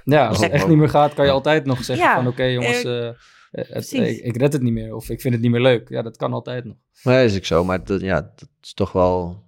Ja, 0.04 0.26
als 0.28 0.40
het 0.40 0.50
echt 0.52 0.68
niet 0.68 0.76
meer 0.76 0.88
gaat, 0.88 1.14
kan 1.14 1.24
je 1.24 1.30
altijd 1.30 1.64
nog 1.64 1.84
zeggen 1.84 2.06
Ja, 2.06 2.14
van 2.14 2.26
oké 2.26 2.42
jongens, 2.44 2.82
eh, 2.84 3.10
het- 3.50 3.92
ik, 3.92 4.16
ik 4.18 4.36
red 4.36 4.52
het 4.52 4.62
niet 4.62 4.72
meer. 4.72 4.94
Of 4.94 5.08
ik 5.10 5.20
vind 5.20 5.34
het 5.34 5.42
niet 5.42 5.52
meer 5.52 5.60
leuk. 5.60 5.88
Ja, 5.88 6.02
dat 6.02 6.16
kan 6.16 6.32
altijd 6.32 6.64
nog. 6.64 6.76
Dat 7.02 7.14
is 7.24 7.36
ook 7.36 7.44
zo. 7.44 7.64
Maar 7.64 7.84
dat, 7.84 8.00
ja, 8.00 8.20
dat 8.20 8.48
is 8.62 8.74
toch 8.74 8.92
wel... 8.92 9.42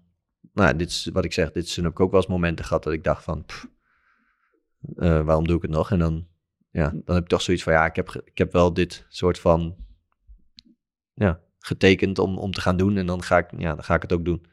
Nou, 0.52 0.76
dit 0.76 0.88
is 0.88 1.08
wat 1.12 1.24
ik 1.24 1.32
zeg. 1.32 1.52
Dit 1.52 1.68
zijn 1.68 1.84
heb 1.86 1.94
ik 1.94 2.00
ook 2.00 2.10
wel 2.10 2.20
eens 2.20 2.28
momenten 2.30 2.64
gehad 2.64 2.82
dat 2.82 2.92
ik 2.92 3.04
dacht 3.04 3.24
van... 3.24 3.44
pff, 3.44 3.66
eh, 4.96 5.20
waarom 5.24 5.46
doe 5.46 5.56
ik 5.56 5.62
het 5.62 5.70
nog? 5.70 5.90
En 5.90 5.98
dan, 5.98 6.26
ja, 6.70 6.90
dan 7.04 7.14
heb 7.14 7.22
ik 7.24 7.28
toch 7.28 7.42
zoiets 7.42 7.62
van... 7.62 7.72
Ja, 7.72 7.84
ik 7.86 7.96
heb, 7.96 8.22
ik 8.24 8.38
heb 8.38 8.52
wel 8.52 8.72
dit 8.72 9.06
soort 9.08 9.38
van... 9.38 9.76
Ja, 11.14 11.40
getekend 11.58 12.18
om, 12.18 12.38
om 12.38 12.52
te 12.52 12.60
gaan 12.60 12.76
doen. 12.76 12.96
En 12.96 13.06
dan 13.06 13.22
ga 13.22 13.38
ik, 13.38 13.46
ja, 13.58 13.74
dan 13.74 13.84
ga 13.84 13.94
ik 13.94 14.02
het 14.02 14.12
ook 14.12 14.24
doen. 14.24 14.46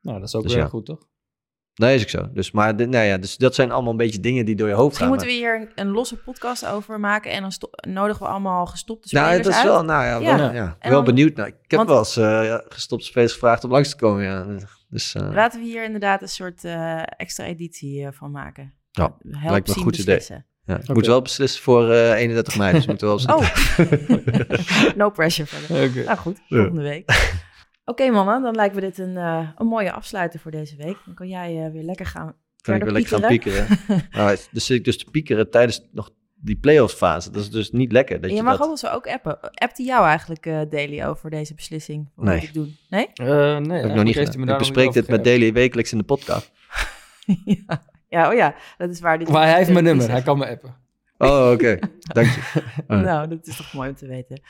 Nou, 0.00 0.18
dat 0.18 0.28
is 0.28 0.34
ook 0.34 0.42
Dus 0.42 0.52
weer 0.52 0.62
ja. 0.62 0.68
goed, 0.68 0.86
toch? 0.86 1.10
Nee, 1.74 1.94
is 1.94 2.02
ook 2.02 2.08
zo. 2.08 2.30
Dus, 2.32 2.50
maar 2.50 2.74
nou 2.74 2.96
ja, 3.04 3.18
dus 3.18 3.36
dat 3.36 3.54
zijn 3.54 3.70
allemaal 3.70 3.90
een 3.90 3.96
beetje 3.96 4.20
dingen 4.20 4.44
die 4.44 4.54
door 4.56 4.68
je 4.68 4.74
hoofd 4.74 4.86
Misschien 4.88 5.06
gaan. 5.06 5.16
moeten 5.16 5.34
we 5.34 5.40
hier 5.42 5.60
een, 5.60 5.86
een 5.86 5.92
losse 5.92 6.16
podcast 6.16 6.66
over 6.66 7.00
maken. 7.00 7.30
En 7.30 7.40
dan 7.42 7.52
nodigen 7.92 8.22
we 8.22 8.28
allemaal 8.28 8.66
gestopte 8.66 9.14
Nou, 9.14 9.26
spelers 9.26 9.46
dat 9.46 9.56
is 9.56 9.60
uit. 9.62 9.68
wel, 9.74 9.84
nou 9.84 10.04
ja, 10.04 10.18
Ja. 10.30 10.36
wel, 10.38 10.52
ja. 10.52 10.76
Wel 10.80 10.90
dan- 10.92 11.04
benieuwd. 11.04 11.36
naar. 11.36 11.46
ik 11.46 11.54
heb 11.66 11.76
want- 11.78 11.88
wel 11.88 11.98
eens 11.98 12.16
eh, 12.16 12.44
ja, 12.44 12.64
gestopte 12.68 13.04
spelers 13.06 13.32
gevraagd 13.32 13.64
om 13.64 13.70
langs 13.70 13.88
te 13.90 13.96
komen. 13.96 14.22
Ja. 14.22 14.56
Dus 14.88 15.14
eh, 15.14 15.30
Laten 15.32 15.60
we 15.60 15.66
hier 15.66 15.84
inderdaad 15.84 16.22
een 16.22 16.28
soort 16.28 16.64
eh, 16.64 17.02
extra 17.16 17.44
editie 17.44 18.10
van 18.10 18.30
maken. 18.30 18.74
Ja, 18.92 19.16
Help 19.28 19.50
lijkt 19.50 19.68
me 19.68 19.74
een 19.76 19.82
goed 19.82 19.98
idee. 19.98 20.16
beslissen. 20.16 20.46
ja, 20.64 20.80
moet 20.92 21.06
wel 21.06 21.22
beslissen 21.22 21.62
voor 21.62 21.90
eh 21.92 22.10
31 22.12 22.56
mei. 22.56 22.72
Dus 22.72 22.84
we 22.84 22.90
moeten 22.90 23.06
wel 23.06 23.16
Oh, 23.36 24.94
no 24.96 25.10
pressure 25.10 25.48
verder. 25.48 25.88
Oké. 25.90 26.04
Nou 26.04 26.18
goed, 26.18 26.38
Ja. 26.46 26.56
volgende 26.56 26.82
week. 26.82 27.30
Oké 27.84 28.10
mannen, 28.10 28.42
dan 28.42 28.54
lijkt 28.54 28.74
me 28.74 28.80
dit 28.80 28.98
een, 28.98 29.16
eh, 29.16 29.48
een 29.56 29.66
mooie 29.66 29.92
afsluiter 29.92 30.40
voor 30.40 30.50
deze 30.50 30.76
week. 30.76 30.96
Dan 31.04 31.14
kan 31.14 31.28
jij 31.28 31.64
eh, 31.64 31.72
weer 31.72 31.82
lekker 31.82 32.06
gaan 32.06 32.34
kan 32.60 32.74
ik 32.74 32.82
weer 32.82 32.92
lekker 32.92 33.18
gaan 33.18 33.28
piekeren. 33.28 33.66
nou, 34.10 34.36
dus 34.50 34.66
zit 34.66 34.78
ik 34.78 34.84
dus 34.84 34.98
te 34.98 35.10
piekeren 35.10 35.50
tijdens 35.50 35.88
nog 35.92 36.10
die 36.34 36.56
playoffs 36.56 36.94
fase. 36.94 37.30
Dat 37.30 37.42
is 37.42 37.50
dus 37.50 37.70
niet 37.70 37.92
lekker. 37.92 38.20
Dat 38.20 38.30
je, 38.30 38.36
je 38.36 38.42
mag 38.42 38.58
dat... 38.58 38.68
ook 38.68 38.78
zo 38.78 38.86
ook 38.88 39.06
appen. 39.06 39.40
Appt 39.40 39.76
hij 39.76 39.86
jou 39.86 40.06
eigenlijk, 40.06 40.46
eh 40.46 40.60
Daily, 40.70 41.02
over 41.04 41.30
deze 41.30 41.54
beslissing? 41.54 42.10
Wat 42.14 42.24
Nee. 42.24 42.34
moet 42.34 42.44
ik 42.44 42.54
doen? 42.54 42.76
Nee? 42.90 43.06
Eh, 43.14 43.26
nee, 43.58 43.78
heb 43.80 43.90
ik 43.90 43.94
nog 43.94 44.04
niet 44.04 44.16
Ik 44.16 44.58
bespreek 44.58 44.92
dit 44.92 45.08
met 45.08 45.24
Daily 45.24 45.52
wekelijks 45.52 45.92
in 45.92 45.98
de 45.98 46.04
podcast. 46.04 46.50
ja. 47.44 47.82
Ja, 48.12 48.28
oh 48.28 48.34
ja, 48.34 48.54
dat 48.76 48.90
is 48.90 49.00
waar. 49.00 49.18
Dit 49.18 49.28
Maar 49.28 49.46
hij 49.46 49.56
heeft 49.56 49.70
mijn 49.70 49.84
nummer, 49.84 50.04
hij 50.04 50.14
hij 50.14 50.22
kan 50.22 50.38
me 50.38 50.48
appen. 50.48 50.76
Oh, 51.18 51.50
oké. 51.50 51.78
Dank 51.98 52.26
je. 52.26 52.62
Oh. 52.88 53.00
Nou, 53.00 53.28
dat 53.28 53.46
is 53.46 53.56
toch 53.56 53.72
mooi 53.72 53.88
om 53.88 53.94
te 53.94 54.06
weten. 54.06 54.40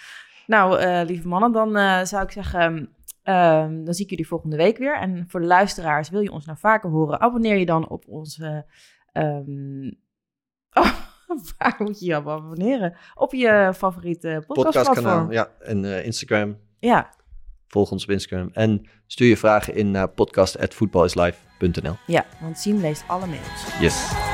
Nou, 0.47 0.79
eh, 0.79 1.01
lieve 1.07 1.29
mannen, 1.29 1.53
dan 1.53 1.77
eh, 1.77 2.05
zou 2.05 2.23
ik 2.23 2.31
zeggen... 2.31 2.89
ehm, 3.23 3.85
dan 3.85 3.95
zie 3.95 4.05
ik 4.05 4.11
jullie 4.11 4.27
volgende 4.27 4.57
week 4.57 4.79
weer. 4.79 4.99
En 4.99 5.25
voor 5.29 5.41
de 5.41 5.47
luisteraars, 5.47 6.11
wil 6.11 6.21
je 6.21 6.33
ons 6.33 6.47
nou 6.47 6.59
vaker 6.59 6.91
horen... 6.91 7.21
abonneer 7.21 7.57
je 7.57 7.67
dan 7.67 7.89
op 7.89 8.05
onze... 8.09 8.67
ehm, 9.13 9.87
oh, 10.83 10.93
waar 11.59 11.77
moet 11.79 12.01
je 12.01 12.07
je 12.07 12.17
op 12.17 12.29
abonneren? 12.29 12.97
Op 13.15 13.33
je 13.33 13.73
favoriete 13.77 14.45
podcastplatform. 14.47 14.95
Podcastkanaal, 14.95 15.33
ja. 15.33 15.49
En 15.59 15.85
eh, 15.85 16.05
Instagram. 16.05 16.59
Ja, 16.79 17.15
Volg 17.73 17.91
ons 17.91 18.03
op 18.03 18.11
Instagram. 18.11 18.51
En 18.53 18.87
stuur 19.07 19.29
je 19.29 19.37
vragen 19.37 19.75
in 19.75 19.91
naar 19.91 20.09
podcast.voetbalislive.nl. 20.09 21.97
ja, 22.07 22.27
want 22.41 22.59
Siem 22.59 22.81
leest 22.81 23.05
alle 23.07 23.27
mails. 23.27 23.81
Yes. 23.81 24.32